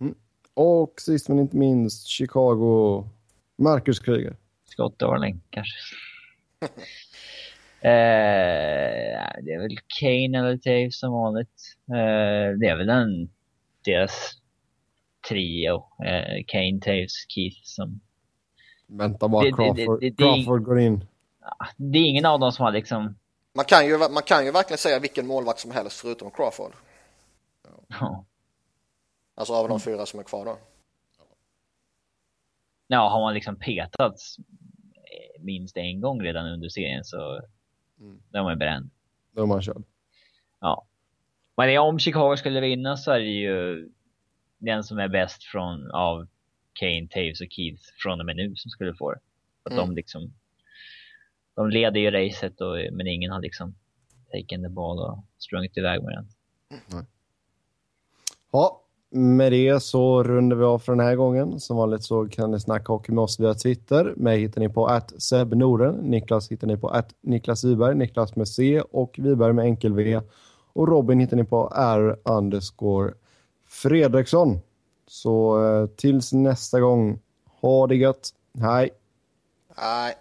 Mm. 0.00 0.14
Och 0.54 1.00
sist 1.00 1.28
men 1.28 1.38
inte 1.38 1.56
minst 1.56 2.06
Chicago, 2.06 3.04
Marcus 3.56 3.98
Kryger. 3.98 4.36
Scott 4.64 4.98
Darling 4.98 5.40
kanske. 5.50 5.76
eh, 7.80 9.42
det 9.42 9.52
är 9.52 9.60
väl 9.60 9.78
Kane 10.00 10.38
eller 10.38 10.56
Taves 10.58 10.98
som 10.98 11.12
vanligt. 11.12 11.76
Eh, 11.88 12.58
det 12.58 12.66
är 12.66 12.76
väl 12.76 12.88
en 12.88 13.30
deras 13.84 14.38
trio. 15.28 15.84
Eh, 16.04 16.44
Kane, 16.46 16.80
Taves, 16.80 17.12
Keith 17.28 17.60
som... 17.62 18.00
Vänta 18.86 19.28
bara, 19.28 19.44
det, 19.44 19.52
Crawford, 19.52 20.00
det, 20.00 20.10
det, 20.10 20.16
Crawford 20.16 20.62
går 20.62 20.80
in. 20.80 21.06
Det 21.76 21.98
är 21.98 22.04
ingen 22.04 22.26
av 22.26 22.40
dem 22.40 22.52
som 22.52 22.64
har 22.64 22.72
liksom 22.72 23.16
Man 23.54 23.64
kan, 23.64 23.86
ju, 23.86 23.98
man 23.98 24.22
kan 24.22 24.44
ju 24.44 24.50
verkligen 24.50 24.78
säga 24.78 24.98
vilken 24.98 25.26
målvakt 25.26 25.60
som 25.60 25.70
helst 25.70 26.00
förutom 26.00 26.30
Crawford. 26.30 26.72
Ja. 27.88 28.24
Alltså 29.34 29.54
av 29.54 29.68
de 29.68 29.80
fyra 29.80 30.06
som 30.06 30.20
är 30.20 30.24
kvar 30.24 30.44
då. 30.44 30.58
Ja, 32.86 33.08
har 33.08 33.20
man 33.20 33.34
liksom 33.34 33.56
petats 33.56 34.36
minst 35.38 35.76
en 35.76 36.00
gång 36.00 36.22
redan 36.22 36.46
under 36.46 36.68
serien 36.68 37.04
så 37.04 37.40
mm. 38.00 38.22
då 38.28 38.38
är 38.38 38.42
man 38.42 38.52
ju 38.52 38.58
bränd. 38.58 38.90
Då 39.32 39.42
är 39.42 39.46
man 39.46 39.62
körd. 39.62 39.82
Ja. 40.60 40.86
Men 41.56 41.78
om 41.78 41.98
Chicago 41.98 42.36
skulle 42.36 42.60
vinna 42.60 42.96
så 42.96 43.10
är 43.10 43.18
det 43.18 43.24
ju 43.24 43.88
den 44.64 44.84
som 44.84 44.98
är 44.98 45.08
bäst 45.08 45.44
från 45.44 45.90
av 45.90 46.26
Kane, 46.72 47.08
Taves 47.10 47.40
och 47.40 47.46
Keith 47.50 47.82
från 48.02 48.20
och 48.20 48.26
med 48.26 48.36
nu 48.36 48.56
som 48.56 48.70
skulle 48.70 48.94
få 48.94 49.12
det. 49.12 49.20
Att 49.62 49.72
mm. 49.72 49.86
de 49.86 49.94
liksom 49.94 50.32
de 51.56 51.70
leder 51.70 52.00
ju 52.00 52.10
racet 52.10 52.60
och, 52.60 52.76
men 52.92 53.06
ingen 53.06 53.30
har 53.30 53.40
liksom 53.40 53.74
taken 54.32 54.62
the 54.62 54.68
ball 54.68 54.98
och 54.98 55.24
sprungit 55.38 55.76
iväg 55.76 56.02
med 56.02 56.12
den. 56.12 56.28
Mm. 56.92 57.06
Ja, 58.52 58.80
med 59.10 59.52
det 59.52 59.82
så 59.82 60.22
rundar 60.22 60.56
vi 60.56 60.64
av 60.64 60.78
för 60.78 60.92
den 60.92 61.06
här 61.06 61.16
gången. 61.16 61.60
Som 61.60 61.76
vanligt 61.76 62.04
så 62.04 62.28
kan 62.28 62.50
ni 62.50 62.60
snacka 62.60 62.92
hockey 62.92 63.12
med 63.12 63.22
oss 63.24 63.40
via 63.40 63.54
Twitter. 63.54 64.14
Mig 64.16 64.40
hittar 64.40 64.60
ni 64.60 64.68
på 64.68 64.86
att 64.86 65.22
Seb. 65.22 65.54
Niklas 66.02 66.52
hittar 66.52 66.66
ni 66.66 66.76
på 66.76 66.88
att 66.88 67.14
Niklas 67.20 67.64
Wiberg, 67.64 67.94
Niklas 67.94 68.36
med 68.36 68.48
C 68.48 68.80
och 68.80 69.18
Wiberg 69.18 69.52
med 69.52 69.64
enkel 69.64 69.92
V. 69.92 70.20
Och 70.72 70.88
Robin 70.88 71.20
hittar 71.20 71.36
ni 71.36 71.44
på 71.44 71.72
R 71.76 72.16
underscore 72.24 73.12
Fredriksson. 73.74 74.60
Så 75.06 75.64
eh, 75.64 75.86
tills 75.86 76.32
nästa 76.32 76.80
gång, 76.80 77.20
ha 77.60 77.86
det 77.86 77.96
gött. 77.96 78.28
Hej! 78.60 78.90
Hej! 79.76 80.14